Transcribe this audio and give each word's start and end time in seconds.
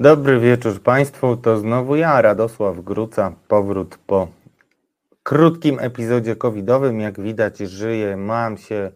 Dobry 0.00 0.40
wieczór 0.40 0.82
Państwu, 0.82 1.36
to 1.36 1.56
znowu 1.56 1.96
ja, 1.96 2.22
Radosław 2.22 2.80
Gruca, 2.80 3.32
powrót 3.48 3.98
po 4.06 4.28
krótkim 5.22 5.78
epizodzie 5.80 6.36
covidowym. 6.36 7.00
Jak 7.00 7.20
widać 7.20 7.58
żyję, 7.58 8.16
mam 8.16 8.56
się 8.56 8.92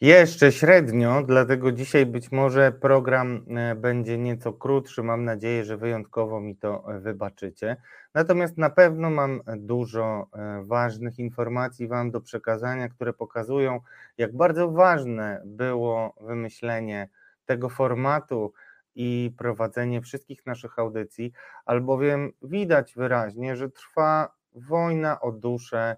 jeszcze 0.00 0.52
średnio, 0.52 1.22
dlatego 1.26 1.72
dzisiaj 1.72 2.06
być 2.06 2.32
może 2.32 2.72
program 2.72 3.44
e, 3.56 3.74
będzie 3.74 4.18
nieco 4.18 4.52
krótszy. 4.52 5.02
Mam 5.02 5.24
nadzieję, 5.24 5.64
że 5.64 5.76
wyjątkowo 5.76 6.40
mi 6.40 6.56
to 6.56 6.84
wybaczycie. 7.00 7.76
Natomiast 8.14 8.58
na 8.58 8.70
pewno 8.70 9.10
mam 9.10 9.40
dużo 9.56 10.28
e, 10.32 10.62
ważnych 10.64 11.18
informacji 11.18 11.88
Wam 11.88 12.10
do 12.10 12.20
przekazania, 12.20 12.88
które 12.88 13.12
pokazują, 13.12 13.80
jak 14.18 14.36
bardzo 14.36 14.70
ważne 14.70 15.42
było 15.44 16.14
wymyślenie 16.20 17.08
tego 17.46 17.68
formatu 17.68 18.52
i 18.94 19.34
prowadzenie 19.38 20.00
wszystkich 20.00 20.46
naszych 20.46 20.78
audycji, 20.78 21.32
albowiem 21.64 22.32
widać 22.42 22.94
wyraźnie, 22.94 23.56
że 23.56 23.70
trwa 23.70 24.34
wojna 24.54 25.20
o 25.20 25.32
duszę 25.32 25.96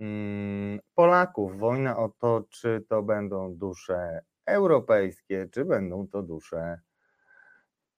mm, 0.00 0.80
Polaków, 0.94 1.58
wojna 1.58 1.96
o 1.96 2.08
to, 2.08 2.44
czy 2.50 2.84
to 2.88 3.02
będą 3.02 3.54
dusze 3.54 4.20
europejskie, 4.46 5.48
czy 5.52 5.64
będą 5.64 6.06
to 6.08 6.22
dusze, 6.22 6.80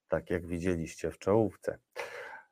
tak 0.08 0.30
jak 0.30 0.46
widzieliście 0.46 1.10
w 1.10 1.18
czołówce. 1.18 1.78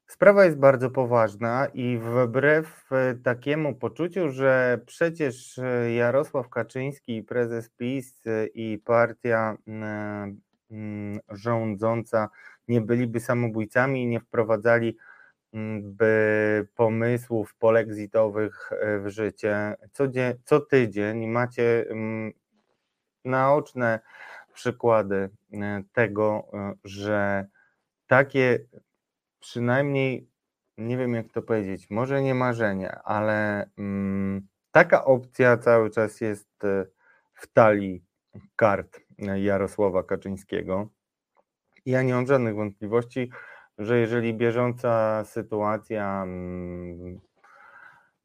Sprawa 0.07 0.45
jest 0.45 0.59
bardzo 0.59 0.91
poważna 0.91 1.67
i 1.75 1.99
wbrew 1.99 2.93
e, 2.93 3.15
takiemu 3.15 3.75
poczuciu, 3.75 4.29
że 4.29 4.81
przecież 4.87 5.59
e, 5.59 5.93
Jarosław 5.93 6.49
Kaczyński, 6.49 7.23
prezes 7.23 7.69
PiS 7.69 8.27
e, 8.27 8.47
i 8.47 8.79
partia 8.79 9.57
Mm, 9.67 10.41
rządząca 11.29 12.29
nie 12.69 12.81
byliby 12.81 13.21
samobójcami 13.21 14.03
i 14.03 14.07
nie 14.07 14.21
wprowadzali 14.21 14.97
mm, 15.53 15.95
by 15.95 16.69
pomysłów 16.75 17.55
polexitowych 17.55 18.73
e, 18.73 18.99
w 18.99 19.09
życie. 19.09 19.75
Co, 19.93 20.05
co 20.45 20.61
tydzień 20.61 21.27
macie 21.27 21.91
mm, 21.91 22.33
naoczne 23.25 24.01
przykłady 24.53 25.31
e, 25.53 25.83
tego, 25.93 26.47
e, 26.55 26.75
że 26.85 27.47
takie 28.07 28.59
przynajmniej, 29.41 30.29
nie 30.79 30.97
wiem 30.97 31.15
jak 31.15 31.33
to 31.33 31.43
powiedzieć, 31.43 31.91
może 31.91 32.23
nie 32.23 32.35
marzenie, 32.35 32.99
ale 33.05 33.71
taka 34.71 35.05
opcja 35.05 35.57
cały 35.57 35.91
czas 35.91 36.21
jest 36.21 36.49
w 37.35 37.47
talii 37.53 38.05
kart 38.57 39.01
Jarosława 39.37 40.03
Kaczyńskiego. 40.03 40.89
Ja 41.87 42.03
nie 42.03 42.15
mam 42.15 42.27
żadnych 42.27 42.55
wątpliwości, 42.55 43.31
że 43.79 43.99
jeżeli 43.99 44.35
bieżąca 44.35 45.25
sytuacja 45.25 46.23
mm, 46.23 47.21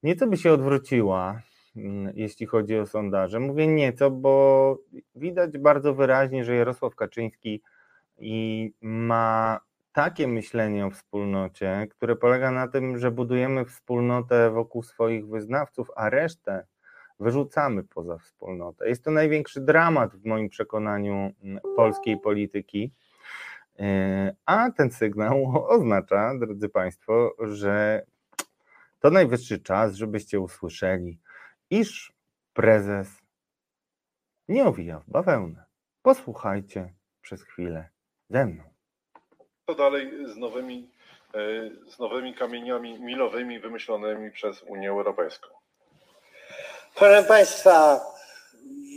nieco 0.03 0.27
by 0.27 0.37
się 0.37 0.51
odwróciła, 0.51 1.41
mm, 1.75 2.13
jeśli 2.15 2.45
chodzi 2.45 2.79
o 2.79 2.85
sondaże, 2.85 3.39
mówię 3.39 3.67
nieco, 3.67 4.11
bo 4.11 4.77
widać 5.15 5.57
bardzo 5.57 5.93
wyraźnie, 5.93 6.43
że 6.45 6.55
Jarosław 6.55 6.95
Kaczyński 6.95 7.61
i 8.17 8.71
ma 8.81 9.59
takie 9.91 10.27
myślenie 10.27 10.85
o 10.85 10.91
wspólnocie, 10.91 11.87
które 11.89 12.15
polega 12.15 12.51
na 12.51 12.67
tym, 12.67 12.97
że 12.97 13.11
budujemy 13.11 13.65
wspólnotę 13.65 14.51
wokół 14.51 14.83
swoich 14.83 15.27
wyznawców, 15.27 15.87
a 15.95 16.09
resztę 16.09 16.65
wyrzucamy 17.19 17.83
poza 17.83 18.17
wspólnotę. 18.17 18.89
Jest 18.89 19.03
to 19.03 19.11
największy 19.11 19.61
dramat 19.61 20.15
w 20.15 20.25
moim 20.25 20.49
przekonaniu 20.49 21.13
mm, 21.13 21.59
polskiej 21.75 22.19
polityki. 22.19 22.91
E, 23.79 24.35
a 24.45 24.71
ten 24.71 24.91
sygnał 24.91 25.53
oznacza, 25.75 26.33
drodzy 26.39 26.69
Państwo, 26.69 27.35
że 27.39 28.05
to 28.99 29.09
najwyższy 29.09 29.59
czas, 29.59 29.95
żebyście 29.95 30.39
usłyszeli, 30.39 31.19
iż 31.69 32.13
prezes 32.53 33.21
nie 34.47 34.65
owija 34.65 34.99
w 34.99 35.09
bawełnę. 35.09 35.65
Posłuchajcie 36.01 36.93
przez 37.21 37.43
chwilę 37.43 37.89
ze 38.29 38.45
mną. 38.45 38.63
Co 39.65 39.75
dalej 39.75 40.11
z 40.33 40.37
nowymi, 40.37 40.89
e, 41.33 41.69
z 41.91 41.99
nowymi 41.99 42.33
kamieniami 42.33 42.99
milowymi 42.99 43.59
wymyślonymi 43.59 44.31
przez 44.31 44.63
Unię 44.63 44.89
Europejską? 44.89 45.64
Proszę 46.95 47.23
Państwa, 47.23 48.05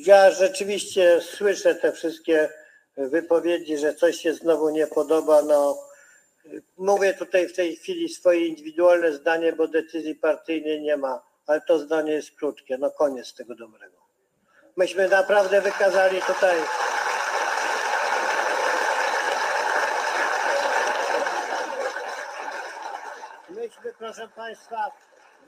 ja 0.05 0.31
rzeczywiście 0.31 1.21
słyszę 1.21 1.75
te 1.75 1.93
wszystkie 1.93 2.49
wypowiedzi, 2.97 3.79
że 3.79 3.95
coś 3.95 4.17
się 4.17 4.35
znowu 4.35 4.71
nie 4.71 4.87
podoba. 4.87 5.43
No, 5.43 5.79
mówię 6.77 7.15
tutaj 7.15 7.49
w 7.49 7.57
tej 7.57 7.77
chwili 7.77 8.09
swoje 8.09 8.47
indywidualne 8.47 9.13
zdanie, 9.13 9.53
bo 9.53 9.69
decyzji 9.69 10.15
partyjnej 10.15 10.81
nie 10.81 10.97
ma, 10.97 11.23
ale 11.47 11.61
to 11.61 11.79
zdanie 11.79 12.13
jest 12.13 12.31
krótkie. 12.31 12.79
No 12.79 12.91
koniec 12.91 13.35
tego 13.35 13.55
dobrego. 13.55 13.97
Myśmy 14.77 15.09
naprawdę 15.09 15.61
wykazali 15.61 16.23
tutaj. 16.23 16.57
Myśmy, 23.51 23.93
proszę 23.99 24.29
Państwa, 24.37 24.93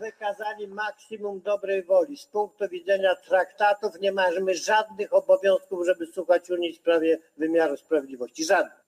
wykazali 0.00 0.68
maksimum 0.68 1.40
dobrej 1.40 1.82
woli. 1.82 2.16
Z 2.16 2.26
punktu 2.26 2.68
widzenia 2.68 3.14
traktatów 3.14 4.00
nie 4.00 4.12
mamy 4.12 4.54
żadnych 4.54 5.12
obowiązków, 5.14 5.86
żeby 5.86 6.06
słuchać 6.06 6.50
Unii 6.50 6.72
w 6.72 6.76
sprawie 6.76 7.18
wymiaru 7.36 7.76
sprawiedliwości. 7.76 8.44
Żadnych. 8.44 8.80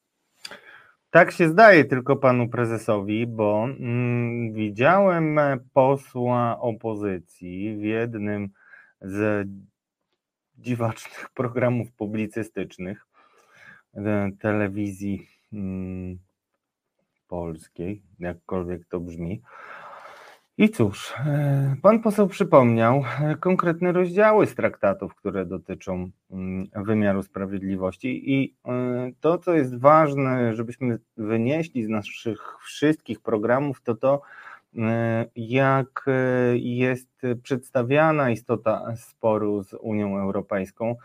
Tak 1.10 1.32
się 1.32 1.48
zdaje 1.48 1.84
tylko 1.84 2.16
panu 2.16 2.48
prezesowi, 2.48 3.26
bo 3.26 3.64
mm, 3.64 4.52
widziałem 4.52 5.40
posła 5.72 6.60
opozycji 6.60 7.76
w 7.76 7.82
jednym 7.82 8.48
z 9.00 9.48
dziwacznych 10.58 11.30
programów 11.34 11.92
publicystycznych 11.92 13.06
e, 13.94 14.30
telewizji 14.40 15.28
mm, 15.52 16.18
polskiej, 17.28 18.02
jakkolwiek 18.18 18.84
to 18.88 19.00
brzmi, 19.00 19.42
i 20.58 20.70
cóż, 20.70 21.14
e, 21.26 21.76
pan 21.82 22.00
poseł 22.00 22.28
przypomniał 22.28 23.04
e, 23.20 23.36
konkretne 23.36 23.92
rozdziały 23.92 24.46
z 24.46 24.54
traktatów, 24.54 25.14
które 25.14 25.46
dotyczą 25.46 26.10
mm, 26.30 26.68
wymiaru 26.76 27.22
sprawiedliwości 27.22 28.32
i 28.34 28.56
e, 28.64 29.12
to, 29.20 29.38
co 29.38 29.54
jest 29.54 29.78
ważne, 29.78 30.54
żebyśmy 30.54 30.98
wynieśli 31.16 31.84
z 31.84 31.88
naszych 31.88 32.56
wszystkich 32.64 33.20
programów, 33.20 33.82
to 33.82 33.94
to, 33.94 34.20
jak 35.36 36.04
jest 36.54 37.08
przedstawiana 37.42 38.30
istota 38.30 38.96
sporu 38.96 39.62
z 39.62 39.74
Unią 39.80 40.18
Europejską, 40.18 40.96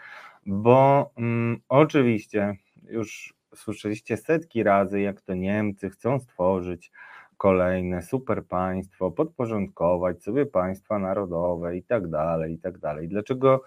bo 0.46 1.10
mm, 1.18 1.60
oczywiście 1.70 2.56
już 2.90 3.34
słyszeliście 3.56 4.18
setki 4.18 4.64
razy, 4.64 5.02
jak 5.02 5.22
to 5.22 5.34
Niemcy 5.34 5.90
chcą 5.90 6.20
stworzyć 6.20 6.92
kolejne 7.38 8.02
super 8.02 8.46
państwo, 8.46 9.12
podporządkować 9.12 10.24
sobie 10.24 10.46
państwa 10.46 11.00
narodowe 11.00 11.78
i 11.78 11.84
tak 11.84 12.08
dalej, 12.08 12.54
i 12.54 12.58
tak 12.60 12.78
dalej. 12.78 13.08
Dlaczego, 13.08 13.64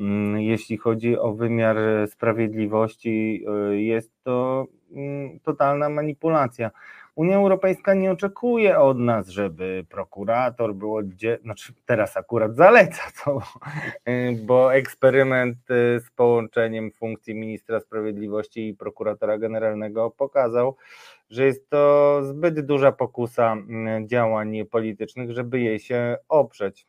mm, 0.00 0.40
jeśli 0.40 0.76
chodzi 0.76 1.18
o 1.18 1.34
wymiar 1.34 1.76
sprawiedliwości, 2.06 3.44
y, 3.72 3.82
jest 3.82 4.12
to 4.24 4.66
mm, 4.92 5.40
totalna 5.40 5.88
manipulacja? 5.88 6.70
Unia 7.14 7.36
Europejska 7.36 7.94
nie 7.94 8.10
oczekuje 8.10 8.78
od 8.78 8.98
nas, 8.98 9.28
żeby 9.28 9.86
prokurator 9.88 10.74
był 10.74 10.96
gdzie, 10.96 11.38
znaczy 11.42 11.72
teraz 11.86 12.16
akurat 12.16 12.56
zaleca 12.56 13.02
to, 13.24 13.38
y, 14.12 14.38
bo 14.44 14.74
eksperyment 14.74 15.58
y, 15.70 16.00
z 16.00 16.10
połączeniem 16.10 16.90
funkcji 16.92 17.34
ministra 17.34 17.80
sprawiedliwości 17.80 18.68
i 18.68 18.74
prokuratora 18.74 19.38
generalnego 19.38 20.10
pokazał, 20.10 20.76
że 21.30 21.44
jest 21.44 21.70
to 21.70 22.20
zbyt 22.24 22.66
duża 22.66 22.92
pokusa 22.92 23.52
mm, 23.52 24.08
działań 24.08 24.64
politycznych, 24.70 25.32
żeby 25.32 25.60
jej 25.60 25.80
się 25.80 26.16
oprzeć. 26.28 26.86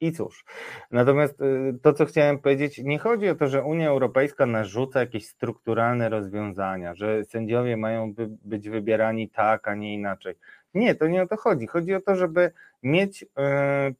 I 0.00 0.12
cóż, 0.12 0.44
natomiast 0.90 1.40
y, 1.40 1.78
to, 1.82 1.92
co 1.92 2.06
chciałem 2.06 2.38
powiedzieć, 2.38 2.80
nie 2.84 2.98
chodzi 2.98 3.28
o 3.28 3.34
to, 3.34 3.46
że 3.46 3.62
Unia 3.62 3.88
Europejska 3.88 4.46
narzuca 4.46 5.00
jakieś 5.00 5.26
strukturalne 5.26 6.08
rozwiązania, 6.08 6.94
że 6.94 7.24
sędziowie 7.24 7.76
mają 7.76 8.14
być 8.44 8.68
wybierani 8.68 9.28
tak, 9.28 9.68
a 9.68 9.74
nie 9.74 9.94
inaczej. 9.94 10.34
Nie, 10.74 10.94
to 10.94 11.06
nie 11.06 11.22
o 11.22 11.26
to 11.26 11.36
chodzi. 11.36 11.66
Chodzi 11.66 11.94
o 11.94 12.00
to, 12.00 12.16
żeby 12.16 12.52
mieć 12.82 13.22
y, 13.22 13.26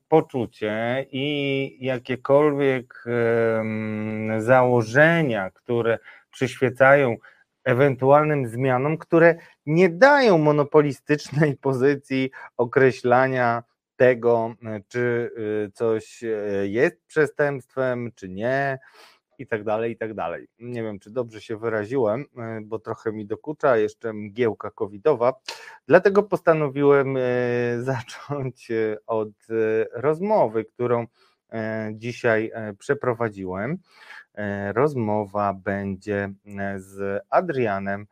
poczucie 0.08 1.06
i 1.12 1.76
jakiekolwiek 1.80 3.04
założenia, 4.38 5.50
które 5.50 5.98
przyświecają 6.30 7.16
ewentualnym 7.64 8.46
zmianom, 8.46 8.98
które 8.98 9.34
nie 9.66 9.88
dają 9.88 10.38
monopolistycznej 10.38 11.56
pozycji 11.56 12.30
określania 12.56 13.62
tego, 14.00 14.54
czy 14.88 15.30
y, 15.68 15.70
coś 15.72 16.24
e, 16.24 16.28
jest 16.66 17.06
przestępstwem, 17.06 18.10
czy 18.14 18.28
nie. 18.28 18.78
i 19.38 19.46
tak 19.46 19.64
dalej, 19.64 19.92
i 19.92 19.96
tak 19.96 20.14
dalej. 20.14 20.48
Nie 20.58 20.82
wiem, 20.82 20.98
czy 20.98 21.10
dobrze 21.10 21.40
się 21.40 21.56
wyraziłem, 21.56 22.24
e, 22.36 22.60
bo 22.64 22.78
trochę 22.78 23.12
mi 23.12 23.26
dokucza 23.26 23.76
jeszcze 23.76 24.12
mgiełka 24.12 24.70
covidowa, 24.70 25.32
dlatego 25.86 26.22
postanowiłem 26.22 27.14
zacząć 27.90 28.68
od 29.06 29.32
rozmowy, 29.92 30.64
którą 30.64 31.06
dzisiaj 31.92 32.52
przeprowadziłem. 32.78 33.78
Rozmowa 34.74 35.54
będzie 35.54 36.32
z 36.76 37.22
Adrianem 37.30 38.06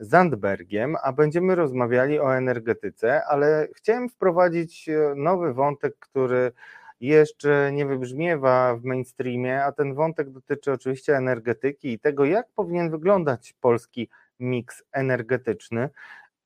Zandbergiem, 0.00 0.96
a 1.02 1.12
będziemy 1.12 1.54
rozmawiali 1.54 2.20
o 2.20 2.36
energetyce, 2.36 3.24
ale 3.24 3.68
chciałem 3.76 4.08
wprowadzić 4.08 4.88
nowy 5.16 5.54
wątek, 5.54 5.96
który 5.98 6.52
jeszcze 7.00 7.72
nie 7.72 7.86
wybrzmiewa 7.86 8.76
w 8.76 8.84
mainstreamie, 8.84 9.64
a 9.64 9.72
ten 9.72 9.94
wątek 9.94 10.30
dotyczy 10.30 10.72
oczywiście 10.72 11.16
energetyki 11.16 11.92
i 11.92 11.98
tego, 11.98 12.24
jak 12.24 12.46
powinien 12.54 12.90
wyglądać 12.90 13.54
polski 13.60 14.08
miks 14.40 14.82
energetyczny, 14.92 15.88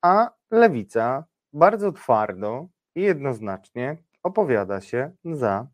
a 0.03 0.31
lewica 0.51 1.25
bardzo 1.53 1.93
twardo 1.93 2.69
i 2.95 3.03
jednoznacznie 3.03 3.97
opowiada 4.23 4.81
się 4.81 5.11
za 5.25 5.67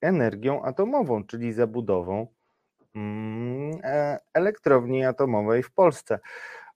energią 0.00 0.62
atomową, 0.62 1.24
czyli 1.24 1.52
za 1.52 1.66
budową 1.66 2.22
e, 2.22 2.26
elektrowni 4.34 5.04
atomowej 5.04 5.62
w 5.62 5.70
Polsce. 5.70 6.18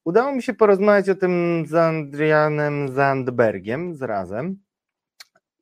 Udało 0.04 0.32
mi 0.32 0.42
się 0.42 0.54
porozmawiać 0.54 1.08
o 1.08 1.14
tym 1.14 1.64
z 1.66 1.74
Andrianem 1.74 2.88
Zandbergiem 2.88 3.94
z 3.94 4.02
razem 4.02 4.56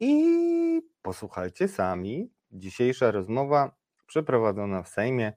i 0.00 0.82
posłuchajcie 1.02 1.68
sami. 1.68 2.30
Dzisiejsza 2.50 3.10
rozmowa 3.10 3.70
przeprowadzona 4.06 4.82
w 4.82 4.88
Sejmie 4.88 5.32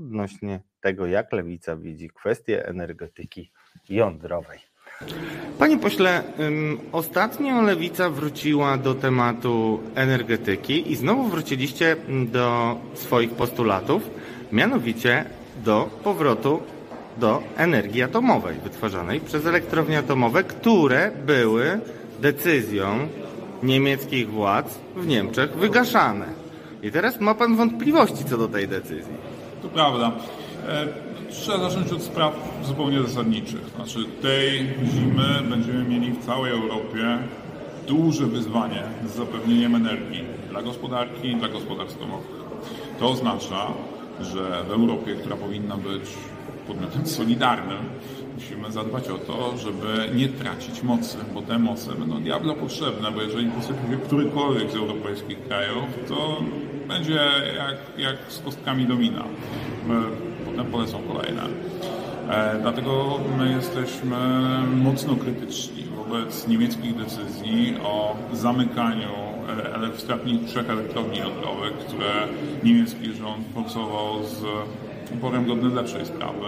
odnośnie 0.00 0.60
tego, 0.80 1.06
jak 1.06 1.32
lewica 1.32 1.76
widzi 1.76 2.10
kwestię 2.10 2.66
energetyki 2.66 3.52
jądrowej. 3.88 4.58
Panie 5.58 5.78
pośle, 5.78 6.22
ostatnio 6.92 7.62
lewica 7.62 8.10
wróciła 8.10 8.76
do 8.76 8.94
tematu 8.94 9.80
energetyki 9.94 10.92
i 10.92 10.96
znowu 10.96 11.28
wróciliście 11.28 11.96
do 12.32 12.76
swoich 12.94 13.30
postulatów, 13.30 14.10
mianowicie 14.54 15.24
do 15.64 15.90
powrotu 16.04 16.60
do 17.16 17.42
energii 17.56 18.02
atomowej 18.02 18.56
wytwarzanej 18.64 19.20
przez 19.20 19.46
elektrownie 19.46 19.98
atomowe, 19.98 20.44
które 20.44 21.10
były 21.26 21.80
decyzją 22.20 23.08
niemieckich 23.62 24.30
władz 24.30 24.78
w 24.96 25.06
Niemczech 25.06 25.56
wygaszane. 25.56 26.26
I 26.82 26.90
teraz 26.90 27.20
ma 27.20 27.34
Pan 27.34 27.56
wątpliwości 27.56 28.24
co 28.24 28.38
do 28.38 28.48
tej 28.48 28.68
decyzji. 28.68 29.12
To 29.62 29.68
prawda. 29.68 30.12
E, 30.68 30.86
trzeba 31.30 31.70
zacząć 31.70 31.92
od 31.92 32.02
spraw 32.02 32.34
zupełnie 32.64 33.02
zasadniczych. 33.02 33.60
Znaczy 33.76 33.98
tej 34.22 34.74
zimy 34.84 35.50
będziemy 35.50 35.84
mieli 35.84 36.12
w 36.12 36.26
całej 36.26 36.52
Europie 36.52 37.18
duże 37.86 38.26
wyzwanie 38.26 38.82
z 39.06 39.16
zapewnieniem 39.16 39.74
energii 39.74 40.24
dla 40.50 40.62
gospodarki 40.62 41.28
i 41.28 41.36
dla 41.36 41.48
gospodarstw 41.48 42.00
domowych. 42.00 42.44
To 42.98 43.10
oznacza, 43.10 43.66
że 44.20 44.64
w 44.68 44.70
Europie, 44.70 45.14
która 45.14 45.36
powinna 45.36 45.76
być 45.76 46.10
podmiotem 46.66 47.06
solidarnym, 47.06 47.78
musimy 48.34 48.72
zadbać 48.72 49.08
o 49.08 49.18
to, 49.18 49.56
żeby 49.56 50.16
nie 50.16 50.28
tracić 50.28 50.82
mocy, 50.82 51.18
bo 51.34 51.42
te 51.42 51.58
moce 51.58 51.94
będą 51.94 52.22
diablo 52.22 52.54
potrzebne, 52.54 53.12
bo 53.12 53.22
jeżeli 53.22 53.50
posypie 53.50 53.96
którykolwiek 54.04 54.70
z 54.70 54.74
europejskich 54.74 55.42
krajów, 55.42 55.84
to 56.08 56.36
będzie 56.88 57.20
jak, 57.56 57.98
jak 57.98 58.16
z 58.28 58.38
kostkami 58.38 58.86
domina. 58.86 59.24
Potem 60.44 60.66
polecą 60.66 60.98
kolejne. 61.02 61.42
E, 62.30 62.58
dlatego 62.62 63.20
my 63.38 63.52
jesteśmy 63.52 64.16
mocno 64.76 65.16
krytyczni 65.16 65.84
wobec 65.96 66.48
niemieckich 66.48 66.96
decyzji 66.96 67.76
o 67.82 68.16
zamykaniu 68.32 69.33
ostatnich 69.96 70.44
trzech 70.44 70.70
elektrowni 70.70 71.18
jądrowych, 71.18 71.72
które 71.72 72.28
niemiecki 72.64 73.14
rząd 73.14 73.46
forsował 73.54 74.22
z 74.24 74.44
uporem 75.14 75.46
godnym 75.46 75.74
lepszej 75.74 76.06
sprawy. 76.06 76.46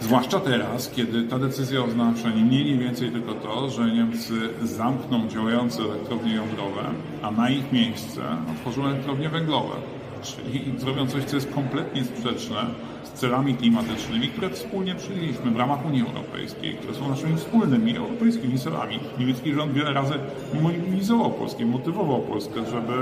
Zwłaszcza 0.00 0.40
teraz, 0.40 0.90
kiedy 0.90 1.22
ta 1.22 1.38
decyzja 1.38 1.84
oznacza 1.84 2.30
nie 2.30 2.44
mniej, 2.44 2.64
nie 2.64 2.78
więcej 2.78 3.10
tylko 3.10 3.34
to, 3.34 3.70
że 3.70 3.90
Niemcy 3.90 4.34
zamkną 4.62 5.28
działające 5.28 5.82
elektrownie 5.82 6.34
jądrowe, 6.34 6.82
a 7.22 7.30
na 7.30 7.50
ich 7.50 7.72
miejsce 7.72 8.20
otworzą 8.52 8.86
elektrownie 8.86 9.28
węglowe. 9.28 9.74
Czyli 10.22 10.72
zrobią 10.78 11.06
coś, 11.06 11.24
co 11.24 11.36
jest 11.36 11.54
kompletnie 11.54 12.04
sprzeczne 12.04 12.66
z 13.04 13.12
celami 13.12 13.54
klimatycznymi, 13.54 14.28
które 14.28 14.50
wspólnie 14.50 14.94
przyjęliśmy 14.94 15.50
w 15.50 15.56
ramach 15.56 15.86
Unii 15.86 16.02
Europejskiej, 16.02 16.74
które 16.74 16.94
są 16.94 17.08
naszymi 17.08 17.36
wspólnymi 17.36 17.96
europejskimi 17.96 18.58
celami. 18.58 19.00
Niemiecki 19.18 19.54
rząd 19.54 19.72
wiele 19.72 19.92
razy 19.92 20.14
mobilizował 20.62 21.30
Polskę, 21.30 21.64
motywował 21.64 22.20
Polskę, 22.20 22.60
żeby 22.70 22.92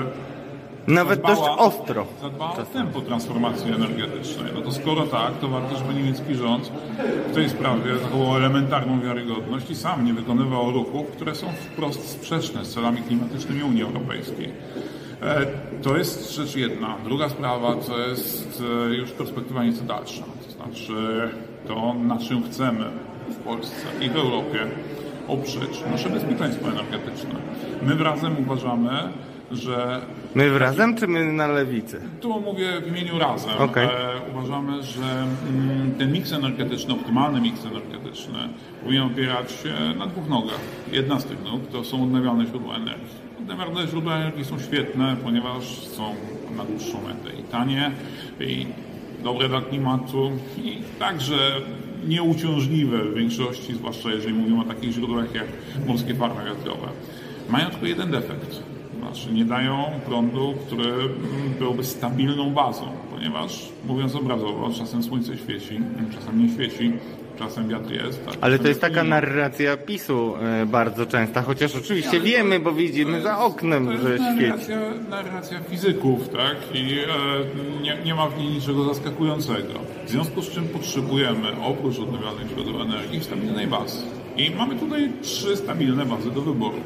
nawet 0.86 1.20
zadbała, 1.20 1.56
dość 1.56 1.58
ostro. 1.58 2.06
Zadbała 2.22 2.52
o 2.52 2.62
tempo 2.62 3.00
transformacji 3.00 3.72
energetycznej. 3.72 4.52
No 4.54 4.60
to 4.60 4.72
skoro 4.72 5.06
tak, 5.06 5.38
to 5.38 5.48
warto, 5.48 5.76
żeby 5.76 5.94
niemiecki 5.94 6.34
rząd 6.34 6.72
w 7.30 7.34
tej 7.34 7.50
sprawie 7.50 7.98
zachował 8.02 8.36
elementarną 8.36 9.00
wiarygodność 9.00 9.70
i 9.70 9.74
sam 9.74 10.04
nie 10.04 10.14
wykonywał 10.14 10.70
ruchów, 10.72 11.06
które 11.06 11.34
są 11.34 11.46
wprost 11.46 12.08
sprzeczne 12.08 12.64
z 12.64 12.74
celami 12.74 13.02
klimatycznymi 13.02 13.62
Unii 13.62 13.82
Europejskiej. 13.82 14.52
E, 15.22 15.46
to 15.82 15.96
jest 15.96 16.34
rzecz 16.34 16.56
jedna. 16.56 16.96
Druga 17.04 17.28
sprawa 17.28 17.74
to 17.76 17.98
jest 17.98 18.62
e, 18.90 18.94
już 18.94 19.10
perspektywa 19.10 19.64
nieco 19.64 19.84
dalsza. 19.84 20.24
To 20.46 20.52
znaczy 20.52 21.28
to, 21.68 21.94
na 21.94 22.18
czym 22.18 22.42
chcemy 22.44 22.84
w 23.28 23.36
Polsce 23.36 23.86
i 24.00 24.10
w 24.10 24.16
Europie 24.16 24.58
oprzeć 25.28 25.84
nasze 25.90 26.10
bezpieczeństwo 26.10 26.68
energetyczne. 26.68 27.34
My 27.82 28.04
razem 28.04 28.36
uważamy, 28.38 28.90
że... 29.50 30.00
My 30.34 30.58
razem, 30.58 30.96
czy 30.96 31.06
my 31.08 31.32
na 31.32 31.46
lewicy? 31.46 32.00
Tu 32.20 32.40
mówię 32.40 32.80
w 32.80 32.88
imieniu 32.88 33.18
razem. 33.18 33.50
Okay. 33.58 33.84
E, 33.84 34.20
uważamy, 34.32 34.82
że 34.82 35.26
mm, 35.48 35.94
ten 35.98 36.12
miks 36.12 36.32
energetyczny, 36.32 36.94
optymalny 36.94 37.40
miks 37.40 37.64
energetyczny 37.64 38.38
powinien 38.82 39.02
opierać 39.02 39.52
się 39.52 39.74
na 39.98 40.06
dwóch 40.06 40.28
nogach. 40.28 40.60
Jedna 40.92 41.20
z 41.20 41.24
tych 41.24 41.44
nóg 41.44 41.66
to 41.72 41.84
są 41.84 42.02
odnawialne 42.02 42.46
źródła 42.46 42.76
energii. 42.76 43.19
Odnawialne 43.50 43.86
źródła 43.86 44.14
energii 44.14 44.44
są 44.44 44.58
świetne, 44.58 45.16
ponieważ 45.24 45.64
są 45.78 46.14
na 46.56 46.64
dłuższą 46.64 46.98
metę 47.02 47.40
i 47.40 47.42
tanie, 47.42 47.90
i 48.40 48.66
dobre 49.24 49.48
dla 49.48 49.60
klimatu, 49.60 50.30
i 50.64 50.78
także 50.98 51.52
nieuciążliwe 52.08 53.04
w 53.04 53.14
większości, 53.14 53.74
zwłaszcza 53.74 54.10
jeżeli 54.10 54.34
mówimy 54.34 54.60
o 54.60 54.64
takich 54.64 54.92
źródłach 54.92 55.34
jak 55.34 55.46
morskie 55.86 56.14
farmy 56.14 56.44
wiatrowe. 56.44 56.88
Mają 57.48 57.70
tylko 57.70 57.86
jeden 57.86 58.10
defekt 58.10 58.62
znaczy 59.00 59.32
nie 59.32 59.44
dają 59.44 59.84
prądu, 60.06 60.54
który 60.66 60.92
byłby 61.58 61.84
stabilną 61.84 62.50
bazą, 62.50 62.84
ponieważ 63.14 63.68
mówiąc 63.86 64.14
obrazowo, 64.14 64.70
czasem 64.78 65.02
słońce 65.02 65.36
świeci, 65.36 65.80
czasem 66.14 66.42
nie 66.42 66.52
świeci, 66.52 66.92
czasem 67.40 67.68
wiatr 67.68 67.92
jest. 67.92 68.26
Tak, 68.26 68.34
Ale 68.40 68.58
to 68.58 68.68
jest 68.68 68.80
taka 68.80 69.04
narracja 69.04 69.76
PiSu 69.76 70.34
e, 70.36 70.66
bardzo 70.66 71.06
częsta, 71.06 71.42
chociaż 71.42 71.76
oczywiście 71.76 72.20
wiemy, 72.20 72.60
bo 72.60 72.72
widzimy 72.72 73.22
za 73.22 73.38
oknem, 73.38 73.86
to 73.86 73.92
że 73.92 74.18
świeci. 74.18 74.72
narracja 75.10 75.60
fizyków, 75.60 76.28
tak? 76.28 76.56
I 76.74 76.98
e, 76.98 77.82
nie, 77.82 77.96
nie 78.04 78.14
ma 78.14 78.28
w 78.28 78.38
niej 78.38 78.48
niczego 78.48 78.84
zaskakującego. 78.84 79.72
W 80.06 80.10
związku 80.10 80.42
z 80.42 80.50
czym 80.50 80.68
potrzebujemy 80.68 81.48
oprócz 81.62 81.98
odnawialnych 81.98 82.48
źródeł 82.48 82.82
energii 82.82 83.20
stabilnej 83.20 83.66
bazy. 83.66 83.98
I 84.36 84.50
mamy 84.50 84.76
tutaj 84.76 85.12
trzy 85.22 85.56
stabilne 85.56 86.06
bazy 86.06 86.30
do 86.30 86.40
wyboru. 86.40 86.80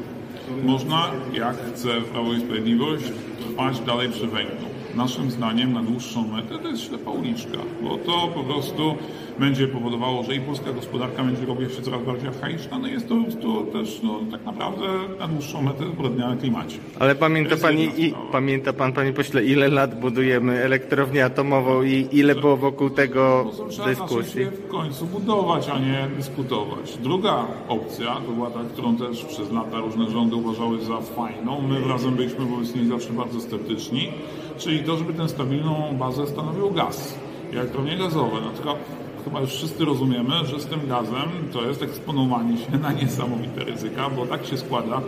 Można, 0.63 1.11
jak 1.33 1.55
chce 1.73 1.89
Prawo 2.01 2.33
i 2.33 2.39
Sprawiedliwość, 2.39 3.03
trwać 3.47 3.79
dalej 3.79 4.09
przy 4.09 4.27
węglu. 4.27 4.74
Naszym 4.95 5.31
zdaniem 5.31 5.73
na 5.73 5.83
dłuższą 5.83 6.27
metę 6.27 6.59
to 6.63 6.67
jest 6.67 6.83
ślepa 6.83 7.11
uliczka, 7.11 7.57
bo 7.83 7.97
to 7.97 8.27
po 8.27 8.43
prostu 8.43 8.95
będzie 9.39 9.67
powodowało, 9.67 10.23
że 10.23 10.35
i 10.35 10.41
polska 10.41 10.73
gospodarka 10.73 11.23
będzie 11.23 11.45
robiła 11.45 11.69
się 11.69 11.81
coraz 11.81 12.03
bardziej 12.03 12.27
archaiczna, 12.27 12.79
no 12.79 12.87
jest 12.87 13.09
to, 13.09 13.15
to 13.41 13.61
też 13.79 13.99
no, 14.03 14.19
tak 14.31 14.45
naprawdę 14.45 14.85
na 15.19 15.27
dłuższą 15.27 15.61
metę 15.61 15.83
zbrodnia 15.93 16.35
klimacie. 16.39 16.77
Ale 16.99 17.15
pamięta, 17.15 17.57
pani, 17.57 17.83
i, 17.97 18.13
pamięta 18.31 18.73
pan, 18.73 18.93
panie 18.93 19.13
pośle, 19.13 19.43
ile 19.43 19.69
lat 19.69 19.99
budujemy 19.99 20.63
elektrownię 20.63 21.25
atomową 21.25 21.83
i 21.83 22.07
ile 22.11 22.35
było 22.35 22.57
wokół 22.57 22.89
tego 22.89 23.51
no, 23.77 23.85
dyskusji? 23.85 24.45
w 24.45 24.67
końcu 24.67 25.05
budować, 25.05 25.69
a 25.69 25.79
nie 25.79 26.07
dyskutować. 26.17 26.97
Druga 26.97 27.45
opcja 27.67 28.15
to 28.15 28.31
była 28.31 28.49
ta, 28.49 28.59
którą 28.73 28.97
też 28.97 29.25
przez 29.25 29.51
lata 29.51 29.79
różne 29.79 30.09
rządy 30.09 30.35
uważały 30.35 30.81
za 30.81 31.01
fajną. 31.01 31.61
My 31.61 31.87
razem 31.87 32.15
byliśmy 32.15 32.45
wobec 32.45 32.75
niej 32.75 32.87
zawsze 32.87 33.13
bardzo 33.13 33.41
sceptyczni, 33.41 34.11
czyli 34.57 34.83
to, 34.83 34.97
żeby 34.97 35.13
tę 35.13 35.29
stabilną 35.29 35.97
bazę 35.99 36.27
stanowił 36.27 36.71
gaz. 36.71 37.19
Elektrownie 37.53 37.97
gazowe. 37.97 38.37
Tylko 38.55 38.77
chyba 39.23 39.41
już 39.41 39.49
wszyscy 39.49 39.85
rozumiemy, 39.85 40.45
że 40.45 40.59
z 40.59 40.65
tym 40.65 40.87
gazem 40.87 41.29
to 41.53 41.67
jest 41.67 41.81
eksponowanie 41.81 42.57
się 42.57 42.77
na 42.77 42.91
niesamowite 42.91 43.63
ryzyka, 43.63 44.09
bo 44.09 44.25
tak 44.25 44.45
się 44.45 44.57
składa, 44.57 45.01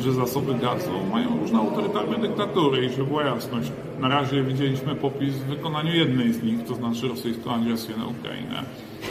że 0.00 0.12
zasoby 0.12 0.54
gazu 0.54 0.90
mają 1.12 1.38
różne 1.38 1.58
autorytarne 1.58 2.18
dyktatury 2.18 2.86
i 2.86 2.90
żeby 2.90 3.04
była 3.04 3.24
jasność. 3.24 3.72
Na 4.00 4.08
razie 4.08 4.42
widzieliśmy 4.42 4.94
popis 4.94 5.34
w 5.34 5.44
wykonaniu 5.44 5.94
jednej 5.94 6.32
z 6.32 6.42
nich, 6.42 6.64
to 6.64 6.74
znaczy 6.74 7.08
rosyjską 7.08 7.54
agresję 7.54 7.96
na 7.96 8.06
Ukrainę, 8.06 8.62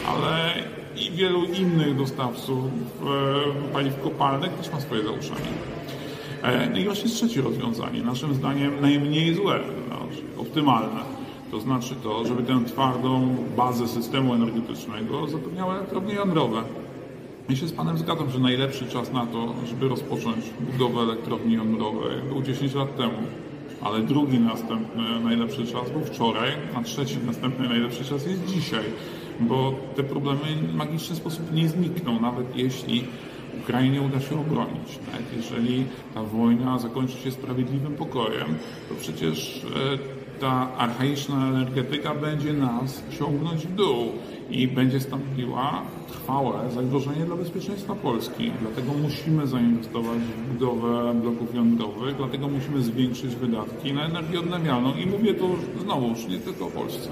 ale 0.08 0.54
i 0.96 1.12
wielu 1.12 1.44
innych 1.44 1.96
dostawców 1.98 2.66
e, 2.66 3.74
paliw 3.74 4.02
kopalnych 4.02 4.54
też 4.54 4.72
ma 4.72 4.80
swoje. 4.80 5.02
E, 5.02 5.06
no 6.72 6.80
i 6.80 6.86
właśnie 6.86 7.10
trzecie 7.10 7.42
rozwiązanie, 7.42 8.04
naszym 8.04 8.34
zdaniem 8.34 8.82
najmniej 8.82 9.36
złe, 9.36 9.60
znaczy 9.88 10.24
optymalne 10.38 11.22
to 11.52 11.60
znaczy 11.60 11.96
to, 12.04 12.26
żeby 12.26 12.44
tę 12.44 12.66
twardą 12.68 13.36
bazę 13.58 13.88
systemu 13.88 14.34
energetycznego 14.34 15.28
zapewniały 15.28 15.74
elektrownie 15.74 16.14
jądrowe. 16.14 16.64
Ja 17.50 17.56
się 17.56 17.68
z 17.68 17.72
Panem 17.72 17.98
zgadzam, 17.98 18.30
że 18.30 18.40
najlepszy 18.40 18.86
czas 18.86 19.12
na 19.12 19.26
to, 19.26 19.54
żeby 19.68 19.88
rozpocząć 19.88 20.46
budowę 20.72 21.02
elektrowni 21.02 21.54
jądrowej 21.54 22.22
był 22.30 22.42
10 22.42 22.74
lat 22.74 22.98
temu. 22.98 23.18
Ale 23.82 24.00
drugi 24.00 24.40
następny 24.40 25.20
najlepszy 25.24 25.68
czas 25.68 25.92
był 25.92 26.02
wczoraj, 26.02 26.52
a 26.76 26.84
trzeci 26.84 27.18
następny 27.26 27.70
najlepszy 27.70 28.06
czas 28.06 28.28
jest 28.28 28.46
dzisiaj, 28.46 28.84
bo 29.40 29.74
te 29.96 30.04
problemy 30.04 30.42
w 30.72 30.74
magiczny 30.74 31.16
sposób 31.16 31.54
nie 31.54 31.70
znikną, 31.70 32.22
nawet 32.22 32.58
jeśli 32.58 33.04
Ukrainie 33.60 34.02
uda 34.02 34.20
się 34.20 34.40
obronić. 34.40 35.00
Nawet 35.12 35.34
jeżeli 35.36 35.86
ta 36.14 36.24
wojna 36.24 36.80
zakończy 36.80 37.18
się 37.18 37.32
sprawiedliwym 37.32 37.94
pokojem, 37.94 38.56
to 38.90 38.96
przecież 38.96 39.66
e, 39.76 40.21
ta 40.42 40.68
archaiczna 40.78 41.48
energetyka 41.48 42.16
będzie 42.16 42.54
nas 42.54 43.04
ciągnąć 43.20 43.68
w 43.68 43.76
dół 43.76 44.12
i 44.50 44.68
będzie 44.68 45.00
stanowiła 45.00 45.82
trwałe 46.08 46.72
zagrożenie 46.72 47.26
dla 47.26 47.36
bezpieczeństwa 47.36 47.96
Polski. 47.96 48.52
Dlatego 48.62 48.94
musimy 49.02 49.48
zainwestować 49.48 50.20
w 50.20 50.54
budowę 50.54 51.14
bloków 51.22 51.56
jądrowych, 51.56 52.16
dlatego 52.18 52.48
musimy 52.48 52.82
zwiększyć 52.82 53.36
wydatki 53.36 53.94
na 53.94 54.06
energię 54.06 54.40
odnawialną 54.40 54.94
i 54.96 55.06
mówię 55.06 55.34
to 55.34 55.46
znowuż 55.82 56.28
nie 56.28 56.38
tylko 56.38 56.66
o 56.66 56.70
Polsce. 56.70 57.10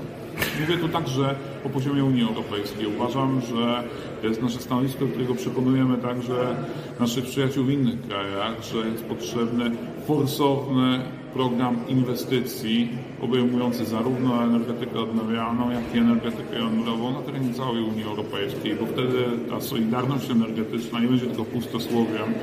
Mówię 0.61 0.77
tu 0.77 0.89
także 0.89 1.35
o 1.65 1.69
poziomie 1.69 2.03
Unii 2.03 2.23
Europejskiej. 2.23 2.87
Uważam, 2.95 3.41
że 3.41 3.83
to 4.21 4.27
jest 4.27 4.41
nasze 4.41 4.59
stanowisko, 4.59 5.05
którego 5.05 5.35
przekonujemy 5.35 5.97
także 5.97 6.55
naszych 6.99 7.25
przyjaciół 7.25 7.63
w 7.63 7.69
innych 7.69 8.01
krajach, 8.01 8.63
że 8.73 8.89
jest 8.89 9.05
potrzebny 9.05 9.71
forsowny 10.07 10.99
program 11.33 11.77
inwestycji 11.87 12.89
obejmujący 13.21 13.85
zarówno 13.85 14.43
energetykę 14.43 14.99
odnawialną, 14.99 15.71
jak 15.71 15.95
i 15.95 15.97
energetykę 15.97 16.59
jądrową 16.59 17.11
na 17.11 17.21
terenie 17.21 17.53
całej 17.53 17.83
Unii 17.83 18.03
Europejskiej, 18.03 18.75
bo 18.75 18.85
wtedy 18.85 19.23
ta 19.49 19.61
solidarność 19.61 20.31
energetyczna 20.31 20.99
nie 20.99 21.07
będzie 21.07 21.25
tylko 21.25 21.45
pustosłowiem 21.45 22.33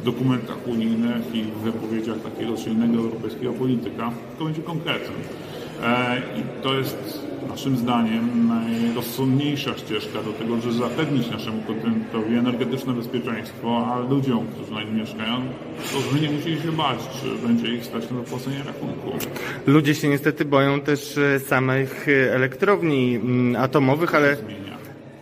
w 0.00 0.04
dokumentach 0.04 0.68
unijnych 0.68 1.34
i 1.34 1.42
w 1.42 1.58
wypowiedziach 1.58 2.18
takiego 2.20 2.56
silnego 2.56 2.98
europejskiego 2.98 3.52
polityka, 3.52 4.10
tylko 4.30 4.44
będzie 4.44 4.62
konkretem. 4.62 5.14
I 6.38 6.62
to 6.62 6.74
jest 6.74 7.26
naszym 7.48 7.76
zdaniem 7.76 8.48
najrozsądniejsza 8.48 9.78
ścieżka 9.78 10.22
do 10.22 10.32
tego, 10.32 10.60
żeby 10.60 10.74
zapewnić 10.74 11.30
naszemu 11.30 11.62
kontynentowi 11.62 12.36
energetyczne 12.36 12.92
bezpieczeństwo, 12.92 13.86
a 13.86 13.98
ludziom, 13.98 14.46
którzy 14.46 14.72
na 14.72 14.82
nim 14.82 14.96
mieszkają, 14.96 15.40
to 15.92 16.00
żeby 16.00 16.20
nie 16.20 16.30
musieli 16.30 16.62
się 16.62 16.72
bać, 16.72 16.98
czy 17.20 17.46
będzie 17.48 17.74
ich 17.74 17.84
stać 17.84 18.10
na 18.10 18.16
zapłacenie 18.16 18.58
rachunku. 18.66 19.26
Ludzie 19.66 19.94
się 19.94 20.08
niestety 20.08 20.44
boją 20.44 20.80
też 20.80 21.18
e, 21.18 21.40
samych 21.40 22.08
e, 22.08 22.34
elektrowni 22.34 23.14
mm, 23.16 23.62
atomowych, 23.62 24.14
ale 24.14 24.36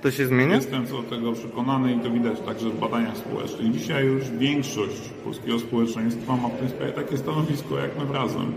to 0.03 0.11
się 0.11 0.27
zmienia? 0.27 0.55
Jestem 0.55 0.87
co 0.87 1.03
do 1.03 1.03
tego 1.03 1.33
przekonany 1.33 1.93
i 1.93 1.99
to 2.01 2.11
widać 2.11 2.41
także 2.41 2.71
w 2.71 2.79
badaniach 2.79 3.17
społecznych. 3.17 3.73
Dzisiaj 3.73 4.07
już 4.07 4.31
większość 4.31 5.09
polskiego 5.25 5.59
społeczeństwa 5.59 6.37
ma 6.37 6.49
w 6.49 6.59
tym 6.59 6.69
sprawie 6.69 6.93
takie 6.93 7.17
stanowisko 7.17 7.79
jak 7.79 7.91
my 7.99 8.15
razem 8.15 8.53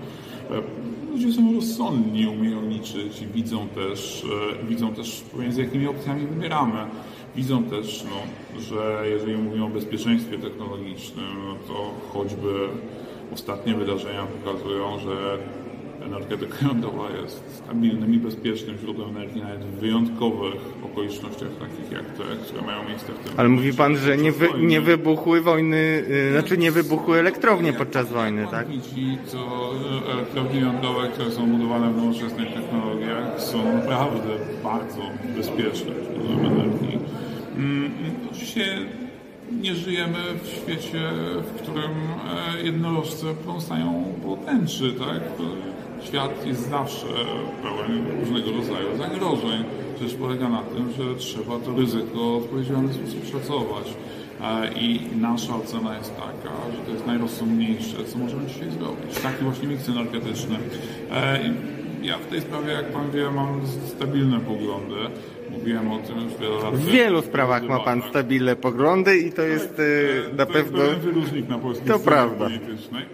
ludzie 1.15 1.33
są 1.33 1.53
rozsądni, 1.53 2.27
umieją 2.27 2.69
liczyć 2.69 3.21
i 3.21 3.27
widzą 3.27 3.67
też, 3.67 4.25
e, 4.61 4.65
widzą 4.65 4.93
też 4.93 5.21
pomiędzy 5.21 5.61
jakimi 5.61 5.87
opcjami 5.87 6.27
wybieramy. 6.27 6.77
Widzą 7.35 7.63
też, 7.63 8.03
no, 8.03 8.61
że 8.61 9.03
jeżeli 9.09 9.37
mówimy 9.37 9.65
o 9.65 9.69
bezpieczeństwie 9.69 10.37
technologicznym, 10.37 11.25
no 11.45 11.55
to 11.67 11.91
choćby 12.13 12.67
ostatnie 13.33 13.75
wydarzenia 13.75 14.25
pokazują, 14.25 14.99
że 14.99 15.37
energetyka 16.05 16.55
jądrowa 16.67 17.09
jest 17.21 17.43
stabilnym 17.55 18.13
i 18.13 18.17
bezpiecznym 18.17 18.77
źródłem 18.77 19.17
energii 19.17 19.41
nawet 19.41 19.61
w 19.61 19.79
wyjątkowych 19.79 20.61
okolicznościach 20.83 21.49
takich 21.59 21.91
jak 21.91 22.05
te, 22.05 22.23
które 22.45 22.61
mają 22.61 22.89
miejsce 22.89 23.13
w 23.13 23.19
tym 23.19 23.33
Ale 23.37 23.49
mówi 23.49 23.73
pan, 23.73 23.97
że 23.97 24.17
nie, 24.17 24.31
wy, 24.31 24.47
nie 24.59 24.81
wybuchły 24.81 25.41
wojny, 25.41 26.03
yy, 26.09 26.31
znaczy 26.31 26.57
nie 26.57 26.71
wybuchły 26.71 27.19
elektrownie 27.19 27.73
podczas 27.73 28.09
wojny, 28.09 28.47
tak? 28.51 28.67
Widzi, 28.67 29.17
to 29.31 29.71
elektrownie 30.13 30.59
jądrowe, 30.59 31.07
które 31.07 31.31
są 31.31 31.47
budowane 31.47 31.93
w 31.93 31.97
nowoczesnych 31.97 32.53
technologiach 32.53 33.41
są 33.41 33.77
naprawdę 33.77 34.29
bardzo 34.63 35.01
bezpieczne 35.37 35.91
źródłem 36.15 36.45
energii. 36.45 36.99
Mm, 37.57 37.91
oczywiście 38.31 38.65
nie 39.61 39.75
żyjemy 39.75 40.17
w 40.43 40.47
świecie, 40.47 40.99
w 41.41 41.61
którym 41.61 41.91
e, 41.91 42.61
jednorożce 42.63 43.25
pląsają 43.43 44.03
po 44.23 44.37
tęczy, 44.37 44.93
tak? 44.93 45.21
Świat 46.07 46.47
jest 46.47 46.69
zawsze 46.69 47.07
pełen 47.63 48.19
różnego 48.19 48.51
rodzaju 48.51 48.97
zagrożeń. 48.97 49.63
Rzecz 50.01 50.13
polega 50.13 50.49
na 50.49 50.61
tym, 50.61 50.91
że 50.91 51.15
trzeba 51.15 51.59
to 51.59 51.75
ryzyko 51.75 52.39
w 52.39 52.43
odpowiedzialny 52.43 52.93
sposób 52.93 53.25
szacować. 53.31 53.93
E, 54.41 54.73
I 54.73 55.01
nasza 55.21 55.55
ocena 55.55 55.97
jest 55.97 56.15
taka, 56.15 56.55
że 56.71 56.77
to 56.85 56.91
jest 56.91 57.07
najrozsądniejsze, 57.07 57.97
co 58.07 58.17
możemy 58.17 58.45
dzisiaj 58.47 58.71
zrobić. 58.71 59.19
Taki 59.23 59.43
właśnie 59.43 59.67
miks 59.67 59.89
energetyczny. 59.89 60.55
E, 61.11 61.39
ja 62.03 62.17
w 62.17 62.25
tej 62.25 62.41
sprawie, 62.41 62.71
jak 62.73 62.91
Pan 62.91 63.11
wie, 63.11 63.31
mam 63.31 63.61
stabilne 63.87 64.39
poglądy. 64.39 64.95
Mówiłem 65.51 65.91
o 65.91 65.97
tym 65.99 66.15
już 66.23 66.33
wiele 66.41 66.55
lat. 66.55 66.75
W 66.75 66.85
wielu 66.85 67.21
sprawach 67.21 67.63
ma 67.63 67.79
Pan 67.79 68.01
stabilne 68.09 68.55
poglądy 68.55 69.17
i 69.17 69.31
to 69.31 69.41
jest 69.41 69.79
e, 69.79 70.35
na 70.35 70.45
to 70.45 70.53
pewno... 70.53 70.83
jest 70.83 70.99
wyróżnik 70.99 71.49
na 71.49 71.57
polskiej 71.59 71.87
To 71.87 71.99
prawda. 71.99 72.45
politycznej. 72.45 73.05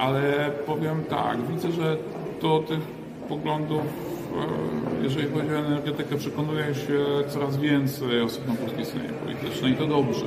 Ale 0.00 0.50
powiem 0.66 1.04
tak, 1.04 1.38
widzę, 1.50 1.72
że 1.72 1.96
do 2.42 2.58
tych 2.58 2.80
poglądów, 3.28 3.80
e, 3.80 5.04
jeżeli 5.04 5.28
chodzi 5.28 5.54
o 5.54 5.58
energetykę, 5.58 6.16
przekonuje 6.16 6.74
się 6.74 6.98
coraz 7.28 7.56
więcej 7.56 8.20
osób 8.20 8.48
na 8.48 8.54
polskiej 8.54 8.84
scenie 8.84 9.08
politycznej 9.24 9.72
i 9.72 9.76
to 9.76 9.86
dobrze, 9.86 10.26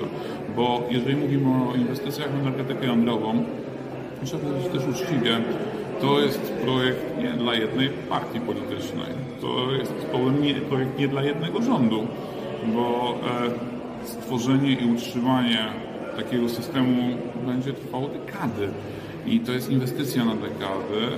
bo 0.56 0.84
jeżeli 0.90 1.16
mówimy 1.16 1.50
o 1.72 1.76
inwestycjach 1.76 2.32
w 2.32 2.40
energetykę 2.40 2.86
jądrową, 2.86 3.44
muszę 4.22 4.38
powiedzieć 4.38 4.72
też 4.72 4.88
uczciwie, 4.88 5.38
to 6.02 6.20
jest 6.20 6.54
projekt 6.66 7.18
nie 7.24 7.30
dla 7.30 7.56
jednej 7.56 7.90
partii 7.90 8.40
politycznej, 8.40 9.10
to 9.42 9.72
jest 9.72 9.94
projekt 10.70 11.00
nie 11.00 11.08
dla 11.08 11.24
jednego 11.24 11.62
rządu, 11.62 12.08
bo 12.76 13.16
e, 14.04 14.08
stworzenie 14.08 14.72
i 14.72 14.94
utrzymanie 14.94 15.66
takiego 16.18 16.50
systemu 16.50 17.18
będzie 17.46 17.74
trwało 17.74 18.08
dekady. 18.08 18.70
I 19.26 19.40
to 19.40 19.52
jest 19.52 19.70
inwestycja 19.70 20.26
na 20.26 20.36
dekady, 20.36 21.12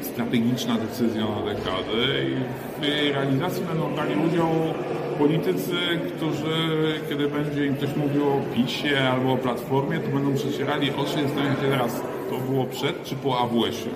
strategiczna 0.00 0.74
decyzja 0.74 1.20
na 1.20 1.54
dekady 1.54 2.26
i 2.30 2.80
w 2.80 2.84
jej 2.84 3.12
realizacji 3.12 3.64
będą 3.64 3.94
brali 3.94 4.14
udział 4.28 4.48
politycy, 5.18 5.76
którzy, 6.16 7.00
kiedy 7.08 7.28
będzie 7.28 7.66
im 7.66 7.76
ktoś 7.76 7.96
mówił 7.96 8.28
o 8.28 8.40
PiSie 8.54 9.10
albo 9.10 9.32
o 9.32 9.36
Platformie, 9.36 9.98
to 9.98 10.08
będą 10.08 10.34
przecierali 10.34 10.90
oczy 10.90 11.20
i 11.20 11.22
zastanawiać 11.22 11.60
się 11.60 11.70
teraz, 11.70 12.02
to 12.30 12.38
było 12.38 12.64
przed 12.64 13.04
czy 13.04 13.14
po 13.14 13.38
AWS-ie. 13.40 13.94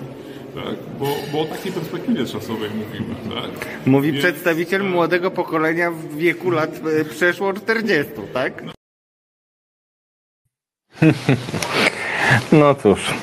Tak? 0.55 0.75
Bo, 0.99 1.05
bo 1.31 1.41
o 1.41 1.45
takiej 1.45 1.71
perspektywie 1.71 2.25
czasowej 2.25 2.69
mówimy. 2.69 3.15
Tak? 3.41 3.67
Mówi 3.85 4.11
Więc... 4.11 4.23
przedstawiciel 4.23 4.83
młodego 4.83 5.31
pokolenia 5.31 5.91
w 5.91 6.15
wieku 6.15 6.51
lat 6.51 6.81
e, 7.01 7.05
przeszło 7.05 7.53
40, 7.53 8.13
tak? 8.33 8.63
No 12.51 12.75
cóż. 12.75 13.13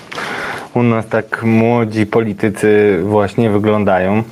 U 0.74 0.82
nas 0.82 1.08
tak 1.08 1.42
młodzi 1.42 2.06
politycy 2.06 2.98
właśnie 3.02 3.50
wyglądają. 3.50 4.22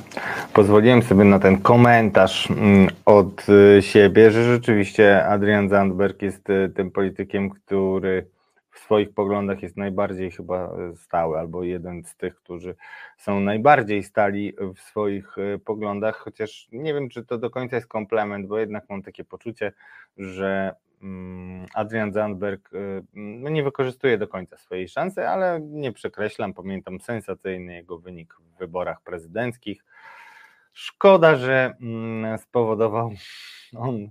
Pozwoliłem 0.53 1.03
sobie 1.03 1.23
na 1.23 1.39
ten 1.39 1.61
komentarz 1.61 2.51
mm, 2.51 2.87
od 3.05 3.49
y, 3.49 3.81
siebie, 3.81 4.31
że 4.31 4.43
rzeczywiście 4.43 5.25
Adrian 5.25 5.69
Zandberg 5.69 6.21
jest 6.21 6.49
y, 6.49 6.71
tym 6.75 6.91
politykiem, 6.91 7.49
który 7.49 8.27
w 8.71 8.79
swoich 8.79 9.13
poglądach 9.13 9.63
jest 9.63 9.77
najbardziej 9.77 10.31
chyba 10.31 10.75
stały, 10.95 11.39
albo 11.39 11.63
jeden 11.63 12.03
z 12.03 12.15
tych, 12.15 12.35
którzy 12.35 12.75
są 13.17 13.39
najbardziej 13.39 14.03
stali 14.03 14.53
w 14.75 14.79
swoich 14.79 15.37
y, 15.37 15.59
poglądach, 15.59 16.17
chociaż 16.17 16.67
nie 16.71 16.93
wiem, 16.93 17.09
czy 17.09 17.25
to 17.25 17.37
do 17.37 17.49
końca 17.49 17.75
jest 17.75 17.87
komplement, 17.87 18.47
bo 18.47 18.59
jednak 18.59 18.89
mam 18.89 19.01
takie 19.01 19.23
poczucie, 19.23 19.71
że 20.17 20.75
Adrian 21.73 22.13
Zandberg 22.13 22.73
y, 22.73 23.03
no 23.13 23.49
nie 23.49 23.63
wykorzystuje 23.63 24.17
do 24.17 24.27
końca 24.27 24.57
swojej 24.57 24.87
szansy, 24.87 25.27
ale 25.27 25.59
nie 25.61 25.91
przekreślam. 25.91 26.53
Pamiętam 26.53 26.99
sensacyjny 26.99 27.73
jego 27.73 27.99
wynik 27.99 28.33
w 28.33 28.57
wyborach 28.59 29.01
prezydenckich. 29.01 29.83
Szkoda, 30.73 31.35
że 31.35 31.73
mm, 31.81 32.37
spowodował 32.37 33.11
on 33.77 34.09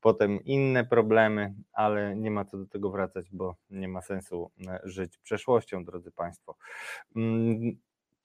potem 0.00 0.44
inne 0.44 0.84
problemy, 0.84 1.54
ale 1.72 2.16
nie 2.16 2.30
ma 2.30 2.44
co 2.44 2.58
do 2.58 2.66
tego 2.66 2.90
wracać, 2.90 3.26
bo 3.32 3.56
nie 3.70 3.88
ma 3.88 4.02
sensu 4.02 4.50
e, 4.66 4.80
żyć 4.84 5.18
przeszłością, 5.18 5.84
drodzy 5.84 6.12
Państwo. 6.12 6.56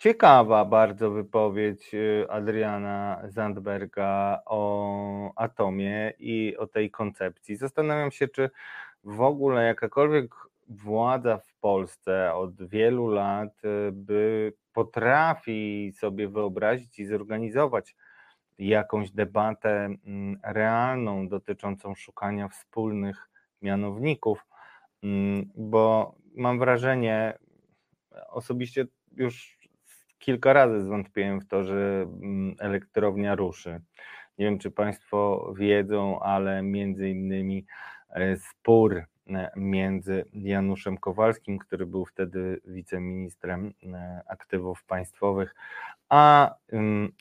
Ciekawa 0.01 0.65
bardzo 0.65 1.12
wypowiedź 1.12 1.91
e, 1.93 2.31
Adriana 2.31 3.22
Zandberga 3.27 4.41
o 4.46 5.31
atomie 5.36 6.13
i 6.20 6.58
o 6.58 6.67
tej 6.67 6.91
koncepcji. 6.91 7.55
Zastanawiam 7.55 8.12
się, 8.12 8.27
czy 8.27 8.50
w 9.03 9.22
ogóle 9.22 9.65
jakakolwiek 9.65 10.36
władza 10.67 11.38
w 11.38 11.53
Polsce 11.53 12.34
od 12.34 12.67
wielu 12.67 13.08
lat 13.08 13.62
e, 13.63 13.91
by 13.91 14.53
potrafi 14.74 15.91
sobie 15.96 16.27
wyobrazić 16.27 17.00
i 17.00 17.05
zorganizować 17.05 17.96
jakąś 18.58 19.12
debatę 19.12 19.70
mm, 19.86 20.39
realną 20.43 21.27
dotyczącą 21.27 21.96
szukania 21.96 22.48
wspólnych 22.48 23.29
mianowników, 23.62 24.46
mm, 25.03 25.50
bo 25.55 26.15
mam 26.36 26.60
wrażenie, 26.60 27.38
osobiście 28.29 28.86
już 29.12 29.60
kilka 30.21 30.53
razy 30.53 30.81
zwątpiłem 30.81 31.41
w 31.41 31.47
to, 31.47 31.63
że 31.63 32.01
mm, 32.21 32.55
elektrownia 32.59 33.35
ruszy. 33.35 33.81
Nie 34.37 34.45
wiem, 34.45 34.59
czy 34.59 34.71
Państwo 34.71 35.53
wiedzą, 35.57 36.19
ale 36.19 36.61
między 36.61 37.09
innymi 37.09 37.65
e, 38.09 38.37
spór 38.37 39.03
e, 39.29 39.51
między 39.55 40.25
Januszem 40.33 40.97
Kowalskim, 40.97 41.59
który 41.59 41.85
był 41.85 42.05
wtedy 42.05 42.61
wiceministrem 42.65 43.73
e, 43.83 44.21
aktywów 44.27 44.83
państwowych, 44.83 45.55
a 46.09 46.55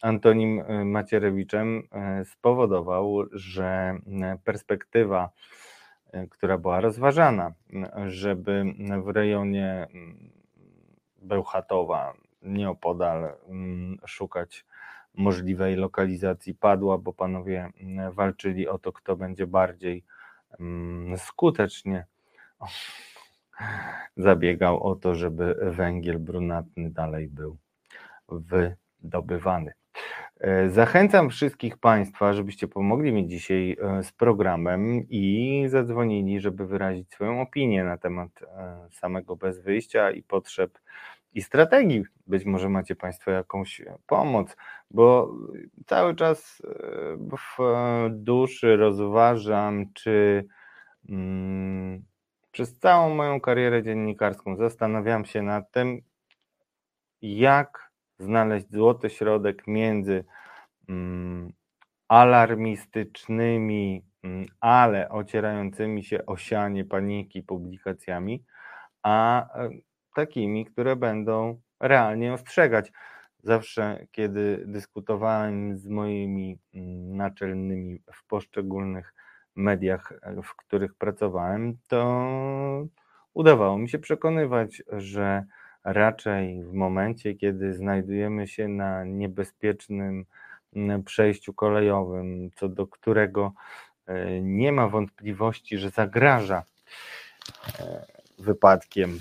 Antonim 0.02 0.62
Macierewiczem 0.84 1.82
spowodował, 2.24 3.24
że 3.32 3.98
perspektywa, 4.44 5.30
która 6.30 6.58
była 6.58 6.80
rozważana, 6.80 7.52
żeby 8.06 8.64
w 9.04 9.08
rejonie 9.08 9.86
Bełchatowa, 11.22 12.14
nieopodal, 12.42 13.32
szukać 14.06 14.66
możliwej 15.14 15.76
lokalizacji 15.76 16.54
padła, 16.54 16.98
bo 16.98 17.12
panowie 17.12 17.70
walczyli 18.12 18.68
o 18.68 18.78
to, 18.78 18.92
kto 18.92 19.16
będzie 19.16 19.46
bardziej 19.46 20.04
skutecznie 21.16 22.06
zabiegał 24.16 24.82
o 24.82 24.96
to, 24.96 25.14
żeby 25.14 25.56
węgiel 25.62 26.18
brunatny 26.18 26.90
dalej 26.90 27.28
był 27.28 27.56
wydobywany. 28.28 29.72
E, 30.40 30.70
zachęcam 30.70 31.30
wszystkich 31.30 31.78
Państwa, 31.78 32.32
żebyście 32.32 32.68
pomogli 32.68 33.12
mi 33.12 33.28
dzisiaj 33.28 33.76
e, 33.80 34.02
z 34.02 34.12
programem 34.12 35.08
i 35.08 35.64
zadzwonili, 35.68 36.40
żeby 36.40 36.66
wyrazić 36.66 37.12
swoją 37.12 37.40
opinię 37.40 37.84
na 37.84 37.98
temat 37.98 38.30
e, 38.42 38.88
samego 38.90 39.36
bez 39.36 39.60
wyjścia 39.60 40.10
i 40.10 40.22
potrzeb 40.22 40.78
i 41.34 41.42
strategii. 41.42 42.04
Być 42.26 42.44
może 42.44 42.68
macie 42.68 42.96
Państwo 42.96 43.30
jakąś 43.30 43.82
pomoc, 44.06 44.56
bo 44.90 45.34
cały 45.86 46.14
czas 46.14 46.62
w 47.58 48.08
duszy 48.10 48.76
rozważam, 48.76 49.92
czy 49.92 50.46
mm, 51.08 52.02
przez 52.50 52.78
całą 52.78 53.14
moją 53.14 53.40
karierę 53.40 53.82
dziennikarską 53.82 54.56
zastanawiam 54.56 55.24
się 55.24 55.42
nad 55.42 55.70
tym, 55.72 56.00
jak 57.22 57.90
znaleźć 58.18 58.70
złoty 58.70 59.10
środek 59.10 59.66
między 59.66 60.24
mm, 60.88 61.52
alarmistycznymi, 62.08 64.04
mm, 64.22 64.46
ale 64.60 65.08
ocierającymi 65.08 66.04
się 66.04 66.26
o 66.26 66.36
sianie 66.36 66.84
paniki 66.84 67.42
publikacjami, 67.42 68.44
a 69.02 69.46
e, 69.58 69.70
takimi, 70.14 70.66
które 70.66 70.96
będą 70.96 71.60
realnie 71.80 72.32
ostrzegać. 72.32 72.92
Zawsze, 73.42 74.06
kiedy 74.12 74.64
dyskutowałem 74.66 75.76
z 75.76 75.86
moimi 75.86 76.58
mm, 76.74 77.16
naczelnymi 77.16 78.02
w 78.12 78.26
poszczególnych 78.26 79.14
mediach, 79.56 80.12
e, 80.22 80.42
w 80.42 80.56
których 80.56 80.94
pracowałem, 80.94 81.78
to 81.88 82.86
udawało 83.34 83.78
mi 83.78 83.88
się 83.88 83.98
przekonywać, 83.98 84.82
że 84.92 85.44
raczej 85.84 86.64
w 86.64 86.72
momencie, 86.72 87.34
kiedy 87.34 87.74
znajdujemy 87.74 88.48
się 88.48 88.68
na 88.68 89.04
niebezpiecznym 89.04 90.24
mm, 90.76 91.02
przejściu 91.02 91.54
kolejowym, 91.54 92.50
co 92.56 92.68
do 92.68 92.86
którego 92.86 93.52
e, 94.06 94.40
nie 94.40 94.72
ma 94.72 94.88
wątpliwości, 94.88 95.78
że 95.78 95.90
zagraża 95.90 96.62
e, 97.80 98.06
wypadkiem, 98.38 99.20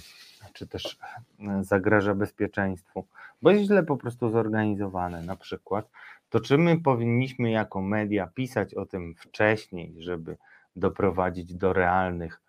czy 0.59 0.67
też 0.67 0.97
e, 1.39 1.63
zagraża 1.63 2.15
bezpieczeństwu, 2.15 3.07
bo 3.41 3.51
jest 3.51 3.63
źle 3.63 3.83
po 3.83 3.97
prostu 3.97 4.29
zorganizowane 4.29 5.21
na 5.21 5.35
przykład, 5.35 5.89
to 6.29 6.39
czy 6.39 6.57
my 6.57 6.81
powinniśmy 6.81 7.51
jako 7.51 7.81
media 7.81 8.27
pisać 8.27 8.73
o 8.73 8.85
tym 8.85 9.15
wcześniej, 9.15 9.95
żeby 9.97 10.37
doprowadzić 10.75 11.55
do 11.55 11.73
realnych 11.73 12.41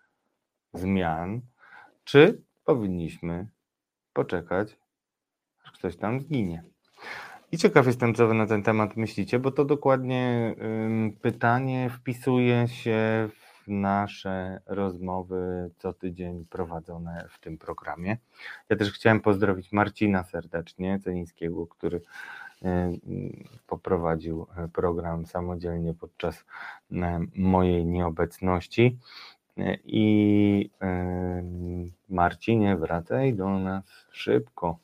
zmian, 0.73 1.41
czy 2.03 2.41
powinniśmy 2.65 3.47
poczekać, 4.13 4.77
aż 5.63 5.71
ktoś 5.71 5.95
tam 5.95 6.21
zginie. 6.21 6.63
I 7.51 7.57
ciekaw 7.57 7.87
jestem, 7.87 8.15
co 8.15 8.27
wy 8.27 8.33
na 8.33 8.47
ten 8.47 8.63
temat 8.63 8.97
myślicie, 8.97 9.39
bo 9.39 9.51
to 9.51 9.65
dokładnie 9.65 10.55
pytanie 11.21 11.89
wpisuje 11.89 12.67
się 12.67 13.29
w 13.35 13.40
nasze 13.71 14.61
rozmowy 14.65 15.69
co 15.77 15.93
tydzień 15.93 16.45
prowadzone 16.45 17.27
w 17.29 17.39
tym 17.39 17.57
programie. 17.57 18.17
Ja 18.69 18.75
też 18.75 18.91
chciałem 18.91 19.21
pozdrowić 19.21 19.71
Marcina 19.71 20.23
serdecznie, 20.23 20.99
Celińskiego, 20.99 21.67
który 21.67 22.01
poprowadził 23.67 24.47
program 24.73 25.25
samodzielnie 25.25 25.93
podczas 25.93 26.45
mojej 27.35 27.85
nieobecności. 27.85 28.97
I 29.83 30.69
Marcinie, 32.09 32.77
wracaj 32.77 33.33
do 33.33 33.49
nas 33.49 33.83
szybko. 34.11 34.77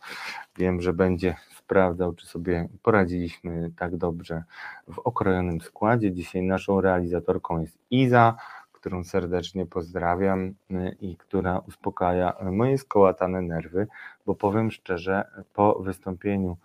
Wiem, 0.57 0.81
że 0.81 0.93
będzie 0.93 1.35
sprawdzał, 1.55 2.13
czy 2.13 2.27
sobie 2.27 2.67
poradziliśmy 2.83 3.71
tak 3.77 3.97
dobrze 3.97 4.43
w 4.87 4.99
okrojonym 4.99 5.61
składzie. 5.61 6.11
Dzisiaj 6.11 6.41
naszą 6.41 6.81
realizatorką 6.81 7.61
jest 7.61 7.77
Iza, 7.89 8.35
którą 8.77 9.03
serdecznie 9.03 9.65
pozdrawiam 9.65 10.53
i 11.01 11.17
która 11.17 11.59
uspokaja 11.59 12.33
moje 12.51 12.77
skołatane 12.77 13.41
nerwy, 13.41 13.87
bo 14.25 14.35
powiem 14.35 14.71
szczerze, 14.71 15.25
po 15.53 15.79
wystąpieniu 15.79 16.57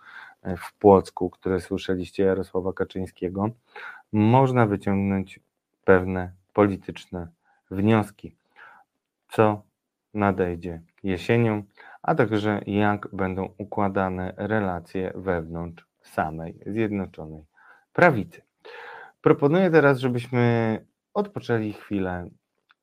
w 0.57 0.73
Płocku, 0.73 1.29
które 1.29 1.59
słyszeliście 1.59 2.23
Jarosława 2.23 2.73
Kaczyńskiego, 2.73 3.49
można 4.11 4.65
wyciągnąć 4.65 5.39
pewne 5.85 6.31
polityczne 6.53 7.27
wnioski, 7.71 8.35
co 9.29 9.61
nadejdzie 10.13 10.81
jesienią, 11.03 11.63
a 12.01 12.15
także 12.15 12.61
jak 12.65 13.07
będą 13.13 13.53
układane 13.57 14.33
relacje 14.37 15.11
wewnątrz 15.15 15.87
samej 16.01 16.59
Zjednoczonej 16.65 17.45
Prawicy. 17.93 18.41
Proponuję 19.21 19.69
teraz, 19.69 19.99
żebyśmy 19.99 20.85
odpoczęli 21.13 21.73
chwilę, 21.73 22.29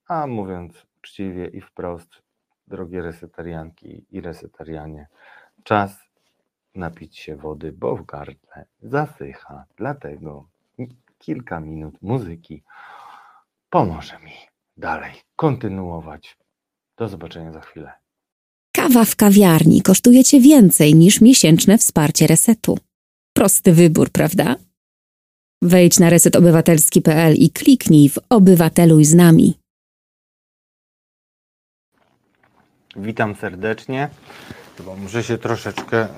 a 0.09 0.27
mówiąc 0.27 0.87
uczciwie 0.99 1.47
i 1.47 1.61
wprost, 1.61 2.23
drogie 2.66 3.03
resetarianki 3.03 4.05
i 4.11 4.21
resetarianie, 4.21 5.07
czas 5.64 6.11
napić 6.75 7.19
się 7.19 7.37
wody, 7.37 7.73
bo 7.73 7.97
w 7.97 8.07
gardle 8.07 8.64
zasycha, 8.83 9.64
dlatego 9.77 10.49
kilka 11.19 11.61
minut 11.61 12.03
muzyki 12.03 12.62
pomoże 13.71 14.19
mi 14.19 14.33
dalej 14.77 15.12
kontynuować. 15.37 16.38
Do 16.97 17.09
zobaczenia 17.09 17.53
za 17.53 17.61
chwilę. 17.61 17.93
Kawa 18.73 19.05
w 19.05 19.16
kawiarni 19.16 19.83
kosztuje 19.83 20.25
Cię 20.25 20.40
więcej 20.40 20.95
niż 20.95 21.21
miesięczne 21.21 21.79
wsparcie 21.79 22.27
resetu. 22.27 22.79
Prosty 23.33 23.73
wybór, 23.73 24.11
prawda? 24.11 24.57
Wejdź 25.62 25.99
na 25.99 26.11
resetobywatelski.pl 26.11 27.35
i 27.35 27.51
kliknij 27.51 28.09
w 28.09 28.18
Obywateluj 28.31 29.05
z 29.05 29.14
nami. 29.14 29.55
Witam 32.96 33.35
serdecznie. 33.35 34.09
Chyba 34.77 34.96
muszę 34.96 35.23
się 35.23 35.38
troszeczkę 35.38 36.05
y, 36.05 36.09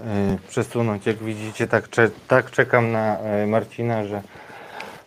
przesunąć. 0.48 1.06
Jak 1.06 1.16
widzicie, 1.16 1.66
tak, 1.66 1.88
cze 1.88 2.10
tak 2.28 2.50
czekam 2.50 2.92
na 2.92 3.18
y, 3.42 3.46
Marcina, 3.46 4.04
że 4.04 4.22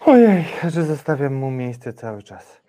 ojej, 0.05 0.45
że 0.67 0.83
zostawiam 0.83 1.33
mu 1.33 1.51
miejsce 1.51 1.93
cały 1.93 2.23
czas. 2.23 2.61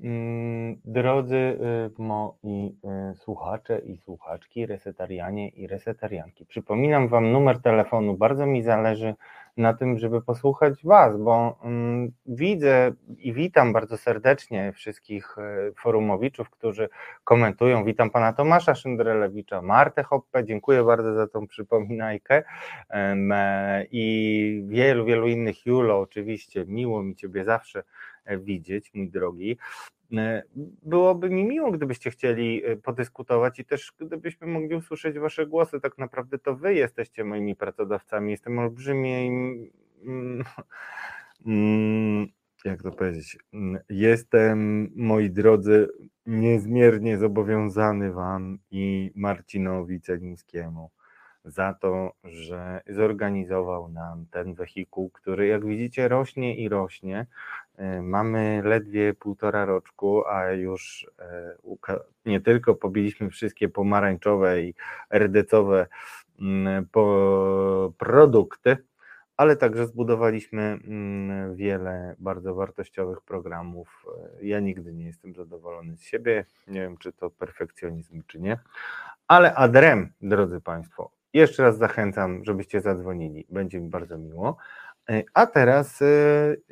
Mm, 0.00 0.80
drodzy 0.84 1.36
y, 1.36 1.58
moi 1.98 2.76
y, 3.12 3.14
słuchacze 3.14 3.78
i 3.78 3.96
słuchaczki, 3.96 4.66
resetarianie 4.66 5.48
i 5.48 5.66
resetarianki, 5.66 6.46
przypominam 6.46 7.08
Wam 7.08 7.32
numer 7.32 7.62
telefonu. 7.62 8.16
Bardzo 8.16 8.46
mi 8.46 8.62
zależy 8.62 9.14
na 9.56 9.74
tym, 9.74 9.98
żeby 9.98 10.22
posłuchać 10.22 10.84
Was, 10.84 11.16
bo 11.16 11.58
mm, 11.62 12.12
widzę 12.26 12.92
i 13.18 13.32
witam 13.32 13.72
bardzo 13.72 13.96
serdecznie 13.96 14.72
wszystkich 14.72 15.38
e, 15.38 15.72
forumowiczów, 15.72 16.50
którzy 16.50 16.88
komentują. 17.24 17.84
Witam 17.84 18.10
pana 18.10 18.32
Tomasza 18.32 18.74
Szyndralewicza, 18.74 19.62
Martę 19.62 20.02
Hoppe, 20.02 20.44
dziękuję 20.44 20.84
bardzo 20.84 21.14
za 21.14 21.26
tą 21.26 21.46
przypominajkę 21.46 22.42
e, 22.90 23.84
i 23.90 24.64
wielu, 24.66 25.04
wielu 25.04 25.28
innych. 25.28 25.66
Julo, 25.66 26.00
oczywiście, 26.00 26.64
miło 26.66 27.02
mi 27.02 27.16
Ciebie 27.16 27.44
zawsze 27.44 27.82
e, 28.24 28.38
widzieć, 28.38 28.94
mój 28.94 29.10
drogi. 29.10 29.58
E, 30.18 30.42
Byłoby 30.82 31.30
mi 31.30 31.44
miło, 31.44 31.70
gdybyście 31.72 32.10
chcieli 32.10 32.64
e, 32.66 32.76
podyskutować 32.76 33.58
i 33.58 33.64
też 33.64 33.92
gdybyśmy 34.00 34.46
mogli 34.46 34.74
usłyszeć 34.76 35.18
Wasze 35.18 35.46
głosy. 35.46 35.80
Tak 35.80 35.98
naprawdę 35.98 36.38
to 36.38 36.56
Wy 36.56 36.74
jesteście 36.74 37.24
moimi 37.24 37.56
pracodawcami. 37.56 38.30
Jestem 38.30 38.58
olbrzymim. 38.58 39.70
mm, 40.06 40.44
mm, 41.46 42.26
Jak 42.64 42.82
to 42.82 42.92
powiedzieć? 42.92 43.38
Mm, 43.52 43.78
Jestem, 43.88 44.90
moi 44.96 45.30
drodzy, 45.30 45.88
niezmiernie 46.26 47.18
zobowiązany 47.18 48.12
Wam 48.12 48.58
i 48.70 49.12
Marcinowi 49.14 50.00
Celińskiemu 50.00 50.90
za 51.44 51.74
to, 51.74 52.12
że 52.24 52.80
zorganizował 52.88 53.88
nam 53.88 54.26
ten 54.30 54.54
wehikuł, 54.54 55.10
który 55.10 55.46
jak 55.46 55.66
widzicie 55.66 56.08
rośnie 56.08 56.56
i 56.56 56.68
rośnie. 56.68 57.26
E, 57.76 58.02
Mamy 58.02 58.62
ledwie 58.64 59.14
półtora 59.14 59.64
roczku, 59.64 60.26
a 60.26 60.50
już 60.50 61.10
e, 61.18 61.56
nie 62.26 62.40
tylko 62.40 62.74
pobiliśmy 62.74 63.30
wszystkie 63.30 63.68
pomarańczowe 63.68 64.62
i 64.62 64.74
RDC-owe 65.10 65.86
mm, 66.40 66.86
produkty, 67.98 68.76
ale 69.36 69.56
także 69.56 69.86
zbudowaliśmy 69.86 70.62
mm, 70.62 71.56
wiele 71.56 72.14
bardzo 72.18 72.54
wartościowych 72.54 73.20
programów. 73.20 74.04
E, 74.40 74.46
Ja 74.46 74.60
nigdy 74.60 74.92
nie 74.92 75.06
jestem 75.06 75.34
zadowolony 75.34 75.96
z 75.96 76.02
siebie. 76.02 76.44
Nie 76.66 76.80
wiem, 76.80 76.96
czy 76.96 77.12
to 77.12 77.30
perfekcjonizm, 77.30 78.22
czy 78.26 78.40
nie. 78.40 78.58
Ale 79.28 79.54
adrem, 79.54 80.12
drodzy 80.20 80.60
Państwo, 80.60 81.10
jeszcze 81.32 81.62
raz 81.62 81.78
zachęcam, 81.78 82.44
żebyście 82.44 82.80
zadzwonili. 82.80 83.46
Będzie 83.50 83.80
mi 83.80 83.88
bardzo 83.90 84.18
miło. 84.18 84.56
A 85.34 85.46
teraz 85.46 86.02
e, 86.02 86.06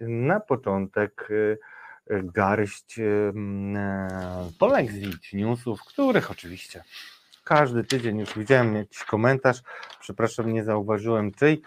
na 0.09 0.41
początek 0.41 1.29
e, 1.31 2.23
garść 2.23 2.99
em, 2.99 3.77
e, 3.77 4.09
polexit 4.59 5.33
newsów, 5.33 5.81
których 5.85 6.31
oczywiście 6.31 6.85
każdy 7.45 7.85
tydzień 7.85 8.19
już 8.19 8.39
widziałem 8.39 8.77
jakiś 8.77 9.05
komentarz, 9.05 9.63
przepraszam, 10.01 10.53
nie 10.53 10.65
zauważyłem 10.65 11.33
czyj, 11.33 11.63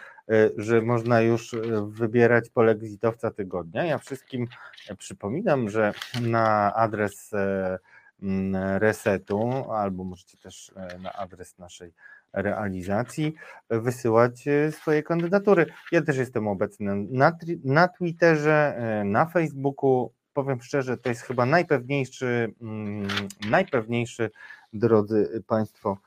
że 0.58 0.82
można 0.82 1.21
już 1.21 1.56
wybierać 1.88 2.49
polexitowca 2.49 3.32
tygodnia. 3.32 3.86
Ja 3.86 3.97
wszystkim 3.97 4.47
e, 4.89 4.95
przypominam, 4.95 5.69
że 5.69 5.93
na 6.21 6.73
adres 6.73 7.34
e, 7.34 7.80
resetu, 8.80 9.71
albo 9.71 10.04
możecie 10.04 10.38
też 10.38 10.71
na 10.99 11.13
adres 11.13 11.58
naszej 11.58 11.93
realizacji 12.35 13.35
wysyłać 13.69 14.47
e, 14.47 14.71
swoje 14.71 15.03
kandydatury. 15.03 15.65
Ja 15.91 16.01
też 16.01 16.17
jestem 16.17 16.47
obecny 16.47 16.95
na, 16.95 17.37
na 17.63 17.87
Twitterze, 17.87 18.75
e, 18.77 19.03
na 19.03 19.25
Facebooku. 19.25 20.11
Powiem 20.33 20.61
szczerze, 20.61 20.97
to 20.97 21.09
jest 21.09 21.21
chyba 21.21 21.45
najpewniejszy, 21.45 22.53
mm, 22.61 23.07
najpewniejszy, 23.49 24.31
drodzy 24.73 25.43
Państwo, 25.47 25.97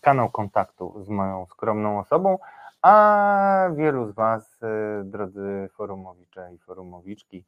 kanał 0.00 0.30
kontaktu 0.30 1.04
z 1.04 1.08
moją 1.08 1.46
skromną 1.46 1.98
osobą, 1.98 2.38
a 2.82 3.68
wielu 3.76 4.08
z 4.08 4.14
Was, 4.14 4.62
e, 4.62 5.04
drodzy 5.04 5.68
forumowicze 5.72 6.54
i 6.54 6.58
forumowiczki, 6.58 7.44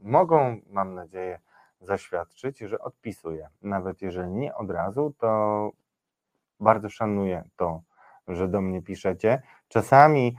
mogą, 0.00 0.60
mam 0.70 0.94
nadzieję, 0.94 1.40
zaświadczyć, 1.80 2.58
że 2.58 2.78
odpisuję. 2.78 3.48
Nawet 3.62 4.02
jeżeli 4.02 4.30
nie 4.30 4.54
od 4.54 4.70
razu, 4.70 5.14
to 5.18 5.70
bardzo 6.60 6.90
szanuję 6.90 7.44
to, 7.56 7.82
że 8.28 8.48
do 8.48 8.60
mnie 8.60 8.82
piszecie. 8.82 9.42
Czasami 9.68 10.36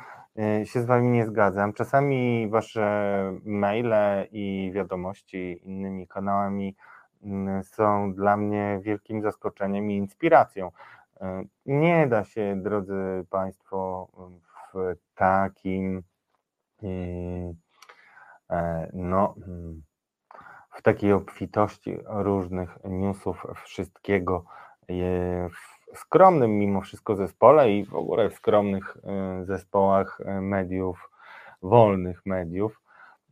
y, 0.62 0.66
się 0.66 0.82
z 0.82 0.86
Wami 0.86 1.10
nie 1.10 1.26
zgadzam, 1.26 1.74
czasami 1.74 2.50
Wasze 2.50 3.34
maile 3.46 4.28
i 4.32 4.72
wiadomości 4.74 5.62
innymi 5.64 6.08
kanałami 6.08 6.76
mm, 7.24 7.64
są 7.64 8.14
dla 8.14 8.38
mnie 8.38 8.80
wielkim 8.84 9.22
zaskoczeniem 9.22 9.92
i 9.92 9.98
inspiracją. 9.98 10.68
Y, 10.68 11.26
Nie 11.66 12.08
da 12.08 12.24
się, 12.24 12.62
drodzy 12.64 13.26
Państwo, 13.30 14.08
w 14.74 14.96
takim 15.16 16.04
e, 16.84 16.88
no, 18.94 19.36
w 20.72 20.82
takiej 20.82 21.14
obfitości 21.14 21.98
różnych 22.06 22.78
newsów, 22.84 23.46
wszystkiego 23.64 24.46
w 25.50 25.79
skromnym 25.94 26.60
mimo 26.60 26.82
wszystko 26.82 27.16
zespole 27.16 27.72
i 27.72 27.86
w 27.86 27.96
ogóle 27.96 28.30
w 28.30 28.34
skromnych 28.34 28.98
e, 29.04 29.46
zespołach 29.46 30.22
e, 30.26 30.42
mediów, 30.42 31.10
wolnych 31.62 32.26
mediów, 32.26 32.82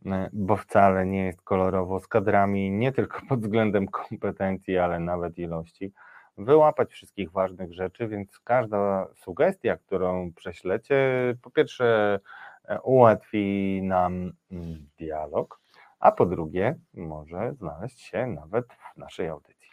e, 0.06 0.30
bo 0.32 0.56
wcale 0.56 1.06
nie 1.06 1.24
jest 1.24 1.42
kolorowo 1.42 2.00
z 2.00 2.08
kadrami, 2.08 2.70
nie 2.70 2.92
tylko 2.92 3.20
pod 3.28 3.40
względem 3.40 3.88
kompetencji, 3.88 4.78
ale 4.78 5.00
nawet 5.00 5.38
ilości, 5.38 5.92
wyłapać 6.38 6.92
wszystkich 6.92 7.30
ważnych 7.30 7.74
rzeczy, 7.74 8.08
więc 8.08 8.38
każda 8.38 9.06
sugestia, 9.14 9.76
którą 9.76 10.32
prześlecie, 10.32 10.96
po 11.42 11.50
pierwsze 11.50 12.20
e, 12.64 12.80
ułatwi 12.80 13.80
nam 13.82 14.32
mm, 14.52 14.86
dialog, 14.98 15.60
a 16.00 16.12
po 16.12 16.26
drugie 16.26 16.74
może 16.94 17.54
znaleźć 17.54 18.00
się 18.00 18.26
nawet 18.26 18.66
w 18.94 18.96
naszej 18.96 19.28
audycji. 19.28 19.68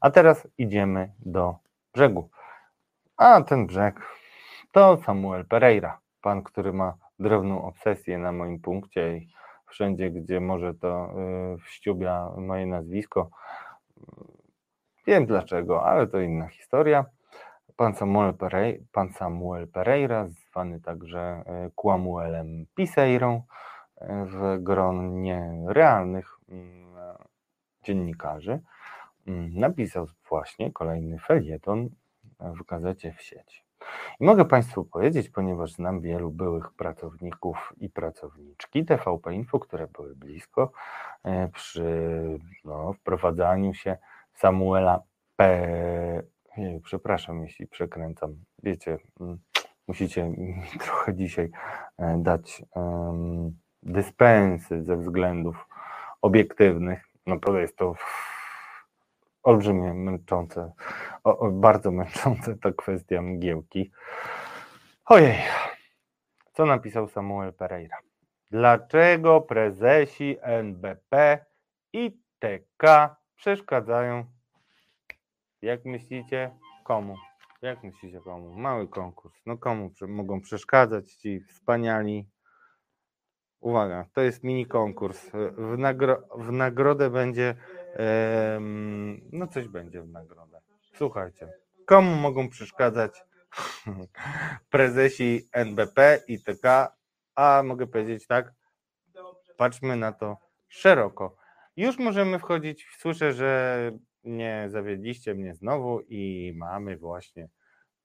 A 0.00 0.10
teraz 0.10 0.48
idziemy 0.58 1.12
do 1.18 1.56
brzegu. 1.98 2.30
A 3.16 3.42
ten 3.42 3.66
brzeg 3.66 4.00
to 4.72 4.96
Samuel 4.96 5.44
Pereira, 5.44 5.98
pan, 6.22 6.42
który 6.42 6.72
ma 6.72 6.94
drobną 7.18 7.62
obsesję 7.64 8.18
na 8.18 8.32
moim 8.32 8.60
punkcie 8.60 9.16
i 9.16 9.28
wszędzie, 9.66 10.10
gdzie 10.10 10.40
może 10.40 10.74
to 10.74 11.10
y, 11.54 11.58
wściubia 11.58 12.30
moje 12.36 12.66
nazwisko. 12.66 13.30
Wiem 15.06 15.26
dlaczego, 15.26 15.84
ale 15.84 16.06
to 16.06 16.20
inna 16.20 16.48
historia. 16.48 17.04
Pan 17.76 17.94
Samuel, 17.94 18.34
Pereira, 18.34 18.84
pan 18.92 19.12
Samuel 19.12 19.68
Pereira, 19.68 20.28
zwany 20.28 20.80
także 20.80 21.42
y, 21.66 21.70
Kłamuelem 21.74 22.66
Piseirą, 22.74 23.42
y, 24.02 24.06
w 24.24 24.62
gronie 24.62 25.64
realnych 25.68 26.38
dziennikarzy, 27.82 28.60
napisał 29.54 30.06
właśnie 30.28 30.72
kolejny 30.72 31.18
felieton 31.18 31.88
w 32.40 32.64
gazecie 32.64 33.12
w 33.12 33.22
sieci. 33.22 33.68
I 34.20 34.24
mogę 34.24 34.44
Państwu 34.44 34.84
powiedzieć, 34.84 35.30
ponieważ 35.30 35.72
znam 35.72 36.00
wielu 36.00 36.30
byłych 36.30 36.72
pracowników 36.72 37.72
i 37.80 37.90
pracowniczki 37.90 38.84
TVP 38.84 39.34
Info, 39.34 39.58
które 39.58 39.86
były 39.86 40.16
blisko 40.16 40.72
e, 41.24 41.48
przy 41.48 42.38
no, 42.64 42.92
wprowadzaniu 42.92 43.74
się 43.74 43.96
Samuela 44.34 45.02
P. 45.36 46.22
Przepraszam, 46.82 47.42
jeśli 47.42 47.66
przekręcam. 47.66 48.36
Wiecie, 48.62 48.98
mm, 49.20 49.38
musicie 49.88 50.32
trochę 50.84 51.14
dzisiaj 51.14 51.50
e, 51.98 52.18
dać 52.22 52.62
dyspensy 53.82 54.82
ze 54.82 54.96
względów 54.96 55.66
obiektywnych. 56.22 57.04
No 57.26 57.38
to 57.38 57.58
jest 57.58 57.76
to 57.76 57.94
olbrzymie 59.48 59.94
męczące, 59.94 60.72
o, 61.24 61.38
o, 61.38 61.50
bardzo 61.50 61.90
męczące 61.90 62.56
to 62.56 62.72
kwestia 62.72 63.22
mgiełki. 63.22 63.90
Ojej, 65.06 65.34
co 66.52 66.66
napisał 66.66 67.08
Samuel 67.08 67.52
Pereira? 67.52 67.96
Dlaczego 68.50 69.40
prezesi 69.40 70.36
NBP 70.42 71.44
i 71.92 72.18
TK 72.38 73.16
przeszkadzają? 73.36 74.24
Jak 75.62 75.84
myślicie, 75.84 76.50
komu? 76.84 77.16
Jak 77.62 77.82
myślicie, 77.82 78.20
komu? 78.20 78.54
Mały 78.54 78.88
konkurs. 78.88 79.42
No 79.46 79.58
komu 79.58 79.90
mogą 80.08 80.40
przeszkadzać 80.40 81.12
ci 81.12 81.40
wspaniali? 81.40 82.28
Uwaga, 83.60 84.04
to 84.12 84.20
jest 84.20 84.44
mini 84.44 84.66
konkurs. 84.66 85.30
W, 85.56 85.76
nagro- 85.78 86.22
w 86.34 86.52
nagrodę 86.52 87.10
będzie 87.10 87.54
no 89.32 89.46
coś 89.46 89.68
będzie 89.68 90.02
w 90.02 90.08
nagrodę. 90.08 90.60
Słuchajcie, 90.94 91.48
komu 91.86 92.16
mogą 92.16 92.48
przeszkadzać 92.48 93.24
prezesi 94.70 95.48
NBP 95.52 96.20
i 96.28 96.42
TK, 96.42 96.96
a 97.34 97.62
mogę 97.64 97.86
powiedzieć 97.86 98.26
tak, 98.26 98.52
patrzmy 99.56 99.96
na 99.96 100.12
to 100.12 100.36
szeroko. 100.68 101.36
Już 101.76 101.98
możemy 101.98 102.38
wchodzić, 102.38 102.86
słyszę, 102.98 103.32
że 103.32 103.92
nie 104.24 104.64
zawiedliście 104.68 105.34
mnie 105.34 105.54
znowu 105.54 106.00
i 106.00 106.52
mamy 106.56 106.96
właśnie 106.96 107.48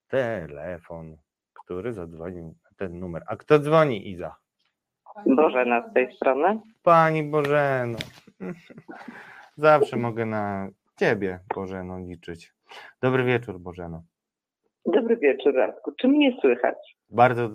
telefon, 0.08 1.18
który 1.54 1.94
zadzwonił, 1.94 2.56
ten 2.78 3.00
numer. 3.00 3.24
A 3.28 3.36
kto 3.36 3.60
dzwoni, 3.60 4.10
Iza? 4.12 4.36
Bożena 5.26 5.90
z 5.90 5.94
tej 5.94 6.16
strony. 6.16 6.62
Pani 6.84 7.24
Bożeno. 7.24 7.98
Zawsze 9.58 9.98
mogę 9.98 10.26
na 10.26 10.68
ciebie, 11.00 11.40
Bożeno, 11.56 12.00
liczyć. 12.00 12.54
Dobry 13.02 13.24
wieczór, 13.24 13.60
Bożeno. 13.60 14.04
Dobry 14.86 15.18
wieczór, 15.18 15.56
Radku. 15.56 15.92
Czy 15.92 16.08
mnie 16.08 16.38
słychać? 16.42 16.76
Bardzo, 17.10 17.46
y, 17.46 17.50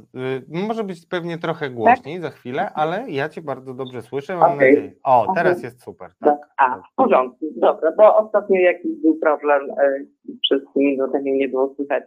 może 0.49 0.85
być 0.85 1.07
pewnie 1.07 1.39
trochę 1.39 1.71
głośniej 1.71 2.21
za 2.21 2.31
chwilę, 2.31 2.71
ale 2.75 3.11
ja 3.11 3.29
cię 3.29 3.43
bardzo 3.43 3.75
dobrze 3.75 4.03
słyszę, 4.03 4.37
mam 4.37 4.53
Okej. 4.55 4.75
nadzieję. 4.75 4.93
O, 5.05 5.21
Mhm. 5.21 5.37
teraz 5.37 5.63
jest 5.63 5.83
super. 5.83 6.11
Do- 6.21 6.31
Tak. 6.31 6.39
A, 6.57 6.77
w 6.77 6.95
porządku. 6.97 7.47
Dobra, 7.57 7.93
bo 7.97 8.17
ostatnio 8.17 8.61
jakiś 8.61 8.91
był 9.03 9.19
problem, 9.19 9.71
e, 9.71 10.05
przez 10.43 10.63
minutę 10.77 11.21
mnie 11.21 11.33
nie 11.33 11.49
było 11.49 11.75
słychać. 11.75 12.05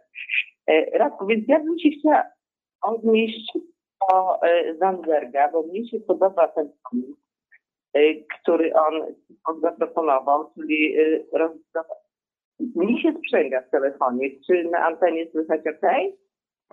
E, 0.67 0.97
Radku, 0.97 1.25
więc 1.27 1.45
ja 1.47 1.59
bym 1.59 1.79
się 1.79 1.89
chciała 1.99 2.23
odnieść 2.81 3.53
do 4.11 4.41
e, 4.41 4.75
Zandberga, 4.75 5.51
bo 5.51 5.63
mnie 5.63 5.87
się 5.87 5.99
podoba 5.99 6.47
ten 6.47 6.65
e, 6.65 6.97
który 8.41 8.73
on, 8.73 8.93
on 9.45 9.61
zaproponował, 9.61 10.51
czyli 10.53 10.97
e, 10.99 11.37
rozbudowa. 11.37 11.95
Mnie 12.75 13.01
się 13.01 13.13
sprzęga 13.19 13.61
w 13.61 13.69
telefonie. 13.69 14.29
Czy 14.47 14.63
na 14.63 14.79
antenie 14.79 15.31
słychać 15.31 15.61
ok? 15.67 15.91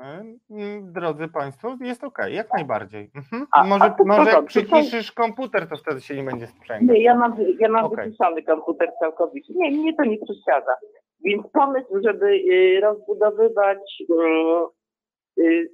Y, 0.00 0.38
mm, 0.50 0.92
Drodzy 0.92 1.28
Państwo, 1.28 1.76
jest 1.80 2.04
ok, 2.04 2.18
jak 2.30 2.54
najbardziej. 2.54 3.10
Mhm. 3.16 3.46
A, 3.52 3.64
może 3.64 3.84
a 3.84 4.04
może 4.04 4.30
jak 4.30 4.44
przyciszysz 4.44 5.12
komputer, 5.12 5.68
to 5.68 5.76
wtedy 5.76 6.00
się 6.00 6.16
nie 6.16 6.22
będzie 6.22 6.46
sprzęgać. 6.46 6.96
Nie, 6.96 7.02
ja 7.02 7.14
mam, 7.14 7.36
ja 7.58 7.68
mam 7.68 7.84
Okej. 7.84 8.04
wyciszony 8.04 8.42
komputer 8.42 8.92
całkowicie. 9.00 9.52
Nie, 9.56 9.70
mnie 9.70 9.94
to 9.96 10.04
nie 10.04 10.18
przeszkadza. 10.18 10.72
Więc 11.24 11.46
pomysł, 11.52 12.02
żeby 12.04 12.26
y, 12.26 12.80
rozbudowywać 12.80 14.02
y, 14.10 14.14
y, 14.14 14.77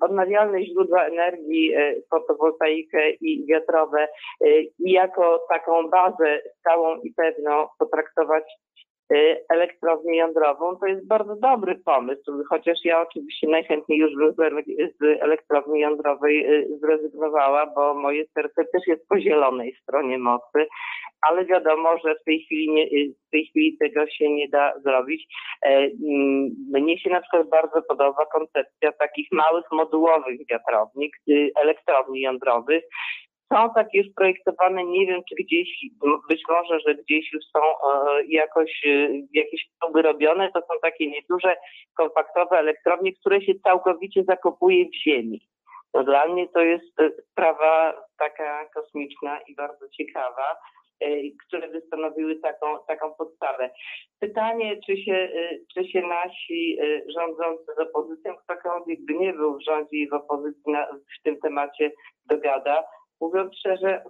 odnawialne 0.00 0.64
źródła 0.64 1.07
energii, 1.07 1.77
y, 1.77 2.03
fotowoltaikę 2.11 3.11
i 3.11 3.46
wiatrowe 3.46 4.09
y, 4.44 4.62
i 4.79 4.92
jako 4.92 5.46
taką 5.48 5.88
bazę 5.88 6.40
stałą 6.61 7.00
i 7.00 7.12
pewną 7.12 7.66
potraktować 7.79 8.44
y, 8.44 8.73
elektrownię 9.48 10.18
jądrową, 10.18 10.76
to 10.76 10.86
jest 10.86 11.06
bardzo 11.06 11.36
dobry 11.36 11.74
pomysł, 11.84 12.32
chociaż 12.48 12.78
ja 12.84 13.02
oczywiście 13.02 13.48
najchętniej 13.48 13.98
już 13.98 14.12
z 14.36 14.38
ele- 14.40 14.90
z 15.00 15.22
elektrowni 15.22 15.80
jądrowej 15.80 16.46
y, 16.54 16.78
zrezygnowała, 16.78 17.66
bo 17.66 17.94
moje 17.94 18.24
serce 18.26 18.64
też 18.64 18.86
jest 18.86 19.08
po 19.08 19.20
zielonej 19.20 19.76
stronie 19.82 20.18
mocy, 20.18 20.66
ale 21.28 21.44
wiadomo, 21.44 21.98
że 22.04 22.14
w 22.14 22.24
tej 22.24 22.40
chwili, 22.44 22.70
nie, 22.70 22.82
y, 22.84 23.14
w 23.28 23.30
tej 23.30 23.46
chwili 23.46 23.76
tego 23.78 24.06
się 24.06 24.30
nie 24.30 24.48
da 24.48 24.72
zrobić. 24.80 25.26
Mm, 25.64 26.50
Mnie 26.72 26.98
się 26.98 27.10
na 27.10 27.20
przykład 27.20 27.48
bardzo 27.48 27.82
podoba 27.82 28.26
koncepcja 28.26 28.92
takich 28.92 29.28
małych 29.32 29.64
modułowych 29.72 30.40
wiatrowni, 30.50 31.10
y, 31.30 31.50
elektrowni 31.56 32.20
jądrowych, 32.20 32.84
są 33.54 33.70
takie 33.74 33.98
już 33.98 34.06
projektowane, 34.16 34.84
nie 34.84 35.06
wiem 35.06 35.20
czy 35.28 35.34
gdzieś, 35.34 35.68
być 36.28 36.42
może, 36.48 36.80
że 36.80 36.94
gdzieś 36.94 37.32
już 37.32 37.44
są 37.44 37.60
e, 37.60 38.24
jakoś 38.28 38.86
e, 38.86 39.08
jakieś 39.32 39.68
próby 39.80 40.02
robione, 40.02 40.52
to 40.52 40.60
są 40.60 40.74
takie 40.82 41.10
nieduże, 41.10 41.56
kompaktowe 41.96 42.58
elektrownie, 42.58 43.12
które 43.12 43.42
się 43.42 43.52
całkowicie 43.64 44.24
zakopuje 44.24 44.84
w 44.84 44.94
ziemi. 44.94 45.40
No 45.94 46.04
dla 46.04 46.26
mnie 46.26 46.48
to 46.48 46.60
jest 46.60 47.00
e, 47.00 47.10
sprawa 47.30 47.94
taka 48.18 48.68
kosmiczna 48.74 49.40
i 49.40 49.54
bardzo 49.54 49.88
ciekawa, 49.88 50.56
które 51.46 51.68
by 51.68 51.80
stanowiły 51.80 52.36
taką, 52.36 52.66
taką 52.88 53.14
podstawę. 53.14 53.70
Pytanie, 54.20 54.80
czy 54.86 54.96
się, 54.96 55.28
czy 55.74 55.88
się 55.88 56.02
nasi 56.02 56.78
rządzący 57.14 57.64
z 57.76 57.80
opozycją, 57.80 58.34
ktokolwiek 58.36 59.00
by 59.00 59.14
nie 59.14 59.32
był 59.32 59.58
w 59.58 59.64
rządzie 59.64 59.96
i 59.96 60.08
w 60.08 60.12
opozycji 60.12 60.72
na, 60.72 60.86
w 60.86 61.22
tym 61.22 61.40
temacie 61.40 61.92
dogada, 62.26 62.84
Mówiąc 63.24 63.56
szczerze, 63.58 64.02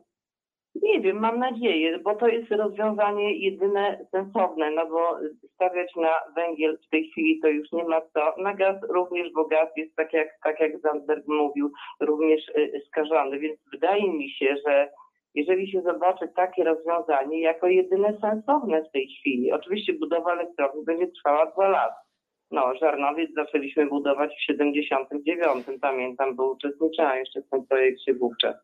nie 0.82 1.00
wiem, 1.00 1.18
mam 1.18 1.38
nadzieję, 1.38 1.98
bo 1.98 2.14
to 2.14 2.28
jest 2.28 2.50
rozwiązanie 2.50 3.38
jedyne 3.38 4.06
sensowne, 4.10 4.70
no 4.70 4.86
bo 4.86 5.18
stawiać 5.54 5.96
na 5.96 6.10
węgiel 6.36 6.78
w 6.86 6.90
tej 6.90 7.10
chwili 7.10 7.40
to 7.40 7.48
już 7.48 7.72
nie 7.72 7.84
ma 7.84 8.00
co. 8.00 8.42
Na 8.42 8.54
gaz 8.54 8.76
również, 8.88 9.32
bo 9.32 9.44
gaz 9.44 9.68
jest 9.76 9.96
tak 9.96 10.12
jak, 10.12 10.28
tak 10.44 10.60
jak 10.60 10.80
Zandberg 10.80 11.24
mówił, 11.28 11.72
również 12.00 12.48
y, 12.48 12.82
skażony, 12.88 13.38
więc 13.38 13.60
wydaje 13.72 14.12
mi 14.12 14.30
się, 14.30 14.56
że 14.66 14.88
jeżeli 15.34 15.70
się 15.70 15.82
zobaczy 15.82 16.28
takie 16.36 16.64
rozwiązanie 16.64 17.40
jako 17.40 17.66
jedyne 17.66 18.18
sensowne 18.20 18.82
w 18.82 18.92
tej 18.92 19.08
chwili, 19.08 19.52
oczywiście 19.52 19.92
budowa 19.92 20.32
elektrowni 20.32 20.84
będzie 20.84 21.06
trwała 21.06 21.46
dwa 21.46 21.68
lata. 21.68 22.04
No, 22.50 22.74
Żarnowiec 22.80 23.30
zaczęliśmy 23.34 23.86
budować 23.86 24.34
w 24.34 24.44
79, 24.44 25.66
pamiętam, 25.80 26.36
bo 26.36 26.50
uczestniczyłam 26.50 27.18
jeszcze 27.18 27.42
w 27.42 27.50
tym 27.50 27.66
projekcie 27.66 28.14
wówczas. 28.14 28.56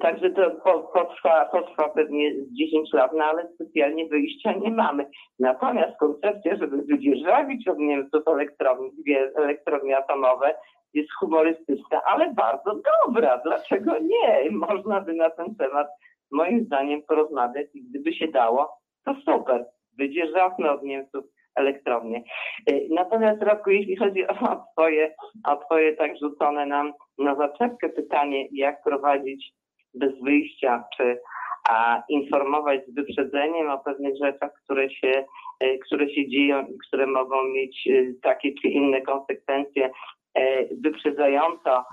Także 0.00 0.30
to 0.30 0.50
po- 0.50 0.82
potrwa, 0.82 1.44
potrwa 1.44 1.88
pewnie 1.88 2.34
z 2.34 2.52
10 2.52 2.92
lat, 2.92 3.12
no 3.14 3.24
ale 3.24 3.48
specjalnie 3.54 4.06
wyjścia 4.08 4.52
nie 4.52 4.70
mamy. 4.70 5.06
Natomiast 5.38 5.98
koncepcja, 5.98 6.56
żeby 6.56 6.82
wydzierżawić 6.82 7.68
od 7.68 7.78
Niemców 7.78 8.22
elektrownie, 8.28 8.90
dwie 9.02 9.30
elektrownie 9.36 9.96
atomowe 9.98 10.54
jest 10.94 11.08
humorystyczna, 11.20 12.00
ale 12.06 12.34
bardzo 12.34 12.80
dobra. 13.06 13.38
Dlaczego 13.44 13.92
nie? 13.98 14.50
Można 14.50 15.00
by 15.00 15.14
na 15.14 15.30
ten 15.30 15.54
temat 15.54 15.86
moim 16.32 16.64
zdaniem 16.64 17.02
porozmawiać 17.02 17.66
i 17.74 17.82
gdyby 17.82 18.12
się 18.12 18.28
dało, 18.28 18.78
to 19.04 19.14
super. 19.14 19.64
Wydzierżawmy 19.98 20.70
od 20.70 20.82
Niemców 20.82 21.24
elektrownie. 21.54 22.22
E, 22.66 22.72
Natomiast 22.94 23.42
Radku, 23.42 23.70
jeśli 23.70 23.96
chodzi 23.96 24.26
o 24.26 24.34
twoje, 24.72 25.14
o 25.46 25.56
twoje 25.56 25.96
tak 25.96 26.18
rzucone 26.18 26.66
nam 26.66 26.92
na 27.18 27.34
zaczepkę 27.34 27.88
pytanie, 27.88 28.48
jak 28.52 28.82
prowadzić 28.82 29.52
bez 29.98 30.20
wyjścia, 30.22 30.84
czy 30.96 31.18
a 31.68 32.02
informować 32.08 32.80
z 32.86 32.94
wyprzedzeniem 32.94 33.70
o 33.70 33.78
pewnych 33.78 34.14
rzeczach, 34.24 34.50
które 34.64 34.90
się, 34.90 35.24
e, 35.60 35.78
które 35.78 36.10
się 36.10 36.28
dzieją 36.28 36.66
i 36.66 36.78
które 36.88 37.06
mogą 37.06 37.44
mieć 37.44 37.88
e, 37.88 37.92
takie 38.22 38.52
czy 38.62 38.68
inne 38.68 39.00
konsekwencje 39.00 39.90
e, 40.34 40.64
wyprzedzająco, 40.74 41.84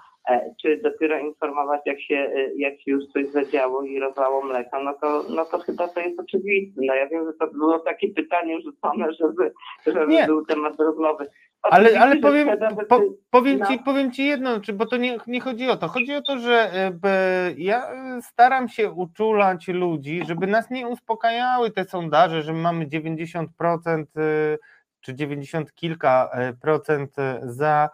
czy 0.61 0.77
dopiero 0.83 1.19
informować, 1.19 1.81
jak 1.85 2.01
się, 2.01 2.31
jak 2.57 2.73
się 2.81 2.91
już 2.91 3.05
coś 3.05 3.27
zadziało 3.27 3.83
i 3.83 3.99
rozlało 3.99 4.45
mleko, 4.45 4.83
no 4.83 4.93
to, 5.01 5.23
no 5.29 5.45
to 5.45 5.57
chyba 5.57 5.87
to 5.87 5.99
jest 5.99 6.19
oczywiste. 6.19 6.81
No 6.85 6.93
ja 6.93 7.07
wiem, 7.07 7.25
że 7.25 7.33
to 7.33 7.47
było 7.53 7.79
takie 7.79 8.07
pytanie 8.09 8.61
rzucone, 8.61 9.13
żeby, 9.13 9.51
żeby 9.87 10.07
Nie. 10.07 10.25
był 10.25 10.45
temat 10.45 10.79
rozmowy. 10.79 11.29
Ale, 11.63 11.99
ale 11.99 12.15
powiem, 12.17 12.49
po, 12.89 13.01
powiem, 13.29 13.59
no. 13.59 13.67
ci, 13.67 13.79
powiem 13.79 14.11
ci 14.11 14.25
jedno, 14.25 14.59
bo 14.73 14.85
to 14.85 14.97
nie, 14.97 15.17
nie 15.27 15.41
chodzi 15.41 15.69
o 15.69 15.77
to. 15.77 15.87
Chodzi 15.87 16.15
o 16.15 16.21
to, 16.21 16.39
że 16.39 16.71
e, 16.73 17.53
ja 17.57 17.91
e, 17.91 18.21
staram 18.21 18.69
się 18.69 18.91
uczulać 18.91 19.67
ludzi, 19.67 20.21
żeby 20.27 20.47
nas 20.47 20.69
nie 20.69 20.87
uspokajały 20.87 21.71
te 21.71 21.85
sondaże, 21.85 22.41
że 22.41 22.53
mamy 22.53 22.87
90% 22.87 23.45
e, 24.17 24.57
czy 25.01 25.15
90 25.15 25.73
kilka 25.73 26.31
procent 26.61 27.15
za 27.41 27.89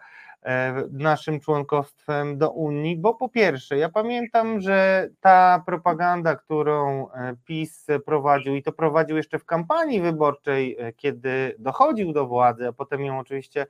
naszym 0.92 1.40
członkostwem 1.40 2.38
do 2.38 2.50
Unii, 2.50 2.96
bo 2.96 3.14
po 3.14 3.28
pierwsze, 3.28 3.78
ja 3.78 3.88
pamiętam, 3.88 4.60
że 4.60 5.08
ta 5.20 5.62
propaganda, 5.66 6.36
którą 6.36 7.10
e, 7.10 7.36
PiS 7.44 7.86
prowadził 8.06 8.56
i 8.56 8.62
to 8.62 8.72
prowadził 8.72 9.16
jeszcze 9.16 9.38
w 9.38 9.44
kampanii 9.44 10.00
wyborczej, 10.00 10.76
e, 10.78 10.92
kiedy 10.92 11.54
dochodził 11.58 12.12
do 12.12 12.26
władzy, 12.26 12.68
a 12.68 12.72
potem 12.72 13.04
ją 13.04 13.18
oczywiście 13.18 13.66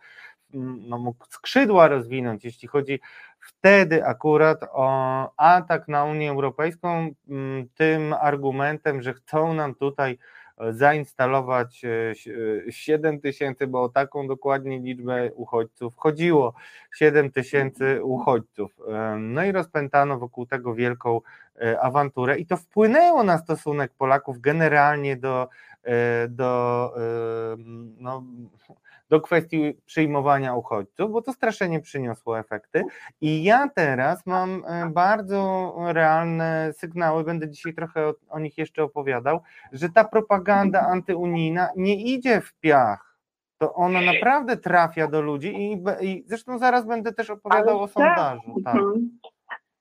mm, 0.54 0.88
no, 0.88 0.98
mógł 0.98 1.24
skrzydła 1.28 1.88
rozwinąć, 1.88 2.44
jeśli 2.44 2.68
chodzi 2.68 3.00
wtedy 3.40 4.06
akurat 4.06 4.60
o 4.72 5.30
atak 5.36 5.88
na 5.88 6.04
Unię 6.04 6.30
Europejską, 6.30 7.10
mm, 7.28 7.68
tym 7.74 8.14
argumentem, 8.20 9.02
że 9.02 9.14
chcą 9.14 9.54
nam 9.54 9.74
tutaj 9.74 10.12
e, 10.12 10.39
zainstalować 10.70 11.82
7 12.70 13.20
tysięcy, 13.20 13.66
bo 13.66 13.82
o 13.82 13.88
taką 13.88 14.26
dokładnie 14.26 14.78
liczbę 14.78 15.32
uchodźców 15.34 15.96
chodziło, 15.96 16.54
7 16.94 17.30
tysięcy 17.30 18.04
uchodźców. 18.04 18.80
E, 18.88 19.16
No 19.18 19.44
i 19.44 19.52
rozpętano 19.52 20.18
wokół 20.18 20.46
tego 20.46 20.74
wielką 20.74 21.20
e, 21.62 21.80
awanturę. 21.80 22.38
I 22.38 22.46
to 22.46 22.56
wpłynęło 22.56 23.22
na 23.22 23.38
stosunek 23.38 23.92
Polaków 23.98 24.40
generalnie 24.40 25.16
do, 25.16 25.48
e, 25.82 26.28
do, 26.28 26.92
e, 26.96 27.00
no, 27.98 28.24
do 29.10 29.20
kwestii 29.20 29.74
przyjmowania 29.86 30.54
uchodźców, 30.54 31.12
bo 31.12 31.22
to 31.22 31.32
straszenie 31.32 31.80
przyniosło 31.80 32.38
efekty. 32.38 32.82
I 33.20 33.44
ja 33.44 33.68
teraz 33.74 34.26
mam 34.26 34.62
e, 34.66 34.90
bardzo 34.90 35.72
realne 35.92 36.72
sygnały, 36.72 37.24
będę 37.24 37.48
dzisiaj 37.48 37.74
trochę 37.74 38.06
o, 38.06 38.14
o 38.28 38.38
nich 38.38 38.58
jeszcze 38.58 38.82
opowiadał, 38.82 39.40
że 39.72 39.88
ta 39.88 40.04
propaganda 40.04 40.80
antyunijna 40.80 41.68
nie 41.76 41.96
idzie 42.14 42.40
w 42.40 42.52
piach. 42.52 43.16
To 43.58 43.74
ona 43.74 44.00
naprawdę 44.00 44.56
trafia 44.56 45.08
do 45.08 45.20
ludzi 45.22 45.56
i, 45.56 45.82
i 46.00 46.24
zresztą 46.26 46.58
zaraz 46.58 46.86
będę 46.86 47.12
też 47.12 47.30
opowiadał 47.30 47.76
Ale 47.76 47.84
o 47.84 47.88
tak. 47.88 47.92
sondażu. 47.92 48.62
Tak. 48.64 48.74
Mhm. 48.74 49.18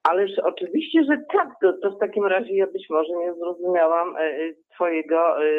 Ależ 0.03 0.31
oczywiście, 0.43 1.03
że 1.03 1.17
tak. 1.33 1.49
To, 1.61 1.73
to 1.73 1.91
w 1.91 1.99
takim 1.99 2.25
razie 2.25 2.55
ja 2.55 2.67
być 2.67 2.89
może 2.89 3.13
nie 3.13 3.33
zrozumiałam 3.33 4.15
e, 4.17 4.31
twojego, 4.75 5.45
e, 5.45 5.49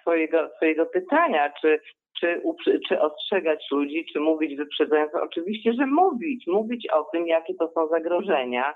twojego, 0.00 0.48
twojego 0.56 0.86
pytania, 0.86 1.52
czy, 1.60 1.80
czy, 2.20 2.42
czy 2.88 3.00
ostrzegać 3.00 3.66
ludzi, 3.70 4.06
czy 4.12 4.20
mówić 4.20 4.56
wyprzedzająco. 4.56 5.22
Oczywiście, 5.22 5.72
że 5.72 5.86
mówić, 5.86 6.46
mówić 6.46 6.88
o 6.90 7.04
tym, 7.04 7.26
jakie 7.26 7.54
to 7.54 7.68
są 7.74 7.88
zagrożenia. 7.88 8.74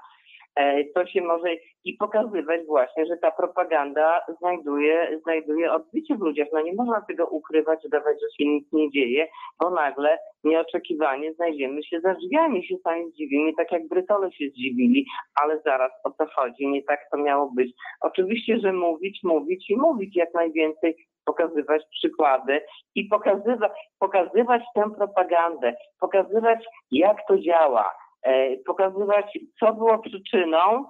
E, 0.56 0.84
To 0.84 1.06
się 1.06 1.20
może 1.22 1.48
i 1.84 1.94
pokazywać 1.94 2.66
właśnie, 2.66 3.06
że 3.06 3.16
ta 3.16 3.30
propaganda 3.30 4.20
znajduje, 4.38 5.20
znajduje 5.22 5.72
odbicie 5.72 6.14
w 6.16 6.20
ludziach. 6.20 6.48
No 6.52 6.60
nie 6.60 6.74
można 6.74 7.00
tego 7.00 7.26
ukrywać, 7.26 7.80
dawać, 7.90 8.16
że 8.20 8.26
się 8.38 8.50
nic 8.50 8.72
nie 8.72 8.90
dzieje, 8.90 9.28
bo 9.60 9.70
nagle 9.70 10.18
nieoczekiwanie 10.44 11.32
znajdziemy 11.34 11.82
się 11.82 12.00
za 12.00 12.14
drzwiami, 12.14 12.66
się 12.66 12.76
sami 12.84 13.10
zdziwimy, 13.10 13.52
tak 13.56 13.72
jak 13.72 13.88
Brytole 13.88 14.32
się 14.32 14.48
zdziwili, 14.48 15.06
ale 15.42 15.60
zaraz 15.64 15.92
o 16.04 16.10
co 16.10 16.26
chodzi, 16.26 16.66
nie 16.68 16.82
tak 16.82 17.00
to 17.10 17.16
miało 17.16 17.50
być. 17.56 17.72
Oczywiście, 18.00 18.58
że 18.58 18.72
mówić, 18.72 19.20
mówić 19.24 19.70
i 19.70 19.76
mówić 19.76 20.16
jak 20.16 20.34
najwięcej, 20.34 20.96
pokazywać 21.24 21.82
przykłady 21.90 22.60
i 22.94 23.04
pokazywać, 23.04 23.72
pokazywać 23.98 24.62
tę 24.74 24.90
propagandę, 24.96 25.74
pokazywać 26.00 26.64
jak 26.90 27.26
to 27.28 27.38
działa, 27.38 27.94
e, 28.22 28.56
pokazywać 28.56 29.38
co 29.60 29.74
było 29.74 29.98
przyczyną, 29.98 30.84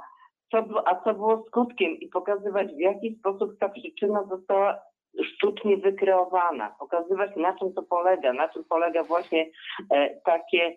co, 0.50 0.88
a 0.88 1.04
co 1.04 1.14
było 1.14 1.44
skutkiem 1.46 1.92
i 1.92 2.08
pokazywać 2.08 2.68
w 2.74 2.78
jaki 2.78 3.16
sposób 3.18 3.58
ta 3.60 3.68
przyczyna 3.68 4.24
została 4.24 4.78
sztucznie 5.24 5.76
wykreowana, 5.76 6.74
pokazywać 6.78 7.36
na 7.36 7.58
czym 7.58 7.74
to 7.74 7.82
polega, 7.82 8.32
na 8.32 8.48
czym 8.48 8.64
polega 8.64 9.02
właśnie 9.02 9.46
e, 9.90 10.20
takie 10.20 10.76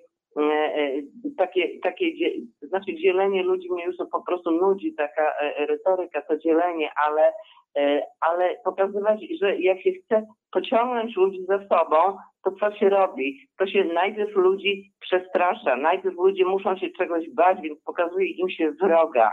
takie, 1.38 1.80
takie 1.80 2.16
dzie, 2.16 2.32
znaczy 2.62 2.96
dzielenie 2.96 3.44
ludzi 3.44 3.72
mnie 3.72 3.86
już 3.86 3.96
po 4.12 4.24
prostu 4.24 4.52
nudzi 4.52 4.94
taka 4.94 5.34
e, 5.40 5.66
retoryka, 5.66 6.22
to 6.22 6.38
dzielenie, 6.38 6.90
ale, 7.08 7.34
e, 7.78 8.02
ale 8.22 8.56
pokazywać, 8.64 9.20
że 9.42 9.60
jak 9.60 9.82
się 9.82 9.92
chce 9.92 10.26
pociągnąć 10.52 11.16
ludzi 11.16 11.46
ze 11.48 11.58
sobą, 11.58 12.18
to 12.44 12.52
co 12.52 12.76
się 12.76 12.90
robi? 12.90 13.40
To 13.60 13.68
się 13.68 13.84
najpierw 13.84 14.36
ludzi 14.36 14.92
przestrasza, 15.00 15.76
najpierw 15.76 16.16
ludzie 16.16 16.46
muszą 16.46 16.78
się 16.78 16.90
czegoś 16.90 17.30
bać, 17.30 17.62
więc 17.62 17.84
pokazuje 17.84 18.28
im 18.28 18.50
się 18.50 18.72
wroga 18.72 19.32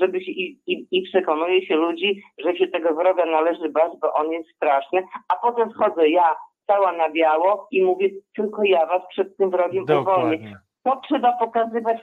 żeby 0.00 0.20
się 0.20 0.30
i, 0.30 0.60
i, 0.66 0.86
i 0.90 1.02
przekonuje 1.02 1.66
się 1.66 1.76
ludzi, 1.76 2.22
że 2.38 2.56
się 2.56 2.68
tego 2.68 2.94
wroga 2.94 3.26
należy 3.26 3.68
bać, 3.68 3.92
bo 4.00 4.14
on 4.14 4.32
jest 4.32 4.48
straszny, 4.56 5.02
a 5.28 5.36
potem 5.36 5.70
wchodzę 5.70 6.08
ja 6.08 6.36
cała 6.66 6.92
na 6.92 7.10
biało 7.10 7.68
i 7.70 7.82
mówię, 7.82 8.10
tylko 8.36 8.64
ja 8.64 8.86
was 8.86 9.02
przed 9.08 9.36
tym 9.36 9.50
wrogiem 9.50 9.84
uwolnię. 10.00 10.56
To 10.84 11.00
trzeba 11.08 11.32
pokazywać, 11.32 11.98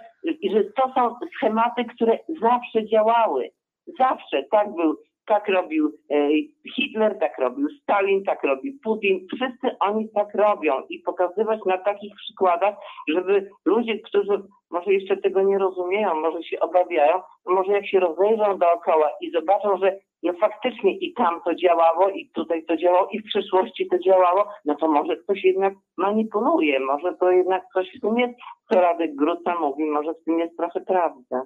że 0.54 0.64
to 0.64 0.92
są 0.96 1.16
schematy, 1.38 1.86
które 1.86 2.20
zawsze 2.42 2.88
działały. 2.88 3.50
Zawsze 4.00 4.44
tak 4.52 4.76
był, 4.76 4.98
tak 5.26 5.48
robił 5.48 5.92
e, 6.12 6.30
Hitler, 6.76 7.20
tak 7.20 7.38
robił 7.40 7.68
Stalin, 7.70 8.24
tak 8.24 8.44
robił 8.44 8.74
Putin. 8.84 9.28
Wszyscy 9.36 9.78
oni 9.80 10.10
tak 10.10 10.36
robią 10.36 10.74
i 10.90 11.00
pokazywać 11.00 11.60
na 11.66 11.78
takich 11.78 12.16
przykładach, 12.16 12.76
żeby 13.08 13.50
ludzie, 13.66 14.00
którzy 14.00 14.44
może 14.72 14.94
jeszcze 14.94 15.18
tego 15.18 15.42
nie 15.42 15.58
rozumieją, 15.58 16.16
może 16.16 16.44
się 16.44 16.60
obawiają, 16.60 17.22
może 17.46 17.72
jak 17.72 17.88
się 17.88 18.00
rozejrzą 18.00 18.58
dookoła 18.58 19.10
i 19.22 19.32
zobaczą, 19.32 19.78
że 19.78 20.00
no 20.24 20.34
faktycznie 20.34 20.98
i 20.98 21.14
tam 21.14 21.42
to 21.46 21.56
działało, 21.56 22.10
i 22.10 22.30
tutaj 22.30 22.66
to 22.66 22.78
działało, 22.78 23.08
i 23.12 23.20
w 23.20 23.24
przyszłości 23.24 23.88
to 23.88 24.00
działało, 24.00 24.46
no 24.66 24.76
to 24.76 24.88
może 24.88 25.18
ktoś 25.18 25.44
jednak 25.44 25.74
manipuluje, 25.98 26.80
może 26.80 27.14
to 27.14 27.32
jednak 27.32 27.64
coś 27.74 27.88
w 27.98 28.02
tym 28.02 28.18
jest, 28.20 28.34
co 28.70 28.82
Radek 28.82 29.16
Gruca 29.16 29.60
mówi, 29.60 29.84
może 29.84 30.14
w 30.14 30.24
tym 30.26 30.40
jest 30.40 30.58
trochę 30.58 30.82
prawda. 30.82 31.42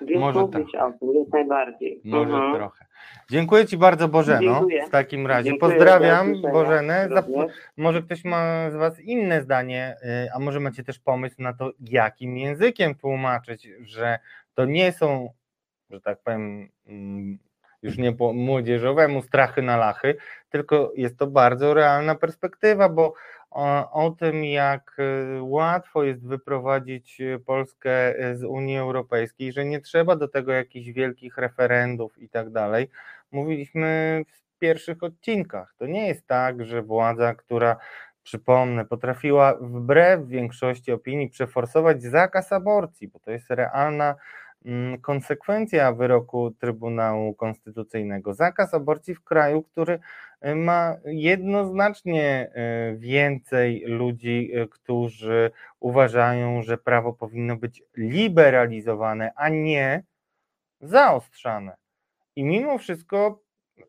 Więc 0.00 0.20
Może 0.20 0.40
mówić 0.40 0.74
o 0.74 0.92
tym 1.00 1.14
jak 1.14 1.28
najbardziej. 1.32 2.00
Może 2.04 2.34
Mhm. 2.34 2.54
trochę. 2.54 2.84
Dziękuję 3.30 3.66
Ci 3.66 3.76
bardzo, 3.76 4.08
Bożeno. 4.08 4.40
Dziękuję. 4.40 4.86
W 4.86 4.90
takim 4.90 5.26
razie 5.26 5.50
Dziękuję, 5.50 5.72
pozdrawiam, 5.72 6.42
Bożenę. 6.52 7.08
Zap-. 7.10 7.26
Może 7.76 8.02
ktoś 8.02 8.24
ma 8.24 8.70
z 8.70 8.76
Was 8.76 9.00
inne 9.00 9.42
zdanie, 9.42 9.96
y, 10.26 10.32
a 10.36 10.38
może 10.38 10.60
macie 10.60 10.84
też 10.84 10.98
pomysł 10.98 11.42
na 11.42 11.52
to, 11.52 11.70
jakim 11.80 12.36
językiem 12.36 12.94
tłumaczyć, 12.94 13.68
że 13.82 14.18
to 14.54 14.64
nie 14.64 14.92
są, 14.92 15.28
że 15.90 16.00
tak 16.00 16.22
powiem, 16.22 16.68
mm, 16.86 17.38
już 17.84 17.98
nie 17.98 18.12
po 18.12 18.32
młodzieżowemu 18.32 19.22
strachy 19.22 19.62
na 19.62 19.76
lachy, 19.76 20.16
tylko 20.50 20.92
jest 20.96 21.18
to 21.18 21.26
bardzo 21.26 21.74
realna 21.74 22.14
perspektywa, 22.14 22.88
bo 22.88 23.14
o, 23.50 23.92
o 23.92 24.10
tym, 24.10 24.44
jak 24.44 24.96
y, 24.98 25.42
łatwo 25.42 26.04
jest 26.04 26.26
wyprowadzić 26.26 27.20
y, 27.20 27.40
Polskę 27.46 28.14
z 28.34 28.44
Unii 28.44 28.78
Europejskiej, 28.78 29.52
że 29.52 29.64
nie 29.64 29.80
trzeba 29.80 30.16
do 30.16 30.28
tego 30.28 30.52
jakichś 30.52 30.88
wielkich 30.88 31.38
referendów 31.38 32.18
i 32.18 32.28
tak 32.28 32.50
dalej, 32.50 32.90
mówiliśmy 33.32 34.22
w 34.28 34.58
pierwszych 34.58 35.02
odcinkach. 35.02 35.74
To 35.78 35.86
nie 35.86 36.08
jest 36.08 36.26
tak, 36.26 36.64
że 36.64 36.82
władza, 36.82 37.34
która 37.34 37.76
przypomnę, 38.22 38.84
potrafiła 38.84 39.54
wbrew 39.60 40.26
większości 40.26 40.92
opinii 40.92 41.30
przeforsować 41.30 42.02
zakaz 42.02 42.52
aborcji, 42.52 43.08
bo 43.08 43.18
to 43.18 43.30
jest 43.30 43.50
realna 43.50 44.14
konsekwencja 45.02 45.92
wyroku 45.92 46.50
Trybunału 46.50 47.34
Konstytucyjnego. 47.34 48.34
Zakaz 48.34 48.74
aborcji 48.74 49.14
w 49.14 49.24
kraju, 49.24 49.62
który 49.62 49.98
y, 50.46 50.54
ma 50.54 50.96
jednoznacznie 51.04 52.50
y, 52.92 52.96
więcej 52.98 53.84
ludzi, 53.86 54.50
y, 54.56 54.68
którzy 54.68 55.50
uważają, 55.80 56.62
że 56.62 56.78
prawo 56.78 57.12
powinno 57.12 57.56
być 57.56 57.82
liberalizowane, 57.96 59.32
a 59.36 59.48
nie 59.48 60.02
zaostrzane. 60.80 61.76
I 62.36 62.44
mimo 62.44 62.78
wszystko 62.78 63.42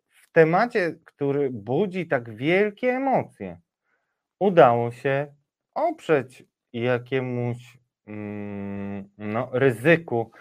w 0.09 0.31
temacie, 0.31 0.95
który 1.05 1.49
budzi 1.49 2.07
tak 2.07 2.35
wielkie 2.35 2.89
emocje, 2.91 3.59
udało 4.39 4.91
się 4.91 5.33
oprzeć 5.73 6.43
jakiemuś 6.73 7.77
mm, 8.07 9.09
no, 9.17 9.49
ryzyku, 9.53 10.31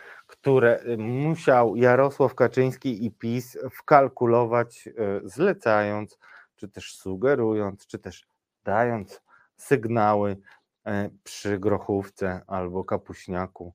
które 0.44 0.80
y, 0.86 0.98
musiał 0.98 1.76
Jarosław 1.76 2.34
Kaczyński 2.34 3.06
i 3.06 3.10
PiS 3.10 3.58
wkalkulować, 3.70 4.86
y, 4.86 4.92
zlecając, 5.24 6.18
czy 6.56 6.68
też 6.68 6.96
sugerując, 6.96 7.86
czy 7.86 7.98
też 7.98 8.26
dając 8.64 9.22
sygnały 9.56 10.30
y, 10.30 10.90
przy 11.22 11.58
grochówce 11.58 12.40
albo 12.46 12.84
kapuśniaku 12.84 13.74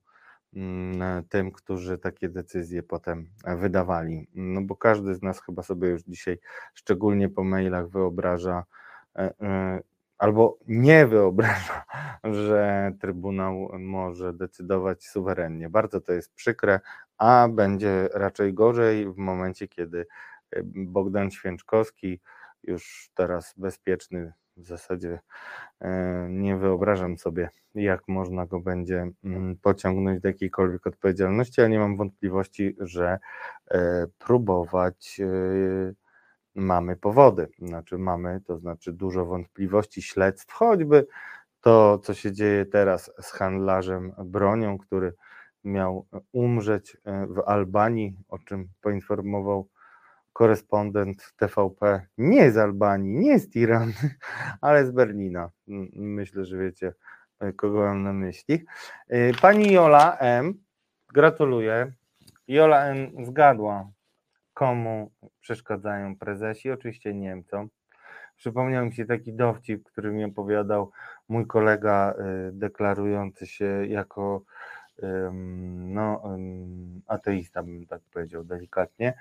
mm, 0.54 1.24
tym, 1.28 1.52
którzy 1.52 1.98
takie 1.98 2.28
decyzje 2.28 2.82
potem 2.82 3.30
wydawali. 3.44 4.28
No 4.34 4.62
bo 4.62 4.76
każdy 4.76 5.14
z 5.14 5.22
nas 5.22 5.42
chyba 5.42 5.62
sobie 5.62 5.88
już 5.88 6.02
dzisiaj, 6.02 6.38
szczególnie 6.74 7.28
po 7.28 7.44
mailach, 7.44 7.88
wyobraża, 7.88 8.64
albo 10.20 10.58
nie 10.68 11.06
wyobraża, 11.06 11.84
że 12.44 12.92
Trybunał 13.00 13.70
może 13.78 14.32
decydować 14.32 15.04
suwerennie. 15.04 15.70
Bardzo 15.70 16.00
to 16.00 16.12
jest 16.12 16.34
przykre, 16.34 16.80
a 17.18 17.48
będzie 17.50 18.08
raczej 18.14 18.54
gorzej 18.54 19.12
w 19.12 19.16
momencie, 19.16 19.68
kiedy 19.68 20.06
Bogdan 20.74 21.30
Święczkowski, 21.30 22.20
już 22.62 23.10
teraz 23.14 23.54
bezpieczny 23.56 24.32
w 24.56 24.66
zasadzie, 24.66 25.20
e, 25.80 26.26
nie 26.30 26.56
wyobrażam 26.56 27.18
sobie, 27.18 27.50
jak 27.74 28.08
można 28.08 28.46
go 28.46 28.60
będzie 28.60 29.10
mm, 29.24 29.56
pociągnąć 29.56 30.20
do 30.20 30.28
jakiejkolwiek 30.28 30.86
odpowiedzialności, 30.86 31.60
ale 31.60 31.70
nie 31.70 31.78
mam 31.78 31.96
wątpliwości, 31.96 32.76
że 32.80 33.18
e, 33.70 34.06
próbować 34.18 35.20
e, 35.20 35.92
mamy 36.54 36.96
powody. 36.96 37.48
Znaczy 37.58 37.98
mamy, 37.98 38.40
to 38.46 38.58
znaczy 38.58 38.92
dużo 38.92 39.26
wątpliwości, 39.26 40.02
śledztw, 40.02 40.52
choćby 40.54 41.06
to, 41.60 41.98
co 41.98 42.14
się 42.14 42.32
dzieje 42.32 42.66
teraz 42.66 43.12
z 43.20 43.32
handlarzem 43.32 44.12
bronią, 44.24 44.78
który 44.78 45.14
miał 45.64 46.06
umrzeć 46.32 46.96
e, 47.04 47.26
w 47.26 47.42
Albanii, 47.46 48.16
o 48.28 48.38
czym 48.38 48.68
poinformował 48.80 49.68
korespondent 50.32 51.32
TVP, 51.36 52.06
nie 52.18 52.52
z 52.52 52.56
Albanii, 52.56 53.18
nie 53.18 53.38
z 53.38 53.50
Tirany, 53.50 53.92
ale 54.60 54.86
z 54.86 54.90
Berlina. 54.90 55.50
Myślę, 55.96 56.44
że 56.44 56.58
wiecie, 56.58 56.94
e, 57.40 57.52
kogo 57.52 57.78
mam 57.78 58.02
na 58.02 58.12
myśli. 58.12 58.64
E, 59.08 59.32
Pani 59.32 59.72
Jola 59.72 60.16
M., 60.18 60.54
gratuluję. 61.14 61.92
Jola 62.48 62.84
M. 62.84 63.24
zgadła, 63.24 63.90
komu 64.60 65.10
przeszkadzają 65.40 66.16
prezesi, 66.16 66.70
oczywiście 66.70 67.14
Niemcom. 67.14 67.68
Przypomniał 68.36 68.86
mi 68.86 68.92
się 68.92 69.04
taki 69.04 69.32
dowcip, 69.32 69.84
który 69.84 70.12
mi 70.12 70.24
opowiadał 70.24 70.90
mój 71.28 71.46
kolega 71.46 72.14
y, 72.48 72.52
deklarujący 72.52 73.46
się 73.46 73.86
jako 73.86 74.42
no, 75.72 76.22
ateista, 77.06 77.62
bym 77.62 77.86
tak 77.86 78.00
powiedział 78.12 78.44
delikatnie, 78.44 79.14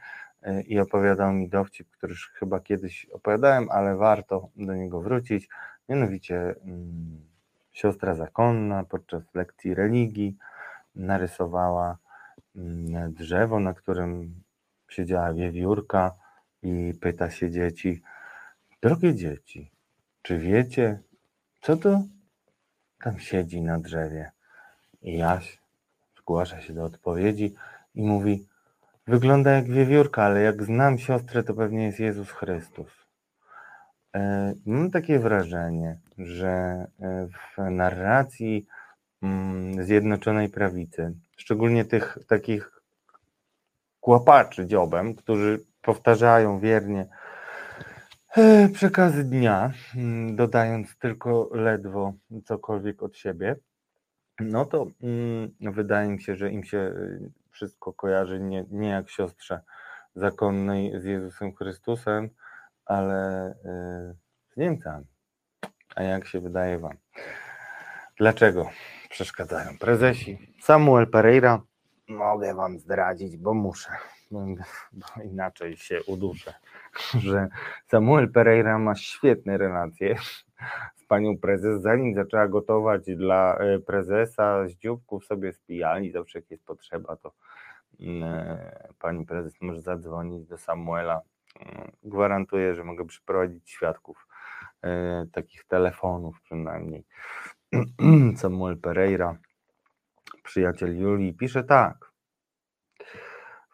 y, 0.47 0.61
i 0.61 0.79
opowiadał 0.79 1.33
mi 1.33 1.49
dowcip, 1.49 1.89
który 1.89 2.11
już 2.11 2.31
chyba 2.31 2.59
kiedyś 2.59 3.05
opowiadałem, 3.05 3.69
ale 3.71 3.95
warto 3.95 4.49
do 4.55 4.75
niego 4.75 5.01
wrócić. 5.01 5.49
Mianowicie 5.89 6.55
siostra 7.71 8.15
zakonna 8.15 8.83
podczas 8.83 9.35
lekcji 9.35 9.75
religii 9.75 10.37
narysowała 10.95 11.97
drzewo, 13.09 13.59
na 13.59 13.73
którym 13.73 14.41
siedziała 14.89 15.33
wiewiórka 15.33 16.15
i 16.63 16.93
pyta 17.01 17.29
się 17.31 17.51
dzieci, 17.51 18.01
drogie 18.81 19.15
dzieci, 19.15 19.71
Czy 20.21 20.37
wiecie, 20.37 20.99
co 21.61 21.77
to 21.77 22.03
tam 23.03 23.19
siedzi 23.19 23.61
na 23.61 23.79
drzewie? 23.79 24.31
I 25.01 25.17
Jaś 25.17 25.59
zgłasza 26.17 26.61
się 26.61 26.73
do 26.73 26.83
odpowiedzi 26.83 27.55
i 27.95 28.01
mówi: 28.03 28.47
Wygląda 29.07 29.51
jak 29.51 29.65
wiewiórka, 29.65 30.23
ale 30.23 30.41
jak 30.41 30.63
znam 30.63 30.97
siostrę, 30.97 31.43
to 31.43 31.53
pewnie 31.53 31.85
jest 31.85 31.99
Jezus 31.99 32.31
Chrystus. 32.31 32.91
E, 34.15 34.53
Mam 34.65 34.91
takie 34.91 35.19
wrażenie, 35.19 35.97
że 36.17 36.47
e, 36.99 37.27
w 37.27 37.71
narracji 37.71 38.65
mm, 39.23 39.83
Zjednoczonej 39.83 40.49
Prawicy, 40.49 41.13
szczególnie 41.37 41.85
tych 41.85 42.17
takich 42.27 42.78
kłapaczy 43.99 44.65
dziobem, 44.65 45.15
którzy 45.15 45.65
powtarzają 45.81 46.59
wiernie 46.59 47.07
e, 48.37 48.69
przekazy 48.69 49.23
dnia, 49.23 49.71
mm, 49.95 50.35
dodając 50.35 50.97
tylko 50.97 51.49
ledwo 51.51 52.13
cokolwiek 52.45 53.03
od 53.03 53.17
siebie, 53.17 53.55
no 54.39 54.65
to 54.65 54.87
mm, 55.03 55.51
wydaje 55.61 56.09
mi 56.09 56.21
się, 56.21 56.35
że 56.35 56.51
im 56.51 56.63
się 56.63 56.77
y, 56.77 57.31
wszystko 57.51 57.93
kojarzy 57.93 58.39
nie, 58.39 58.65
nie 58.71 58.89
jak 58.89 59.09
siostrze 59.09 59.61
zakonnej 60.15 61.01
z 61.01 61.03
Jezusem 61.03 61.55
Chrystusem, 61.55 62.29
ale 62.85 63.51
y, 63.51 64.15
z 64.53 64.57
Niemcami. 64.57 65.05
A 65.95 66.03
jak 66.03 66.27
się 66.27 66.39
wydaje 66.39 66.79
Wam? 66.79 66.97
Dlaczego 68.17 68.69
przeszkadzają 69.09 69.77
prezesi? 69.77 70.53
Samuel 70.61 71.07
Pereira, 71.07 71.61
mogę 72.09 72.53
Wam 72.53 72.79
zdradzić, 72.79 73.37
bo 73.37 73.53
muszę, 73.53 73.89
bo, 74.31 74.45
inaczej 75.23 75.77
się 75.77 76.03
uduszę, 76.03 76.53
że 77.17 77.47
Samuel 77.87 78.31
Pereira 78.31 78.79
ma 78.79 78.95
świetne 78.95 79.57
relacje 79.57 80.15
z 80.95 81.03
panią 81.03 81.37
prezes, 81.37 81.81
zanim 81.81 82.15
zaczęła 82.15 82.47
gotować 82.47 83.05
dla 83.15 83.57
e, 83.57 83.79
prezesa, 83.79 84.67
z 84.67 84.71
dzióbków 84.71 85.25
sobie 85.25 85.53
spijali, 85.53 86.11
zawsze 86.11 86.39
jak 86.39 86.51
jest 86.51 86.65
potrzeba, 86.65 87.15
to 87.15 87.33
mm, 87.99 88.23
e, 88.23 88.89
pani 88.99 89.25
prezes 89.25 89.53
może 89.61 89.81
zadzwonić 89.81 90.47
do 90.47 90.57
Samuela. 90.57 91.21
Mm, 91.59 91.91
Gwarantuję, 92.03 92.75
że 92.75 92.83
mogę 92.83 93.05
przyprowadzić 93.05 93.69
świadków 93.69 94.27
e, 94.81 95.25
takich 95.31 95.65
telefonów 95.65 96.41
przynajmniej. 96.41 97.05
Samuel 98.37 98.77
Pereira, 98.77 99.37
przyjaciel 100.49 100.97
Julii, 100.97 101.33
pisze 101.33 101.63
tak. 101.63 102.11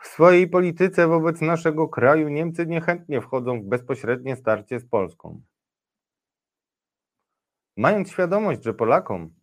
W 0.01 0.07
swojej 0.07 0.49
polityce 0.49 1.07
wobec 1.07 1.41
naszego 1.41 1.87
kraju 1.87 2.29
Niemcy 2.29 2.65
niechętnie 2.65 3.21
wchodzą 3.21 3.61
w 3.61 3.65
bezpośrednie 3.65 4.35
starcie 4.35 4.79
z 4.79 4.85
Polską. 4.85 5.41
Mając 7.77 8.11
świadomość, 8.11 8.63
że 8.63 8.73
Polakom 8.73 9.33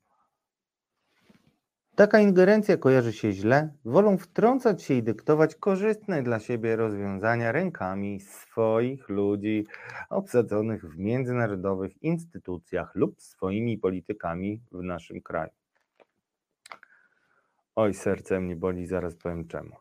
taka 1.95 2.21
ingerencja 2.21 2.77
kojarzy 2.77 3.13
się 3.13 3.33
źle, 3.33 3.75
wolą 3.85 4.19
wtrącać 4.19 4.83
się 4.83 4.95
i 4.95 5.03
dyktować 5.03 5.55
korzystne 5.55 6.23
dla 6.23 6.41
siebie 6.41 6.77
rozwiązania 6.77 7.53
rękami 7.53 8.21
swoich 8.21 9.09
ludzi 9.09 9.67
obsadzonych 10.11 10.85
w 10.85 10.99
międzynarodowych 10.99 12.03
instytucjach 12.03 12.95
lub 12.95 13.23
swoimi 13.23 13.79
politykami 13.79 14.63
w 14.73 14.83
naszym 14.83 15.21
kraju. 15.21 15.62
Oj, 17.77 17.95
serce 17.95 18.41
mnie 18.41 18.57
boli, 18.57 18.87
zaraz 18.87 19.17
powiem 19.17 19.49
czemu. 19.49 19.77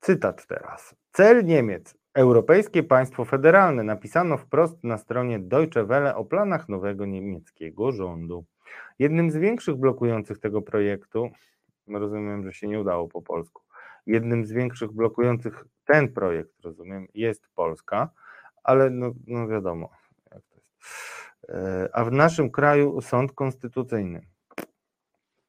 Cytat 0.00 0.46
teraz. 0.46 0.94
Cel 1.12 1.44
Niemiec. 1.44 1.94
Europejskie 2.14 2.82
państwo 2.82 3.24
federalne. 3.24 3.82
Napisano 3.82 4.36
wprost 4.36 4.84
na 4.84 4.98
stronie 4.98 5.38
Deutsche 5.38 5.84
Welle 5.84 6.16
o 6.16 6.24
planach 6.24 6.68
nowego 6.68 7.06
niemieckiego 7.06 7.92
rządu. 7.92 8.44
Jednym 8.98 9.30
z 9.30 9.36
większych 9.36 9.76
blokujących 9.76 10.38
tego 10.38 10.62
projektu, 10.62 11.30
rozumiem, 11.88 12.44
że 12.44 12.52
się 12.52 12.68
nie 12.68 12.80
udało 12.80 13.08
po 13.08 13.22
polsku, 13.22 13.62
jednym 14.06 14.44
z 14.44 14.52
większych 14.52 14.92
blokujących 14.92 15.64
ten 15.84 16.12
projekt, 16.12 16.60
rozumiem, 16.64 17.06
jest 17.14 17.48
Polska, 17.54 18.10
ale 18.62 18.90
no, 18.90 19.12
no 19.26 19.48
wiadomo, 19.48 19.90
jak 20.32 20.42
to 20.42 20.56
jest. 20.56 20.70
E, 21.48 21.88
A 21.92 22.04
w 22.04 22.12
naszym 22.12 22.50
kraju 22.50 23.00
sąd 23.00 23.32
konstytucyjny. 23.32 24.33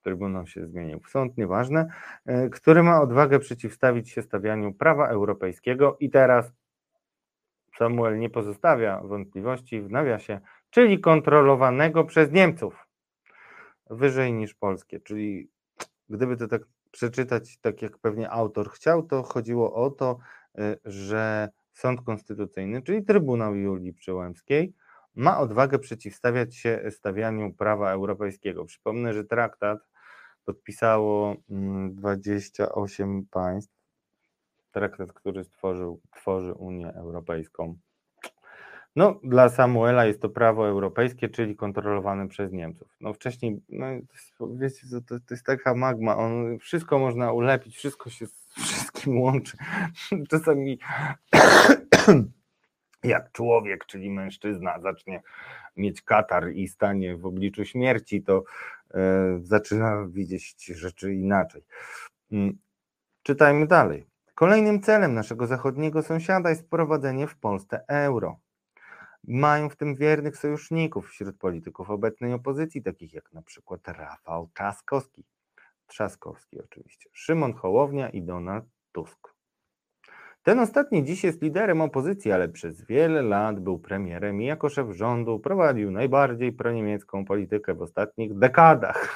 Trybunał 0.06 0.48
się 0.48 0.68
zmienił 0.68 1.00
w 1.00 1.10
sąd, 1.10 1.38
nieważne, 1.38 1.88
e, 2.26 2.50
który 2.50 2.84
ma 2.84 3.02
odwagę 3.02 3.40
przeciwstawić 3.40 4.10
się 4.10 4.22
stawianiu 4.22 4.74
prawa 4.74 5.08
europejskiego 5.08 5.98
i 6.00 6.10
teraz 6.10 6.52
Samuel 7.78 8.20
nie 8.20 8.30
pozostawia 8.30 9.02
wątpliwości 9.02 9.82
w 9.82 9.92
nawiasie, 9.92 10.40
czyli 10.70 11.00
kontrolowanego 11.00 12.04
przez 12.04 12.32
Niemców 12.32 12.88
wyżej 13.90 14.34
niż 14.34 14.54
polskie, 14.54 15.00
czyli 15.00 15.50
gdyby 16.10 16.38
to 16.38 16.48
tak 16.48 16.62
przeczytać, 16.92 17.58
tak 17.58 17.82
jak 17.82 17.98
pewnie 17.98 18.30
autor 18.30 18.70
chciał, 18.72 19.04
to 19.04 19.24
chodziło 19.24 19.74
o 19.74 19.90
to, 19.90 20.18
y, 20.60 20.80
że 20.86 21.50
Sąd 21.74 22.02
Konstytucyjny, 22.02 22.82
czyli 22.82 23.06
Trybunał 23.06 23.56
Julii 23.56 23.94
Przyłębskiej, 23.94 24.74
ma 25.16 25.40
odwagę 25.40 25.80
przeciwstawiać 25.80 26.56
się 26.56 26.82
stawianiu 26.90 27.54
prawa 27.54 27.92
europejskiego. 27.92 28.66
Przypomnę, 28.66 29.14
że 29.14 29.24
traktat 29.24 29.80
podpisało 30.46 31.36
mm, 31.50 31.96
28 31.96 33.26
państw, 33.32 33.76
traktat, 34.72 35.14
który 35.14 35.44
stworzył, 35.44 36.02
tworzy 36.12 36.54
Unię 36.54 36.94
Europejską. 36.94 37.76
No, 38.96 39.20
dla 39.24 39.50
Samuela 39.50 40.06
jest 40.06 40.22
to 40.22 40.30
prawo 40.30 40.68
europejskie, 40.68 41.30
czyli 41.30 41.56
kontrolowane 41.56 42.28
przez 42.28 42.52
Niemców. 42.52 42.96
No 43.02 43.14
wcześniej, 43.14 43.62
no, 43.70 43.86
wiecie, 44.58 44.88
to, 45.08 45.20
to 45.20 45.34
jest 45.34 45.46
taka 45.46 45.76
magma, 45.76 46.18
on, 46.18 46.60
wszystko 46.60 47.00
można 47.00 47.32
ulepić, 47.32 47.78
wszystko 47.78 48.10
się 48.10 48.28
z 48.28 48.46
wszystkim 48.68 49.22
łączy. 49.22 49.58
Czasami 50.32 50.80
jak 53.04 53.32
człowiek, 53.32 53.86
czyli 53.86 54.10
mężczyzna, 54.10 54.80
zacznie 54.80 55.22
mieć 55.78 56.02
katar 56.02 56.52
i 56.54 56.68
stanie 56.68 57.18
w 57.18 57.26
obliczu 57.26 57.66
śmierci, 57.66 58.24
to 58.24 58.44
zaczyna 59.42 60.08
widzieć 60.08 60.66
rzeczy 60.66 61.14
inaczej. 61.14 61.64
Mm, 62.32 62.58
Czytajmy 63.26 63.68
dalej. 63.68 64.06
Kolejnym 64.36 64.82
celem 64.82 65.14
naszego 65.14 65.48
zachodniego 65.48 66.04
sąsiada 66.04 66.50
jest 66.50 66.62
wprowadzenie 66.62 67.28
w 67.28 67.36
Polsce 67.36 67.86
euro. 67.88 68.40
Mają 69.24 69.70
w 69.70 69.76
tym 69.76 69.96
wiernych 69.96 70.38
sojuszników 70.38 71.08
wśród 71.08 71.38
polityków 71.38 71.90
obecnej 71.90 72.34
opozycji, 72.34 72.84
takich 72.84 73.14
jak 73.14 73.34
na 73.34 73.42
przykład 73.42 73.88
Rafał 73.88 74.50
Trzaskowski, 74.54 75.26
Trzaskowski 75.88 76.60
oczywiście, 76.60 77.10
Szymon 77.14 77.54
Hołownia 77.54 78.10
i 78.10 78.22
Donald 78.22 78.66
Tusk. 78.92 79.35
Ten 80.46 80.60
ostatni 80.60 81.04
dziś 81.04 81.24
jest 81.24 81.42
liderem 81.42 81.82
opozycji, 81.82 82.32
ale 82.32 82.50
przez 82.50 82.82
wiele 82.82 83.22
lat 83.22 83.60
był 83.60 83.80
premierem 83.80 84.42
i 84.42 84.46
jako 84.46 84.70
szef 84.70 84.92
rządu 84.92 85.40
prowadził 85.40 85.92
najbardziej 85.92 86.54
proniemiecką 86.54 87.26
politykę 87.26 87.74
w 87.74 87.82
ostatnich 87.82 88.38
dekadach. 88.38 89.10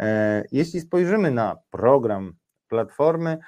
E, 0.00 0.44
Jeśli 0.52 0.80
spojrzymy 0.80 1.30
na 1.30 1.56
program 1.70 2.32
Platformy, 2.68 3.38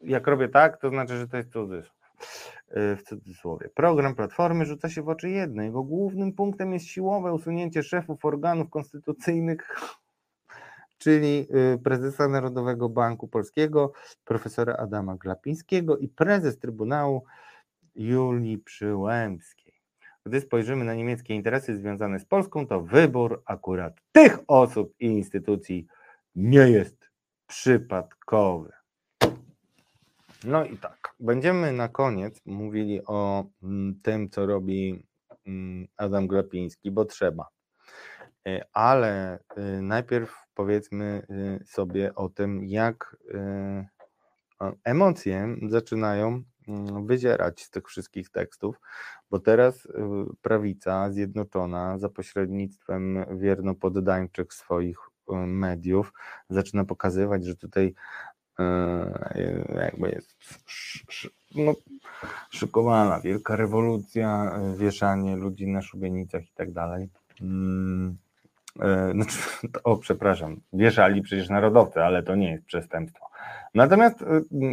jak 0.00 0.26
robię 0.26 0.48
tak, 0.48 0.80
to 0.80 0.88
znaczy, 0.88 1.16
że 1.16 1.28
to 1.28 1.36
jest 1.36 1.52
cudzysłów. 1.52 1.96
E, 2.68 2.96
W 2.96 3.02
cudzysłowie. 3.02 3.68
Program 3.74 4.14
Platformy 4.14 4.66
rzuca 4.66 4.88
się 4.88 5.02
w 5.02 5.08
oczy 5.08 5.30
jedno. 5.30 5.62
Jego 5.62 5.82
głównym 5.82 6.32
punktem 6.32 6.72
jest 6.72 6.86
siłowe 6.86 7.32
usunięcie 7.32 7.82
szefów 7.82 8.24
organów 8.24 8.70
konstytucyjnych, 8.70 9.76
czyli 11.00 11.46
y, 11.74 11.78
prezesa 11.78 12.28
Narodowego 12.28 12.88
Banku 12.88 13.28
Polskiego, 13.28 13.92
profesora 14.24 14.74
Adama 14.76 15.16
Glapińskiego 15.16 15.98
i 15.98 16.08
prezes 16.08 16.58
Trybunału 16.58 17.24
Julii 17.94 18.58
Przyłębskiej. 18.58 19.74
Gdy 20.26 20.40
spojrzymy 20.40 20.84
na 20.84 20.94
niemieckie 20.94 21.34
interesy 21.34 21.76
związane 21.76 22.18
z 22.18 22.24
Polską, 22.24 22.66
to 22.66 22.80
wybór 22.80 23.42
akurat 23.46 24.00
tych 24.12 24.38
osób 24.46 24.94
i 25.00 25.06
instytucji 25.06 25.86
nie 26.34 26.70
jest 26.70 26.96
przypadkowy. 27.46 28.72
No 30.44 30.64
i 30.64 30.76
tak, 30.76 31.14
będziemy 31.20 31.72
na 31.72 31.88
koniec 31.88 32.40
mówili 32.46 33.00
o 33.06 33.44
mm, 33.62 34.00
tym, 34.02 34.30
co 34.30 34.46
robi 34.46 35.02
mm, 35.46 35.88
Adam 35.96 36.26
Glapiński, 36.26 36.90
bo 36.90 37.04
trzeba. 37.04 37.48
Y, 38.48 38.60
Ale 38.72 39.38
y, 39.58 39.82
najpierw 39.82 40.46
powiedzmy 40.54 41.26
y, 41.30 41.64
sobie 41.66 42.14
o 42.14 42.28
tym, 42.28 42.64
jak 42.64 43.16
emocje 44.84 45.56
zaczynają 45.68 46.42
mm, 46.68 47.06
wyzierać 47.06 47.62
z 47.62 47.70
tych 47.70 47.88
wszystkich 47.88 48.30
tekstów, 48.30 48.80
bo 49.30 49.38
teraz 49.38 49.88
prawica 50.42 51.10
zjednoczona 51.10 51.98
za 51.98 52.08
pośrednictwem 52.08 53.24
wiernopoddańczych 53.38 54.54
swoich 54.54 54.98
mediów 55.46 56.12
zaczyna 56.50 56.84
pokazywać, 56.84 57.44
że 57.44 57.56
tutaj 57.56 57.94
jakby 59.74 60.10
jest 60.10 60.36
no, 61.54 61.74
szykowana 62.50 63.20
wielka 63.20 63.56
rewolucja, 63.56 64.58
wieszanie 64.76 65.36
ludzi 65.36 65.66
na 65.66 65.82
szubienicach 65.82 66.42
i 66.42 66.52
tak 66.54 66.72
dalej. 66.72 67.08
E, 68.80 69.12
znaczy, 69.12 69.38
o, 69.84 69.96
przepraszam, 69.96 70.60
wieszali 70.72 71.22
przecież 71.22 71.48
narodowcy, 71.48 72.02
ale 72.02 72.22
to 72.22 72.34
nie 72.34 72.50
jest 72.52 72.64
przestępstwo. 72.64 73.30
Natomiast, 73.74 74.22
y, 74.22 74.26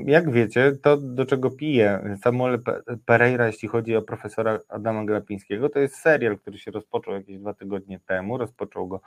jak 0.06 0.32
wiecie, 0.32 0.72
to 0.82 0.98
do 0.98 1.26
czego 1.26 1.52
pije 1.52 2.16
Samuel 2.24 2.60
Pereira, 3.06 3.48
jeśli 3.48 3.68
chodzi 3.68 3.96
o 3.96 4.02
profesora 4.02 4.60
Adama 4.70 5.06
Glapińskiego, 5.06 5.70
to 5.70 5.80
jest 5.80 5.96
serial, 5.96 6.38
który 6.38 6.58
się 6.58 6.72
rozpoczął 6.72 7.14
jakieś 7.14 7.40
dwa 7.40 7.54
tygodnie 7.54 8.00
temu. 8.00 8.38
Rozpoczął 8.38 8.88
go 8.88 9.02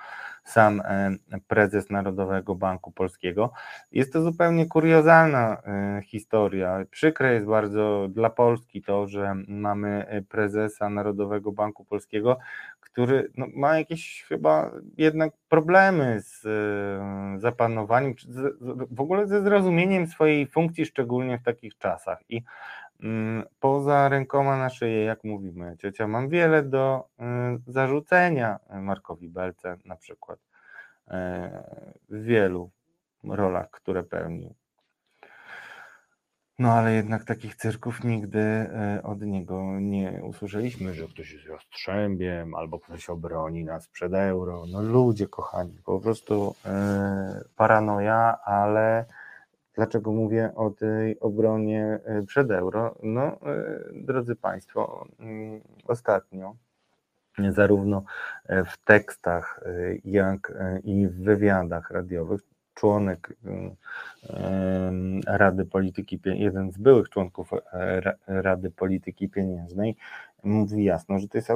sam 0.44 0.82
e, 0.84 1.16
prezes 1.48 1.90
Narodowego 1.90 2.54
Banku 2.54 2.92
Polskiego. 2.92 3.52
Jest 3.92 4.12
to 4.12 4.22
zupełnie 4.22 4.66
kuriozalna 4.66 5.62
e, 5.66 6.02
historia. 6.06 6.84
Przykre 6.90 7.34
jest 7.34 7.46
bardzo 7.46 8.08
dla 8.08 8.30
Polski 8.30 8.82
to, 8.82 9.06
że 9.06 9.34
mamy 9.48 10.06
e, 10.08 10.22
prezesa 10.22 10.90
Narodowego 10.90 11.52
Banku 11.52 11.84
Polskiego, 11.84 12.38
który 12.92 13.30
no, 13.36 13.46
ma 13.54 13.78
jakieś 13.78 14.24
chyba 14.28 14.70
jednak 14.96 15.32
problemy 15.48 16.20
z 16.20 16.42
zapanowaniem, 17.40 18.14
czy 18.14 18.32
z, 18.32 18.58
w 18.90 19.00
ogóle 19.00 19.26
ze 19.26 19.42
zrozumieniem 19.42 20.06
swojej 20.06 20.46
funkcji, 20.46 20.86
szczególnie 20.86 21.38
w 21.38 21.42
takich 21.42 21.78
czasach. 21.78 22.18
I 22.28 22.42
mm, 23.02 23.44
poza 23.60 24.08
rękoma 24.08 24.56
na 24.56 24.70
szyję, 24.70 25.04
jak 25.04 25.24
mówimy, 25.24 25.76
ciocia, 25.78 26.06
mam 26.06 26.28
wiele 26.28 26.62
do 26.62 27.08
y, 27.20 27.22
zarzucenia 27.66 28.58
Markowi 28.70 29.28
Belce 29.28 29.76
na 29.84 29.96
przykład 29.96 30.38
y, 30.38 31.12
w 32.08 32.22
wielu 32.22 32.70
rolach, 33.24 33.70
które 33.70 34.02
pełnił. 34.02 34.54
No 36.60 36.72
ale 36.72 36.92
jednak 36.94 37.24
takich 37.24 37.56
cyrków 37.56 38.04
nigdy 38.04 38.40
e, 38.40 39.00
od 39.02 39.22
niego 39.22 39.80
nie 39.80 40.20
usłyszeliśmy, 40.22 40.94
że 40.94 41.08
ktoś 41.08 41.32
jest 41.32 41.46
jastrzębiem 41.46 42.54
albo 42.54 42.80
ktoś 42.80 43.10
obroni 43.10 43.64
nas 43.64 43.88
przed 43.88 44.14
euro. 44.14 44.64
No 44.72 44.82
ludzie 44.82 45.28
kochani, 45.28 45.78
po 45.84 46.00
prostu 46.00 46.54
e, 46.64 47.44
paranoja, 47.56 48.38
ale 48.44 49.04
dlaczego 49.74 50.12
mówię 50.12 50.52
o 50.54 50.70
tej 50.70 51.20
obronie 51.20 51.98
e, 52.04 52.22
przed 52.22 52.50
euro? 52.50 52.94
No 53.02 53.38
drodzy 53.92 54.36
Państwo, 54.36 55.06
mm, 55.20 55.60
ostatnio 55.84 56.56
zarówno 57.48 58.04
w 58.48 58.84
tekstach, 58.84 59.60
jak 60.04 60.52
i 60.84 61.08
w 61.08 61.22
wywiadach 61.22 61.90
radiowych 61.90 62.40
członek 62.80 63.32
Rady 65.26 65.66
Polityki, 65.66 66.20
jeden 66.24 66.72
z 66.72 66.78
byłych 66.78 67.08
członków 67.08 67.50
e, 67.52 68.02
Rady 68.26 68.70
Polityki 68.70 69.28
Pieniężnej 69.28 69.96
mówi 70.44 70.84
jasno, 70.84 71.18
że 71.18 71.28
to 71.28 71.38
jest 71.38 71.52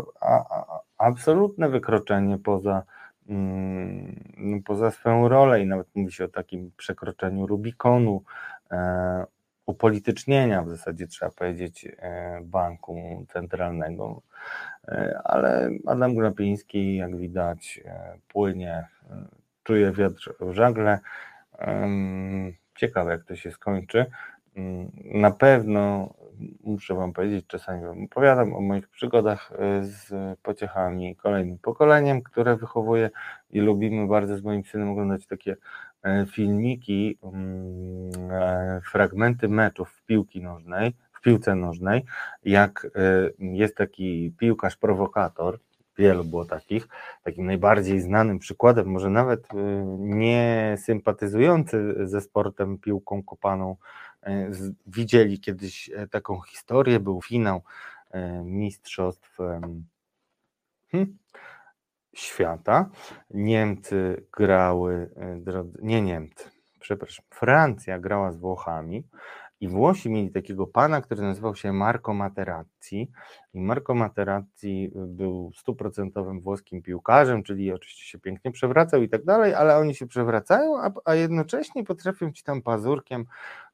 absolutne 0.98 1.68
wykroczenie 1.68 2.38
poza, 2.38 2.82
mm, 3.28 4.20
no, 4.36 4.58
poza 4.64 4.90
swoją 4.90 5.28
rolę 5.28 5.62
i 5.62 5.66
nawet 5.66 5.86
mówi 5.94 6.12
się 6.12 6.24
o 6.24 6.28
takim 6.28 6.70
przekroczeniu 6.76 7.46
Rubikonu, 7.46 8.22
e, 8.70 9.24
upolitycznienia 9.66 10.62
w 10.62 10.68
zasadzie 10.68 11.06
trzeba 11.06 11.30
powiedzieć 11.30 11.88
e, 11.98 12.40
banku 12.42 13.26
centralnego, 13.32 14.22
ale 15.24 15.70
Adam 15.86 16.14
Glapiński 16.14 16.96
jak 16.96 17.16
widać 17.16 17.80
płynie 18.28 18.86
czuje 19.64 19.92
wiatr 19.92 20.34
w 20.40 20.52
żagle. 20.52 20.98
Ciekawe, 22.76 23.10
jak 23.10 23.24
to 23.24 23.36
się 23.36 23.50
skończy. 23.50 24.06
Mm, 24.56 24.90
na 25.04 25.30
pewno 25.30 26.14
muszę 26.64 26.94
Wam 26.94 27.12
powiedzieć, 27.12 27.46
czasami 27.46 27.84
Wam 27.84 28.04
opowiadam 28.04 28.54
o 28.54 28.60
moich 28.60 28.88
przygodach 28.88 29.52
e, 29.52 29.84
z 29.84 30.12
pociechami 30.42 31.16
kolejnym 31.16 31.58
pokoleniem, 31.58 32.22
które 32.22 32.56
wychowuję 32.56 33.10
i 33.50 33.60
lubimy 33.60 34.06
bardzo 34.06 34.36
z 34.36 34.42
moim 34.42 34.64
synem 34.64 34.90
oglądać 34.90 35.26
takie 35.26 35.56
e, 36.02 36.26
filmiki, 36.26 37.18
mm, 37.22 38.10
e, 38.30 38.80
fragmenty 38.90 39.48
meczów 39.48 39.90
w 39.90 40.04
piłki 40.04 40.42
nożnej, 40.42 40.94
w 41.12 41.20
piłce 41.20 41.54
nożnej, 41.54 42.04
jak 42.44 42.86
jest 43.38 43.76
taki 43.76 44.34
piłkarz 44.38 44.76
prowokator, 44.76 45.58
wielu 45.99 46.24
było 46.24 46.45
takich. 46.45 46.88
Takim 47.22 47.47
najbardziej 47.47 48.01
znanym 48.01 48.38
przykładem, 48.38 48.86
może 48.86 49.11
nawet 49.11 49.45
y, 49.45 49.57
nie 49.99 50.76
sympatyzujący 50.78 51.95
ze 52.09 52.20
sportem 52.20 52.78
piłką 52.78 53.22
kopaną, 53.22 53.76
y, 54.26 54.30
widzieli 54.86 55.40
kiedyś 55.40 55.90
e, 55.95 56.07
taką 56.09 56.40
historię, 56.40 57.01
był 57.01 57.22
finał 57.22 57.62
e, 58.11 58.42
mistrzostw 58.45 59.38
hmm, 60.90 61.18
świata. 62.14 62.90
Niemcy 63.30 64.26
grały, 64.32 65.11
e, 65.16 65.64
nie 65.82 66.03
Niemcy, 66.03 66.51
przepraszam, 66.80 67.24
Francja 67.30 67.99
grała 67.99 68.32
z 68.32 68.36
Włochami 68.36 69.05
i 69.64 69.68
Włosi 69.68 70.10
mieli 70.10 70.30
takiego 70.30 70.66
pana, 70.66 71.00
który 71.00 71.22
nazywał 71.22 71.54
się 71.54 71.72
Marco 71.72 72.14
Materazzi. 72.14 73.10
I 73.54 73.60
Marco 73.60 73.94
Materazzi 73.94 74.92
był 74.94 75.52
stuprocentowym 75.54 76.40
włoskim 76.40 76.82
piłkarzem, 76.82 77.42
czyli 77.42 77.72
oczywiście 77.72 78.04
się 78.04 78.18
pięknie 78.18 78.50
przewracał 78.50 79.02
i 79.02 79.08
tak 79.08 79.24
dalej, 79.24 79.54
ale 79.54 79.76
oni 79.76 79.94
się 79.94 80.06
przewracają, 80.06 80.78
a, 80.80 80.92
a 81.04 81.14
jednocześnie 81.14 81.84
potrafią 81.84 82.32
ci 82.32 82.44
tam 82.44 82.62
pazurkiem 82.62 83.24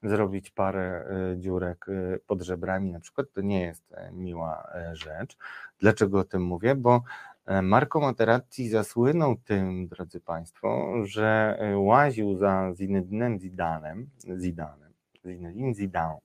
zrobić 0.02 0.50
parę 0.50 1.04
y, 1.32 1.38
dziurek 1.38 1.88
y, 1.88 2.20
pod 2.26 2.42
żebrami. 2.42 2.92
Na 2.92 3.00
przykład 3.00 3.26
to 3.32 3.40
nie 3.40 3.60
jest 3.60 3.92
e, 3.92 4.12
miła 4.12 4.70
e, 4.74 4.96
rzecz. 4.96 5.36
Dlaczego 5.78 6.18
o 6.18 6.24
tym 6.24 6.42
mówię? 6.42 6.74
Bo 6.74 7.02
e, 7.46 7.62
Marco 7.62 8.00
Materazzi 8.00 8.68
zasłynął 8.68 9.36
tym, 9.36 9.88
drodzy 9.88 10.20
Państwo, 10.20 10.92
że 11.04 11.58
łaził 11.76 12.36
za 12.36 12.72
Zinedinem 12.74 13.38
Zidanem, 13.38 14.10
Zidanem 14.36 14.89
Zinedine 15.24 15.74
Zidane, 15.74 16.18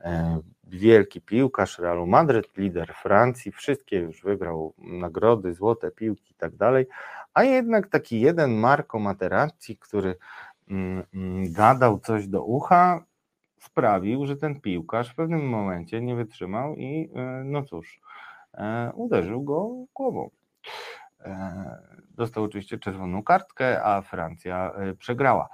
e, 0.00 0.40
wielki 0.64 1.20
piłkarz 1.20 1.78
Realu 1.78 2.06
Madryt, 2.06 2.56
lider 2.56 2.94
Francji, 2.94 3.52
wszystkie 3.52 3.96
już 3.96 4.22
wygrał 4.22 4.74
nagrody, 4.78 5.54
złote 5.54 5.90
piłki 5.90 6.32
i 6.32 6.34
tak 6.34 6.56
dalej, 6.56 6.86
a 7.34 7.44
jednak 7.44 7.88
taki 7.88 8.20
jeden 8.20 8.54
Marco 8.54 8.98
Materazzi, 8.98 9.76
który 9.76 10.16
mm, 10.70 11.04
mm, 11.14 11.52
gadał 11.52 11.98
coś 11.98 12.28
do 12.28 12.44
ucha, 12.44 13.04
sprawił, 13.60 14.26
że 14.26 14.36
ten 14.36 14.60
piłkarz 14.60 15.12
w 15.12 15.14
pewnym 15.14 15.48
momencie 15.48 16.00
nie 16.00 16.16
wytrzymał 16.16 16.76
i 16.76 17.10
e, 17.14 17.42
no 17.44 17.62
cóż, 17.62 18.00
e, 18.54 18.92
uderzył 18.94 19.42
go 19.42 19.70
głową. 19.94 20.30
Dostał 22.10 22.44
oczywiście 22.44 22.78
czerwoną 22.78 23.22
kartkę, 23.22 23.84
a 23.84 24.02
Francja 24.02 24.72
przegrała. 24.98 25.48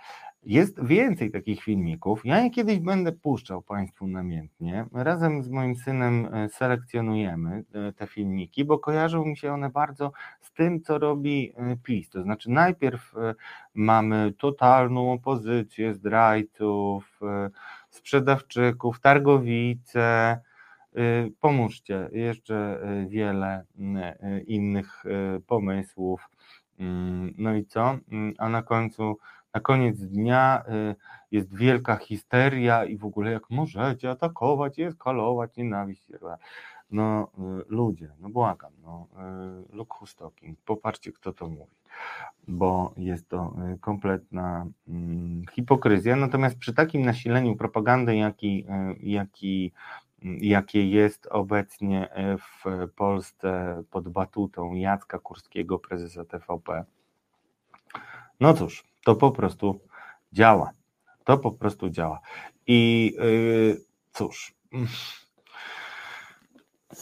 Jest 0.46 0.84
więcej 0.84 1.30
takich 1.30 1.62
filmików. 1.62 2.24
Ja 2.24 2.40
je 2.40 2.50
kiedyś 2.50 2.78
będę 2.78 3.12
puszczał 3.12 3.62
Państwu 3.62 4.06
namiętnie. 4.06 4.86
Razem 4.92 5.42
z 5.42 5.50
moim 5.50 5.76
synem 5.76 6.28
e, 6.34 6.48
selekcjonujemy 6.48 7.64
e, 7.72 7.92
te 7.92 8.06
filmiki, 8.06 8.64
bo 8.64 8.78
kojarzą 8.78 9.24
mi 9.24 9.36
się 9.36 9.52
one 9.52 9.70
bardzo 9.70 10.12
z 10.40 10.52
tym, 10.52 10.80
co 10.82 10.98
robi 10.98 11.52
e, 11.56 11.76
PiS. 11.76 12.10
To 12.10 12.22
znaczy, 12.22 12.50
najpierw 12.50 13.14
mamy 13.74 14.32
totalną 14.38 15.12
opozycję 15.12 15.94
zdrajców, 15.94 17.20
sprzedawczyków, 17.90 19.00
targowice. 19.00 20.40
Pomóżcie, 21.40 22.08
jeszcze 22.12 22.80
wiele 23.08 23.64
innych 24.46 25.04
pomysłów. 25.46 26.28
Mm, 26.78 27.34
no 27.38 27.54
i 27.54 27.64
co? 27.64 27.98
Mm, 28.12 28.34
a 28.38 28.48
na 28.48 28.62
końcu 28.62 29.18
na 29.54 29.60
koniec 29.60 29.98
dnia 29.98 30.62
y, 30.68 30.94
jest 31.30 31.54
wielka 31.56 31.96
histeria 31.96 32.84
i 32.84 32.96
w 32.96 33.04
ogóle 33.04 33.32
jak 33.32 33.50
możecie 33.50 34.10
atakować 34.10 34.78
i 34.78 34.82
eskalować 34.82 35.56
nienawiść. 35.56 36.02
No 36.90 37.30
y, 37.38 37.64
ludzie, 37.68 38.08
no 38.20 38.28
błagam, 38.28 38.72
no 38.82 39.08
y, 39.72 39.76
look 39.76 39.94
who's 40.00 40.18
talking, 40.18 40.58
popatrzcie 40.64 41.12
kto 41.12 41.32
to 41.32 41.48
mówi, 41.48 41.72
bo 42.48 42.94
jest 42.96 43.28
to 43.28 43.56
kompletna 43.80 44.66
mm, 44.88 45.42
hipokryzja, 45.52 46.16
natomiast 46.16 46.58
przy 46.58 46.74
takim 46.74 47.02
nasileniu 47.02 47.56
propagandy, 47.56 48.16
jaki, 48.16 48.66
jaki, 49.00 49.72
jakie 50.22 50.90
jest 50.90 51.26
obecnie 51.26 52.08
w 52.38 52.88
Polsce 52.96 53.82
pod 53.90 54.08
batutą 54.08 54.74
Jacka 54.74 55.18
Kurskiego, 55.18 55.78
prezesa 55.78 56.24
TVP, 56.24 56.84
no 58.40 58.54
cóż, 58.54 58.93
to 59.04 59.16
po 59.16 59.30
prostu 59.30 59.80
działa. 60.32 60.70
To 61.24 61.38
po 61.38 61.52
prostu 61.52 61.90
działa. 61.90 62.20
I 62.66 63.12
yy, 63.18 63.80
cóż, 64.12 64.54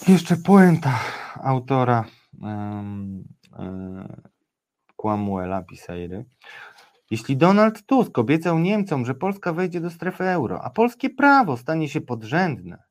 jeszcze 0.09 0.37
puenta 0.37 1.01
autora 1.43 2.05
yy, 2.33 2.49
yy, 3.59 4.33
Kłamuela. 4.97 5.65
Jeśli 7.11 7.37
Donald 7.37 7.87
Tusk 7.87 8.19
obiecał 8.19 8.59
Niemcom, 8.59 9.07
że 9.07 9.15
Polska 9.15 9.53
wejdzie 9.53 9.81
do 9.81 9.91
strefy 9.91 10.25
euro, 10.25 10.63
a 10.63 10.71
polskie 10.71 11.11
prawo 11.11 11.57
stanie 11.57 11.89
się 11.89 12.01
podrzędne, 12.01 12.83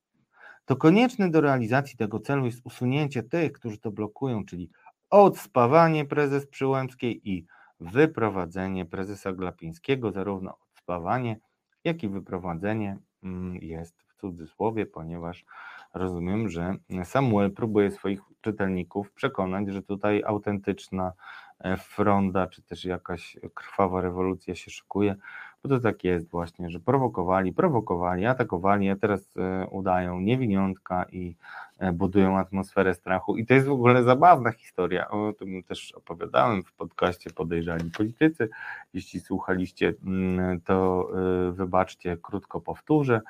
to 0.66 0.76
konieczne 0.76 1.30
do 1.30 1.41
realizacji 1.41 1.97
tego 1.97 2.20
celu 2.20 2.45
jest 2.45 2.62
usunięcie 2.64 3.24
tych, 3.24 3.51
którzy 3.51 3.78
to 3.78 3.91
blokują, 3.91 4.45
czyli 4.45 4.70
odspawanie 5.09 6.05
prezes 6.05 6.47
Przyłębskiej 6.47 7.30
i 7.30 7.45
wyprowadzenie 7.82 8.86
prezesa 8.86 9.34
Glapińskiego, 9.34 10.12
zarówno 10.12 10.58
odspawanie, 10.72 11.40
jak 11.84 12.04
i 12.04 12.10
wyprowadzenie 12.10 12.98
mm, 13.24 13.56
jest 13.56 14.02
w 14.02 14.16
cudzysłowie, 14.16 14.86
ponieważ 14.86 15.46
rozumiem, 15.94 16.50
że 16.50 16.76
Samuel 17.04 17.52
próbuje 17.52 17.92
swoich 17.92 18.22
czytelników 18.42 19.12
przekonać, 19.12 19.68
że 19.70 19.82
tutaj 19.84 20.24
autentyczna 20.24 21.14
e, 21.60 21.78
fronda, 21.78 22.48
czy 22.48 22.62
też 22.62 22.86
jakaś 22.86 23.38
krwawa 23.54 24.02
rewolucja 24.02 24.56
się 24.56 24.72
szykuje, 24.72 25.16
bo 25.64 25.70
to 25.70 25.80
tak 25.80 26.03
jest 26.03 26.30
właśnie, 26.30 26.70
że 26.70 26.80
prowokowali, 26.80 27.53
prowokowali, 27.53 28.26
atakowali, 28.26 28.89
a 28.89 28.95
teraz 28.95 29.38
e, 29.38 29.68
udają 29.68 30.20
niewiniątka 30.20 31.05
i 31.12 31.36
e, 31.80 31.91
budują 31.91 32.38
atmosferę 32.38 32.93
strachu. 32.93 33.38
I 33.38 33.45
to 33.45 33.53
jest 33.53 33.68
w 33.68 33.72
ogóle 33.72 34.03
zabawna 34.03 34.51
historia. 34.51 35.09
O 35.09 35.34
tym 35.34 35.64
też 35.64 35.91
opowiadałem 35.91 36.64
w 36.64 36.74
podcaście 36.74 37.30
Podejrzani 37.30 37.91
Politycy. 37.91 38.49
Jeśli 38.93 39.20
słuchaliście, 39.20 39.93
mm, 40.05 40.62
to 40.62 41.09
wybaczcie, 41.51 42.18
krótko 42.22 42.62
powtórzę 42.62 43.22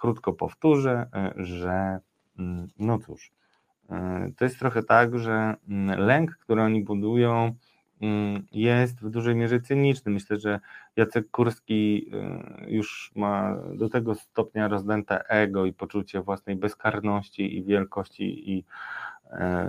krótko 0.00 0.32
powtórzę, 0.32 1.06
e, 1.14 1.32
że 1.36 2.00
mm, 2.38 2.68
no 2.78 2.98
cóż, 2.98 3.32
e, 3.90 4.30
to 4.36 4.44
jest 4.44 4.58
trochę 4.58 4.82
tak, 4.82 5.18
że 5.18 5.54
mm, 5.68 6.00
lęk, 6.00 6.36
który 6.36 6.62
oni 6.62 6.84
budują, 6.84 7.54
jest 8.52 9.00
w 9.00 9.10
dużej 9.10 9.36
mierze 9.36 9.60
cyniczny. 9.60 10.12
Myślę, 10.12 10.36
że 10.36 10.60
Jacek 10.96 11.30
Kurski 11.30 12.10
e, 12.12 12.70
już 12.70 13.12
ma 13.16 13.56
do 13.74 13.88
tego 13.88 14.14
stopnia 14.14 14.68
rozdęte 14.68 15.28
ego 15.28 15.66
i 15.66 15.72
poczucie 15.72 16.22
własnej 16.22 16.56
bezkarności 16.56 17.56
i 17.56 17.64
wielkości 17.64 18.50
i 18.52 18.64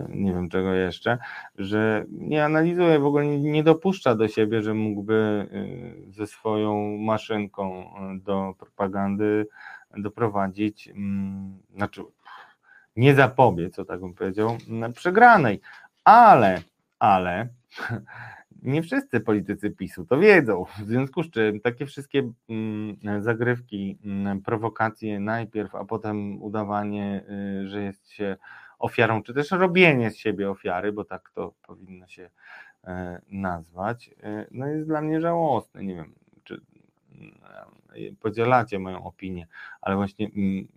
nie 0.09 0.33
wiem 0.33 0.49
czego 0.49 0.73
jeszcze, 0.73 1.17
że 1.55 2.05
nie 2.09 2.45
analizuje, 2.45 2.99
w 2.99 3.05
ogóle 3.05 3.27
nie 3.27 3.63
dopuszcza 3.63 4.15
do 4.15 4.27
siebie, 4.27 4.61
że 4.61 4.73
mógłby 4.73 5.47
ze 6.09 6.27
swoją 6.27 6.97
maszynką 6.97 7.85
do 8.23 8.53
propagandy 8.59 9.47
doprowadzić, 9.97 10.87
mm, 10.87 11.59
znaczy 11.75 12.01
nie 12.95 13.15
zapobiec, 13.15 13.75
co 13.75 13.85
tak 13.85 13.99
bym 13.99 14.13
powiedział, 14.13 14.57
przegranej. 14.93 15.61
Ale, 16.03 16.61
ale 16.99 17.49
nie 18.61 18.83
wszyscy 18.83 19.19
politycy 19.19 19.71
PiSu 19.71 20.05
to 20.05 20.17
wiedzą. 20.17 20.65
W 20.65 20.87
związku 20.87 21.23
z 21.23 21.29
czym 21.29 21.59
takie 21.59 21.85
wszystkie 21.85 22.31
mm, 22.49 23.23
zagrywki, 23.23 23.97
mm, 24.05 24.41
prowokacje 24.41 25.19
najpierw, 25.19 25.75
a 25.75 25.85
potem 25.85 26.41
udawanie, 26.41 27.23
y, 27.63 27.67
że 27.67 27.83
jest 27.83 28.09
się 28.09 28.37
ofiarą, 28.79 29.23
czy 29.23 29.33
też 29.33 29.51
robienie 29.51 30.11
z 30.11 30.17
siebie 30.17 30.49
ofiary, 30.49 30.91
bo 30.91 31.05
tak 31.05 31.31
to 31.33 31.53
powinno 31.67 32.07
się 32.07 32.29
e, 32.83 33.21
nazwać, 33.29 34.09
e, 34.23 34.45
no 34.51 34.67
jest 34.67 34.87
dla 34.87 35.01
mnie 35.01 35.21
żałosne. 35.21 35.83
Nie 35.83 35.95
wiem, 35.95 36.13
czy 36.43 36.61
podzielacie 38.19 38.79
moją 38.79 39.03
opinię, 39.03 39.47
ale 39.81 39.95
właśnie 39.95 40.29
mm, 40.35 40.67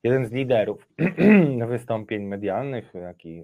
jeden 0.03 0.25
z 0.25 0.31
liderów 0.31 0.87
wystąpień 1.69 2.23
medialnych, 2.23 2.93
taki 2.93 3.43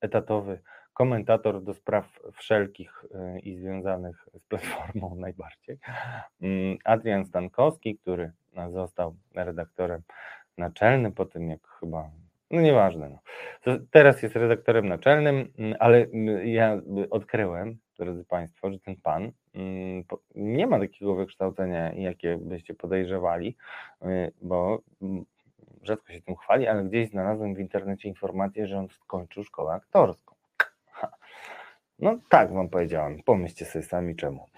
etatowy 0.00 0.58
komentator 0.94 1.62
do 1.62 1.74
spraw 1.74 2.20
wszelkich 2.32 3.04
e, 3.14 3.38
i 3.38 3.56
związanych 3.56 4.28
z 4.34 4.46
platformą 4.46 5.14
najbardziej. 5.26 5.78
Mm, 6.40 6.76
Adrian 6.84 7.26
Stankowski, 7.26 7.98
który 7.98 8.32
został 8.72 9.16
redaktorem 9.34 10.02
naczelny 10.58 11.12
po 11.12 11.24
tym, 11.24 11.50
jak 11.50 11.66
chyba, 11.68 12.10
no 12.50 12.60
nieważne. 12.60 13.18
No. 13.66 13.78
Teraz 13.90 14.22
jest 14.22 14.36
redaktorem 14.36 14.88
naczelnym, 14.88 15.52
mm, 15.58 15.74
ale 15.78 15.98
mm, 15.98 16.46
ja 16.48 16.80
odkryłem, 17.10 17.78
drodzy 17.98 18.24
Państwo, 18.24 18.72
że 18.72 18.78
ten 18.78 18.96
pan 18.96 19.32
mm, 19.54 20.04
nie 20.34 20.66
ma 20.66 20.78
takiego 20.78 21.14
wykształcenia, 21.14 21.92
jakie 21.92 22.38
byście 22.38 22.74
podejrzewali, 22.74 23.56
y, 24.02 24.32
bo 24.42 24.82
rzadko 25.82 26.12
się 26.12 26.20
tym 26.20 26.36
chwali, 26.36 26.66
ale 26.66 26.84
gdzieś 26.84 27.08
znalazłem 27.08 27.54
w 27.54 27.60
internecie 27.60 28.08
informację, 28.08 28.66
że 28.66 28.78
on 28.78 28.88
skończył 28.88 29.44
szkołę 29.44 29.72
aktorską. 29.72 30.34
No 31.98 32.18
tak 32.28 32.52
wam 32.52 32.68
powiedziałem, 32.68 33.22
pomyślcie 33.24 33.64
sobie 33.64 33.84
sami 33.84 34.16
czemu. 34.16 34.48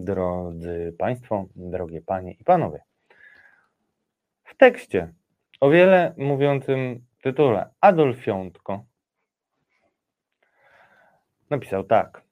Drodzy 0.00 0.94
Państwo, 0.98 1.46
drogie 1.56 2.02
Panie 2.02 2.32
i 2.32 2.44
Panowie, 2.44 2.82
w 4.56 4.58
tekście 4.58 5.12
o 5.60 5.70
wiele 5.70 6.14
mówiącym 6.16 7.06
tytule 7.22 7.70
Adolf 7.80 8.26
Jątko 8.26 8.84
napisał 11.50 11.84
tak. 11.84 12.22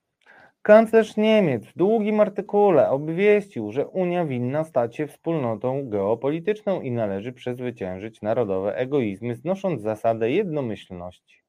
Kanclerz 0.63 1.17
Niemiec 1.17 1.67
w 1.67 1.77
długim 1.77 2.21
artykule 2.21 2.91
obwieścił, 2.91 3.73
że 3.73 3.87
Unia 3.87 4.25
winna 4.25 4.65
stać 4.65 4.97
się 4.97 5.07
wspólnotą 5.07 5.89
geopolityczną 5.89 6.81
i 6.81 6.91
należy 6.91 7.33
przezwyciężyć 7.33 8.23
narodowe 8.23 8.77
egoizmy, 8.77 9.35
znosząc 9.35 9.83
zasadę 9.83 10.31
jednomyślności. 10.31 11.43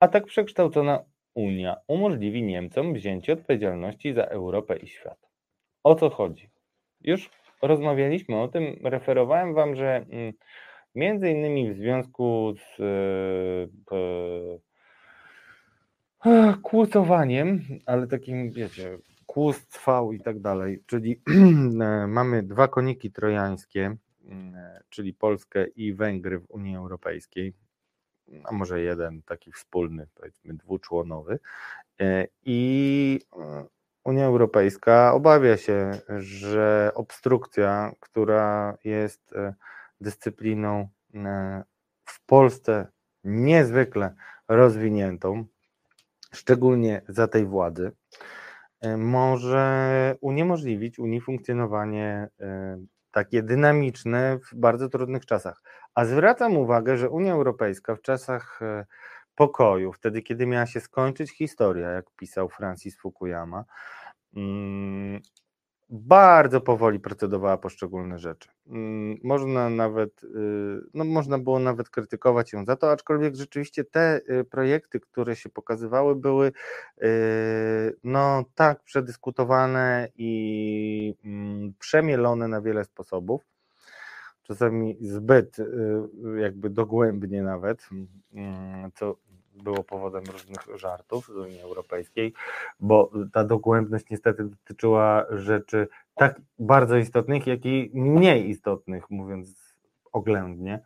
A 0.00 0.08
tak 0.08 0.26
przekształcona 0.26 1.04
Unia 1.34 1.76
umożliwi 1.86 2.42
Niemcom 2.42 2.94
wzięcie 2.94 3.32
odpowiedzialności 3.32 4.12
za 4.12 4.24
Europę 4.24 4.76
i 4.76 4.86
świat. 4.86 5.28
O 5.84 5.94
co 5.94 6.10
chodzi? 6.10 6.50
Już 7.00 7.30
rozmawialiśmy 7.62 8.40
o 8.40 8.48
tym, 8.48 8.76
referowałem 8.82 9.54
Wam, 9.54 9.76
że 9.76 10.06
mm, 10.10 10.32
Między 10.98 11.30
innymi 11.30 11.74
w 11.74 11.76
związku 11.76 12.54
z 12.56 12.80
e, 16.24 16.54
kłucowaniem, 16.62 17.60
ale 17.86 18.06
takim, 18.06 18.50
wiecie, 18.50 18.98
kłustwał 19.26 20.12
i 20.12 20.20
tak 20.20 20.40
dalej, 20.40 20.82
czyli 20.86 21.22
mamy 22.08 22.42
dwa 22.42 22.68
koniki 22.68 23.12
trojańskie, 23.12 23.96
czyli 24.88 25.14
Polskę 25.14 25.66
i 25.66 25.94
Węgry 25.94 26.38
w 26.38 26.50
Unii 26.50 26.76
Europejskiej, 26.76 27.52
a 28.44 28.52
może 28.52 28.80
jeden 28.80 29.22
taki 29.22 29.52
wspólny, 29.52 30.06
powiedzmy 30.14 30.54
dwuczłonowy. 30.54 31.38
E, 32.00 32.26
I 32.44 33.20
e, 33.36 33.64
Unia 34.08 34.24
Europejska 34.24 35.12
obawia 35.14 35.56
się, 35.56 35.90
że 36.18 36.90
obstrukcja, 36.94 37.92
która 38.00 38.78
jest 38.84 39.32
e, 39.32 39.54
dyscypliną 40.00 40.88
w 42.04 42.26
Polsce 42.26 42.86
niezwykle 43.24 44.14
rozwiniętą, 44.48 45.44
szczególnie 46.32 47.02
za 47.08 47.28
tej 47.28 47.46
władzy, 47.46 47.92
może 48.96 50.14
uniemożliwić 50.20 50.98
Unii 50.98 51.20
funkcjonowanie 51.20 52.28
takie 53.10 53.42
dynamiczne 53.42 54.38
w 54.38 54.54
bardzo 54.54 54.88
trudnych 54.88 55.26
czasach. 55.26 55.62
A 55.94 56.04
zwracam 56.04 56.56
uwagę, 56.56 56.96
że 56.96 57.10
Unia 57.10 57.32
Europejska 57.32 57.96
w 57.96 58.02
czasach 58.02 58.62
e, 58.62 58.86
pokoju, 59.34 59.92
wtedy 59.92 60.22
kiedy 60.22 60.46
miała 60.46 60.66
się 60.66 60.80
skończyć 60.80 61.30
historia, 61.30 61.90
jak 61.90 62.10
pisał 62.16 62.48
Francis 62.48 62.98
Fukuyama, 62.98 63.64
bardzo 65.90 66.60
powoli 66.60 67.00
procedowała 67.00 67.56
poszczególne 67.56 68.18
rzeczy. 68.18 68.48
Mm, 68.66 69.18
można 69.24 69.70
nawet, 69.70 70.24
y, 70.24 70.28
no 70.94 71.04
można 71.04 71.38
było 71.38 71.58
nawet 71.58 71.90
krytykować 71.90 72.52
ją 72.52 72.64
za 72.64 72.76
to, 72.76 72.90
aczkolwiek 72.90 73.34
rzeczywiście 73.34 73.84
te 73.84 74.20
y, 74.30 74.44
projekty, 74.44 75.00
które 75.00 75.36
się 75.36 75.48
pokazywały, 75.48 76.16
były 76.16 76.52
y, 77.02 77.96
no 78.04 78.44
tak 78.54 78.82
przedyskutowane 78.82 80.08
i 80.16 81.14
mm, 81.24 81.74
przemielone 81.78 82.48
na 82.48 82.60
wiele 82.60 82.84
sposobów 82.84 83.46
czasami 84.42 84.96
zbyt 85.00 85.56
jakby 86.36 86.70
dogłębnie 86.70 87.42
nawet, 87.42 87.88
mm, 88.32 88.90
co 88.94 89.16
było 89.62 89.84
powodem 89.84 90.24
różnych 90.32 90.78
żartów 90.78 91.26
z 91.26 91.36
Unii 91.36 91.60
Europejskiej, 91.60 92.32
bo 92.80 93.10
ta 93.32 93.44
dogłębność 93.44 94.04
niestety 94.10 94.44
dotyczyła 94.44 95.26
rzeczy 95.30 95.88
tak 96.14 96.40
bardzo 96.58 96.96
istotnych, 96.96 97.46
jak 97.46 97.66
i 97.66 97.90
mniej 97.94 98.48
istotnych, 98.48 99.10
mówiąc 99.10 99.74
oględnie. 100.12 100.80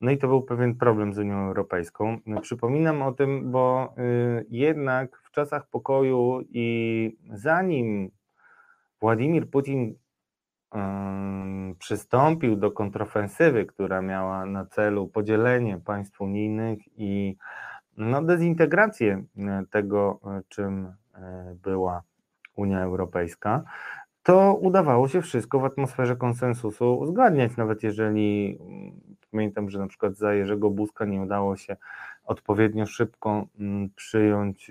No 0.00 0.10
i 0.10 0.18
to 0.18 0.28
był 0.28 0.42
pewien 0.42 0.74
problem 0.74 1.14
z 1.14 1.18
Unią 1.18 1.46
Europejską. 1.46 2.18
Przypominam 2.42 3.02
o 3.02 3.12
tym, 3.12 3.50
bo 3.50 3.94
y, 3.98 4.46
jednak 4.50 5.20
w 5.22 5.30
czasach 5.30 5.66
pokoju 5.66 6.40
i 6.50 7.16
zanim 7.30 8.10
Władimir 9.00 9.50
Putin 9.50 9.94
przystąpił 11.78 12.56
do 12.56 12.70
kontrofensywy, 12.70 13.66
która 13.66 14.02
miała 14.02 14.46
na 14.46 14.66
celu 14.66 15.08
podzielenie 15.08 15.80
państw 15.84 16.20
unijnych 16.20 16.78
i 16.96 17.36
no, 17.98 18.22
dezintegrację 18.22 19.24
e, 19.38 19.64
tego, 19.70 20.20
e, 20.24 20.42
czym 20.48 20.92
e, 21.14 21.56
była 21.62 22.02
Unia 22.56 22.80
Europejska, 22.80 23.62
to 24.22 24.54
udawało 24.54 25.08
się 25.08 25.22
wszystko 25.22 25.60
w 25.60 25.64
atmosferze 25.64 26.16
konsensusu 26.16 26.98
uzgadniać, 26.98 27.56
nawet 27.56 27.82
jeżeli 27.82 28.58
mm, 28.60 29.00
pamiętam, 29.30 29.70
że 29.70 29.78
na 29.78 29.86
przykład 29.86 30.16
za 30.16 30.34
Jerzego 30.34 30.70
Buzka 30.70 31.04
nie 31.04 31.20
udało 31.20 31.56
się 31.56 31.76
odpowiednio 32.24 32.86
szybko 32.86 33.46
mm, 33.60 33.90
przyjąć 33.96 34.70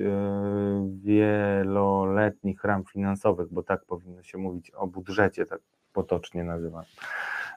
wieloletnich 1.04 2.64
ram 2.64 2.84
finansowych, 2.86 3.48
bo 3.52 3.64
tak 3.64 3.86
powinno 3.86 4.24
się 4.24 4.38
mówić 4.38 4.72
o 4.72 4.88
budżecie, 4.88 5.46
tak 5.46 5.60
potocznie 5.98 6.44
nazywam 6.44 6.84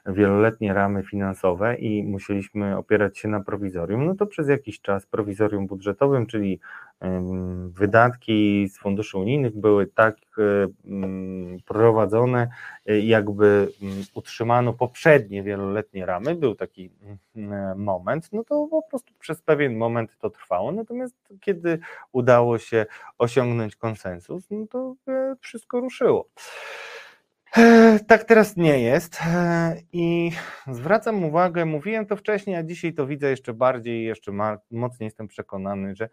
wieloletnie 0.05 0.73
ramy 0.73 1.03
finansowe 1.03 1.75
i 1.75 2.03
musieliśmy 2.03 2.77
opierać 2.77 3.17
się 3.17 3.27
na 3.27 3.39
prowizorium, 3.39 4.05
no 4.05 4.15
to 4.15 4.25
przez 4.25 4.49
jakiś 4.49 4.81
czas 4.81 5.05
prowizorium 5.05 5.67
budżetowym, 5.67 6.25
czyli 6.25 6.59
wydatki 7.67 8.67
z 8.67 8.77
funduszy 8.77 9.17
unijnych 9.17 9.59
były 9.59 9.87
tak 9.87 10.15
prowadzone, 11.65 12.47
jakby 12.85 13.67
utrzymano 14.13 14.73
poprzednie 14.73 15.43
wieloletnie 15.43 16.05
ramy, 16.05 16.35
był 16.35 16.55
taki 16.55 16.89
moment, 17.75 18.29
no 18.33 18.43
to 18.43 18.67
po 18.71 18.81
prostu 18.89 19.13
przez 19.19 19.41
pewien 19.41 19.77
moment 19.77 20.17
to 20.19 20.29
trwało, 20.29 20.71
natomiast 20.71 21.15
kiedy 21.41 21.79
udało 22.11 22.57
się 22.57 22.85
osiągnąć 23.17 23.75
konsensus, 23.75 24.47
no 24.51 24.67
to 24.67 24.95
e, 25.07 25.35
wszystko 25.41 25.79
ruszyło. 25.79 26.27
E, 27.57 27.99
tak 28.07 28.23
teraz 28.23 28.57
nie 28.57 28.79
jest 28.79 29.19
e, 29.27 29.75
i 29.91 30.31
zwracam 30.67 31.23
uwagę, 31.23 31.65
mówiłem 31.65 32.05
to 32.05 32.15
wcześniej, 32.15 32.55
a 32.55 32.63
dzisiaj 32.63 32.93
to 32.93 33.07
widzę 33.07 33.29
jeszcze 33.29 33.53
bardziej, 33.53 34.03
jeszcze 34.03 34.31
mocniej 34.71 35.07
jestem 35.07 35.27
przekonany, 35.27 35.95
że 35.95 36.09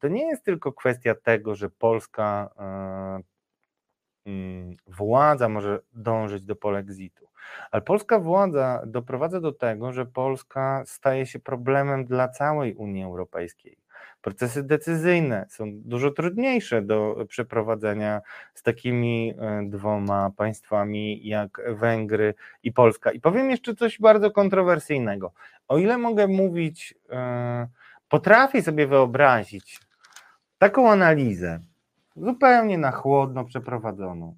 to 0.00 0.08
nie 0.08 0.26
jest 0.26 0.44
tylko 0.44 0.72
kwestia 0.72 1.14
tego, 1.14 1.54
że 1.54 1.70
polska 1.70 2.50
e, 2.58 4.30
mm, 4.30 4.76
władza 4.86 5.48
może 5.48 5.80
dążyć 5.92 6.44
do 6.44 6.56
polexitu, 6.56 7.28
ale 7.70 7.82
polska 7.82 8.18
władza 8.18 8.82
doprowadza 8.86 9.40
do 9.40 9.52
tego, 9.52 9.92
że 9.92 10.06
Polska 10.06 10.82
staje 10.86 11.26
się 11.26 11.38
problemem 11.38 12.04
dla 12.04 12.28
całej 12.28 12.74
Unii 12.74 13.04
Europejskiej. 13.04 13.78
Procesy 14.20 14.62
decyzyjne 14.62 15.46
są 15.48 15.64
dużo 15.74 16.10
trudniejsze 16.10 16.82
do 16.82 17.16
przeprowadzenia 17.28 18.20
z 18.54 18.62
takimi 18.62 19.34
e, 19.38 19.62
dwoma 19.70 20.30
państwami 20.36 21.26
jak 21.26 21.60
Węgry 21.74 22.34
i 22.62 22.72
Polska. 22.72 23.12
I 23.12 23.20
powiem 23.20 23.50
jeszcze 23.50 23.74
coś 23.74 24.00
bardzo 24.00 24.30
kontrowersyjnego. 24.30 25.32
O 25.68 25.78
ile 25.78 25.98
mogę 25.98 26.26
mówić, 26.26 26.94
e, 27.10 27.68
potrafię 28.08 28.62
sobie 28.62 28.86
wyobrazić 28.86 29.80
taką 30.58 30.90
analizę, 30.90 31.60
zupełnie 32.16 32.78
na 32.78 32.90
chłodno 32.90 33.44
przeprowadzoną, 33.44 34.36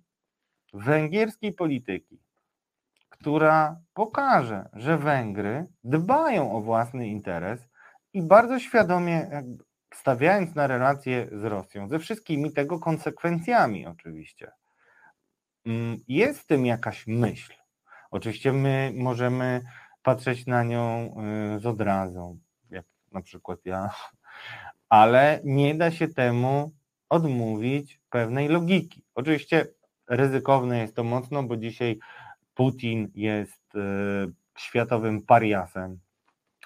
węgierskiej 0.72 1.52
polityki, 1.52 2.18
która 3.08 3.76
pokaże, 3.94 4.68
że 4.72 4.98
Węgry 4.98 5.66
dbają 5.84 6.52
o 6.52 6.60
własny 6.60 7.08
interes 7.08 7.60
i 8.12 8.22
bardzo 8.22 8.58
świadomie 8.58 9.42
stawiając 9.94 10.54
na 10.54 10.66
relacje 10.66 11.28
z 11.32 11.44
Rosją, 11.44 11.88
ze 11.88 11.98
wszystkimi 11.98 12.52
tego 12.52 12.78
konsekwencjami 12.78 13.86
oczywiście, 13.86 14.50
mm, 15.66 15.98
jest 16.08 16.40
w 16.40 16.46
tym 16.46 16.66
jakaś 16.66 17.06
myśl. 17.06 17.52
Oczywiście 18.10 18.52
my 18.52 18.92
możemy 18.94 19.62
patrzeć 20.02 20.46
na 20.46 20.64
nią 20.64 21.14
y, 21.56 21.60
z 21.60 21.66
odrazą, 21.66 22.38
jak 22.70 22.84
na 23.12 23.20
przykład 23.20 23.58
ja, 23.64 23.90
ale 24.88 25.40
nie 25.44 25.74
da 25.74 25.90
się 25.90 26.08
temu 26.08 26.72
odmówić 27.08 28.00
pewnej 28.10 28.48
logiki. 28.48 29.04
Oczywiście 29.14 29.66
ryzykowne 30.08 30.78
jest 30.78 30.96
to 30.96 31.04
mocno, 31.04 31.42
bo 31.42 31.56
dzisiaj 31.56 31.98
Putin 32.54 33.10
jest 33.14 33.74
y, 33.74 33.78
światowym 34.58 35.22
pariasem, 35.22 35.98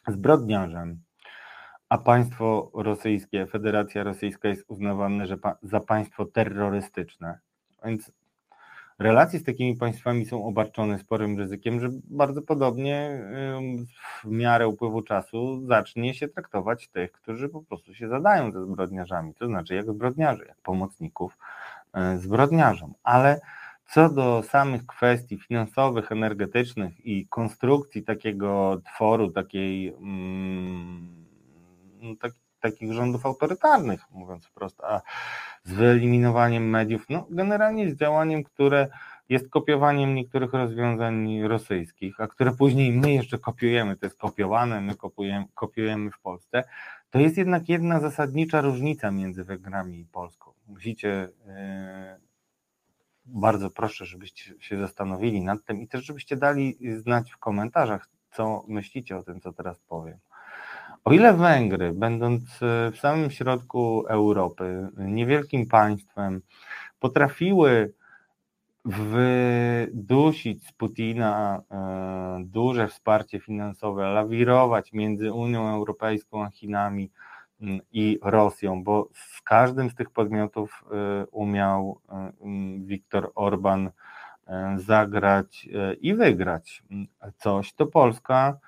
zbrodniarzem, 0.08 1.02
a 1.92 1.98
państwo 1.98 2.70
rosyjskie, 2.74 3.46
Federacja 3.46 4.04
Rosyjska 4.04 4.48
jest 4.48 4.64
uznawane 4.68 5.26
że 5.26 5.38
pa, 5.38 5.56
za 5.62 5.80
państwo 5.80 6.24
terrorystyczne. 6.24 7.38
Więc 7.84 8.12
relacje 8.98 9.38
z 9.38 9.44
takimi 9.44 9.76
państwami 9.76 10.26
są 10.26 10.44
obarczone 10.44 10.98
sporym 10.98 11.38
ryzykiem, 11.38 11.80
że 11.80 11.88
bardzo 12.04 12.42
podobnie 12.42 13.20
w 14.24 14.30
miarę 14.30 14.68
upływu 14.68 15.02
czasu 15.02 15.66
zacznie 15.66 16.14
się 16.14 16.28
traktować 16.28 16.88
tych, 16.88 17.12
którzy 17.12 17.48
po 17.48 17.62
prostu 17.62 17.94
się 17.94 18.08
zadają 18.08 18.52
ze 18.52 18.64
zbrodniarzami, 18.64 19.34
to 19.34 19.46
znaczy 19.46 19.74
jak 19.74 19.90
zbrodniarzy, 19.90 20.44
jak 20.48 20.60
pomocników 20.62 21.38
e, 21.94 22.18
zbrodniarzom. 22.18 22.94
Ale 23.02 23.40
co 23.86 24.08
do 24.08 24.42
samych 24.42 24.86
kwestii 24.86 25.38
finansowych, 25.38 26.12
energetycznych 26.12 27.06
i 27.06 27.26
konstrukcji 27.28 28.02
takiego 28.02 28.80
tworu, 28.84 29.30
takiej 29.30 29.88
mm, 29.88 31.21
tak, 32.20 32.32
takich 32.60 32.92
rządów 32.92 33.26
autorytarnych, 33.26 34.00
mówiąc 34.10 34.46
wprost, 34.46 34.80
a 34.80 35.00
z 35.64 35.72
wyeliminowaniem 35.72 36.70
mediów, 36.70 37.06
no 37.08 37.26
generalnie 37.30 37.90
z 37.90 37.96
działaniem, 37.96 38.44
które 38.44 38.88
jest 39.28 39.50
kopiowaniem 39.50 40.14
niektórych 40.14 40.52
rozwiązań 40.52 41.42
rosyjskich, 41.42 42.20
a 42.20 42.26
które 42.26 42.52
później 42.52 42.92
my 42.92 43.12
jeszcze 43.12 43.38
kopiujemy, 43.38 43.96
to 43.96 44.06
jest 44.06 44.18
kopiowane, 44.18 44.80
my 44.80 44.96
kopiujemy, 44.96 45.46
kopiujemy 45.54 46.10
w 46.10 46.20
Polsce, 46.20 46.64
to 47.10 47.18
jest 47.18 47.36
jednak 47.36 47.68
jedna 47.68 48.00
zasadnicza 48.00 48.60
różnica 48.60 49.10
między 49.10 49.44
Węgrami 49.44 50.00
i 50.00 50.04
Polską. 50.04 50.52
Musicie, 50.66 51.28
yy, 51.46 51.52
bardzo 53.24 53.70
proszę, 53.70 54.06
żebyście 54.06 54.54
się 54.60 54.78
zastanowili 54.78 55.40
nad 55.40 55.64
tym 55.64 55.80
i 55.80 55.88
też 55.88 56.04
żebyście 56.04 56.36
dali 56.36 56.78
znać 56.98 57.32
w 57.32 57.38
komentarzach, 57.38 58.08
co 58.30 58.64
myślicie 58.68 59.16
o 59.16 59.22
tym, 59.22 59.40
co 59.40 59.52
teraz 59.52 59.80
powiem. 59.80 60.18
O 61.04 61.12
ile 61.12 61.34
Węgry, 61.34 61.92
będąc 61.92 62.42
w 62.92 62.96
samym 63.00 63.30
środku 63.30 64.04
Europy, 64.08 64.88
niewielkim 64.96 65.66
państwem, 65.66 66.40
potrafiły 67.00 67.92
wydusić 68.84 70.66
z 70.66 70.72
Putina 70.72 71.62
e, 71.70 72.42
duże 72.44 72.88
wsparcie 72.88 73.40
finansowe, 73.40 74.02
lawirować 74.02 74.92
między 74.92 75.32
Unią 75.32 75.68
Europejską 75.68 76.44
a 76.44 76.50
Chinami 76.50 77.10
mm, 77.60 77.80
i 77.92 78.18
Rosją, 78.22 78.84
bo 78.84 79.08
z 79.12 79.42
każdym 79.42 79.90
z 79.90 79.94
tych 79.94 80.10
podmiotów 80.10 80.84
e, 80.90 81.26
umiał 81.26 82.00
e, 82.08 82.32
Viktor 82.78 83.32
Orban 83.34 83.90
zagrać 84.76 85.68
i 86.00 86.14
wygrać 86.14 86.82
coś, 87.36 87.72
to 87.72 87.86
Polska 87.86 88.58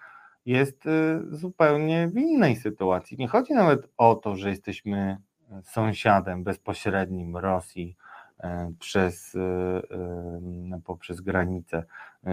jest 0.46 0.84
zupełnie 1.30 2.08
w 2.08 2.16
innej 2.16 2.56
sytuacji. 2.56 3.16
Nie 3.16 3.28
chodzi 3.28 3.52
nawet 3.52 3.88
o 3.96 4.14
to, 4.14 4.36
że 4.36 4.50
jesteśmy 4.50 5.18
sąsiadem 5.62 6.44
bezpośrednim 6.44 7.36
Rosji, 7.36 7.96
E, 8.44 8.72
przez, 8.78 9.34
e, 9.34 10.80
poprzez 10.84 11.20
granicę 11.20 11.84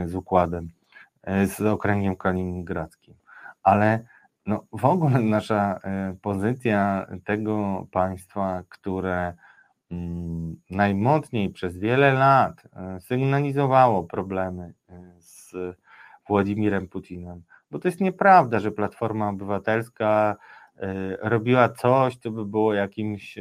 z 0.05 0.16
układem, 0.16 0.70
z 1.45 1.62
okręgiem 1.62 2.16
kaliningradzkim. 2.16 3.16
Ale 3.64 4.05
no, 4.45 4.66
w 4.72 4.86
ogóle 4.86 5.20
nasza 5.20 5.80
pozycja 6.22 7.07
tego 7.26 7.88
państwa, 7.91 8.64
które 8.70 9.34
mm, 9.91 10.55
najmocniej 10.70 11.49
przez 11.49 11.78
wiele 11.78 12.14
lat 12.14 12.64
sygnalizowało 12.99 14.03
problemy 14.03 14.74
z 15.20 15.53
Władimirem 16.28 16.88
Putinem, 16.88 17.43
bo 17.72 17.80
to 17.80 17.88
jest 17.88 18.01
nieprawda, 18.01 18.59
że 18.59 18.72
Platforma 18.72 19.30
Obywatelska 19.30 20.36
robiła 21.22 21.69
coś, 21.69 22.17
co 22.17 22.32
by 22.32 22.45
było 22.45 22.74
jakimś 22.74 23.38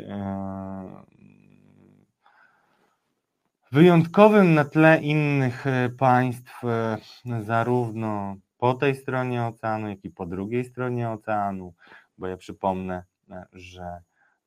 wyjątkowym 3.73 4.55
na 4.55 4.65
tle 4.65 5.01
innych 5.03 5.67
e, 5.67 5.91
państw, 5.99 6.65
e, 6.65 6.99
zarówno 7.43 8.37
po 8.59 8.75
tej 8.75 8.95
stronie 8.95 9.45
oceanu, 9.45 9.89
jak 9.89 10.05
i 10.05 10.11
po 10.11 10.27
drugiej 10.27 10.65
stronie 10.65 11.11
oceanu, 11.11 11.75
bo 12.19 12.27
ja 12.27 12.37
przypomnę, 12.37 13.05
e, 13.31 13.47
że 13.53 14.01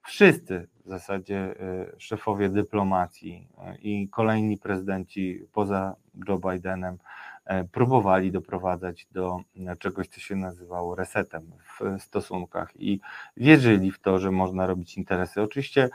wszyscy 0.06 0.68
w 0.86 0.90
zasadzie 0.90 1.56
szefowie 1.98 2.50
dyplomacji 2.50 3.48
i 3.82 4.10
kolejni 4.10 4.58
prezydenci 4.58 5.42
poza 5.52 5.96
Joe 6.28 6.40
Bidenem 6.40 6.98
próbowali 7.72 8.32
doprowadzać 8.32 9.08
do 9.12 9.40
czegoś, 9.80 10.08
co 10.08 10.20
się 10.20 10.36
nazywało 10.36 10.96
resetem 10.96 11.52
w 11.80 12.02
stosunkach 12.04 12.72
i 12.76 13.00
wierzyli 13.38 13.92
w 13.92 14.00
to, 14.00 14.20
że 14.20 14.32
można 14.32 14.68
robić 14.68 14.98
interesy. 14.98 15.42
Oczywiście 15.42 15.90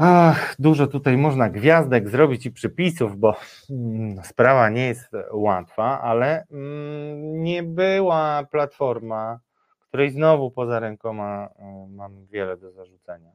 Ach, 0.00 0.54
dużo 0.58 0.86
tutaj 0.86 1.16
można 1.16 1.48
gwiazdek 1.50 2.08
zrobić 2.08 2.46
i 2.46 2.50
przypisów, 2.50 3.16
bo 3.16 3.36
mm, 3.70 4.24
sprawa 4.24 4.68
nie 4.68 4.86
jest 4.86 5.10
łatwa, 5.32 6.00
ale 6.00 6.46
mm, 6.50 7.42
nie 7.42 7.62
była 7.62 8.44
platforma, 8.50 9.40
której 9.88 10.10
znowu 10.10 10.50
poza 10.50 10.80
rękoma 10.80 11.46
y, 11.46 11.88
mam 11.88 12.26
wiele 12.26 12.56
do 12.56 12.72
zarzucenia. 12.72 13.32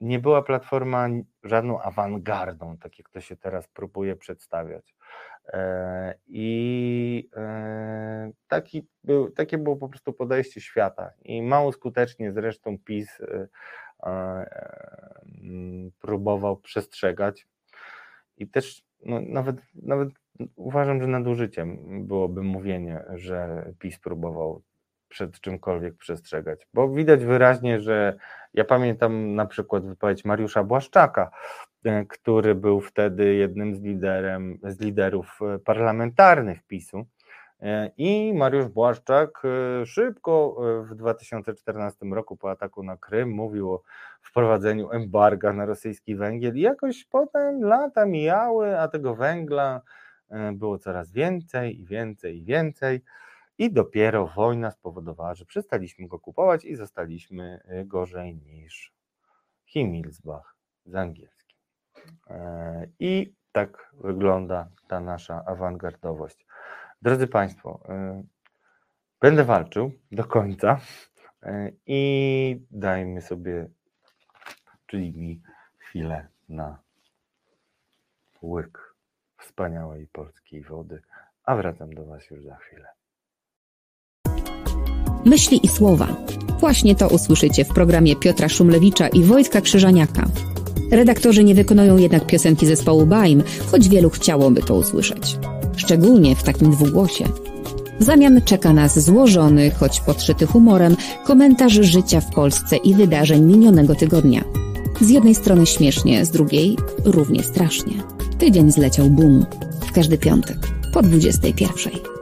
Nie 0.00 0.18
była 0.18 0.42
platforma 0.42 1.08
żadną 1.44 1.80
awangardą, 1.80 2.76
tak 2.78 2.98
jak 2.98 3.10
to 3.10 3.20
się 3.20 3.36
teraz 3.36 3.68
próbuje 3.68 4.16
przedstawiać. 4.16 4.94
E, 5.52 6.14
I 6.28 7.28
e, 7.36 8.32
taki 8.48 8.86
był, 9.04 9.30
takie 9.30 9.58
było 9.58 9.76
po 9.76 9.88
prostu 9.88 10.12
podejście 10.12 10.60
świata. 10.60 11.10
I 11.24 11.42
mało 11.42 11.72
skutecznie 11.72 12.32
zresztą 12.32 12.78
PiS 12.78 13.20
y, 13.20 13.48
Mm, 15.42 15.90
próbował 16.00 16.56
przestrzegać. 16.56 17.46
I 18.38 18.48
też 18.48 18.82
no, 19.04 19.20
nawet, 19.20 19.56
nawet 19.74 20.08
uważam, 20.56 21.00
że 21.00 21.06
nadużyciem 21.06 21.78
byłoby 22.06 22.42
mówienie, 22.42 23.04
że 23.14 23.72
PiS 23.78 23.98
próbował 23.98 24.62
przed 25.08 25.40
czymkolwiek 25.40 25.94
przestrzegać, 25.94 26.66
bo 26.74 26.88
widać 26.88 27.24
wyraźnie, 27.24 27.80
że 27.80 28.16
ja 28.54 28.64
pamiętam 28.64 29.34
na 29.34 29.46
przykład 29.46 29.86
wypowiedź 29.86 30.24
Mariusza 30.24 30.64
Błaszczaka, 30.64 31.30
e, 31.84 32.04
który 32.04 32.54
był 32.54 32.80
wtedy 32.80 33.34
jednym 33.34 33.74
z, 33.74 33.82
liderem, 33.82 34.58
z 34.62 34.80
liderów 34.80 35.38
e, 35.42 35.58
parlamentarnych 35.58 36.62
PiSu, 36.62 37.06
E, 37.62 37.90
I 37.96 38.34
Mariusz 38.34 38.68
Błaszczak 38.68 39.42
szybko 39.84 40.56
w 40.90 40.94
2014 40.94 42.06
roku 42.06 42.36
po 42.36 42.50
ataku 42.50 42.82
na 42.82 42.96
Krym 42.96 43.30
mówił 43.30 43.72
o 43.72 43.82
wprowadzeniu 44.22 44.90
embarga 44.90 45.52
na 45.52 45.66
rosyjski 45.66 46.16
węgiel. 46.16 46.56
I 46.56 46.60
jakoś 46.60 47.04
potem 47.04 47.62
lata 47.62 48.06
mijały, 48.06 48.80
a 48.80 48.88
tego 48.88 49.14
węgla 49.14 49.80
było 50.52 50.78
coraz 50.78 51.12
więcej 51.12 51.80
i 51.80 51.84
więcej 51.84 52.38
i 52.38 52.44
więcej. 52.44 53.00
I 53.58 53.72
dopiero 53.72 54.26
wojna 54.26 54.70
spowodowała, 54.70 55.34
że 55.34 55.44
przestaliśmy 55.44 56.08
go 56.08 56.18
kupować 56.18 56.64
i 56.64 56.76
zostaliśmy 56.76 57.60
gorzej 57.84 58.36
niż 58.36 58.92
Himmelsbach 59.64 60.56
z 60.86 60.94
angielskim. 60.94 61.56
I 62.98 63.34
tak 63.52 63.90
wygląda 63.94 64.68
ta 64.88 65.00
nasza 65.00 65.44
awangardowość. 65.44 66.46
Drodzy 67.02 67.26
Państwo, 67.26 67.80
y, 68.20 68.24
będę 69.20 69.44
walczył 69.44 69.92
do 70.12 70.24
końca 70.24 70.80
y, 71.46 71.76
i 71.86 72.66
dajmy 72.70 73.22
sobie, 73.22 73.68
czyli 74.86 75.12
mi, 75.12 75.42
chwilę 75.78 76.28
na 76.48 76.82
łyk 78.42 78.94
wspaniałej 79.38 80.06
polskiej 80.06 80.62
wody, 80.62 81.02
a 81.44 81.56
wracam 81.56 81.94
do 81.94 82.06
Was 82.06 82.30
już 82.30 82.44
za 82.44 82.56
chwilę. 82.56 82.95
Myśli 85.26 85.60
i 85.62 85.68
słowa. 85.68 86.16
Właśnie 86.60 86.94
to 86.94 87.08
usłyszycie 87.08 87.64
w 87.64 87.68
programie 87.68 88.16
Piotra 88.16 88.48
Szumlewicza 88.48 89.08
i 89.08 89.22
Wojtka 89.22 89.60
Krzyżaniaka. 89.60 90.28
Redaktorzy 90.90 91.44
nie 91.44 91.54
wykonują 91.54 91.96
jednak 91.96 92.26
piosenki 92.26 92.66
zespołu 92.66 93.06
Baim, 93.06 93.42
choć 93.70 93.88
wielu 93.88 94.10
chciałoby 94.10 94.62
to 94.62 94.74
usłyszeć 94.74 95.36
szczególnie 95.76 96.36
w 96.36 96.42
takim 96.42 96.70
dwugłosie. 96.70 97.24
W 98.00 98.04
zamian 98.04 98.40
czeka 98.44 98.72
nas 98.72 98.98
złożony, 98.98 99.70
choć 99.70 100.00
podszyty 100.00 100.46
humorem, 100.46 100.96
komentarz 101.24 101.72
życia 101.72 102.20
w 102.20 102.34
Polsce 102.34 102.76
i 102.76 102.94
wydarzeń 102.94 103.42
minionego 103.42 103.94
tygodnia. 103.94 104.44
Z 105.00 105.08
jednej 105.08 105.34
strony 105.34 105.66
śmiesznie, 105.66 106.24
z 106.24 106.30
drugiej 106.30 106.76
równie 107.04 107.42
strasznie. 107.42 107.92
Tydzień 108.38 108.72
zleciał 108.72 109.10
boom. 109.10 109.46
W 109.80 109.92
każdy 109.92 110.18
piątek 110.18 110.58
po 110.92 111.02
21. 111.02 112.15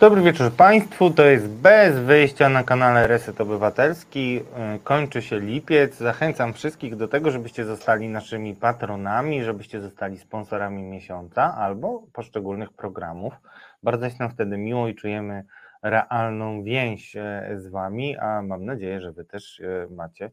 Dobry 0.00 0.22
wieczór 0.22 0.52
Państwu. 0.52 1.10
To 1.10 1.24
jest 1.24 1.48
bez 1.48 1.98
wyjścia 1.98 2.48
na 2.48 2.64
kanale 2.64 3.06
Reset 3.06 3.40
Obywatelski. 3.40 4.40
E, 4.56 4.78
kończy 4.84 5.22
się 5.22 5.40
lipiec. 5.40 5.96
Zachęcam 5.96 6.52
wszystkich 6.52 6.96
do 6.96 7.08
tego, 7.08 7.30
żebyście 7.30 7.64
zostali 7.64 8.08
naszymi 8.08 8.54
patronami, 8.54 9.44
żebyście 9.44 9.80
zostali 9.80 10.18
sponsorami 10.18 10.82
miesiąca 10.82 11.54
albo 11.54 12.02
poszczególnych 12.12 12.72
programów. 12.72 13.34
Bardzo 13.82 14.04
jest 14.04 14.20
nam 14.20 14.30
wtedy 14.30 14.58
miło 14.58 14.88
i 14.88 14.94
czujemy 14.94 15.44
realną 15.82 16.62
więź 16.62 17.16
e, 17.16 17.50
z 17.54 17.68
Wami, 17.68 18.16
a 18.16 18.42
mam 18.42 18.64
nadzieję, 18.64 19.00
że 19.00 19.12
Wy 19.12 19.24
też 19.24 19.60
e, 19.60 19.86
macie, 19.90 20.30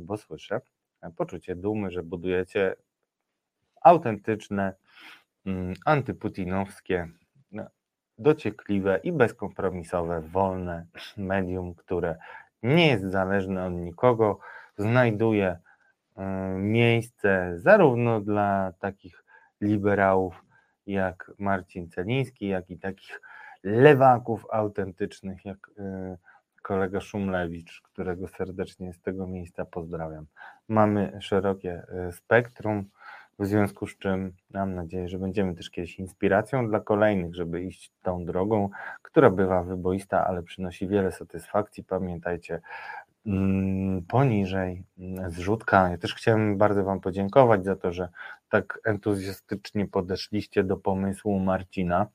bo 0.00 0.16
słyszę, 0.16 0.60
poczucie 1.16 1.56
dumy, 1.56 1.90
że 1.90 2.02
budujecie 2.02 2.76
autentyczne, 3.82 4.74
mm, 5.46 5.74
antyputinowskie 5.84 7.08
dociekliwe 8.22 9.00
i 9.02 9.12
bezkompromisowe, 9.12 10.20
wolne 10.20 10.86
medium, 11.16 11.74
które 11.74 12.16
nie 12.62 12.86
jest 12.86 13.04
zależne 13.04 13.64
od 13.66 13.72
nikogo, 13.72 14.38
znajduje 14.78 15.58
e, 16.16 16.22
miejsce 16.58 17.52
zarówno 17.56 18.20
dla 18.20 18.72
takich 18.78 19.24
liberałów 19.60 20.44
jak 20.86 21.30
Marcin 21.38 21.88
Celiński, 21.88 22.48
jak 22.48 22.70
i 22.70 22.78
takich 22.78 23.20
lewaków 23.62 24.46
autentycznych 24.50 25.44
jak 25.44 25.70
e, 25.78 26.16
kolega 26.62 27.00
Szumlewicz, 27.00 27.80
którego 27.80 28.28
serdecznie 28.28 28.92
z 28.92 29.00
tego 29.00 29.26
miejsca 29.26 29.64
pozdrawiam. 29.64 30.26
Mamy 30.68 31.18
szerokie 31.20 31.82
e, 31.88 32.12
spektrum 32.12 32.84
w 33.38 33.46
związku 33.46 33.86
z 33.86 33.98
czym 33.98 34.32
mam 34.50 34.74
nadzieję, 34.74 35.08
że 35.08 35.18
będziemy 35.18 35.54
też 35.54 35.70
kiedyś 35.70 35.98
inspiracją 35.98 36.68
dla 36.68 36.80
kolejnych, 36.80 37.34
żeby 37.34 37.62
iść 37.62 37.92
tą 38.02 38.24
drogą, 38.24 38.68
która 39.02 39.30
bywa 39.30 39.62
wyboista, 39.62 40.26
ale 40.26 40.42
przynosi 40.42 40.88
wiele 40.88 41.12
satysfakcji. 41.12 41.84
Pamiętajcie, 41.84 42.60
mm, 43.26 44.02
poniżej 44.02 44.84
mm, 44.98 45.30
zrzutka. 45.30 45.88
Ja 45.88 45.98
też 45.98 46.14
chciałem 46.14 46.58
bardzo 46.58 46.84
Wam 46.84 47.00
podziękować 47.00 47.64
za 47.64 47.76
to, 47.76 47.92
że 47.92 48.08
tak 48.48 48.80
entuzjastycznie 48.84 49.86
podeszliście 49.86 50.64
do 50.64 50.76
pomysłu 50.76 51.38
Marcina, 51.38 52.06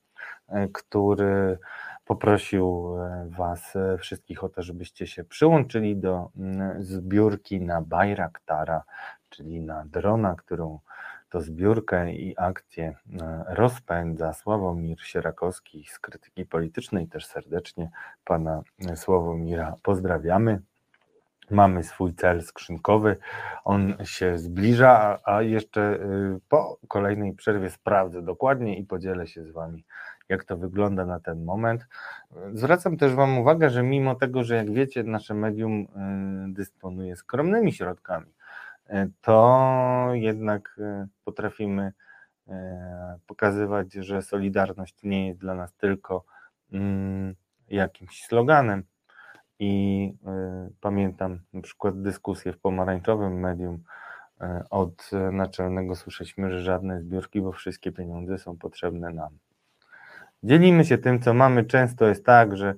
e, 0.48 0.68
który 0.68 1.58
poprosił 2.06 2.96
e, 2.98 3.28
Was 3.30 3.76
e, 3.76 3.98
wszystkich 3.98 4.44
o 4.44 4.50
to, 4.50 4.62
żebyście 4.62 5.08
się 5.08 5.24
przyłączyli 5.24 5.98
do 5.98 6.30
mm, 6.38 6.84
zbiórki 6.84 7.62
na 7.62 7.82
Bajraktara, 7.82 8.84
czyli 9.30 9.62
na 9.62 9.86
drona, 9.86 10.36
którą 10.36 10.80
to 11.30 11.42
zbiórkę 11.42 12.14
i 12.14 12.38
akcję 12.38 12.96
e, 13.22 13.46
rozpędza 13.48 14.34
Sławomir 14.34 15.02
Sierakowski 15.02 15.86
z 15.92 16.00
Krytyki 16.00 16.46
Politycznej. 16.46 17.08
Też 17.08 17.26
serdecznie 17.26 17.90
pana 18.26 18.62
Sławomira 18.96 19.76
pozdrawiamy. 19.84 20.62
Mamy 21.52 21.84
swój 21.84 22.14
cel 22.14 22.44
skrzynkowy, 22.44 23.18
on 23.64 23.96
się 24.04 24.38
zbliża, 24.38 25.20
a 25.24 25.42
jeszcze 25.42 26.00
po 26.50 26.80
kolejnej 26.88 27.34
przerwie 27.34 27.70
sprawdzę 27.70 28.22
dokładnie 28.22 28.78
i 28.78 28.84
podzielę 28.84 29.28
się 29.28 29.44
z 29.44 29.52
Wami 29.52 29.84
jak 30.30 30.44
to 30.44 30.58
wygląda 30.58 31.06
na 31.06 31.20
ten 31.20 31.44
moment. 31.44 31.88
Zwracam 32.54 32.98
też 32.98 33.14
Wam 33.14 33.38
uwagę, 33.38 33.70
że 33.70 33.84
mimo 33.84 34.16
tego, 34.16 34.44
że 34.44 34.56
jak 34.56 34.72
wiecie, 34.72 35.04
nasze 35.04 35.34
medium 35.34 35.82
y, 35.82 35.88
dysponuje 36.54 37.16
skromnymi 37.16 37.74
środkami, 37.74 38.26
y, 38.26 38.37
to 39.22 40.10
jednak 40.14 40.76
y, 40.80 41.08
potrafimy 41.24 41.94
pokazywać, 43.28 43.94
że 43.94 44.22
Solidarność 44.22 45.04
nie 45.04 45.28
jest 45.28 45.40
dla 45.40 45.56
nas 45.56 45.74
tylko 45.74 46.26
mm, 46.72 47.36
jakimś 47.70 48.24
sloganem. 48.26 48.84
I 49.60 50.14
pamiętam 50.82 51.40
na 51.54 51.62
przykład 51.62 52.02
dyskusję 52.02 52.54
w 52.54 52.60
pomarańczowym 52.60 53.40
medium. 53.40 53.84
Od 54.70 55.12
naczelnego 55.32 55.96
słyszeliśmy, 55.96 56.52
że 56.52 56.62
żadne 56.62 57.02
zbiórki, 57.02 57.42
bo 57.42 57.52
wszystkie 57.52 57.92
pieniądze 57.92 58.38
są 58.38 58.58
potrzebne 58.58 59.10
nam. 59.10 59.38
Dzielimy 60.44 60.86
się 60.86 60.98
tym, 60.98 61.20
co 61.20 61.34
mamy. 61.34 61.66
Często 61.66 62.08
jest 62.08 62.26
tak, 62.26 62.58
że 62.58 62.76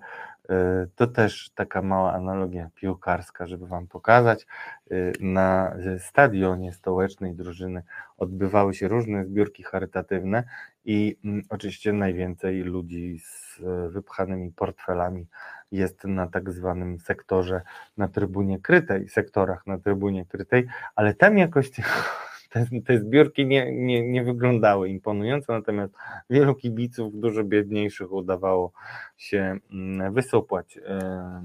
to 0.96 1.08
też 1.08 1.50
taka 1.56 1.82
mała 1.82 2.14
analogia 2.14 2.70
piłkarska, 2.76 3.48
żeby 3.48 3.68
Wam 3.68 3.88
pokazać. 3.88 4.48
Y, 4.92 5.14
na 5.20 5.76
stadionie 6.00 6.74
stołecznej 6.74 7.36
drużyny 7.36 7.84
odbywały 8.18 8.74
się 8.74 8.88
różne 8.88 9.26
zbiórki 9.26 9.64
charytatywne 9.64 10.44
i 10.86 11.18
mm, 11.26 11.44
oczywiście 11.50 11.94
najwięcej 11.94 12.62
ludzi 12.62 13.20
z 13.20 13.62
wypchanymi 13.92 14.52
portfelami 14.52 15.28
jest 15.72 16.04
na 16.04 16.28
tak 16.28 16.52
zwanym 16.52 17.00
sektorze 17.00 17.62
na 17.98 18.08
trybunie 18.08 18.60
krytej, 18.60 19.10
sektorach 19.10 19.68
na 19.68 19.78
trybunie 19.78 20.26
krytej, 20.26 20.68
ale 20.96 21.14
tam 21.14 21.38
jakoś 21.38 21.72
te, 22.50 22.66
te 22.86 23.00
zbiórki 23.00 23.46
nie, 23.46 23.72
nie, 23.72 24.08
nie 24.08 24.24
wyglądały 24.24 24.90
imponująco, 24.90 25.54
natomiast 25.54 25.94
wielu 26.30 26.56
kibiców, 26.56 27.20
dużo 27.20 27.44
biedniejszych, 27.44 28.12
udawało 28.12 28.72
się 29.18 29.58
mm, 29.72 30.14
wysupłać 30.14 30.78
e, 30.78 30.82
e, 30.82 31.44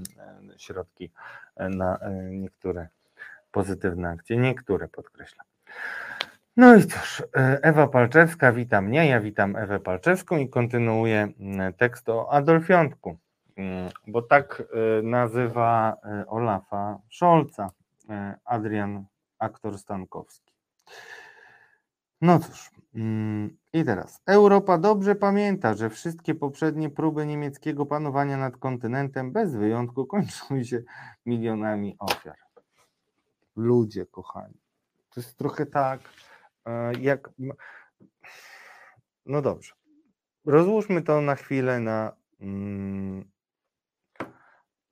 środki 0.57 1.11
na 1.57 1.97
e, 1.97 2.11
niektóre 2.31 2.87
pozytywne 3.51 4.09
akcje, 4.09 4.37
niektóre 4.37 4.87
podkreślam. 4.87 5.45
No 6.57 6.75
i 6.75 6.83
cóż, 6.83 7.23
Ewa 7.61 7.87
Palczewska 7.87 8.51
wita 8.51 8.81
mnie, 8.81 9.07
ja 9.07 9.19
witam 9.19 9.55
Ewę 9.55 9.79
Palczewską 9.79 10.37
i 10.37 10.49
kontynuuję 10.49 11.27
mm, 11.39 11.73
tekst 11.73 12.09
o 12.09 12.31
Adolfiątku, 12.31 13.17
mm, 13.57 13.89
bo 14.07 14.21
tak 14.21 14.63
nazywa 15.03 15.97
Olafa 16.27 16.99
Scholza 17.09 17.69
Adrian 18.45 19.05
aktor 19.39 19.77
Stankowski. 19.77 20.54
No 22.21 22.39
cóż, 22.39 22.71
mm, 22.95 23.57
i 23.73 23.85
teraz. 23.85 24.21
Europa 24.25 24.77
dobrze 24.77 25.15
pamięta, 25.15 25.73
że 25.73 25.89
wszystkie 25.89 26.35
poprzednie 26.35 26.89
próby 26.89 27.25
niemieckiego 27.25 27.85
panowania 27.85 28.37
nad 28.37 28.57
kontynentem 28.57 29.31
bez 29.31 29.55
wyjątku 29.55 30.05
kończyły 30.05 30.65
się 30.65 30.83
milionami 31.25 31.95
ofiar. 31.99 32.37
Ludzie, 33.55 34.05
kochani. 34.05 34.57
To 35.09 35.19
jest 35.19 35.37
trochę 35.37 35.65
tak, 35.65 35.99
e, 36.65 36.93
jak. 36.99 37.29
No 39.25 39.41
dobrze. 39.41 39.73
Rozłóżmy 40.45 41.01
to 41.01 41.21
na 41.21 41.35
chwilę 41.35 41.79
na 41.79 42.15
mm, 42.39 43.31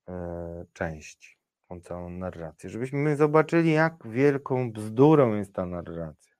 e, 0.07 0.65
części 0.73 1.42
tą 1.73 1.81
całą 1.81 2.09
narrację, 2.09 2.69
żebyśmy 2.69 3.15
zobaczyli, 3.15 3.71
jak 3.71 4.07
wielką 4.07 4.71
bzdurą 4.71 5.35
jest 5.35 5.53
ta 5.53 5.65
narracja. 5.65 6.33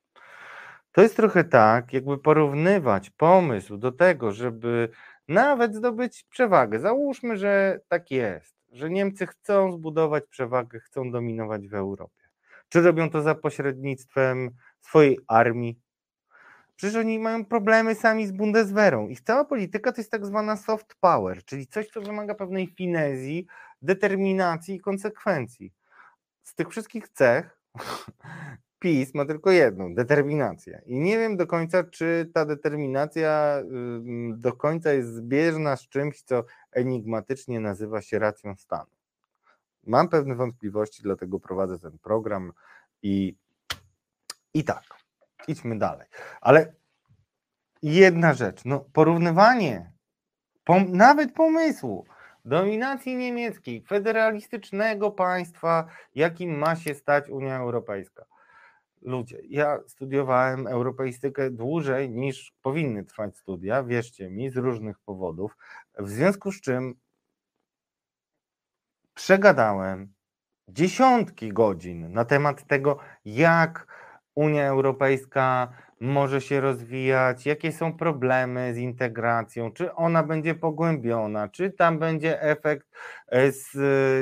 To 0.91 1.01
jest 1.01 1.15
trochę 1.15 1.43
tak, 1.43 1.93
jakby 1.93 2.17
porównywać 2.17 3.09
pomysł 3.09 3.77
do 3.77 3.91
tego, 3.91 4.31
żeby 4.31 4.89
nawet 5.27 5.75
zdobyć 5.75 6.23
przewagę. 6.29 6.79
Załóżmy, 6.79 7.37
że 7.37 7.79
tak 7.87 8.11
jest, 8.11 8.55
że 8.71 8.89
Niemcy 8.89 9.27
chcą 9.27 9.71
zbudować 9.71 10.23
przewagę, 10.29 10.79
chcą 10.79 11.11
dominować 11.11 11.67
w 11.67 11.73
Europie. 11.73 12.23
Czy 12.69 12.81
robią 12.81 13.09
to 13.09 13.21
za 13.21 13.35
pośrednictwem 13.35 14.49
swojej 14.81 15.19
armii? 15.27 15.79
Przecież 16.75 16.95
oni 16.95 17.19
mają 17.19 17.45
problemy 17.45 17.95
sami 17.95 18.27
z 18.27 18.31
Bundeswehrą. 18.31 19.07
Ich 19.07 19.21
cała 19.21 19.45
polityka 19.45 19.91
to 19.91 20.01
jest 20.01 20.11
tak 20.11 20.25
zwana 20.25 20.57
soft 20.57 20.95
power, 20.99 21.45
czyli 21.45 21.67
coś, 21.67 21.87
co 21.87 22.01
wymaga 22.01 22.35
pewnej 22.35 22.67
finezji, 22.67 23.47
determinacji 23.83 24.75
i 24.75 24.79
konsekwencji. 24.79 25.73
Z 26.43 26.55
tych 26.55 26.69
wszystkich 26.69 27.09
cech 27.09 27.59
PiS 28.79 29.13
ma 29.13 29.25
tylko 29.25 29.51
jedną 29.51 29.95
determinację. 29.95 30.81
I 30.85 30.99
nie 30.99 31.17
wiem 31.17 31.37
do 31.37 31.47
końca, 31.47 31.83
czy 31.83 32.31
ta 32.33 32.45
determinacja 32.45 33.63
do 34.33 34.53
końca 34.53 34.93
jest 34.93 35.13
zbieżna 35.13 35.75
z 35.75 35.87
czymś, 35.87 36.21
co 36.21 36.43
enigmatycznie 36.71 37.59
nazywa 37.59 38.01
się 38.01 38.19
racją 38.19 38.55
stanu. 38.55 38.91
Mam 39.83 40.09
pewne 40.09 40.35
wątpliwości, 40.35 41.03
dlatego 41.03 41.39
prowadzę 41.39 41.79
ten 41.79 41.99
program 41.99 42.51
i, 43.01 43.35
i 44.53 44.63
tak, 44.63 44.83
idźmy 45.47 45.79
dalej. 45.79 46.07
Ale 46.41 46.73
jedna 47.81 48.33
rzecz, 48.33 48.65
no 48.65 48.79
porównywanie 48.79 49.91
pom 50.63 50.91
nawet 50.91 51.33
pomysłu 51.33 52.05
dominacji 52.45 53.15
niemieckiej, 53.15 53.81
federalistycznego 53.81 55.11
państwa, 55.11 55.87
jakim 56.15 56.57
ma 56.57 56.75
się 56.75 56.95
stać 56.95 57.29
Unia 57.29 57.57
Europejska. 57.57 58.25
Ludzie, 59.01 59.39
ja 59.49 59.79
studiowałem 59.87 60.67
europeistykę 60.67 61.51
dłużej 61.51 62.09
niż 62.09 62.53
powinny 62.61 63.05
trwać 63.05 63.37
studia, 63.37 63.83
wierzcie 63.83 64.29
mi, 64.29 64.49
z 64.49 64.57
różnych 64.57 64.99
powodów, 64.99 65.57
w 65.99 66.09
związku 66.09 66.51
z 66.51 66.61
czym 66.61 66.95
przegadałem 69.13 70.13
dziesiątki 70.67 71.53
godzin 71.53 72.13
na 72.13 72.25
temat 72.25 72.67
tego, 72.67 72.97
jak 73.25 73.87
Unia 74.35 74.67
Europejska 74.67 75.73
może 76.03 76.41
się 76.41 76.61
rozwijać, 76.61 77.45
jakie 77.45 77.71
są 77.71 77.93
problemy 77.93 78.73
z 78.73 78.77
integracją, 78.77 79.71
czy 79.71 79.93
ona 79.93 80.23
będzie 80.23 80.55
pogłębiona, 80.55 81.49
czy 81.49 81.71
tam 81.71 81.99
będzie 81.99 82.41
efekt 82.41 82.87
e, 83.27 83.49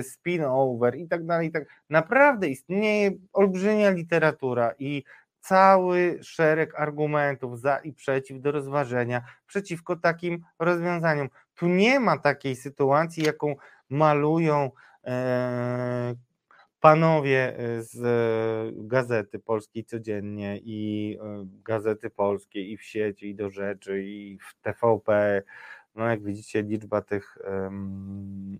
spin-over 0.01 0.97
i 0.97 1.07
tak 1.07 1.25
dalej. 1.25 1.51
Tak. 1.51 1.63
Naprawdę 1.89 2.47
istnieje 2.47 3.11
olbrzymia 3.33 3.89
literatura 3.89 4.73
i 4.79 5.03
cały 5.39 6.19
szereg 6.21 6.79
argumentów 6.79 7.59
za 7.59 7.77
i 7.77 7.93
przeciw 7.93 8.41
do 8.41 8.51
rozważenia 8.51 9.21
przeciwko 9.47 9.95
takim 9.95 10.43
rozwiązaniom. 10.59 11.29
Tu 11.55 11.67
nie 11.67 11.99
ma 11.99 12.17
takiej 12.17 12.55
sytuacji, 12.55 13.23
jaką 13.23 13.55
malują 13.89 14.71
e, 15.05 16.15
panowie 16.81 17.59
y, 17.59 17.83
z 17.83 17.95
y, 17.95 18.87
Gazety 18.87 19.39
Polskiej 19.39 19.85
Codziennie 19.85 20.57
i 20.57 21.17
y, 21.21 21.63
Gazety 21.63 22.09
Polskiej 22.09 22.71
i 22.71 22.77
w 22.77 22.83
sieci 22.83 23.29
i 23.29 23.35
do 23.35 23.49
rzeczy 23.49 24.03
i 24.03 24.39
w 24.39 24.61
TVP, 24.61 25.41
no 25.95 26.05
jak 26.09 26.23
widzicie 26.23 26.61
liczba 26.61 27.01
tych 27.01 27.37
um, 27.51 28.57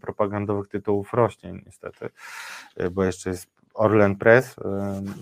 propagandowych 0.00 0.68
tytułów 0.68 1.12
rośnie 1.12 1.52
niestety, 1.66 2.08
bo 2.92 3.04
jeszcze 3.04 3.30
jest 3.30 3.46
Orlen 3.74 4.16
Press, 4.16 4.58
um, 4.58 5.14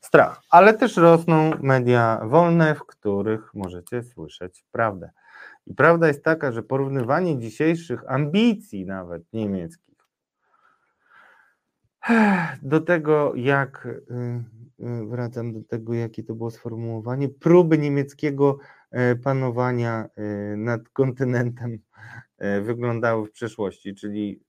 strach, 0.00 0.42
ale 0.50 0.74
też 0.74 0.96
rosną 0.96 1.50
media 1.60 2.20
wolne, 2.24 2.74
w 2.74 2.86
których 2.86 3.54
możecie 3.54 4.02
słyszeć 4.02 4.64
prawdę. 4.72 5.10
I 5.66 5.74
prawda 5.74 6.08
jest 6.08 6.24
taka, 6.24 6.52
że 6.52 6.62
porównywanie 6.62 7.38
dzisiejszych 7.38 8.10
ambicji 8.10 8.86
nawet 8.86 9.32
niemieckich 9.32 9.95
do 12.62 12.80
tego, 12.80 13.32
jak 13.34 13.86
y, 13.86 14.02
y, 14.80 15.06
wracam 15.06 15.52
do 15.52 15.62
tego, 15.62 15.94
jakie 15.94 16.22
to 16.22 16.34
było 16.34 16.50
sformułowanie, 16.50 17.28
próby 17.28 17.78
niemieckiego 17.78 18.58
e, 18.90 19.16
panowania 19.16 20.08
e, 20.16 20.56
nad 20.56 20.88
kontynentem 20.88 21.78
e, 22.38 22.60
wyglądały 22.60 23.26
w 23.26 23.32
przeszłości, 23.32 23.94
czyli 23.94 24.40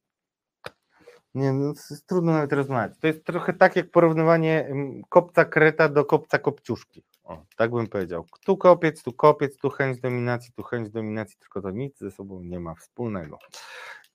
Nie, 1.35 1.53
no, 1.53 1.67
jest 1.67 2.07
trudno 2.07 2.31
nawet 2.31 2.53
rozmawiać. 2.53 2.99
To 2.99 3.07
jest 3.07 3.23
trochę 3.25 3.53
tak 3.53 3.75
jak 3.75 3.91
porównywanie 3.91 4.69
kopca 5.09 5.45
kreta 5.45 5.89
do 5.89 6.05
kopca 6.05 6.39
kopciuszki. 6.39 7.03
O, 7.23 7.45
tak 7.57 7.71
bym 7.71 7.87
powiedział. 7.87 8.25
Tu 8.45 8.57
kopiec, 8.57 9.03
tu 9.03 9.13
kopiec, 9.13 9.57
tu 9.57 9.69
chęć 9.69 9.99
dominacji, 9.99 10.53
tu 10.55 10.63
chęć 10.63 10.89
dominacji, 10.89 11.37
tylko 11.39 11.61
to 11.61 11.71
nic 11.71 11.97
ze 11.99 12.11
sobą 12.11 12.43
nie 12.43 12.59
ma 12.59 12.75
wspólnego. 12.75 13.37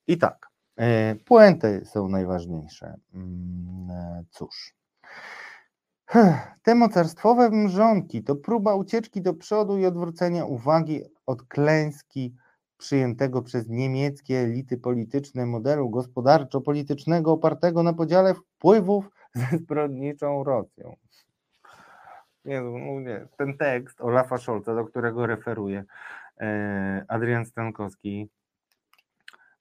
I 0.06 0.18
tak, 0.18 0.51
puenty 1.24 1.84
są 1.84 2.08
najważniejsze. 2.08 2.94
Mm, 3.14 3.90
e, 3.90 4.24
cóż. 4.30 4.74
Te 6.62 6.74
mocarstwowe 6.74 7.50
mrzonki 7.50 8.22
to 8.24 8.36
próba 8.36 8.74
ucieczki 8.74 9.22
do 9.22 9.34
przodu 9.34 9.78
i 9.78 9.86
odwrócenia 9.86 10.44
uwagi 10.44 11.02
od 11.26 11.42
klęski 11.42 12.34
przyjętego 12.78 13.42
przez 13.42 13.68
niemieckie 13.68 14.38
elity 14.38 14.78
polityczne 14.78 15.46
modelu 15.46 15.90
gospodarczo-politycznego 15.90 17.32
opartego 17.32 17.82
na 17.82 17.92
podziale 17.92 18.34
wpływów 18.34 19.10
ze 19.34 19.58
zbrodniczą 19.58 20.44
Rosją. 20.44 20.96
Nie, 22.44 22.60
no 22.60 23.00
nie. 23.00 23.26
Ten 23.36 23.56
tekst 23.58 24.00
Olafa 24.00 24.38
Scholza, 24.38 24.74
do 24.74 24.84
którego 24.84 25.26
referuje 25.26 25.84
e, 26.40 27.04
Adrian 27.08 27.46
Stankowski, 27.46 28.28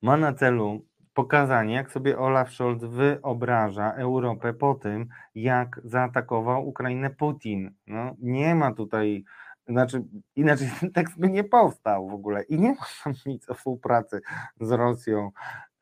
ma 0.01 0.17
na 0.17 0.33
celu 0.33 0.85
pokazanie, 1.21 1.75
jak 1.75 1.91
sobie 1.91 2.19
Olaf 2.19 2.51
Scholz 2.51 2.83
wyobraża 2.83 3.93
Europę 3.93 4.53
po 4.53 4.73
tym, 4.73 5.07
jak 5.35 5.81
zaatakował 5.83 6.67
Ukrainę 6.67 7.09
Putin. 7.09 7.71
No, 7.87 8.15
nie 8.19 8.55
ma 8.55 8.73
tutaj, 8.73 9.23
znaczy 9.67 10.03
inaczej 10.35 10.69
ten 10.79 10.91
tekst 10.97 11.19
by 11.19 11.29
nie 11.29 11.43
powstał 11.43 12.09
w 12.09 12.13
ogóle 12.13 12.43
i 12.43 12.59
nie 12.59 12.69
ma 12.69 12.85
tam 13.03 13.13
nic 13.25 13.49
o 13.49 13.53
współpracy 13.53 14.21
z 14.61 14.71
Rosją 14.71 15.31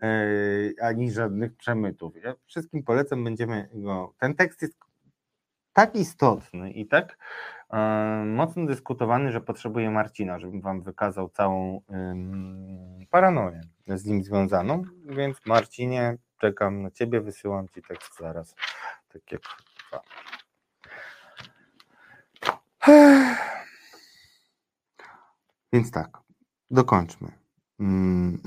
e, 0.01 0.07
ani 0.81 1.11
żadnych 1.11 1.55
przemytów. 1.55 2.13
Ja 2.23 2.33
wszystkim 2.45 2.83
polecam, 2.83 3.23
będziemy 3.23 3.69
go. 3.73 4.13
Ten 4.19 4.35
tekst 4.35 4.61
jest 4.61 4.77
tak 5.79 5.95
istotny 5.95 6.71
i 6.71 6.87
tak 6.87 7.17
e, 7.69 7.77
mocno 8.25 8.65
dyskutowany, 8.65 9.31
że 9.31 9.41
potrzebuję 9.41 9.91
Marcina, 9.91 10.39
żebym 10.39 10.61
wam 10.61 10.81
wykazał 10.81 11.29
całą 11.29 11.81
paranoję 13.09 13.61
z 13.87 14.05
nim 14.05 14.23
związaną. 14.23 14.83
Więc 15.05 15.37
Marcinie, 15.45 16.17
czekam 16.37 16.81
na 16.81 16.91
ciebie, 16.91 17.21
wysyłam 17.21 17.67
ci 17.69 17.81
tekst 17.81 18.17
zaraz. 18.19 18.55
Tak 19.13 19.31
jak. 19.31 19.41
Więc 25.73 25.91
tak, 25.91 26.17
dokończmy. 26.71 27.31
Mm. 27.79 28.41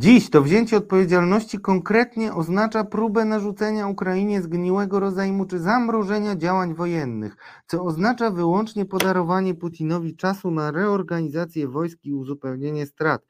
Dziś 0.00 0.30
to 0.30 0.42
wzięcie 0.42 0.76
odpowiedzialności 0.76 1.58
konkretnie 1.58 2.34
oznacza 2.34 2.84
próbę 2.84 3.24
narzucenia 3.24 3.86
Ukrainie 3.86 4.42
zgniłego 4.42 5.00
rozejmu 5.00 5.46
czy 5.46 5.58
zamrożenia 5.58 6.36
działań 6.36 6.74
wojennych, 6.74 7.36
co 7.66 7.84
oznacza 7.84 8.30
wyłącznie 8.30 8.84
podarowanie 8.84 9.54
Putinowi 9.54 10.16
czasu 10.16 10.50
na 10.50 10.70
reorganizację 10.70 11.68
wojsk 11.68 11.98
i 12.04 12.14
uzupełnienie 12.14 12.86
strat. 12.86 13.26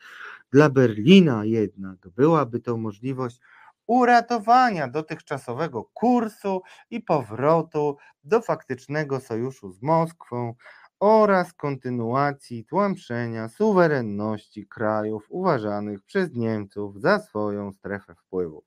Dla 0.52 0.70
Berlina 0.70 1.44
jednak 1.44 2.08
byłaby 2.16 2.60
to 2.60 2.76
możliwość 2.76 3.40
uratowania 3.86 4.88
dotychczasowego 4.88 5.84
kursu 5.94 6.62
i 6.90 7.00
powrotu 7.00 7.96
do 8.24 8.40
faktycznego 8.40 9.20
sojuszu 9.20 9.72
z 9.72 9.82
Moskwą, 9.82 10.54
oraz 11.00 11.52
kontynuacji 11.52 12.64
tłamszenia 12.64 13.48
suwerenności 13.48 14.66
krajów 14.66 15.26
uważanych 15.28 16.02
przez 16.02 16.34
Niemców 16.34 17.00
za 17.00 17.18
swoją 17.18 17.72
strefę 17.72 18.14
wpływów. 18.14 18.64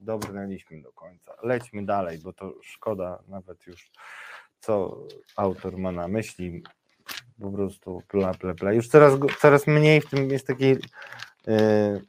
Dobrnęliśmy 0.00 0.82
do 0.82 0.92
końca. 0.92 1.32
Lećmy 1.42 1.86
dalej, 1.86 2.18
bo 2.18 2.32
to 2.32 2.54
szkoda 2.62 3.22
nawet 3.28 3.66
już, 3.66 3.90
co 4.60 5.04
autor 5.36 5.78
ma 5.78 5.92
na 5.92 6.08
myśli. 6.08 6.62
Po 7.40 7.50
prostu 7.52 8.02
pla, 8.08 8.34
pla, 8.34 8.54
pla. 8.54 8.72
Już 8.72 8.88
coraz, 8.88 9.14
coraz 9.40 9.66
mniej 9.66 10.00
w 10.00 10.10
tym 10.10 10.30
jest 10.30 10.46
takiej 10.46 10.78
yy, 11.46 12.02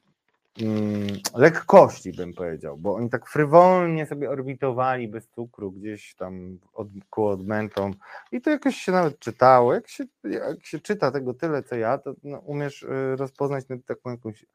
lekkości, 1.36 2.12
bym 2.12 2.34
powiedział, 2.34 2.78
bo 2.78 2.96
oni 2.96 3.10
tak 3.10 3.28
frywolnie 3.28 4.06
sobie 4.06 4.30
orbitowali 4.30 5.08
bez 5.08 5.28
cukru 5.28 5.72
gdzieś 5.72 6.16
tam 6.16 6.60
od, 6.74 6.88
ku 7.10 7.26
odmętom 7.26 7.94
i 8.32 8.42
to 8.42 8.50
jakoś 8.50 8.76
się 8.76 8.92
nawet 8.92 9.20
czytało. 9.20 9.74
Jak 9.74 9.90
się, 9.90 10.04
jak 10.24 10.66
się 10.66 10.80
czyta 10.80 11.12
tego 11.12 11.34
tyle, 11.34 11.64
co 11.64 11.76
ja, 11.76 11.98
to 11.98 12.14
no, 12.24 12.40
umiesz 12.40 12.84
y, 12.84 13.16
rozpoznać 13.16 13.66
taką 13.86 14.12
jakąś 14.12 14.46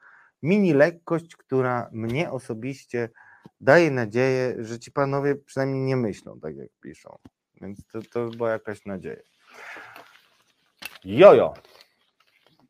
mini 0.42 0.74
lekkość, 0.74 1.36
która 1.36 1.88
mnie 1.92 2.30
osobiście 2.30 3.08
daje 3.60 3.90
nadzieję, 3.90 4.54
że 4.58 4.78
ci 4.78 4.92
panowie 4.92 5.34
przynajmniej 5.34 5.80
nie 5.80 5.96
myślą 5.96 6.40
tak, 6.40 6.56
jak 6.56 6.68
piszą. 6.80 7.18
Więc 7.60 7.86
to, 7.86 8.00
to 8.12 8.28
była 8.30 8.50
jakaś 8.50 8.84
nadzieja. 8.84 9.22
Jojo! 11.04 11.54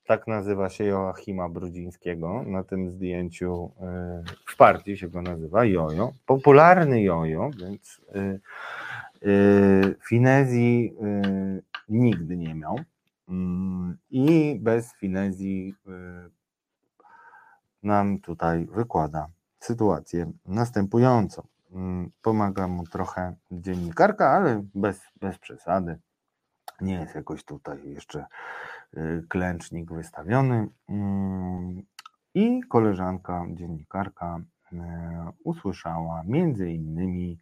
Tak 0.06 0.26
nazywa 0.26 0.68
się 0.68 0.84
Joachima 0.84 1.48
Brudzińskiego 1.48 2.42
na 2.46 2.64
tym 2.64 2.90
zdjęciu 2.90 3.70
e, 3.80 4.22
w 4.46 4.56
partii 4.56 4.96
się 4.96 5.08
go 5.08 5.22
nazywa 5.22 5.64
Jojo, 5.64 6.12
popularny 6.26 7.02
Jojo, 7.02 7.50
więc 7.60 8.00
e, 8.14 8.18
e, 8.20 8.38
finezji 10.08 10.94
nigdy 11.88 12.36
nie 12.36 12.54
miał 12.54 12.80
mm, 13.28 13.96
i 14.10 14.58
bez 14.60 14.94
finezji 14.94 15.74
nam 17.82 18.20
tutaj 18.20 18.66
wykłada 18.66 19.26
sytuację 19.60 20.32
następującą. 20.46 21.46
Mm, 21.72 22.10
pomaga 22.22 22.68
mu 22.68 22.86
trochę 22.86 23.34
dziennikarka, 23.50 24.30
ale 24.30 24.62
bez, 24.74 25.00
bez 25.20 25.38
przesady. 25.38 25.98
Nie 26.80 26.94
jest 26.94 27.14
jakoś 27.14 27.44
tutaj 27.44 27.78
jeszcze 27.84 28.26
klęcznik 29.28 29.92
wystawiony 29.92 30.68
mm, 30.88 31.82
i 32.34 32.60
koleżanka, 32.68 33.46
dziennikarka 33.50 34.40
y, 34.72 34.76
usłyszała 35.44 36.22
między 36.26 36.70
innymi 36.70 37.38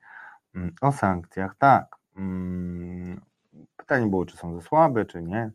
mm, 0.55 0.75
o 0.81 0.93
sankcjach. 0.93 1.57
Tak, 1.59 1.97
mm, 2.17 3.21
pytanie 3.77 4.07
było, 4.07 4.27
czy 4.27 4.37
są 4.37 4.55
za 4.55 4.61
słabe, 4.61 5.05
czy 5.05 5.23
nie. 5.23 5.51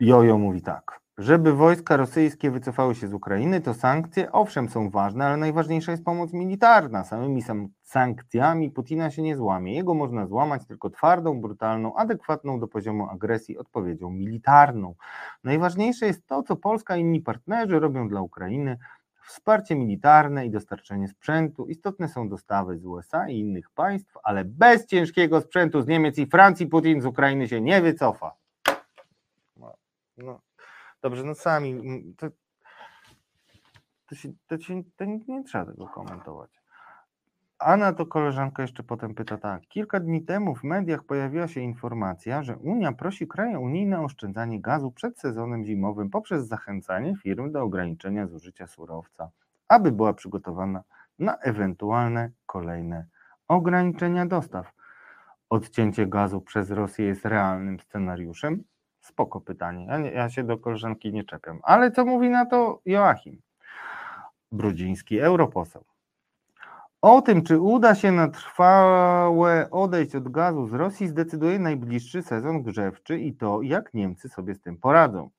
Jojo 0.00 0.38
mówi 0.38 0.62
tak. 0.62 1.00
Żeby 1.18 1.52
wojska 1.52 1.96
rosyjskie 1.96 2.50
wycofały 2.50 2.94
się 2.94 3.08
z 3.08 3.14
Ukrainy, 3.14 3.60
to 3.60 3.74
sankcje 3.74 4.32
owszem 4.32 4.68
są 4.68 4.90
ważne, 4.90 5.26
ale 5.26 5.36
najważniejsza 5.36 5.92
jest 5.92 6.04
pomoc 6.04 6.32
militarna. 6.32 7.04
Samymi 7.04 7.42
sankcjami 7.82 8.70
Putina 8.70 9.10
się 9.10 9.22
nie 9.22 9.36
złamie. 9.36 9.74
Jego 9.74 9.94
można 9.94 10.26
złamać 10.26 10.66
tylko 10.66 10.90
twardą, 10.90 11.40
brutalną, 11.40 11.96
adekwatną 11.96 12.60
do 12.60 12.68
poziomu 12.68 13.08
agresji 13.10 13.58
odpowiedzią 13.58 14.10
militarną. 14.10 14.94
Najważniejsze 15.44 16.06
jest 16.06 16.26
to, 16.26 16.42
co 16.42 16.56
Polska 16.56 16.96
i 16.96 17.00
inni 17.00 17.20
partnerzy 17.20 17.80
robią 17.80 18.08
dla 18.08 18.20
Ukrainy. 18.20 18.78
Wsparcie 19.26 19.76
militarne 19.76 20.46
i 20.46 20.50
dostarczenie 20.50 21.08
sprzętu. 21.08 21.66
Istotne 21.66 22.08
są 22.08 22.28
dostawy 22.28 22.78
z 22.78 22.86
USA 22.86 23.28
i 23.28 23.38
innych 23.38 23.70
państw, 23.70 24.18
ale 24.22 24.44
bez 24.44 24.86
ciężkiego 24.86 25.40
sprzętu 25.40 25.82
z 25.82 25.86
Niemiec 25.86 26.18
i 26.18 26.26
Francji 26.26 26.66
Putin 26.66 27.00
z 27.00 27.06
Ukrainy 27.06 27.48
się 27.48 27.60
nie 27.60 27.80
wycofa. 27.80 28.34
No. 30.16 30.47
Dobrze, 31.02 31.24
no 31.24 31.34
sami, 31.34 31.82
to, 32.16 32.26
to, 34.08 34.14
się, 34.14 34.28
to, 34.46 34.58
się, 34.58 34.82
to 34.96 35.04
nie, 35.04 35.20
nie 35.28 35.44
trzeba 35.44 35.66
tego 35.66 35.86
komentować. 35.86 36.50
Anna 37.58 37.92
to 37.92 38.06
koleżanka 38.06 38.62
jeszcze 38.62 38.82
potem 38.82 39.14
pyta 39.14 39.38
tak. 39.38 39.62
Kilka 39.68 40.00
dni 40.00 40.24
temu 40.24 40.54
w 40.54 40.64
mediach 40.64 41.04
pojawiła 41.04 41.48
się 41.48 41.60
informacja, 41.60 42.42
że 42.42 42.56
Unia 42.56 42.92
prosi 42.92 43.28
kraje 43.28 43.58
unijne 43.58 44.00
o 44.00 44.04
oszczędzanie 44.04 44.60
gazu 44.60 44.92
przed 44.92 45.20
sezonem 45.20 45.64
zimowym 45.64 46.10
poprzez 46.10 46.48
zachęcanie 46.48 47.16
firm 47.16 47.52
do 47.52 47.62
ograniczenia 47.62 48.26
zużycia 48.26 48.66
surowca, 48.66 49.30
aby 49.68 49.92
była 49.92 50.14
przygotowana 50.14 50.82
na 51.18 51.36
ewentualne 51.36 52.30
kolejne 52.46 53.06
ograniczenia 53.48 54.26
dostaw. 54.26 54.72
Odcięcie 55.50 56.06
gazu 56.06 56.40
przez 56.40 56.70
Rosję 56.70 57.06
jest 57.06 57.24
realnym 57.24 57.80
scenariuszem? 57.80 58.64
Spoko 59.00 59.40
pytanie. 59.40 59.86
Ja, 59.86 59.98
nie, 59.98 60.10
ja 60.10 60.30
się 60.30 60.44
do 60.44 60.58
koleżanki 60.58 61.12
nie 61.12 61.24
czepiam. 61.24 61.60
Ale 61.62 61.90
co 61.90 62.04
mówi 62.04 62.30
na 62.30 62.46
to 62.46 62.80
Joachim 62.84 63.42
Brudziński, 64.52 65.20
europoseł? 65.20 65.84
O 67.02 67.22
tym, 67.22 67.42
czy 67.42 67.60
uda 67.60 67.94
się 67.94 68.12
na 68.12 68.28
trwałe 68.28 69.70
odejść 69.70 70.14
od 70.14 70.28
gazu 70.28 70.66
z 70.66 70.72
Rosji, 70.72 71.08
zdecyduje 71.08 71.58
najbliższy 71.58 72.22
sezon 72.22 72.62
grzewczy 72.62 73.18
i 73.18 73.34
to, 73.34 73.62
jak 73.62 73.94
Niemcy 73.94 74.28
sobie 74.28 74.54
z 74.54 74.60
tym 74.60 74.76
poradzą. 74.76 75.30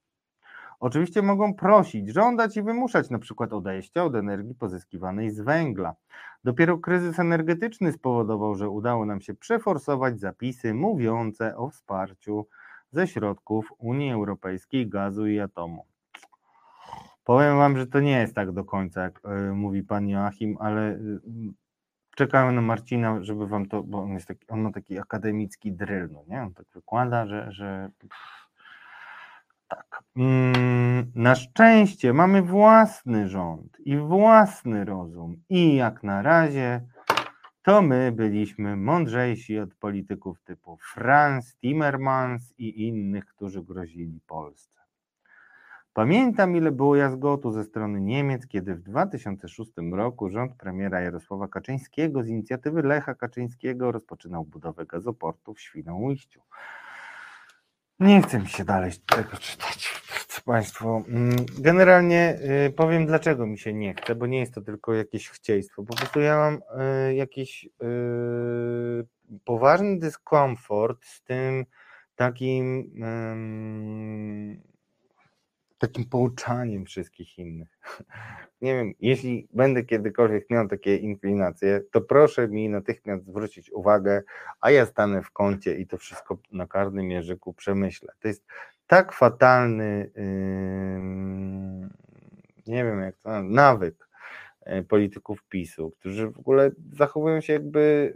Oczywiście 0.79 1.21
mogą 1.21 1.53
prosić, 1.53 2.09
żądać 2.13 2.57
i 2.57 2.61
wymuszać 2.61 3.09
na 3.09 3.19
przykład 3.19 3.53
odejścia 3.53 4.03
od 4.03 4.15
energii 4.15 4.55
pozyskiwanej 4.55 5.31
z 5.31 5.41
węgla. 5.41 5.95
Dopiero 6.43 6.77
kryzys 6.77 7.19
energetyczny 7.19 7.91
spowodował, 7.91 8.55
że 8.55 8.69
udało 8.69 9.05
nam 9.05 9.21
się 9.21 9.33
przeforsować 9.33 10.19
zapisy 10.19 10.73
mówiące 10.73 11.57
o 11.57 11.69
wsparciu 11.69 12.47
ze 12.91 13.07
środków 13.07 13.73
Unii 13.77 14.11
Europejskiej 14.11 14.89
gazu 14.89 15.27
i 15.27 15.39
atomu. 15.39 15.85
Powiem 17.23 17.57
wam, 17.57 17.77
że 17.77 17.87
to 17.87 17.99
nie 17.99 18.19
jest 18.19 18.35
tak 18.35 18.51
do 18.51 18.63
końca, 18.63 19.01
jak 19.01 19.21
y, 19.25 19.53
mówi 19.53 19.83
pan 19.83 20.09
Joachim, 20.09 20.57
ale 20.59 20.91
y, 20.91 21.19
czekałem 22.15 22.55
na 22.55 22.61
Marcina, 22.61 23.23
żeby 23.23 23.47
wam 23.47 23.65
to, 23.65 23.83
bo 23.83 24.01
on, 24.01 24.13
jest 24.13 24.27
taki, 24.27 24.47
on 24.47 24.61
ma 24.61 24.71
taki 24.71 24.99
akademicki 24.99 25.71
drill, 25.71 26.09
no 26.11 26.23
nie? 26.27 26.41
On 26.41 26.53
tak 26.53 26.65
wykłada, 26.75 27.27
że, 27.27 27.51
że 27.51 27.89
tak. 29.67 30.03
Mm, 30.17 31.11
na 31.15 31.35
szczęście 31.35 32.13
mamy 32.13 32.41
własny 32.41 33.29
rząd 33.29 33.77
i 33.79 33.97
własny 33.97 34.85
rozum 34.85 35.35
i 35.49 35.75
jak 35.75 36.03
na 36.03 36.21
razie 36.21 36.81
to 37.61 37.81
my 37.81 38.11
byliśmy 38.11 38.75
mądrzejsi 38.75 39.59
od 39.59 39.75
polityków 39.75 40.41
typu 40.41 40.77
Franz 40.77 41.55
Timmermans 41.55 42.53
i 42.57 42.87
innych, 42.87 43.25
którzy 43.25 43.63
grozili 43.63 44.19
Polsce. 44.27 44.79
Pamiętam, 45.93 46.55
ile 46.55 46.71
było 46.71 46.95
jazgotu 46.95 47.51
ze 47.51 47.63
strony 47.63 48.01
Niemiec, 48.01 48.47
kiedy 48.47 48.75
w 48.75 48.81
2006 48.81 49.71
roku 49.91 50.29
rząd 50.29 50.55
premiera 50.55 51.01
Jarosława 51.01 51.47
Kaczyńskiego 51.47 52.23
z 52.23 52.27
inicjatywy 52.27 52.81
Lecha 52.81 53.15
Kaczyńskiego 53.15 53.91
rozpoczynał 53.91 54.45
budowę 54.45 54.85
gazoportu 54.85 55.53
w 55.53 55.61
Świnoujściu. 55.61 56.41
Nie 57.99 58.21
chcę 58.21 58.39
mi 58.39 58.47
się 58.47 58.65
dalej 58.65 58.91
tego 59.05 59.37
czytać, 59.37 60.01
Państwo. 60.41 61.03
Mm, 61.07 61.35
Generalnie 61.59 62.39
y, 62.67 62.71
powiem, 62.71 63.05
dlaczego 63.05 63.47
mi 63.47 63.57
się 63.57 63.73
nie 63.73 63.93
chce, 63.93 64.15
bo 64.15 64.27
nie 64.27 64.39
jest 64.39 64.53
to 64.53 64.61
tylko 64.61 64.93
jakieś 64.93 65.29
chcieństwo. 65.29 65.83
Po 65.83 65.95
prostu 65.95 66.19
ja 66.19 66.37
mam 66.37 66.55
y, 66.55 67.15
jakiś 67.15 67.65
y, 67.65 67.69
poważny 69.45 69.99
dyskomfort 69.99 71.05
z 71.05 71.23
tym 71.23 71.65
takim 72.15 72.91
takim 75.79 76.05
pouczaniem 76.05 76.85
wszystkich 76.85 77.39
innych. 77.39 77.79
Nie 78.61 78.73
wiem, 78.73 78.93
jeśli 78.99 79.47
będę 79.53 79.83
kiedykolwiek 79.83 80.49
miał 80.49 80.67
takie 80.67 80.95
inklinacje, 80.95 81.81
to 81.91 82.01
proszę 82.01 82.47
mi 82.47 82.69
natychmiast 82.69 83.25
zwrócić 83.25 83.71
uwagę, 83.71 84.23
a 84.61 84.71
ja 84.71 84.85
stanę 84.85 85.21
w 85.21 85.31
kącie 85.31 85.75
i 85.75 85.87
to 85.87 85.97
wszystko 85.97 86.37
na 86.51 86.67
karnym 86.67 87.11
jeżyku 87.11 87.53
przemyślę. 87.53 88.13
To 88.19 88.27
jest 88.27 88.45
tak 88.89 89.13
fatalny, 89.13 90.11
nie 92.67 92.83
wiem 92.83 92.99
jak 92.99 93.15
to 93.17 93.43
nawyk 93.43 94.09
e, 94.61 94.83
polityków 94.83 95.43
PiSu, 95.43 95.91
którzy 95.99 96.31
w 96.31 96.39
ogóle 96.39 96.71
zachowują 96.93 97.41
się 97.41 97.53
jakby, 97.53 98.13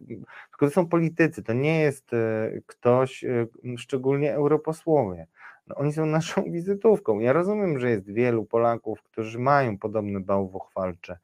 tylko 0.49 0.65
to 0.65 0.69
są 0.69 0.87
politycy, 0.87 1.43
to 1.43 1.53
nie 1.53 1.79
jest 1.79 2.13
e, 2.13 2.51
ktoś, 2.65 3.23
e, 3.23 3.47
szczególnie 3.77 4.33
europosłowie. 4.33 5.27
No, 5.67 5.75
oni 5.75 5.93
są 5.93 6.05
naszą 6.05 6.43
wizytówką. 6.51 7.19
Ja 7.19 7.33
rozumiem, 7.33 7.79
że 7.79 7.89
jest 7.89 8.11
wielu 8.11 8.45
Polaków, 8.45 9.03
którzy 9.03 9.39
mają 9.39 9.77
podobne 9.77 10.19
bałwochwalcze 10.19 11.17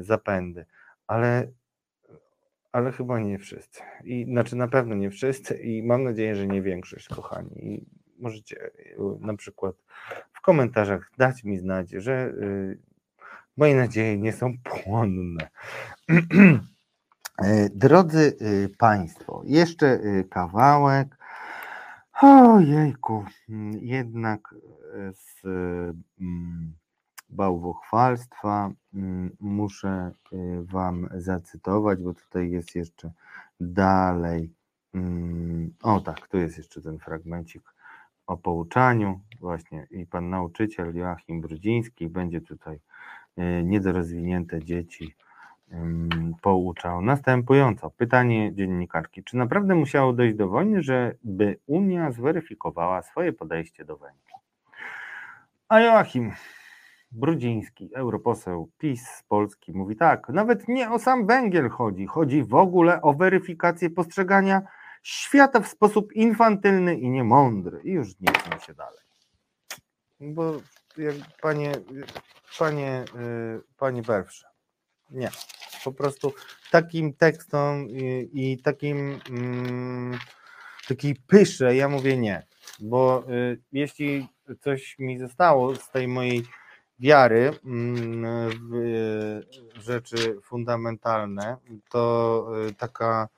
zapędy, 0.00 0.66
ale, 1.06 1.48
ale 2.72 2.92
chyba 2.92 3.20
nie 3.20 3.38
wszyscy. 3.38 3.80
I 4.04 4.24
znaczy 4.24 4.56
na 4.56 4.68
pewno 4.68 4.94
nie 4.94 5.10
wszyscy 5.10 5.54
i 5.54 5.82
mam 5.82 6.04
nadzieję, 6.04 6.34
że 6.34 6.46
nie 6.46 6.62
większość, 6.62 7.08
kochani. 7.08 7.86
Możecie 8.18 8.64
e, 8.64 8.70
na 9.20 9.36
przykład 9.36 9.74
w 10.32 10.40
komentarzach 10.40 11.10
dać 11.18 11.44
mi 11.44 11.58
znać, 11.58 11.90
że 11.90 12.28
y, 12.28 12.78
moje 13.56 13.76
nadzieje 13.76 14.18
nie 14.18 14.32
są 14.32 14.54
płonne. 14.64 15.48
E, 17.44 17.68
Drodzy 17.68 18.36
Państwo, 18.78 19.42
jeszcze 19.44 20.00
kawałek. 20.30 21.16
Ojejku, 22.22 23.24
mm, 23.48 23.72
jednak 23.72 24.54
e, 24.94 25.12
z 25.12 25.42
mm, 26.20 26.74
bałwochwalstwa 27.28 28.70
mm, 28.94 29.36
muszę 29.40 30.12
Wam 30.62 31.08
zacytować, 31.14 32.02
bo 32.02 32.14
tutaj 32.14 32.50
jest 32.50 32.74
jeszcze 32.74 33.12
dalej. 33.60 34.52
O 35.82 36.00
tak, 36.00 36.28
tu 36.28 36.38
jest 36.38 36.58
jeszcze 36.58 36.82
ten 36.82 36.98
fragmencik 36.98 37.62
o 38.26 38.36
pouczaniu. 38.36 39.20
Właśnie 39.40 39.86
i 39.90 40.06
pan 40.06 40.30
nauczyciel 40.30 40.94
Joachim 40.94 41.40
Brudziński 41.40 42.08
będzie 42.08 42.40
tutaj 42.40 42.76
y, 43.38 43.62
niedorozwinięte 43.64 44.64
dzieci 44.64 45.14
pouczał 46.42 47.02
następująco. 47.02 47.90
Pytanie 47.90 48.54
dziennikarki. 48.54 49.24
Czy 49.24 49.36
naprawdę 49.36 49.74
musiało 49.74 50.12
dojść 50.12 50.36
do 50.36 50.48
wojny, 50.48 50.82
żeby 50.82 51.58
Unia 51.66 52.12
zweryfikowała 52.12 53.02
swoje 53.02 53.32
podejście 53.32 53.84
do 53.84 53.96
węgla? 53.96 54.38
A 55.68 55.80
Joachim 55.80 56.32
Brudziński, 57.12 57.90
europoseł 57.94 58.70
PiS 58.78 59.08
z 59.08 59.22
Polski, 59.22 59.72
mówi 59.72 59.96
tak, 59.96 60.28
nawet 60.28 60.68
nie 60.68 60.90
o 60.90 60.98
sam 60.98 61.26
węgiel 61.26 61.68
chodzi, 61.68 62.06
chodzi 62.06 62.42
w 62.42 62.54
ogóle 62.54 63.02
o 63.02 63.14
weryfikację 63.14 63.90
postrzegania 63.90 64.62
świata 65.06 65.60
w 65.60 65.68
sposób 65.68 66.12
infantylny 66.12 66.94
i 66.94 67.10
niemądry. 67.10 67.80
I 67.84 67.90
już 67.90 68.08
nie 68.20 68.32
chcę 68.32 68.66
się 68.66 68.74
dalej. 68.74 69.00
Bo 70.20 70.60
jak 70.98 71.14
panie, 71.42 71.72
panie, 72.58 73.04
y, 73.16 73.62
panie 73.76 74.02
pierwsze, 74.02 74.46
nie. 75.10 75.30
Po 75.84 75.92
prostu 75.92 76.34
takim 76.70 77.14
tekstom 77.14 77.88
i, 77.90 78.30
i 78.32 78.62
takim 78.62 79.20
mm, 79.30 80.18
takiej 80.88 81.14
pysze, 81.14 81.76
ja 81.76 81.88
mówię 81.88 82.16
nie. 82.16 82.46
Bo 82.80 83.24
y, 83.30 83.62
jeśli 83.72 84.28
coś 84.60 84.98
mi 84.98 85.18
zostało 85.18 85.76
z 85.76 85.90
tej 85.90 86.08
mojej 86.08 86.44
wiary 86.98 87.50
mm, 87.64 88.50
w 88.70 88.74
y, 88.74 89.80
rzeczy 89.80 90.40
fundamentalne, 90.42 91.56
to 91.90 92.46
y, 92.68 92.74
taka 92.74 93.28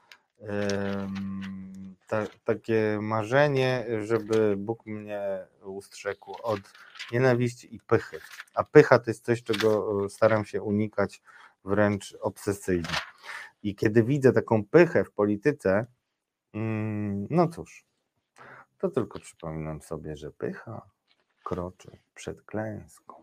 ta, 2.06 2.26
takie 2.44 2.98
marzenie, 3.02 3.86
żeby 4.04 4.56
Bóg 4.56 4.86
mnie 4.86 5.46
ustrzegł 5.62 6.36
od 6.42 6.60
nienawiści 7.12 7.74
i 7.74 7.80
pychy. 7.80 8.20
A 8.54 8.64
pycha 8.64 8.98
to 8.98 9.10
jest 9.10 9.24
coś, 9.24 9.42
czego 9.42 10.04
e, 10.04 10.08
staram 10.08 10.44
się 10.44 10.62
unikać 10.62 11.22
wręcz 11.64 12.16
obsesyjnie. 12.20 12.96
I 13.62 13.74
kiedy 13.74 14.02
widzę 14.02 14.32
taką 14.32 14.64
pychę 14.64 15.04
w 15.04 15.10
polityce, 15.10 15.86
mm, 16.54 17.26
no 17.30 17.48
cóż, 17.48 17.84
to 18.78 18.88
tylko 18.88 19.18
przypominam 19.18 19.82
sobie, 19.82 20.16
że 20.16 20.30
pycha 20.30 20.82
kroczy 21.44 21.98
przed 22.14 22.42
klęską. 22.42 23.14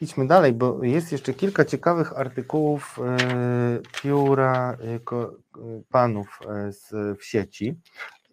Idźmy 0.00 0.26
dalej, 0.26 0.52
bo 0.52 0.84
jest 0.84 1.12
jeszcze 1.12 1.34
kilka 1.34 1.64
ciekawych 1.64 2.18
artykułów 2.18 2.98
e, 2.98 3.16
pióra 4.02 4.76
e, 4.80 4.94
e, 4.94 5.00
panów 5.90 6.40
w 7.18 7.24
sieci 7.24 7.80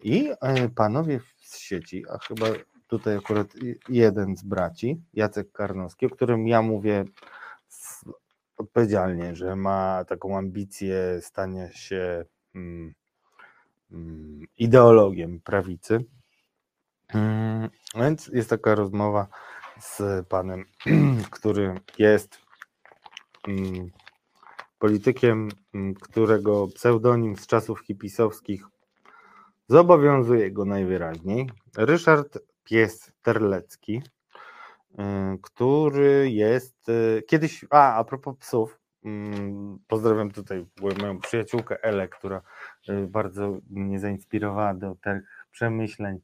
i 0.02 0.30
panowie 0.74 1.20
z 1.40 1.58
sieci, 1.58 2.04
a 2.10 2.18
chyba 2.18 2.46
tutaj 2.86 3.16
akurat 3.16 3.46
jeden 3.88 4.36
z 4.36 4.42
braci, 4.42 5.02
Jacek 5.14 5.52
Karnowski, 5.52 6.06
o 6.06 6.10
którym 6.10 6.48
ja 6.48 6.62
mówię 6.62 7.04
odpowiedzialnie, 8.56 9.36
że 9.36 9.56
ma 9.56 10.04
taką 10.08 10.38
ambicję 10.38 11.20
stania 11.20 11.72
się 11.72 12.24
mm, 12.54 12.94
mm, 13.92 14.40
ideologiem 14.58 15.40
prawicy. 15.40 16.04
Mm, 17.14 17.70
Więc 17.94 18.26
jest 18.26 18.50
taka 18.50 18.74
rozmowa 18.74 19.28
z 19.82 20.26
panem, 20.28 20.64
który 21.30 21.74
jest 21.98 22.38
mm, 23.48 23.90
politykiem, 24.78 25.48
mm, 25.74 25.94
którego 25.94 26.68
pseudonim 26.68 27.36
z 27.36 27.46
czasów 27.46 27.80
hipisowskich 27.80 28.64
zobowiązuje 29.68 30.50
go 30.50 30.64
najwyraźniej. 30.64 31.50
Ryszard 31.76 32.38
Pies 32.64 33.12
Terlecki, 33.22 34.02
y, 34.92 34.98
który 35.42 36.30
jest 36.30 36.88
y, 36.88 37.22
kiedyś, 37.26 37.64
a 37.70 37.94
a 37.94 38.04
propos 38.04 38.36
psów, 38.38 38.78
mm, 39.04 39.78
pozdrawiam 39.88 40.30
tutaj 40.30 40.66
moją 41.00 41.20
przyjaciółkę 41.20 41.82
Elę, 41.82 42.08
która 42.08 42.42
y, 42.88 43.06
bardzo 43.06 43.58
mnie 43.70 44.00
zainspirowała 44.00 44.74
do 44.74 44.94
tych 44.94 45.22
przemyśleń, 45.50 46.20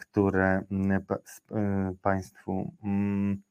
które 0.00 0.62
mm, 0.70 1.04
s- 1.24 1.42
y, 1.92 1.96
Państwu 2.02 2.72
mm, 2.84 3.42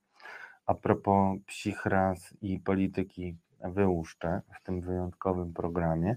a 0.65 0.73
propos 0.73 1.39
psich 1.47 1.85
ras 1.85 2.33
i 2.41 2.59
polityki 2.59 3.37
wyłuszczę 3.63 4.41
w 4.59 4.63
tym 4.63 4.81
wyjątkowym 4.81 5.53
programie. 5.53 6.15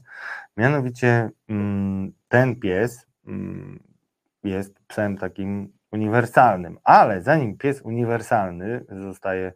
Mianowicie 0.57 1.31
mm, 1.49 2.13
ten 2.29 2.57
pies 2.61 3.07
jest 4.45 4.81
psem 4.89 5.19
takim 5.19 5.73
uniwersalnym, 5.93 6.79
ale 6.85 7.23
zanim 7.23 7.57
pies 7.59 7.83
uniwersalny 7.83 8.85
zostaje 9.03 9.53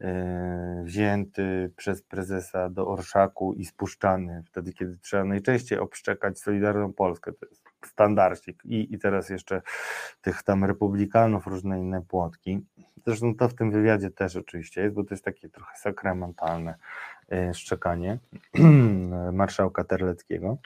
e, 0.00 0.82
wzięty 0.84 1.72
przez 1.76 2.02
prezesa 2.02 2.70
do 2.70 2.88
orszaku 2.88 3.52
i 3.54 3.64
spuszczany 3.64 4.42
wtedy, 4.46 4.72
kiedy 4.72 4.98
trzeba 4.98 5.24
najczęściej 5.24 5.78
obszczekać 5.78 6.38
Solidarną 6.40 6.92
Polskę. 6.92 7.32
To 7.32 7.46
jest 7.46 7.61
standardzik. 7.86 8.64
I, 8.64 8.94
I 8.94 8.98
teraz 8.98 9.28
jeszcze 9.28 9.62
tych 10.22 10.42
tam 10.42 10.64
republikanów, 10.64 11.46
różne 11.46 11.80
inne 11.80 12.02
płotki. 12.02 12.60
Zresztą 13.06 13.34
to 13.34 13.48
w 13.48 13.54
tym 13.54 13.70
wywiadzie 13.70 14.10
też 14.10 14.36
oczywiście 14.36 14.82
jest, 14.82 14.94
bo 14.94 15.04
to 15.04 15.14
jest 15.14 15.24
takie 15.24 15.48
trochę 15.48 15.76
sakramentalne 15.78 16.74
e, 17.32 17.54
szczekanie 17.54 18.18
marszałka 19.32 19.84
Terleckiego. 19.84 20.58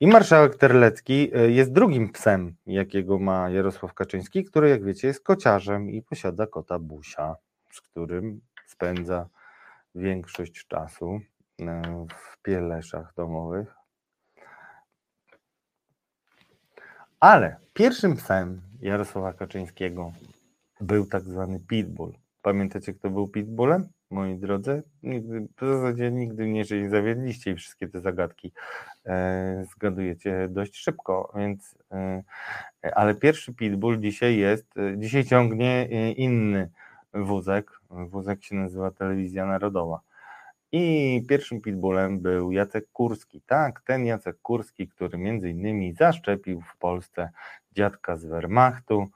I 0.00 0.06
marszałek 0.06 0.56
Terlecki 0.56 1.30
e, 1.34 1.50
jest 1.50 1.72
drugim 1.72 2.12
psem, 2.12 2.54
jakiego 2.66 3.18
ma 3.18 3.50
Jarosław 3.50 3.94
Kaczyński, 3.94 4.44
który, 4.44 4.68
jak 4.68 4.84
wiecie, 4.84 5.08
jest 5.08 5.24
kociarzem 5.24 5.90
i 5.90 6.02
posiada 6.02 6.46
kota 6.46 6.78
Busia, 6.78 7.36
z 7.72 7.80
którym 7.80 8.40
spędza 8.66 9.28
większość 9.94 10.66
czasu 10.66 11.20
e, 11.60 12.06
w 12.16 12.42
pieleszach 12.42 13.14
domowych. 13.14 13.75
Ale 17.20 17.56
pierwszym 17.74 18.16
psem 18.16 18.60
Jarosława 18.80 19.32
Kaczyńskiego 19.32 20.12
był 20.80 21.06
tak 21.06 21.22
zwany 21.22 21.60
pitbull. 21.60 22.12
Pamiętacie, 22.42 22.94
kto 22.94 23.10
był 23.10 23.28
pitbullem? 23.28 23.88
moi 24.10 24.36
drodzy. 24.36 24.82
Nigdy, 25.02 25.48
w 25.56 25.66
zasadzie 25.66 26.10
nigdy 26.10 26.48
nie 26.48 26.64
zawiedliście 26.88 27.50
i 27.50 27.54
wszystkie 27.54 27.88
te 27.88 28.00
zagadki 28.00 28.52
e, 29.06 29.64
zgadujecie 29.72 30.48
dość 30.50 30.76
szybko, 30.76 31.32
więc 31.36 31.78
e, 31.92 32.22
ale 32.94 33.14
pierwszy 33.14 33.54
pitbull 33.54 34.00
dzisiaj 34.00 34.36
jest, 34.36 34.78
e, 34.78 34.98
dzisiaj 34.98 35.24
ciągnie 35.24 35.88
e, 35.92 36.12
inny 36.12 36.70
wózek, 37.14 37.80
wózek 37.90 38.44
się 38.44 38.54
nazywa 38.54 38.90
Telewizja 38.90 39.46
Narodowa. 39.46 40.00
I 40.78 41.22
pierwszym 41.28 41.60
pitbullem 41.60 42.20
był 42.20 42.52
Jacek 42.52 42.92
Kurski. 42.92 43.40
Tak, 43.46 43.80
ten 43.80 44.06
Jacek 44.06 44.36
Kurski, 44.42 44.88
który 44.88 45.18
między 45.18 45.50
innymi 45.50 45.92
zaszczepił 45.92 46.60
w 46.60 46.76
Polsce 46.76 47.30
dziadka 47.72 48.16
z 48.16 48.24
Wehrmachtu 48.24 49.08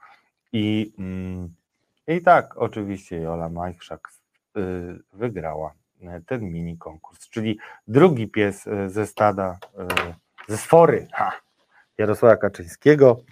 i, 0.53 0.93
mm, 0.99 1.53
i 2.07 2.21
tak, 2.21 2.57
oczywiście 2.57 3.17
Jola 3.17 3.49
Majchrzak 3.49 4.09
Y, 4.57 4.99
wygrała 5.13 5.73
y, 6.01 6.21
ten 6.25 6.41
mini 6.51 6.77
konkurs, 6.77 7.29
czyli 7.29 7.59
drugi 7.87 8.27
pies 8.27 8.67
y, 8.67 8.89
ze 8.89 9.07
stada, 9.07 9.57
ze 10.47 10.57
sfory 10.57 11.07
ha, 11.13 11.31
Jarosława 11.97 12.37
Kaczyńskiego. 12.37 13.23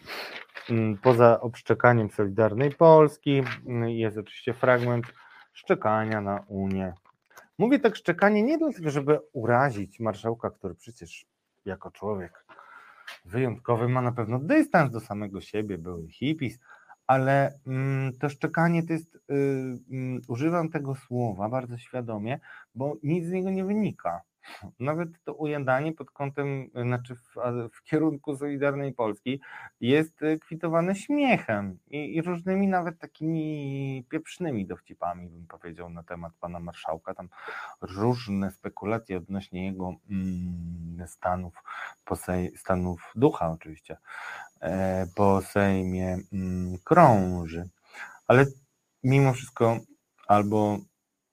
Mm, 0.69 0.97
poza 0.97 1.41
obszczekaniem 1.41 2.09
Solidarnej 2.09 2.71
Polski 2.71 3.43
jest 3.85 4.17
oczywiście 4.17 4.53
fragment 4.53 5.05
szczekania 5.53 6.21
na 6.21 6.43
Unię. 6.47 6.93
Mówię 7.59 7.79
tak 7.79 7.95
szczekanie 7.95 8.43
nie 8.43 8.57
dlatego, 8.57 8.89
żeby 8.89 9.19
urazić 9.33 9.99
marszałka, 9.99 10.49
który 10.49 10.75
przecież 10.75 11.25
jako 11.65 11.91
człowiek 11.91 12.45
wyjątkowy 13.25 13.89
ma 13.89 14.01
na 14.01 14.11
pewno 14.11 14.39
dystans 14.39 14.91
do 14.91 14.99
samego 14.99 15.41
siebie, 15.41 15.77
były 15.77 16.09
hippies, 16.09 16.59
ale 17.07 17.59
mm, 17.67 18.17
to 18.17 18.29
szczekanie 18.29 18.83
to 18.83 18.93
jest, 18.93 19.15
y, 19.15 19.19
mm, 19.91 20.21
używam 20.27 20.69
tego 20.69 20.95
słowa 20.95 21.49
bardzo 21.49 21.77
świadomie, 21.77 22.39
bo 22.75 22.97
nic 23.03 23.25
z 23.25 23.31
niego 23.31 23.49
nie 23.49 23.65
wynika. 23.65 24.21
Nawet 24.79 25.09
to 25.23 25.33
ujadanie 25.33 25.93
pod 25.93 26.11
kątem, 26.11 26.69
znaczy 26.83 27.15
w, 27.15 27.35
w 27.73 27.83
kierunku 27.83 28.37
Solidarnej 28.37 28.93
Polski 28.93 29.41
jest 29.81 30.21
y, 30.21 30.39
kwitowane 30.39 30.95
śmiechem 30.95 31.77
i, 31.87 32.15
i, 32.15 32.21
różnymi 32.21 32.67
nawet 32.67 32.99
takimi 32.99 34.05
pieprznymi 34.09 34.65
dowcipami, 34.65 35.27
bym 35.27 35.47
powiedział, 35.47 35.89
na 35.89 36.03
temat 36.03 36.33
pana 36.39 36.59
marszałka. 36.59 37.13
Tam 37.13 37.29
różne 37.81 38.51
spekulacje 38.51 39.17
odnośnie 39.17 39.65
jego 39.65 39.93
mm, 40.09 41.07
stanów, 41.07 41.63
stanów 42.55 43.11
ducha 43.15 43.51
oczywiście, 43.51 43.97
e, 44.61 45.07
po 45.15 45.41
Sejmie 45.41 46.17
mm, 46.33 46.77
krąży. 46.83 47.69
Ale 48.27 48.45
mimo 49.03 49.33
wszystko 49.33 49.79
albo 50.27 50.77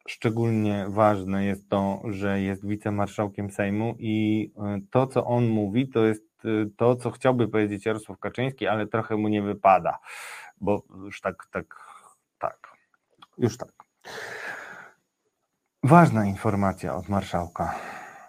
szczególnie 0.07 0.87
ważne 0.89 1.45
jest 1.45 1.69
to, 1.69 2.03
że 2.05 2.41
jest 2.41 2.67
wicemarszałkiem 2.67 3.51
Sejmu 3.51 3.95
i 3.99 4.51
e, 4.59 4.81
to, 4.91 5.07
co 5.07 5.25
on 5.25 5.49
mówi, 5.49 5.89
to 5.89 6.05
jest 6.05 6.25
e, 6.45 6.49
to, 6.77 6.97
co 6.97 7.11
chciałby 7.11 7.49
powiedzieć 7.49 7.87
Jarosław 7.87 8.19
Kaczyński, 8.19 8.67
ale 8.67 8.87
trochę 8.87 9.17
mu 9.17 9.29
nie 9.29 9.43
wypada, 9.43 9.99
bo 10.61 10.83
już 11.05 11.21
tak, 11.21 11.47
tak, 11.53 11.77
tak, 12.39 12.69
już 13.39 13.57
tak. 13.57 13.73
Ważna 15.83 16.27
informacja 16.27 16.97
od 16.97 17.09
marszałka 17.09 17.75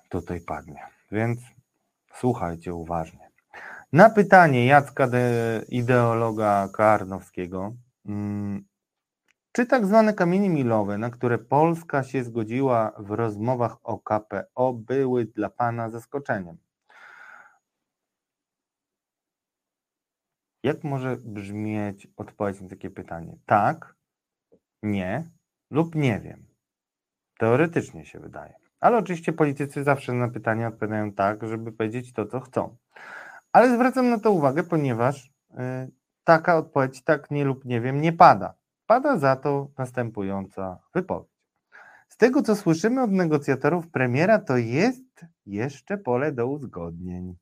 tutaj 0.09 0.41
padnie, 0.41 0.87
więc 1.11 1.39
słuchajcie 2.13 2.73
uważnie. 2.73 3.27
Na 3.93 4.09
pytanie 4.09 4.65
Jacka, 4.65 5.07
ideologa 5.69 6.69
Karnowskiego, 6.73 7.73
mm, 8.05 8.65
czy 9.57 9.65
tak 9.65 9.85
zwane 9.85 10.13
kamienie 10.13 10.49
milowe, 10.49 10.97
na 10.97 11.09
które 11.09 11.37
Polska 11.37 12.03
się 12.03 12.23
zgodziła 12.23 12.91
w 12.97 13.11
rozmowach 13.11 13.77
o 13.83 13.99
KPO, 13.99 14.73
były 14.73 15.25
dla 15.25 15.49
Pana 15.49 15.89
zaskoczeniem? 15.89 16.57
Jak 20.63 20.83
może 20.83 21.17
brzmieć 21.25 22.07
odpowiedź 22.17 22.61
na 22.61 22.69
takie 22.69 22.89
pytanie? 22.89 23.37
Tak, 23.45 23.95
nie 24.83 25.29
lub 25.71 25.95
nie 25.95 26.19
wiem. 26.19 26.45
Teoretycznie 27.39 28.05
się 28.05 28.19
wydaje. 28.19 28.53
Ale 28.79 28.97
oczywiście 28.97 29.33
politycy 29.33 29.83
zawsze 29.83 30.13
na 30.13 30.27
pytania 30.27 30.67
odpowiadają 30.67 31.11
tak, 31.11 31.47
żeby 31.47 31.71
powiedzieć 31.71 32.13
to, 32.13 32.25
co 32.25 32.39
chcą. 32.39 32.77
Ale 33.51 33.75
zwracam 33.75 34.09
na 34.09 34.19
to 34.19 34.31
uwagę, 34.31 34.63
ponieważ 34.63 35.25
y, 35.25 35.31
taka 36.23 36.57
odpowiedź 36.57 37.03
tak 37.03 37.31
nie 37.31 37.45
lub 37.45 37.65
nie 37.65 37.81
wiem 37.81 38.01
nie 38.01 38.13
pada. 38.13 38.66
Pada 38.87 39.17
za 39.17 39.35
to 39.35 39.69
następująca 39.77 40.79
wypowiedź. 40.93 41.37
Z 42.09 42.17
tego, 42.17 42.41
co 42.41 42.55
słyszymy 42.55 43.03
od 43.03 43.11
negocjatorów 43.11 43.87
premiera, 43.87 44.39
to 44.39 44.57
jest 44.57 45.25
jeszcze 45.45 45.97
pole 45.97 46.31
do 46.31 46.47
uzgodnień. 46.47 47.35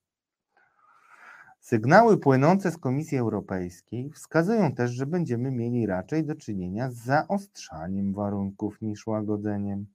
Sygnały 1.60 2.18
płynące 2.18 2.72
z 2.72 2.78
Komisji 2.78 3.18
Europejskiej 3.18 4.12
wskazują 4.12 4.72
też, 4.72 4.92
że 4.92 5.06
będziemy 5.06 5.52
mieli 5.52 5.86
raczej 5.86 6.26
do 6.26 6.36
czynienia 6.36 6.92
z 6.92 6.96
zaostrzaniem 6.96 8.14
warunków 8.14 8.82
niż 8.82 9.08
łagodzeniem. 9.08 9.86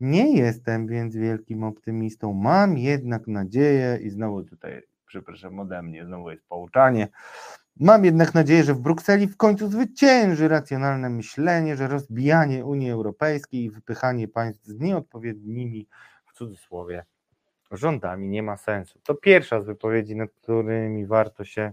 Nie 0.00 0.36
jestem 0.36 0.86
więc 0.86 1.16
wielkim 1.16 1.64
optymistą, 1.64 2.32
mam 2.32 2.78
jednak 2.78 3.26
nadzieję, 3.26 3.98
i 4.02 4.10
znowu 4.10 4.44
tutaj, 4.44 4.82
przepraszam 5.08 5.60
ode 5.60 5.82
mnie, 5.82 6.04
znowu 6.04 6.30
jest 6.30 6.44
pouczanie, 6.48 7.08
Mam 7.80 8.04
jednak 8.04 8.34
nadzieję, 8.34 8.64
że 8.64 8.74
w 8.74 8.80
Brukseli 8.80 9.26
w 9.26 9.36
końcu 9.36 9.68
zwycięży 9.68 10.48
racjonalne 10.48 11.10
myślenie, 11.10 11.76
że 11.76 11.88
rozbijanie 11.88 12.64
Unii 12.64 12.90
Europejskiej 12.90 13.64
i 13.64 13.70
wypychanie 13.70 14.28
państw 14.28 14.64
z 14.64 14.80
nieodpowiednimi, 14.80 15.88
w 16.26 16.32
cudzysłowie, 16.32 17.04
rządami 17.70 18.28
nie 18.28 18.42
ma 18.42 18.56
sensu. 18.56 19.00
To 19.02 19.14
pierwsza 19.14 19.60
z 19.60 19.66
wypowiedzi, 19.66 20.16
nad 20.16 20.30
którymi 20.30 21.06
warto 21.06 21.44
się 21.44 21.72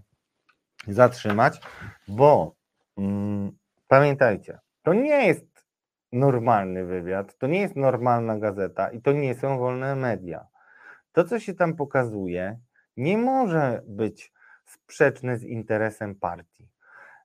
zatrzymać, 0.87 1.61
bo 2.07 2.55
mm, 2.97 3.51
pamiętajcie, 3.87 4.59
to 4.83 4.93
nie 4.93 5.27
jest 5.27 5.65
normalny 6.11 6.85
wywiad, 6.85 7.37
to 7.37 7.47
nie 7.47 7.61
jest 7.61 7.75
normalna 7.75 8.39
gazeta 8.39 8.91
i 8.91 9.01
to 9.01 9.11
nie 9.11 9.35
są 9.35 9.57
wolne 9.57 9.95
media. 9.95 10.47
To, 11.11 11.23
co 11.23 11.39
się 11.39 11.53
tam 11.53 11.75
pokazuje, 11.75 12.59
nie 12.97 13.17
może 13.17 13.81
być 13.87 14.33
sprzeczne 14.65 15.37
z 15.37 15.43
interesem 15.43 16.15
partii. 16.15 16.67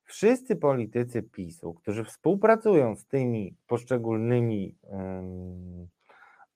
Wszyscy 0.05 0.57
politycy 0.57 1.23
PiSu, 1.23 1.75
którzy 1.75 2.05
współpracują 2.05 2.97
z 2.97 3.07
tymi 3.07 3.57
poszczególnymi 3.67 4.75
um, 4.83 5.89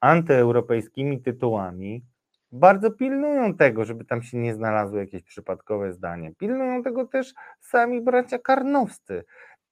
antyeuropejskimi 0.01 1.21
tytułami, 1.23 2.05
bardzo 2.53 2.91
pilnują 2.91 3.55
tego, 3.55 3.85
żeby 3.85 4.05
tam 4.05 4.23
się 4.23 4.39
nie 4.39 4.55
znalazło 4.55 4.99
jakieś 4.99 5.23
przypadkowe 5.23 5.93
zdanie. 5.93 6.33
Pilnują 6.39 6.83
tego 6.83 7.07
też 7.07 7.35
sami 7.61 8.01
bracia 8.01 8.39
karnowscy. 8.39 9.25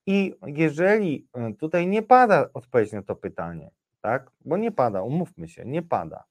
I 0.06 0.34
jeżeli 0.46 1.26
e, 1.32 1.52
tutaj 1.54 1.86
nie 1.86 2.02
pada 2.02 2.48
odpowiedź 2.54 2.92
na 2.92 3.02
to 3.02 3.16
pytanie, 3.16 3.70
tak? 4.00 4.30
Bo 4.44 4.56
nie 4.56 4.72
pada, 4.72 5.02
umówmy 5.02 5.48
się, 5.48 5.64
nie 5.64 5.82
pada. 5.82 6.24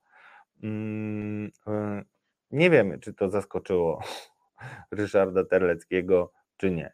Nie 2.51 2.69
wiemy, 2.69 2.99
czy 2.99 3.13
to 3.13 3.29
zaskoczyło 3.29 4.01
Ryszarda 4.91 5.45
Terleckiego, 5.45 6.31
czy 6.57 6.71
nie? 6.71 6.93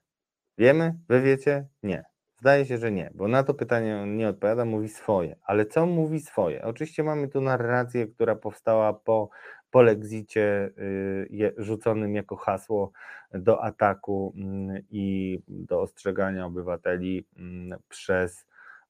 Wiemy? 0.58 0.94
Wy 1.10 1.22
wiecie? 1.22 1.68
Nie. 1.84 2.04
Zdaje 2.40 2.66
się, 2.66 2.78
że 2.78 2.92
nie, 2.92 3.12
bo 3.16 3.28
na 3.28 3.44
to 3.44 3.54
pytanie 3.54 3.98
on 3.98 4.18
nie 4.18 4.30
odpowiada, 4.30 4.66
mówi 4.66 4.90
swoje. 4.90 5.36
Ale 5.44 5.66
co 5.66 5.86
mówi 5.86 6.20
swoje? 6.20 6.64
Oczywiście 6.64 7.04
mamy 7.04 7.28
tu 7.28 7.42
narrację, 7.42 8.08
która 8.08 8.36
powstała 8.36 8.94
po 8.94 9.30
polexicie 9.72 10.72
y, 10.78 11.54
rzuconym 11.58 12.16
jako 12.16 12.36
hasło 12.36 12.92
do 13.34 13.64
ataku 13.64 14.34
mm, 14.36 14.84
i 14.90 15.40
do 15.48 15.82
ostrzegania 15.82 16.46
obywateli 16.46 17.28
mm, 17.38 17.80
przez 17.90 18.46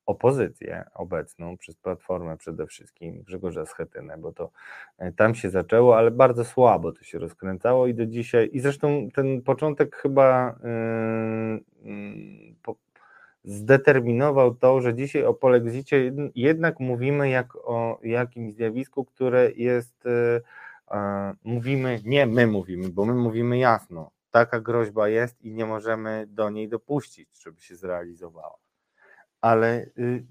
opozycję 0.08 0.86
obecną, 0.94 1.58
przez 1.58 1.76
Platformę 1.76 2.38
przede 2.38 2.68
wszystkim, 2.68 3.22
Grzegorza 3.22 3.66
Schetynę, 3.66 4.18
bo 4.18 4.34
to 4.34 4.50
e, 4.98 5.12
tam 5.12 5.36
się 5.36 5.50
zaczęło, 5.50 5.98
ale 5.98 6.12
bardzo 6.12 6.46
słabo 6.46 6.92
to 6.92 7.04
się 7.04 7.20
rozkręcało 7.20 7.88
i 7.88 7.94
do 7.94 8.06
dzisiaj, 8.06 8.50
i 8.54 8.60
zresztą 8.60 9.10
ten 9.16 9.42
początek 9.42 9.96
chyba 9.96 10.60
yy, 11.84 11.92
yy, 11.92 12.56
po, 12.64 12.76
zdeterminował 13.44 14.56
to, 14.56 14.82
że 14.82 14.94
dzisiaj 14.94 15.24
o 15.24 15.34
polexicie 15.34 16.14
jednak 16.36 16.80
mówimy 16.80 17.30
jak 17.30 17.56
o 17.56 18.00
jakimś 18.04 18.54
zjawisku, 18.54 19.06
które 19.06 19.52
jest, 19.52 20.06
yy, 20.06 20.42
mówimy, 21.44 22.00
nie 22.06 22.26
my 22.26 22.48
mówimy, 22.48 22.90
bo 22.90 23.06
my 23.06 23.14
mówimy 23.14 23.58
jasno, 23.58 24.12
taka 24.32 24.60
groźba 24.60 25.10
jest 25.10 25.42
i 25.42 25.52
nie 25.52 25.66
możemy 25.66 26.26
do 26.30 26.50
niej 26.50 26.70
dopuścić, 26.70 27.30
żeby 27.42 27.62
się 27.62 27.76
zrealizowała 27.76 28.67
ale 29.48 29.86
y, 29.98 30.26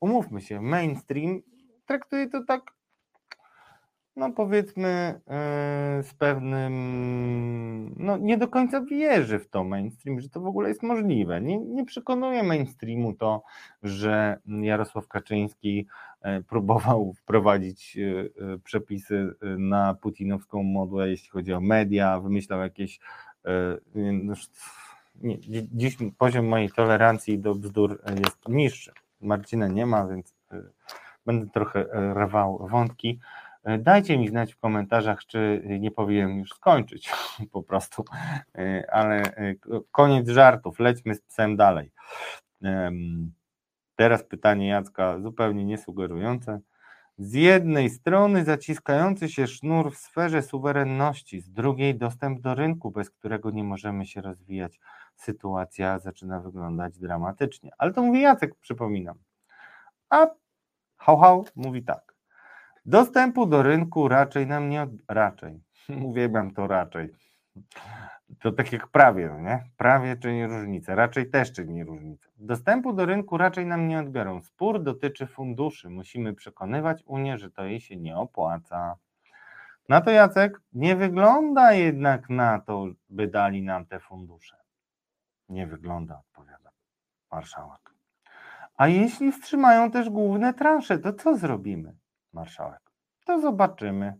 umówmy 0.00 0.40
się, 0.40 0.60
mainstream 0.60 1.42
traktuje 1.86 2.28
to 2.28 2.44
tak, 2.44 2.62
no 4.16 4.32
powiedzmy, 4.32 5.20
y, 6.00 6.02
z 6.02 6.14
pewnym, 6.14 7.94
no 7.96 8.16
nie 8.16 8.38
do 8.38 8.48
końca 8.48 8.80
wierzy 8.80 9.38
w 9.38 9.48
to 9.48 9.64
mainstream, 9.64 10.20
że 10.20 10.28
to 10.28 10.40
w 10.40 10.46
ogóle 10.46 10.68
jest 10.68 10.82
możliwe. 10.82 11.40
Nie, 11.40 11.58
nie 11.58 11.84
przekonuje 11.84 12.42
mainstreamu 12.42 13.14
to, 13.14 13.42
że 13.82 14.38
Jarosław 14.46 15.08
Kaczyński 15.08 15.86
y, 16.38 16.42
próbował 16.42 17.12
wprowadzić 17.12 17.98
przepisy 18.64 19.34
na 19.58 19.94
putinowską 19.94 20.62
modłę, 20.62 21.10
jeśli 21.10 21.28
chodzi 21.30 21.52
o 21.52 21.60
media, 21.60 22.20
wymyślał 22.20 22.60
jakieś 22.60 23.00
no, 23.94 24.34
nie, 25.20 25.38
dziś 25.72 25.96
poziom 26.18 26.46
mojej 26.46 26.70
tolerancji 26.70 27.38
do 27.38 27.54
bzdur 27.54 28.02
jest 28.24 28.48
niższy. 28.48 28.92
Marcina 29.20 29.68
nie 29.68 29.86
ma, 29.86 30.06
więc 30.06 30.34
y, 30.52 30.62
będę 31.26 31.46
trochę 31.50 31.80
y, 31.80 32.14
rwał 32.14 32.68
wątki. 32.68 33.20
Y, 33.68 33.78
dajcie 33.78 34.18
mi 34.18 34.28
znać 34.28 34.54
w 34.54 34.58
komentarzach, 34.58 35.26
czy 35.26 35.62
nie 35.80 35.90
powinienem 35.90 36.38
już 36.38 36.50
skończyć 36.50 37.10
po 37.52 37.62
prostu, 37.62 38.04
ale 38.92 39.22
koniec 39.92 40.28
żartów, 40.28 40.78
lećmy 40.78 41.14
z 41.14 41.20
psem 41.20 41.56
dalej. 41.56 41.90
Teraz 43.96 44.24
pytanie 44.24 44.68
Jacka 44.68 45.20
zupełnie 45.20 45.64
niesugerujące. 45.64 46.60
Z 47.18 47.32
jednej 47.32 47.90
strony 47.90 48.44
zaciskający 48.44 49.28
się 49.28 49.46
sznur 49.46 49.92
w 49.92 49.98
sferze 49.98 50.42
suwerenności, 50.42 51.40
z 51.40 51.52
drugiej 51.52 51.94
dostęp 51.94 52.40
do 52.40 52.54
rynku, 52.54 52.90
bez 52.90 53.10
którego 53.10 53.50
nie 53.50 53.64
możemy 53.64 54.06
się 54.06 54.20
rozwijać 54.20 54.80
sytuacja 55.20 55.98
zaczyna 55.98 56.40
wyglądać 56.40 56.98
dramatycznie. 56.98 57.70
Ale 57.78 57.92
to 57.92 58.02
mówi 58.02 58.20
Jacek, 58.20 58.54
przypominam. 58.54 59.18
A 60.10 60.26
hał, 60.96 61.18
hał 61.18 61.44
mówi 61.56 61.84
tak. 61.84 62.14
Dostępu 62.84 63.46
do 63.46 63.62
rynku 63.62 64.08
raczej 64.08 64.46
nam 64.46 64.68
nie 64.68 64.82
od... 64.82 64.90
raczej. 65.08 65.62
Uwielbiam 66.08 66.50
to 66.50 66.66
raczej. 66.66 67.08
To 68.40 68.52
tak 68.52 68.72
jak 68.72 68.88
prawie, 68.88 69.28
no 69.28 69.40
nie? 69.40 69.64
Prawie 69.76 70.16
czyni 70.16 70.46
różnicę, 70.46 70.94
raczej 70.94 71.30
też 71.30 71.52
czyni 71.52 71.84
różnicę. 71.84 72.28
Dostępu 72.36 72.92
do 72.92 73.06
rynku 73.06 73.36
raczej 73.36 73.66
nam 73.66 73.88
nie 73.88 73.98
odbiorą. 73.98 74.42
Spór 74.42 74.82
dotyczy 74.82 75.26
funduszy. 75.26 75.90
Musimy 75.90 76.34
przekonywać 76.34 77.02
Unię, 77.06 77.38
że 77.38 77.50
to 77.50 77.64
jej 77.64 77.80
się 77.80 77.96
nie 77.96 78.16
opłaca. 78.16 78.96
Na 79.88 80.00
to 80.00 80.10
Jacek 80.10 80.60
nie 80.72 80.96
wygląda 80.96 81.72
jednak 81.72 82.30
na 82.30 82.60
to, 82.60 82.86
by 83.08 83.26
dali 83.26 83.62
nam 83.62 83.86
te 83.86 84.00
fundusze. 84.00 84.59
Nie 85.50 85.66
wygląda, 85.66 86.18
odpowiada 86.18 86.70
marszałek. 87.32 87.94
A 88.76 88.88
jeśli 88.88 89.32
wstrzymają 89.32 89.90
też 89.90 90.10
główne 90.10 90.54
transze, 90.54 90.98
to 90.98 91.12
co 91.12 91.36
zrobimy? 91.36 91.96
Marszałek. 92.32 92.80
To 93.26 93.40
zobaczymy. 93.40 94.14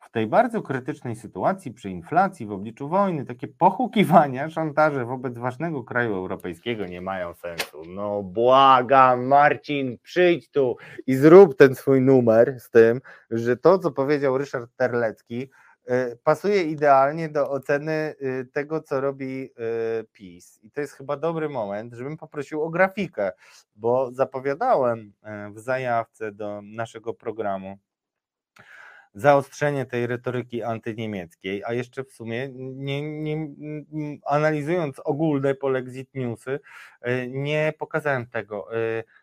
W 0.00 0.10
tej 0.10 0.26
bardzo 0.26 0.62
krytycznej 0.62 1.16
sytuacji, 1.16 1.72
przy 1.72 1.90
inflacji, 1.90 2.46
w 2.46 2.52
obliczu 2.52 2.88
wojny, 2.88 3.24
takie 3.24 3.48
pochukiwania, 3.48 4.50
szantaże 4.50 5.04
wobec 5.04 5.38
ważnego 5.38 5.84
kraju 5.84 6.14
europejskiego 6.14 6.86
nie 6.86 7.00
mają 7.00 7.34
sensu. 7.34 7.82
No 7.88 8.22
błagam, 8.22 9.26
Marcin, 9.26 9.98
przyjdź 10.02 10.50
tu 10.50 10.76
i 11.06 11.14
zrób 11.14 11.56
ten 11.56 11.74
swój 11.74 12.00
numer 12.00 12.60
z 12.60 12.70
tym, 12.70 13.00
że 13.30 13.56
to, 13.56 13.78
co 13.78 13.90
powiedział 13.90 14.38
Ryszard 14.38 14.70
Terlecki, 14.76 15.50
pasuje 16.24 16.62
idealnie 16.62 17.28
do 17.28 17.50
oceny 17.50 18.14
y, 18.22 18.48
tego, 18.52 18.80
co 18.80 19.00
robi 19.00 19.50
y, 20.00 20.04
PiS. 20.12 20.60
I 20.62 20.70
to 20.70 20.80
jest 20.80 20.92
chyba 20.92 21.16
dobry 21.16 21.48
moment, 21.48 21.94
żebym 21.94 22.16
poprosił 22.16 22.62
o 22.62 22.70
grafikę, 22.70 23.32
bo 23.76 24.12
zapowiadałem 24.12 25.12
w 25.54 25.58
zajawce 25.58 26.32
do 26.32 26.60
naszego 26.62 27.14
programu 27.14 27.78
zaostrzenie 29.14 29.86
tej 29.86 30.06
retoryki 30.06 30.62
antyniemieckiej, 30.62 31.62
a 31.64 31.72
jeszcze 31.72 32.04
w 32.04 32.12
sumie 32.12 32.48
nie, 32.54 33.02
nie, 33.02 33.48
analizując 34.26 35.00
ogólne 35.04 35.54
polexit 35.54 36.14
newsy, 36.14 36.60
nie 37.28 37.72
pokazałem 37.78 38.26
tego. 38.26 38.68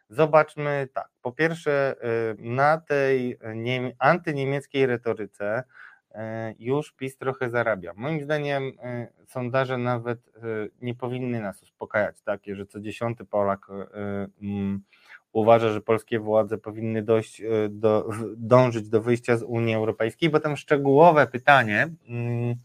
Zobaczmy 0.09 0.87
tak, 0.93 1.09
po 1.21 1.31
pierwsze 1.31 1.95
na 2.37 2.77
tej 2.77 3.37
antyniemieckiej 3.99 4.85
retoryce 4.85 5.63
E, 5.63 5.63
już 6.59 6.91
PiS 6.91 7.17
trochę 7.17 7.49
zarabia. 7.49 7.93
Moim 7.95 8.23
zdaniem 8.23 8.71
e, 8.79 9.07
sondaże 9.27 9.77
nawet 9.77 10.19
e, 10.19 10.41
nie 10.81 10.95
powinny 10.95 11.41
nas 11.41 11.63
uspokajać, 11.63 12.21
takie, 12.21 12.55
że 12.55 12.65
co 12.65 12.79
dziesiąty 12.79 13.25
Polak 13.25 13.67
mm, 14.41 14.81
uważa, 15.31 15.69
że 15.69 15.81
polskie 15.81 16.19
władze 16.19 16.57
powinny 16.57 17.03
dojść 17.03 17.41
do, 17.69 18.09
dążyć 18.37 18.89
do 18.89 19.01
wyjścia 19.01 19.37
z 19.37 19.43
Unii 19.43 19.75
Europejskiej, 19.75 20.29
bo 20.29 20.39
tam 20.39 20.57
szczegółowe 20.57 21.27
pytanie, 21.27 21.89
mm, 22.09 22.55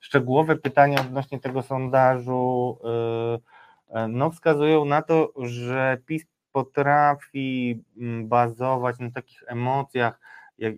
szczegółowe 0.00 0.56
pytania 0.56 1.00
odnośnie 1.00 1.40
tego 1.40 1.62
sondażu 1.62 2.78
no, 4.08 4.30
wskazują 4.30 4.84
na 4.84 5.02
to, 5.02 5.32
że 5.36 5.98
PiS 6.06 6.26
potrafi 6.52 7.82
mm, 7.96 8.28
bazować 8.28 8.98
na 8.98 9.10
takich 9.10 9.42
emocjach, 9.46 10.20
jak, 10.58 10.74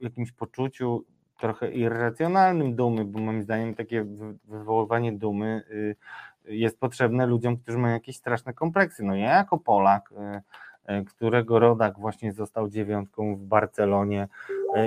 jakimś 0.00 0.32
poczuciu 0.32 1.04
trochę 1.40 1.70
irracjonalnym 1.70 2.74
dumy, 2.74 3.04
bo 3.04 3.18
moim 3.18 3.42
zdaniem 3.42 3.74
takie 3.74 4.06
wywoływanie 4.44 5.12
dumy 5.12 5.62
y, 5.70 5.96
jest 6.44 6.80
potrzebne 6.80 7.26
ludziom, 7.26 7.56
którzy 7.56 7.78
mają 7.78 7.94
jakieś 7.94 8.16
straszne 8.16 8.54
kompleksy. 8.54 9.04
No 9.04 9.14
ja 9.14 9.36
jako 9.36 9.58
Polak, 9.58 10.12
y, 10.88 10.92
y, 10.92 11.04
którego 11.04 11.58
rodak 11.58 11.98
właśnie 11.98 12.32
został 12.32 12.68
dziewiątką 12.68 13.36
w 13.36 13.42
Barcelonie 13.42 14.28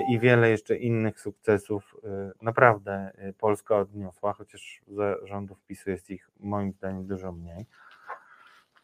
i 0.10 0.20
wiele 0.20 0.50
jeszcze 0.50 0.76
innych 0.76 1.20
sukcesów, 1.20 1.96
naprawdę 2.42 3.12
Polska 3.38 3.78
odniosła, 3.78 4.34
chociaż 4.34 4.82
za 4.88 5.16
rządów 5.28 5.62
PiSu 5.68 5.90
jest 5.90 6.10
ich 6.10 6.30
moim 6.40 6.74
zdaniem 6.74 7.08
dużo 7.08 7.32
mniej, 7.32 7.66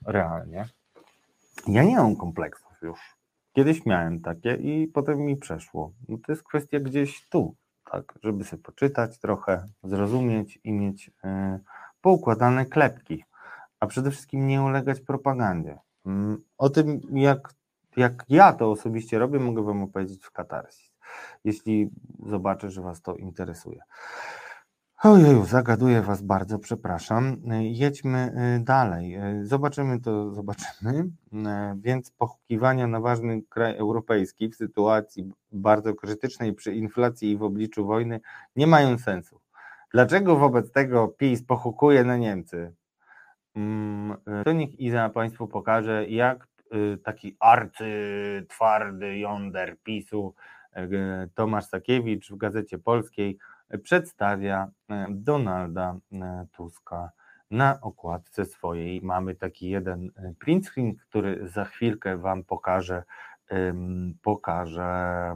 realnie. 0.05 0.65
Ja 1.67 1.83
nie 1.83 1.97
mam 1.97 2.15
kompleksów 2.15 2.81
już. 2.81 3.18
Kiedyś 3.59 3.85
miałem 3.85 4.21
takie 4.21 4.53
i 4.55 4.87
potem 4.87 5.19
mi 5.19 5.37
przeszło. 5.37 5.91
No 6.09 6.17
to 6.17 6.31
jest 6.31 6.43
kwestia 6.43 6.79
gdzieś 6.79 7.29
tu, 7.29 7.55
tak, 7.91 8.13
żeby 8.23 8.43
sobie 8.43 8.63
poczytać 8.63 9.19
trochę, 9.19 9.65
zrozumieć 9.83 10.59
i 10.63 10.71
mieć 10.71 11.07
y, 11.07 11.11
poukładane 12.01 12.65
klepki, 12.65 13.23
a 13.79 13.87
przede 13.87 14.11
wszystkim 14.11 14.47
nie 14.47 14.61
ulegać 14.61 15.01
propagandzie. 15.01 15.77
Y, 16.07 16.09
o 16.57 16.69
tym, 16.69 17.01
jak, 17.11 17.53
jak 17.97 18.25
ja 18.29 18.53
to 18.53 18.71
osobiście 18.71 19.19
robię, 19.19 19.39
mogę 19.39 19.63
Wam 19.63 19.83
opowiedzieć 19.83 20.25
w 20.25 20.31
katarsis, 20.31 20.93
jeśli 21.43 21.89
zobaczę, 22.25 22.69
że 22.71 22.81
Was 22.81 23.01
to 23.01 23.15
interesuje. 23.15 23.81
Ojej, 25.03 25.45
zagaduję 25.45 26.01
Was 26.01 26.21
bardzo, 26.21 26.59
przepraszam. 26.59 27.37
Jedźmy 27.61 28.33
y, 28.57 28.63
dalej. 28.63 29.15
Y, 29.15 29.45
zobaczymy 29.45 29.99
to, 29.99 30.31
zobaczymy. 30.39 31.05
Więc 31.75 32.11
pochukiwania 32.11 32.87
na 32.87 32.99
ważny 32.99 33.41
kraj 33.49 33.77
europejski 33.77 34.49
w 34.49 34.55
sytuacji 34.55 35.31
bardzo 35.51 35.93
krytycznej 35.93 36.53
przy 36.53 36.75
inflacji 36.75 37.31
i 37.31 37.37
w 37.37 37.43
obliczu 37.43 37.85
wojny 37.85 38.19
nie 38.55 38.67
mają 38.67 38.97
sensu. 38.97 39.39
Dlaczego 39.93 40.35
wobec 40.35 40.71
tego 40.71 41.07
PiS 41.07 41.43
pochukuje 41.43 42.03
na 42.03 42.17
Niemcy? 42.17 42.73
Mm, 43.55 44.17
to 44.45 44.51
niech 44.51 44.79
Iza 44.79 45.09
Państwu 45.09 45.47
pokaże, 45.47 46.07
jak 46.07 46.47
taki 47.03 47.35
arcy 47.39 47.85
twardy 48.49 49.17
yonder 49.17 49.77
PiSu 49.83 50.33
Tomasz 51.35 51.65
Sakiewicz 51.65 52.31
w 52.31 52.37
Gazecie 52.37 52.77
Polskiej 52.77 53.37
przedstawia 53.77 54.67
e, 54.89 55.05
Donalda 55.09 55.95
e, 56.11 56.45
Tuska 56.51 57.11
na 57.51 57.81
okładce 57.81 58.45
swojej. 58.45 59.01
Mamy 59.01 59.35
taki 59.35 59.69
jeden 59.69 60.11
e, 60.15 60.33
print 60.39 60.67
screen, 60.67 60.95
który 60.95 61.47
za 61.47 61.65
chwilkę 61.65 62.17
Wam 62.17 62.43
pokaże, 62.43 63.03
pokaże 64.21 65.35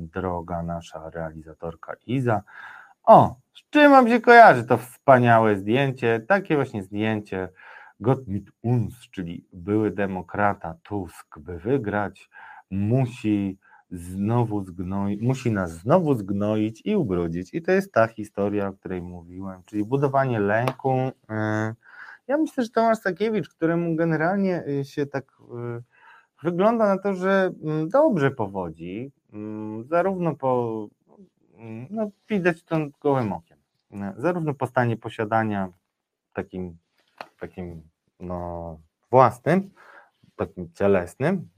droga 0.00 0.62
nasza 0.62 1.10
realizatorka 1.10 1.94
Iza. 2.06 2.42
O, 3.04 3.36
z 3.54 3.70
czym 3.70 3.92
Wam 3.92 4.08
się 4.08 4.20
kojarzy 4.20 4.64
to 4.64 4.76
wspaniałe 4.76 5.56
zdjęcie? 5.56 6.20
Takie 6.20 6.56
właśnie 6.56 6.82
zdjęcie 6.82 7.48
Gott 8.00 8.28
mit 8.28 8.50
uns, 8.62 9.10
czyli 9.10 9.46
były 9.52 9.90
demokrata 9.90 10.74
Tusk, 10.82 11.38
by 11.38 11.58
wygrać, 11.58 12.30
musi 12.70 13.58
znowu 13.94 14.64
zgnoić, 14.64 15.22
musi 15.22 15.50
nas 15.52 15.70
znowu 15.70 16.14
zgnoić 16.14 16.82
i 16.84 16.96
ubrudzić. 16.96 17.54
I 17.54 17.62
to 17.62 17.72
jest 17.72 17.92
ta 17.92 18.06
historia, 18.06 18.68
o 18.68 18.72
której 18.72 19.02
mówiłem, 19.02 19.62
czyli 19.66 19.84
budowanie 19.84 20.40
lęku. 20.40 20.90
E, 21.30 21.74
ja 22.28 22.38
myślę, 22.38 22.64
że 22.64 22.70
Tomasz 22.70 22.98
Sakiewicz, 22.98 23.48
któremu 23.48 23.96
generalnie 23.96 24.64
y, 24.68 24.84
się 24.84 25.06
tak 25.06 25.24
y, 25.78 25.82
wygląda 26.42 26.86
na 26.86 26.98
to, 26.98 27.14
że 27.14 27.52
mm, 27.62 27.88
dobrze 27.88 28.30
powodzi, 28.30 29.12
mm, 29.32 29.84
zarówno 29.84 30.34
po, 30.34 30.88
mm, 31.56 31.86
no 31.90 32.10
widać 32.28 32.62
to 32.62 32.76
gołym 33.00 33.32
okiem, 33.32 33.58
e, 33.92 34.14
zarówno 34.16 34.54
po 34.54 34.66
stanie 34.66 34.96
posiadania 34.96 35.68
takim, 36.32 36.76
takim 37.40 37.82
no, 38.20 38.78
własnym, 39.10 39.70
takim 40.36 40.72
cielesnym, 40.72 41.48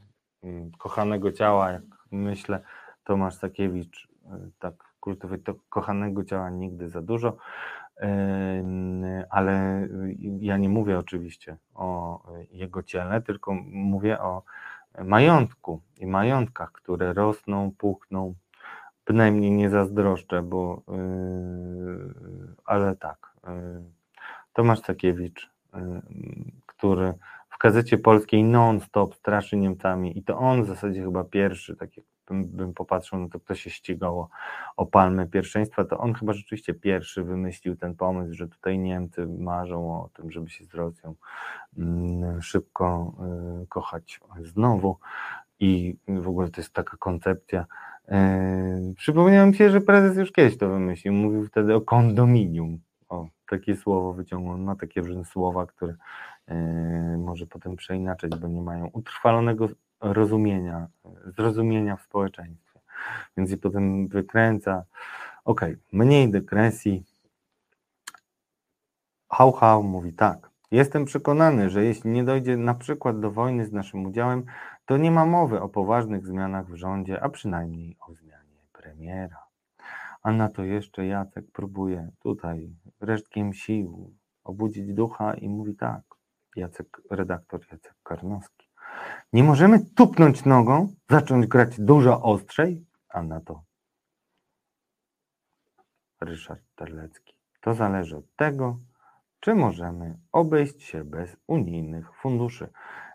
kochanego 0.79 1.33
ciała, 1.33 1.73
jak 1.73 1.96
myślę, 2.17 2.61
Tomasz 3.05 3.35
Sakiewicz, 3.35 4.09
e, 4.27 4.49
tak 4.59 4.75
kultowy, 5.01 5.39
to 5.39 5.55
kochanego 5.69 6.25
ciała 6.25 6.51
nigdy 6.51 6.89
za 6.89 7.03
dużo, 7.03 7.37
ale 9.31 9.89
ja 10.41 10.57
nie 10.57 10.69
mówię 10.69 10.99
oczywiście 10.99 11.57
o 11.75 12.21
jego 12.51 12.83
ciele, 12.83 13.23
tylko 13.23 13.55
mówię 13.73 14.21
o 14.21 14.43
majątku 15.05 15.81
i 15.99 16.07
majątkach, 16.07 16.73
które 16.73 17.13
rosną, 17.13 17.73
puchną, 17.79 18.35
bynajmniej 19.07 19.51
nie 19.51 19.71
zazdroszczę, 19.71 20.43
bo 20.43 20.83
yy, 20.89 22.15
ale 22.65 22.97
tak. 22.97 23.33
Yy, 23.47 23.83
Tomasz 24.53 24.81
Sakiewicz, 24.81 25.51
yy, 25.75 26.03
który 26.67 27.15
w 27.57 27.63
gazecie 27.63 27.99
polskiej 27.99 28.45
non-stop 28.45 29.15
straszy 29.15 29.57
Niemcami. 29.57 30.19
I 30.19 30.23
to 30.23 30.39
on 30.39 30.65
w 30.65 30.67
zasadzie 30.67 31.03
chyba 31.03 31.25
pierwszy, 31.25 31.77
tak 31.77 31.97
jak 31.97 32.07
bym, 32.29 32.45
bym 32.45 32.75
popatrzył 32.75 33.19
na 33.19 33.29
to, 33.29 33.41
kto 33.41 33.55
się 33.55 33.71
ścigało 33.71 34.29
o 34.77 34.87
palmę 34.87 35.27
pierwszeństwa, 35.27 35.85
to 35.85 35.99
on 35.99 36.15
chyba 36.15 36.33
rzeczywiście 36.33 36.75
pierwszy 36.75 37.25
wymyślił 37.25 37.77
ten 37.77 37.95
pomysł, 37.95 38.35
że 38.35 38.49
tutaj 38.49 38.79
Niemcy 38.79 39.27
marzą 39.27 40.03
o 40.03 40.09
tym, 40.15 40.31
żeby 40.31 40.51
się 40.51 40.65
z 40.65 40.75
Rosją 40.75 41.15
mm, 41.79 42.43
szybko 42.43 43.15
y, 43.63 43.67
kochać 43.67 44.21
znowu. 44.41 44.97
I 45.61 45.97
w 46.09 46.29
ogóle 46.29 46.51
to 46.51 46.61
jest 46.61 46.73
taka 46.73 46.97
koncepcja. 46.97 47.67
Y, 48.09 48.95
przypomniałem 48.97 49.55
się, 49.55 49.71
że 49.71 49.81
prezes 49.81 50.17
już 50.17 50.33
kiedyś 50.33 50.59
to 50.59 50.69
wymyślił, 50.69 51.13
mówił 51.13 51.47
wtedy 51.47 51.75
o 51.75 51.81
kondominium, 51.81 52.79
o 53.09 53.27
takie 53.49 53.77
słowo 53.77 54.13
wyciągnął, 54.13 54.59
ma 54.59 54.77
takie 54.77 55.01
różne 55.01 55.25
słowa, 55.25 55.67
które 55.67 55.95
może 57.19 57.47
potem 57.47 57.77
przeinaczać, 57.77 58.31
bo 58.37 58.49
nie 58.49 58.63
mają 58.63 58.87
utrwalonego 58.87 59.69
rozumienia, 60.01 60.89
zrozumienia 61.27 61.97
w 61.97 62.03
społeczeństwie. 62.03 62.81
Więc 63.37 63.51
i 63.51 63.57
potem 63.57 64.09
wykręca, 64.09 64.85
ok, 65.45 65.61
mniej 65.93 66.31
dygresji. 66.31 67.05
Hał 69.29 69.53
Hał 69.53 69.83
mówi 69.83 70.13
tak. 70.13 70.51
Jestem 70.71 71.05
przekonany, 71.05 71.71
że 71.71 71.85
jeśli 71.85 72.11
nie 72.11 72.25
dojdzie 72.25 72.57
na 72.57 72.75
przykład 72.75 73.21
do 73.21 73.31
wojny 73.31 73.67
z 73.67 73.73
naszym 73.73 74.07
udziałem, 74.07 74.45
to 74.87 74.97
nie 74.97 75.11
ma 75.11 75.27
mowy 75.27 75.61
o 75.61 75.69
poważnych 75.69 76.27
zmianach 76.27 76.67
w 76.67 76.75
rządzie, 76.75 77.23
a 77.23 77.29
przynajmniej 77.29 77.97
o 78.01 78.15
zmianie 78.15 78.61
premiera. 78.73 79.47
A 80.23 80.33
na 80.33 80.49
to 80.49 80.65
jeszcze 80.65 81.07
Jacek 81.07 81.45
próbuje 81.53 82.11
tutaj 82.19 82.71
resztkiem 83.01 83.53
sił 83.53 84.15
obudzić 84.45 84.93
ducha 84.95 85.35
i 85.35 85.49
mówi 85.49 85.75
tak. 85.75 86.03
Jacek, 86.57 87.01
redaktor 87.11 87.61
Jacek 87.73 87.95
Karnowski. 88.03 88.69
Nie 89.33 89.45
możemy 89.45 89.85
tupnąć 89.97 90.45
nogą, 90.45 90.95
zacząć 91.11 91.47
grać 91.47 91.81
dużo 91.81 92.23
ostrzej, 92.23 92.87
a 93.09 93.23
na 93.23 93.41
to 93.41 93.63
Ryszard 96.21 96.63
Terlecki. 96.77 97.37
To 97.61 97.75
zależy 97.75 98.17
od 98.17 98.37
tego, 98.37 98.79
czy 99.41 99.55
możemy 99.55 100.19
obejść 100.33 100.83
się 100.83 101.05
bez 101.05 101.37
unijnych 101.47 102.15
funduszy. 102.15 102.69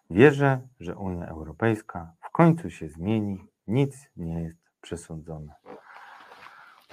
Wierzę, 0.10 0.62
że 0.80 0.96
Unia 0.96 1.28
Europejska 1.28 2.14
w 2.22 2.30
końcu 2.30 2.70
się 2.70 2.90
zmieni, 2.90 3.48
nic 3.68 4.10
nie 4.16 4.42
jest 4.42 4.58
przesądzone. 4.82 5.54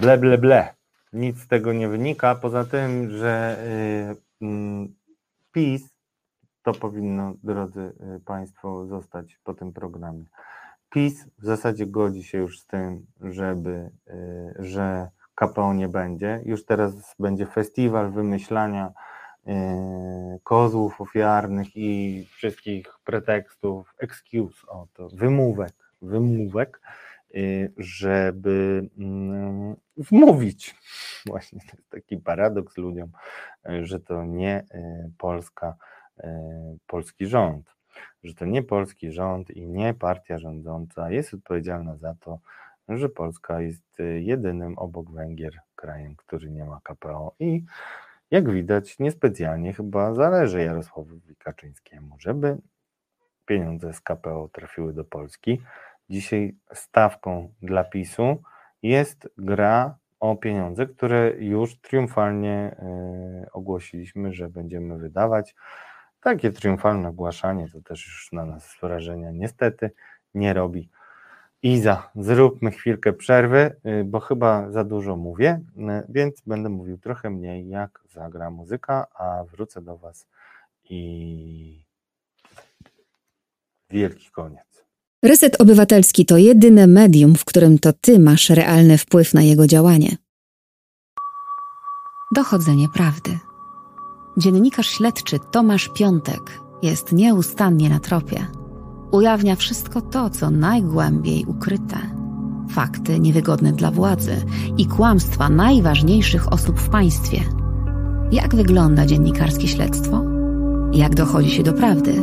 Ble, 0.00 0.18
ble, 0.18 0.38
ble. 0.38 0.74
Nic 1.12 1.38
z 1.38 1.48
tego 1.48 1.72
nie 1.72 1.88
wynika, 1.88 2.34
poza 2.34 2.64
tym, 2.64 3.10
że 3.10 3.56
yy, 4.40 4.88
PiS 5.52 5.97
to 6.62 6.72
powinno, 6.72 7.34
drodzy 7.42 7.80
y, 8.16 8.20
Państwo, 8.24 8.86
zostać 8.86 9.38
po 9.44 9.54
tym 9.54 9.72
programie. 9.72 10.24
PiS 10.90 11.26
w 11.38 11.44
zasadzie 11.44 11.86
godzi 11.86 12.22
się 12.22 12.38
już 12.38 12.60
z 12.60 12.66
tym, 12.66 13.06
żeby, 13.20 13.90
y, 14.08 14.54
że 14.58 15.08
KPO 15.34 15.74
nie 15.74 15.88
będzie. 15.88 16.42
Już 16.44 16.64
teraz 16.64 17.14
będzie 17.18 17.46
festiwal 17.46 18.10
wymyślania 18.10 18.92
y, 19.48 19.52
kozłów 20.42 21.00
ofiarnych 21.00 21.76
i 21.76 22.24
wszystkich 22.30 22.86
pretekstów, 23.04 23.94
excuse, 23.98 24.66
o 24.68 24.86
to, 24.92 25.08
wymówek, 25.08 25.72
wymówek, 26.02 26.80
żeby 27.76 28.88
mm, 28.98 29.76
wmówić. 29.96 30.76
Właśnie 31.26 31.60
to 31.60 31.76
jest 31.76 31.90
taki 31.90 32.16
paradoks 32.16 32.76
ludziom, 32.76 33.10
że 33.82 34.00
to 34.00 34.24
nie 34.24 34.64
Polska 35.18 35.76
polski 36.86 37.26
rząd, 37.26 37.74
że 38.24 38.34
to 38.34 38.44
nie 38.44 38.62
polski 38.62 39.12
rząd 39.12 39.50
i 39.50 39.68
nie 39.68 39.94
partia 39.94 40.38
rządząca 40.38 41.10
jest 41.10 41.34
odpowiedzialna 41.34 41.96
za 41.96 42.14
to, 42.20 42.38
że 42.88 43.08
Polska 43.08 43.60
jest 43.60 44.00
e, 44.00 44.04
jedynym 44.04 44.78
obok 44.78 45.10
Węgier 45.10 45.60
krajem, 45.74 46.16
który 46.16 46.50
nie 46.50 46.64
ma 46.64 46.80
KPO 46.82 47.34
i 47.38 47.64
jak 48.30 48.50
widać 48.50 48.98
niespecjalnie 48.98 49.72
chyba 49.72 50.14
zależy 50.14 50.62
Jarosławowi 50.62 51.36
Kaczyńskiemu, 51.36 52.16
żeby 52.18 52.58
pieniądze 53.46 53.92
z 53.92 54.00
KPO 54.00 54.48
trafiły 54.52 54.92
do 54.92 55.04
Polski. 55.04 55.62
Dzisiaj 56.10 56.56
stawką 56.74 57.52
dla 57.62 57.84
PiSu 57.84 58.42
jest 58.82 59.28
gra 59.38 59.98
o 60.20 60.36
pieniądze, 60.36 60.86
które 60.86 61.32
już 61.38 61.80
triumfalnie 61.80 62.76
e, 62.78 63.46
ogłosiliśmy, 63.52 64.32
że 64.32 64.48
będziemy 64.48 64.98
wydawać. 64.98 65.54
Takie 66.20 66.52
triumfalne 66.52 67.08
ogłaszanie 67.08 67.68
to 67.72 67.80
też 67.80 68.06
już 68.06 68.32
na 68.32 68.44
nas 68.44 68.76
wrażenia 68.82 69.30
niestety 69.30 69.90
nie 70.34 70.52
robi. 70.52 70.90
Iza, 71.62 72.10
zróbmy 72.16 72.70
chwilkę 72.70 73.12
przerwy, 73.12 73.76
y, 74.00 74.04
bo 74.04 74.20
chyba 74.20 74.70
za 74.70 74.84
dużo 74.84 75.16
mówię, 75.16 75.60
y, 75.76 75.82
więc 76.08 76.40
będę 76.46 76.68
mówił 76.68 76.98
trochę 76.98 77.30
mniej, 77.30 77.68
jak 77.68 78.00
zagra 78.08 78.50
muzyka, 78.50 79.06
a 79.14 79.44
wrócę 79.44 79.82
do 79.82 79.98
Was 79.98 80.26
i 80.84 81.84
wielki 83.90 84.30
koniec. 84.30 84.84
Reset 85.22 85.60
Obywatelski 85.60 86.26
to 86.26 86.36
jedyne 86.36 86.86
medium, 86.86 87.34
w 87.34 87.44
którym 87.44 87.78
to 87.78 87.92
Ty 87.92 88.18
masz 88.18 88.50
realny 88.50 88.98
wpływ 88.98 89.34
na 89.34 89.42
jego 89.42 89.66
działanie. 89.66 90.16
Dochodzenie 92.34 92.88
prawdy. 92.94 93.47
Dziennikarz 94.38 94.86
śledczy 94.86 95.38
Tomasz 95.50 95.90
Piątek 95.94 96.60
jest 96.82 97.12
nieustannie 97.12 97.90
na 97.90 98.00
tropie. 98.00 98.46
Ujawnia 99.10 99.56
wszystko 99.56 100.00
to, 100.00 100.30
co 100.30 100.50
najgłębiej 100.50 101.44
ukryte. 101.44 101.96
Fakty 102.70 103.20
niewygodne 103.20 103.72
dla 103.72 103.90
władzy 103.90 104.36
i 104.76 104.86
kłamstwa 104.86 105.48
najważniejszych 105.48 106.52
osób 106.52 106.80
w 106.80 106.88
państwie. 106.88 107.40
Jak 108.32 108.54
wygląda 108.54 109.06
dziennikarskie 109.06 109.68
śledztwo? 109.68 110.22
Jak 110.92 111.14
dochodzi 111.14 111.50
się 111.50 111.62
do 111.62 111.72
prawdy? 111.72 112.22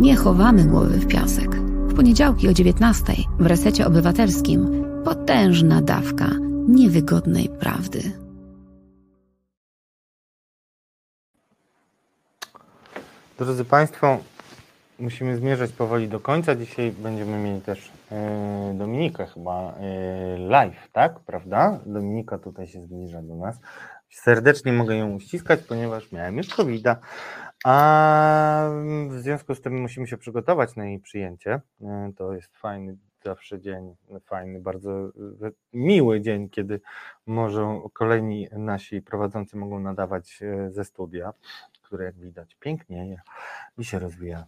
Nie 0.00 0.16
chowamy 0.16 0.64
głowy 0.64 0.98
w 0.98 1.06
piasek. 1.06 1.56
W 1.88 1.94
poniedziałki 1.94 2.48
o 2.48 2.52
19 2.52 3.14
w 3.38 3.46
resecie 3.46 3.86
obywatelskim 3.86 4.84
potężna 5.04 5.82
dawka 5.82 6.30
niewygodnej 6.68 7.48
prawdy. 7.60 8.27
Drodzy 13.38 13.64
Państwo, 13.64 14.18
musimy 14.98 15.36
zmierzać 15.36 15.72
powoli 15.72 16.08
do 16.08 16.20
końca. 16.20 16.54
Dzisiaj 16.54 16.92
będziemy 16.92 17.38
mieli 17.38 17.60
też 17.60 17.92
e, 18.12 18.74
Dominikę 18.78 19.26
chyba 19.26 19.74
e, 19.74 20.38
live, 20.38 20.88
tak? 20.92 21.20
Prawda? 21.20 21.80
Dominika 21.86 22.38
tutaj 22.38 22.66
się 22.66 22.82
zbliża 22.82 23.22
do 23.22 23.36
nas. 23.36 23.60
Serdecznie 24.10 24.72
mogę 24.72 24.96
ją 24.96 25.14
uściskać, 25.14 25.60
ponieważ 25.62 26.12
miałem 26.12 26.36
już 26.36 26.54
covid 26.54 26.86
a 27.64 28.70
w 29.08 29.12
związku 29.12 29.54
z 29.54 29.60
tym 29.60 29.80
musimy 29.80 30.06
się 30.06 30.16
przygotować 30.16 30.76
na 30.76 30.86
jej 30.86 30.98
przyjęcie. 30.98 31.60
E, 31.82 32.12
to 32.16 32.32
jest 32.32 32.56
fajny 32.56 32.96
zawsze 33.24 33.60
dzień, 33.60 33.94
fajny, 34.24 34.60
bardzo 34.60 35.10
miły 35.72 36.20
dzień, 36.20 36.48
kiedy 36.48 36.80
może 37.26 37.80
kolejni 37.92 38.48
nasi 38.52 39.02
prowadzący 39.02 39.56
mogą 39.56 39.80
nadawać 39.80 40.40
ze 40.68 40.84
studia 40.84 41.32
który 41.88 42.04
jak 42.04 42.18
widać 42.18 42.54
pięknieje 42.54 43.20
i 43.78 43.84
się 43.84 43.98
rozwija 43.98 44.46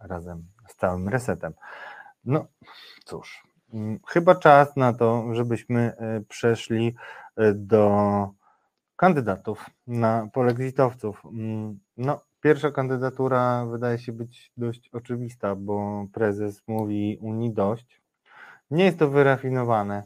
razem 0.00 0.44
z 0.68 0.76
całym 0.76 1.08
resetem. 1.08 1.52
No 2.24 2.46
cóż, 3.04 3.42
mm, 3.72 4.00
chyba 4.06 4.34
czas 4.34 4.76
na 4.76 4.92
to, 4.92 5.34
żebyśmy 5.34 5.80
e, 5.80 6.20
przeszli 6.20 6.94
e, 7.36 7.54
do 7.54 7.90
kandydatów 8.96 9.70
na 9.86 10.28
polexitowców. 10.32 11.22
Mm, 11.24 11.78
No, 11.96 12.20
pierwsza 12.40 12.70
kandydatura 12.70 13.66
wydaje 13.66 13.98
się 13.98 14.12
być 14.12 14.52
dość 14.56 14.88
oczywista, 14.88 15.54
bo 15.54 16.06
prezes 16.12 16.62
mówi 16.68 17.18
Unii 17.20 17.52
dość. 17.52 18.02
Nie 18.70 18.84
jest 18.84 18.98
to 18.98 19.10
wyrafinowane, 19.10 20.02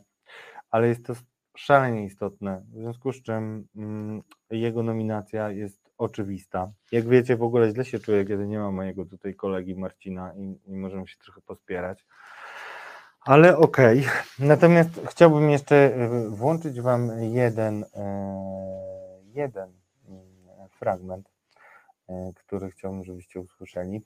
ale 0.71 0.89
jest 0.89 1.07
to 1.07 1.15
szalenie 1.57 2.05
istotne, 2.05 2.63
w 2.73 2.79
związku 2.79 3.13
z 3.13 3.23
czym 3.23 3.69
mm, 3.77 4.23
jego 4.51 4.83
nominacja 4.83 5.51
jest 5.51 5.82
oczywista. 5.99 6.73
Jak 6.93 7.09
wiecie, 7.09 7.37
w 7.37 7.43
ogóle 7.43 7.71
źle 7.71 7.85
się 7.85 7.99
czuję, 7.99 8.25
kiedy 8.25 8.47
nie 8.47 8.59
ma 8.59 8.71
mojego 8.71 9.05
tutaj 9.05 9.35
kolegi 9.35 9.75
Marcina 9.75 10.35
i, 10.35 10.59
i 10.67 10.77
możemy 10.77 11.07
się 11.09 11.17
trochę 11.19 11.41
pospierać. 11.41 12.05
Ale 13.25 13.57
okej. 13.57 14.05
Natomiast 14.39 14.91
chciałbym 15.09 15.51
jeszcze 15.51 15.77
e, 15.77 16.29
włączyć 16.29 16.81
Wam 16.81 17.23
jeden, 17.23 17.85
e, 17.95 18.05
jeden 19.35 19.73
mm, 20.09 20.69
fragment, 20.69 21.31
e, 22.09 22.33
który 22.35 22.71
chciałbym, 22.71 23.05
żebyście 23.05 23.41
usłyszeli. 23.41 24.03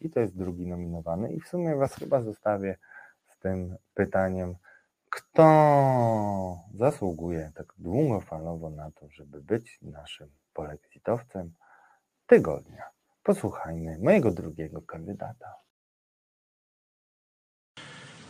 I 0.00 0.10
to 0.10 0.20
jest 0.20 0.36
drugi 0.36 0.66
nominowany. 0.66 1.32
I 1.32 1.40
w 1.40 1.48
sumie 1.48 1.76
Was 1.76 1.94
chyba 1.94 2.22
zostawię 2.22 2.76
z 3.26 3.38
tym 3.38 3.76
pytaniem, 3.94 4.54
kto 5.10 6.58
zasługuje 6.74 7.52
tak 7.54 7.74
długofalowo 7.78 8.70
na 8.70 8.90
to, 8.90 9.08
żeby 9.10 9.40
być 9.40 9.78
naszym 9.82 10.30
polexitowcem 10.58 11.54
tygodnia. 12.26 12.82
Posłuchajmy 13.22 13.98
mojego 14.02 14.30
drugiego 14.30 14.82
kandydata. 14.82 15.54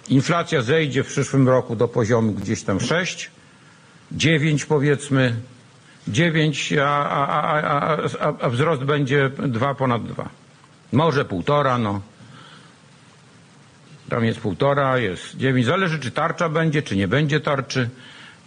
Inflacja 0.08 0.62
zejdzie 0.62 1.04
w 1.04 1.06
przyszłym 1.06 1.48
roku 1.48 1.76
do 1.76 1.88
poziomu 1.88 2.32
gdzieś 2.32 2.64
tam 2.64 2.80
6, 2.80 3.30
9 4.12 4.64
powiedzmy, 4.64 5.40
9, 6.08 6.72
a, 6.72 7.08
a, 7.08 7.62
a, 7.62 8.32
a, 8.40 8.48
wzrost 8.48 8.84
będzie 8.84 9.30
2 9.30 9.74
ponad 9.74 10.06
2. 10.06 10.28
Może 10.92 11.24
półtora, 11.24 11.78
no. 11.78 12.00
Tam 14.08 14.24
jest 14.24 14.40
półtora, 14.40 14.98
jest 14.98 15.36
9. 15.36 15.66
Zależy, 15.66 15.98
czy 15.98 16.10
tarcza 16.10 16.48
będzie, 16.48 16.82
czy 16.82 16.96
nie 16.96 17.08
będzie 17.08 17.40
tarczy. 17.40 17.90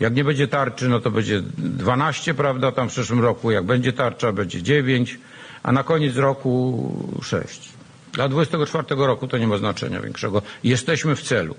Jak 0.01 0.15
nie 0.15 0.23
będzie 0.23 0.47
tarczy, 0.47 0.89
no 0.89 0.99
to 0.99 1.11
będzie 1.11 1.41
12, 1.57 2.33
prawda, 2.33 2.71
tam 2.71 2.89
w 2.89 2.91
przyszłym 2.91 3.19
roku. 3.19 3.51
Jak 3.51 3.65
będzie 3.65 3.93
tarcza, 3.93 4.31
będzie 4.31 4.63
9, 4.63 5.19
a 5.63 5.71
na 5.71 5.83
koniec 5.83 6.15
roku 6.15 7.19
6. 7.23 7.69
Dla 8.13 8.29
24 8.29 8.85
roku 8.89 9.27
to 9.27 9.37
nie 9.37 9.47
ma 9.47 9.57
znaczenia 9.57 10.01
większego. 10.01 10.41
Jesteśmy 10.63 11.15
w 11.15 11.21
celu. 11.21 11.55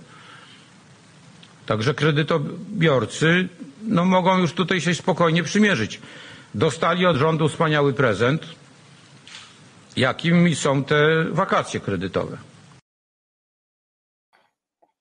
Także 1.67 1.95
kredytobiorcy 1.95 3.49
no, 3.83 4.05
mogą 4.05 4.39
już 4.39 4.53
tutaj 4.53 4.81
się 4.81 4.95
spokojnie 4.95 5.43
przymierzyć. 5.43 6.01
Dostali 6.55 7.07
od 7.07 7.17
rządu 7.17 7.49
wspaniały 7.49 7.93
prezent, 7.93 8.47
jakim 9.97 10.55
są 10.55 10.85
te 10.85 11.25
wakacje 11.25 11.81
kredytowe. 11.81 12.37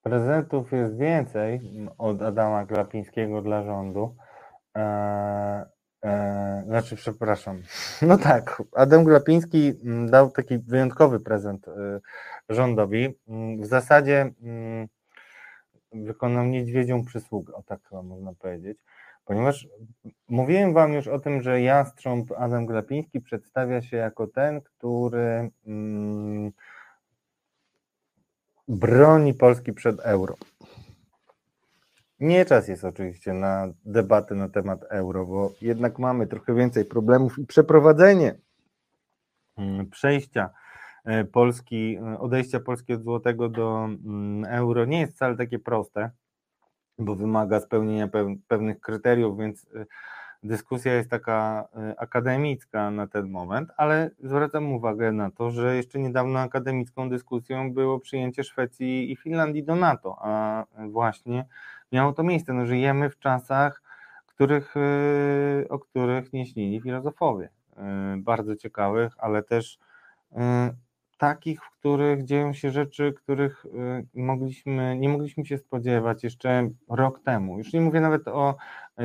Prezentów 0.02 0.72
jest 0.72 0.96
więcej 0.98 1.60
od 1.98 2.22
Adama 2.22 2.64
Glapińskiego 2.64 3.42
dla 3.42 3.62
rządu. 3.62 4.16
Eee, 4.74 5.64
eee, 6.02 6.64
znaczy, 6.64 6.96
przepraszam. 6.96 7.62
No 8.02 8.18
tak, 8.18 8.62
Adam 8.76 9.04
Glapiński 9.04 9.72
mm, 9.84 10.10
dał 10.10 10.30
taki 10.30 10.58
wyjątkowy 10.58 11.20
prezent 11.20 11.68
y, 11.68 11.72
rządowi. 12.48 13.08
Mm, 13.28 13.60
W 13.60 13.66
zasadzie 13.66 14.30
mm, 14.42 14.88
wykonał 15.92 16.44
niedźwiedzią 16.46 17.04
przysługę, 17.04 17.54
o 17.54 17.62
tak 17.62 17.80
chyba 17.88 18.02
można 18.02 18.34
powiedzieć, 18.34 18.78
ponieważ 19.24 19.68
mówiłem 20.28 20.74
Wam 20.74 20.92
już 20.92 21.08
o 21.08 21.18
tym, 21.18 21.42
że 21.42 21.60
jastrząb 21.60 22.32
Adam 22.32 22.66
Glapiński 22.66 23.20
przedstawia 23.20 23.82
się 23.82 23.96
jako 23.96 24.26
ten, 24.26 24.60
który 24.60 25.50
mm, 25.66 26.52
broni 28.68 29.34
Polski 29.34 29.72
przed 29.72 30.00
euro. 30.00 30.36
Nie 32.20 32.44
czas 32.44 32.68
jest 32.68 32.84
oczywiście 32.84 33.32
na 33.32 33.68
debatę 33.84 34.34
na 34.34 34.48
temat 34.48 34.84
euro, 34.90 35.26
bo 35.26 35.52
jednak 35.62 35.98
mamy 35.98 36.26
trochę 36.26 36.54
więcej 36.54 36.84
problemów 36.84 37.38
i 37.38 37.46
przeprowadzenie 37.46 38.34
mm, 39.56 39.90
przejścia 39.90 40.50
e, 41.04 41.24
Polski, 41.24 41.96
e, 41.96 42.18
odejścia 42.18 42.60
Polski 42.60 42.92
od 42.92 43.02
złotego 43.02 43.48
do 43.48 43.84
mm, 43.84 44.44
euro 44.44 44.84
nie 44.84 45.00
jest 45.00 45.12
wcale 45.12 45.36
takie 45.36 45.58
proste, 45.58 46.10
bo 46.98 47.14
wymaga 47.14 47.60
spełnienia 47.60 48.08
peł- 48.08 48.38
pewnych 48.48 48.80
kryteriów, 48.80 49.38
więc 49.38 49.66
e, 49.74 49.86
dyskusja 50.42 50.94
jest 50.94 51.10
taka 51.10 51.68
e, 51.76 52.00
akademicka 52.00 52.90
na 52.90 53.06
ten 53.06 53.30
moment, 53.30 53.70
ale 53.76 54.10
zwracam 54.22 54.72
uwagę 54.72 55.12
na 55.12 55.30
to, 55.30 55.50
że 55.50 55.76
jeszcze 55.76 55.98
niedawno 55.98 56.38
akademicką 56.38 57.08
dyskusją 57.08 57.72
było 57.74 58.00
przyjęcie 58.00 58.44
Szwecji 58.44 59.12
i 59.12 59.16
Finlandii 59.16 59.64
do 59.64 59.76
NATO, 59.76 60.16
a 60.20 60.64
właśnie 60.88 61.44
miało 61.92 62.12
to 62.12 62.22
miejsce. 62.22 62.52
No, 62.52 62.66
żyjemy 62.66 63.10
w 63.10 63.18
czasach, 63.18 63.82
których, 64.26 64.74
e, 64.76 65.68
o 65.68 65.78
których 65.78 66.32
nie 66.32 66.46
śnili 66.46 66.80
filozofowie. 66.80 67.48
E, 67.76 68.16
Bardzo 68.18 68.56
ciekawych, 68.56 69.12
ale 69.18 69.42
też 69.42 69.78
takich, 71.18 71.64
w 71.64 71.70
których 71.70 72.24
dzieją 72.24 72.52
się 72.52 72.70
rzeczy, 72.70 73.12
których 73.12 73.66
mogliśmy, 74.14 74.96
nie 74.98 75.08
mogliśmy 75.08 75.44
się 75.44 75.58
spodziewać 75.58 76.24
jeszcze 76.24 76.70
rok 76.88 77.20
temu. 77.20 77.58
Już 77.58 77.72
nie 77.72 77.80
mówię 77.80 78.00
nawet 78.00 78.28
o 78.28 78.56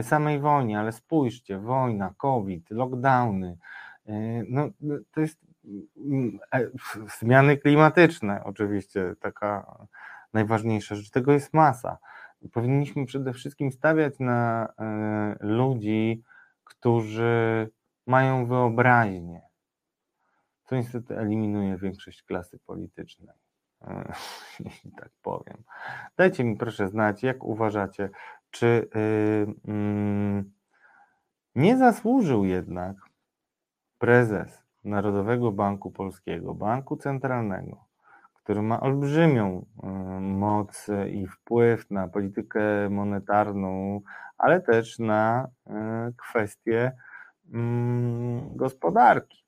samej 0.02 0.40
wojnie, 0.40 0.80
ale 0.80 0.92
spójrzcie, 0.92 1.60
wojna, 1.60 2.14
COVID, 2.18 2.72
lockdowny, 2.72 3.58
no 4.50 4.70
to 5.12 5.22
jest 5.22 5.40
mm, 5.98 6.40
e, 6.54 6.68
zmiany 7.20 7.58
klimatyczne 7.58 8.44
oczywiście, 8.44 9.16
taka 9.20 9.78
najważniejsza 10.34 10.96
rzecz, 10.96 11.10
tego 11.10 11.34
jest 11.34 11.54
masa. 11.54 11.98
Powinniśmy 12.54 13.06
przede 13.06 13.34
wszystkim 13.34 13.72
stawiać 13.72 14.20
na 14.20 14.68
e, 14.80 15.36
ludzi, 15.40 16.24
którzy 16.64 17.70
mają 18.06 18.46
wyobraźnię, 18.46 19.42
co 20.66 20.76
niestety 20.76 21.18
eliminuje 21.18 21.78
większość 21.78 22.24
klasy 22.24 22.60
politycznej, 22.66 23.36
e, 23.82 24.14
jeśli 24.66 24.92
tak 24.92 25.10
powiem. 25.22 25.64
Dajcie 26.18 26.44
mi 26.44 26.58
proszę 26.58 26.88
znać, 26.88 27.24
jak 27.24 27.44
uważacie, 27.44 28.10
czy 28.60 28.90
y, 28.96 29.70
mm, 29.72 30.52
nie 31.56 31.78
zasłużył 31.78 32.46
jednak 32.46 32.96
prezes 33.98 34.64
Narodowego 34.84 35.52
Banku 35.52 35.92
Polskiego, 35.92 36.54
Banku 36.54 36.98
Centralnego, 36.98 37.86
który 38.34 38.62
ma 38.62 38.80
olbrzymią 38.80 39.66
y, 39.84 39.88
moc 40.22 40.88
i 41.12 41.28
wpływ 41.28 41.92
na 41.92 42.08
politykę 42.08 42.90
monetarną, 42.90 44.02
ale 44.38 44.62
też 44.62 45.00
na 45.00 45.48
y, 45.48 45.72
kwestie 46.18 46.92
mm, 47.54 48.56
gospodarki. 48.56 49.46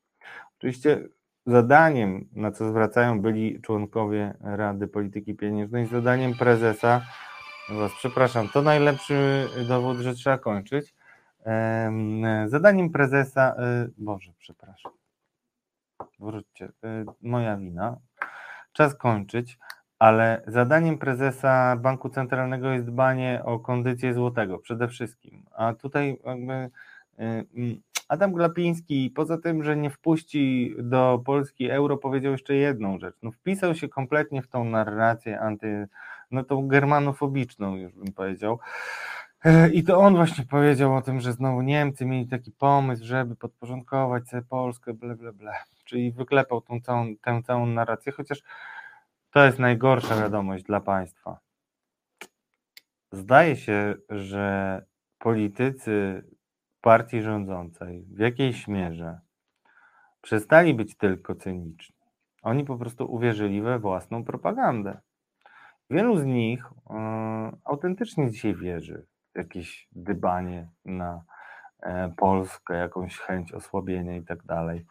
Oczywiście 0.58 1.08
zadaniem, 1.46 2.28
na 2.32 2.50
co 2.50 2.68
zwracają 2.68 3.20
byli 3.20 3.60
członkowie 3.60 4.34
Rady 4.40 4.88
Polityki 4.88 5.34
Pieniężnej, 5.34 5.86
zadaniem 5.86 6.34
prezesa, 6.34 7.00
was 7.78 7.92
przepraszam, 7.98 8.48
to 8.48 8.62
najlepszy 8.62 9.48
dowód, 9.68 9.98
że 9.98 10.14
trzeba 10.14 10.38
kończyć. 10.38 10.94
Em, 11.44 12.22
Zadaniem 12.46 12.90
prezesa, 12.90 13.54
y, 13.86 13.92
Boże, 13.98 14.32
przepraszam, 14.38 14.92
wróćcie, 16.18 16.64
y, 16.64 17.04
moja 17.22 17.56
wina, 17.56 17.96
czas 18.72 18.94
kończyć, 18.94 19.58
ale 19.98 20.42
zadaniem 20.46 20.98
prezesa 20.98 21.76
Banku 21.76 22.08
Centralnego 22.08 22.70
jest 22.70 22.86
dbanie 22.86 23.42
o 23.44 23.58
kondycję 23.58 24.14
złotego 24.14 24.58
przede 24.58 24.88
wszystkim, 24.88 25.44
a 25.52 25.74
tutaj 25.74 26.18
jakby 26.24 26.52
y, 26.52 26.68
mm, 27.18 27.80
Adam 28.08 28.32
Glapiński, 28.32 29.10
poza 29.10 29.38
tym, 29.38 29.64
że 29.64 29.76
nie 29.76 29.90
wpuści 29.90 30.74
do 30.78 31.22
Polski 31.24 31.70
euro, 31.70 31.96
powiedział 31.96 32.32
jeszcze 32.32 32.54
jedną 32.54 32.98
rzecz. 32.98 33.14
No, 33.22 33.30
wpisał 33.30 33.74
się 33.74 33.88
kompletnie 33.88 34.42
w 34.42 34.48
tą 34.48 34.64
narrację 34.64 35.40
anty, 35.40 35.88
no 36.30 36.44
tą 36.44 36.68
germanofobiczną, 36.68 37.76
już 37.76 37.92
bym 37.92 38.12
powiedział. 38.12 38.58
E, 39.44 39.70
I 39.70 39.84
to 39.84 39.98
on 39.98 40.16
właśnie 40.16 40.44
powiedział 40.44 40.96
o 40.96 41.02
tym, 41.02 41.20
że 41.20 41.32
znowu 41.32 41.62
Niemcy 41.62 42.06
mieli 42.06 42.28
taki 42.28 42.52
pomysł, 42.52 43.04
żeby 43.04 43.36
podporządkować 43.36 44.28
sobie 44.28 44.42
Polskę, 44.42 44.94
ble, 44.94 45.16
ble, 45.16 45.32
ble. 45.32 45.52
Czyli 45.84 46.12
wyklepał 46.12 46.60
tą 46.60 46.80
całą, 46.80 47.16
tę 47.16 47.42
całą 47.42 47.66
narrację, 47.66 48.12
chociaż 48.12 48.42
to 49.30 49.44
jest 49.44 49.58
najgorsza 49.58 50.16
wiadomość 50.16 50.64
dla 50.64 50.80
państwa. 50.80 51.38
Zdaje 53.12 53.56
się, 53.56 53.94
że 54.08 54.82
politycy 55.18 56.24
partii 56.80 57.22
rządzącej 57.22 58.02
w 58.02 58.18
jakiejś 58.18 58.68
mierze 58.68 59.20
przestali 60.20 60.74
być 60.74 60.96
tylko 60.96 61.34
cyniczni. 61.34 61.96
Oni 62.42 62.64
po 62.64 62.76
prostu 62.78 63.12
uwierzyli 63.12 63.62
we 63.62 63.78
własną 63.78 64.24
propagandę. 64.24 65.00
Wielu 65.90 66.16
z 66.16 66.24
nich 66.24 66.64
e, 66.90 67.52
autentycznie 67.64 68.30
dzisiaj 68.30 68.54
wierzy 68.54 69.06
w 69.34 69.38
jakieś 69.38 69.88
dybanie 69.92 70.68
na 70.84 71.24
e, 71.80 72.12
Polskę, 72.16 72.74
jakąś 72.74 73.18
chęć 73.18 73.52
osłabienia 73.52 74.16
i 74.16 74.22
tak 74.22 74.44
dalej. 74.44 74.86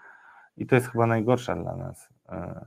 I 0.57 0.65
to 0.65 0.75
jest 0.75 0.87
chyba 0.87 1.07
najgorsza 1.07 1.55
dla 1.55 1.75
nas. 1.75 2.09
E, 2.29 2.63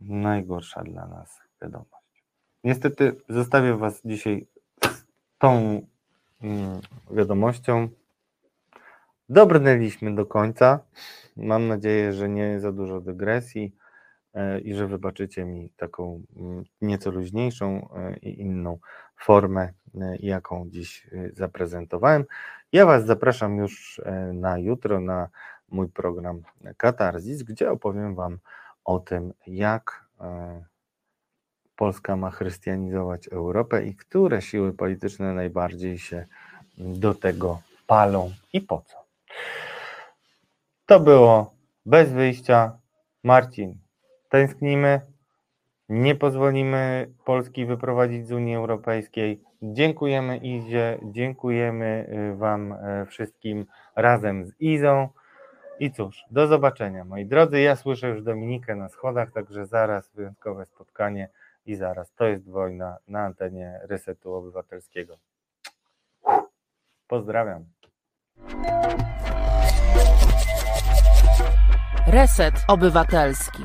najgorsza 0.00 0.82
dla 0.82 1.06
nas 1.06 1.42
wiadomość. 1.62 2.24
Niestety 2.64 3.16
zostawię 3.28 3.76
Was 3.76 4.02
dzisiaj 4.04 4.46
z 4.82 5.06
tą 5.38 5.82
mm, 6.42 6.80
wiadomością. 7.10 7.88
Dobrnęliśmy 9.28 10.14
do 10.14 10.26
końca. 10.26 10.80
Mam 11.36 11.68
nadzieję, 11.68 12.12
że 12.12 12.28
nie 12.28 12.60
za 12.60 12.72
dużo 12.72 13.00
dygresji 13.00 13.76
i 14.64 14.74
że 14.74 14.86
wybaczycie 14.86 15.44
mi 15.44 15.70
taką 15.76 16.22
mm, 16.36 16.64
nieco 16.80 17.10
luźniejszą 17.10 17.88
e, 17.94 18.16
i 18.16 18.40
inną 18.40 18.78
formę, 19.16 19.72
e, 19.94 20.16
jaką 20.16 20.68
dziś 20.68 21.06
zaprezentowałem. 21.32 22.24
Ja 22.72 22.86
Was 22.86 23.06
zapraszam 23.06 23.56
już 23.56 24.00
na 24.32 24.58
jutro 24.58 25.00
na 25.00 25.28
mój 25.68 25.88
program 25.88 26.42
Katarzis, 26.76 27.42
gdzie 27.42 27.70
opowiem 27.70 28.14
Wam 28.14 28.38
o 28.84 28.98
tym, 28.98 29.32
jak 29.46 30.06
Polska 31.76 32.16
ma 32.16 32.30
chrystianizować 32.30 33.28
Europę 33.28 33.86
i 33.86 33.94
które 33.94 34.42
siły 34.42 34.72
polityczne 34.72 35.34
najbardziej 35.34 35.98
się 35.98 36.26
do 36.78 37.14
tego 37.14 37.60
palą 37.86 38.32
i 38.52 38.60
po 38.60 38.82
co. 38.86 38.96
To 40.86 41.00
było 41.00 41.54
bez 41.86 42.12
wyjścia. 42.12 42.78
Marcin, 43.24 43.78
tęsknimy. 44.28 45.00
Nie 45.88 46.14
pozwolimy 46.14 47.10
Polski 47.24 47.66
wyprowadzić 47.66 48.26
z 48.26 48.32
Unii 48.32 48.56
Europejskiej. 48.56 49.40
Dziękujemy 49.62 50.36
Izie, 50.36 50.98
dziękujemy 51.02 52.06
y, 52.32 52.36
Wam 52.36 52.72
y, 52.72 53.06
wszystkim 53.06 53.66
razem 53.96 54.46
z 54.46 54.60
Izą. 54.60 55.08
I 55.78 55.90
cóż, 55.90 56.24
do 56.30 56.46
zobaczenia 56.46 57.04
moi 57.04 57.26
drodzy. 57.26 57.60
Ja 57.60 57.76
słyszę 57.76 58.08
już 58.08 58.22
Dominikę 58.22 58.76
na 58.76 58.88
schodach, 58.88 59.32
także 59.32 59.66
zaraz 59.66 60.10
wyjątkowe 60.14 60.66
spotkanie 60.66 61.28
i 61.66 61.74
zaraz. 61.74 62.12
To 62.14 62.24
jest 62.24 62.50
wojna 62.50 62.96
na 63.08 63.20
antenie 63.20 63.80
Resetu 63.82 64.34
Obywatelskiego. 64.34 65.18
Pozdrawiam. 67.08 67.64
Reset 72.06 72.54
Obywatelski. 72.68 73.62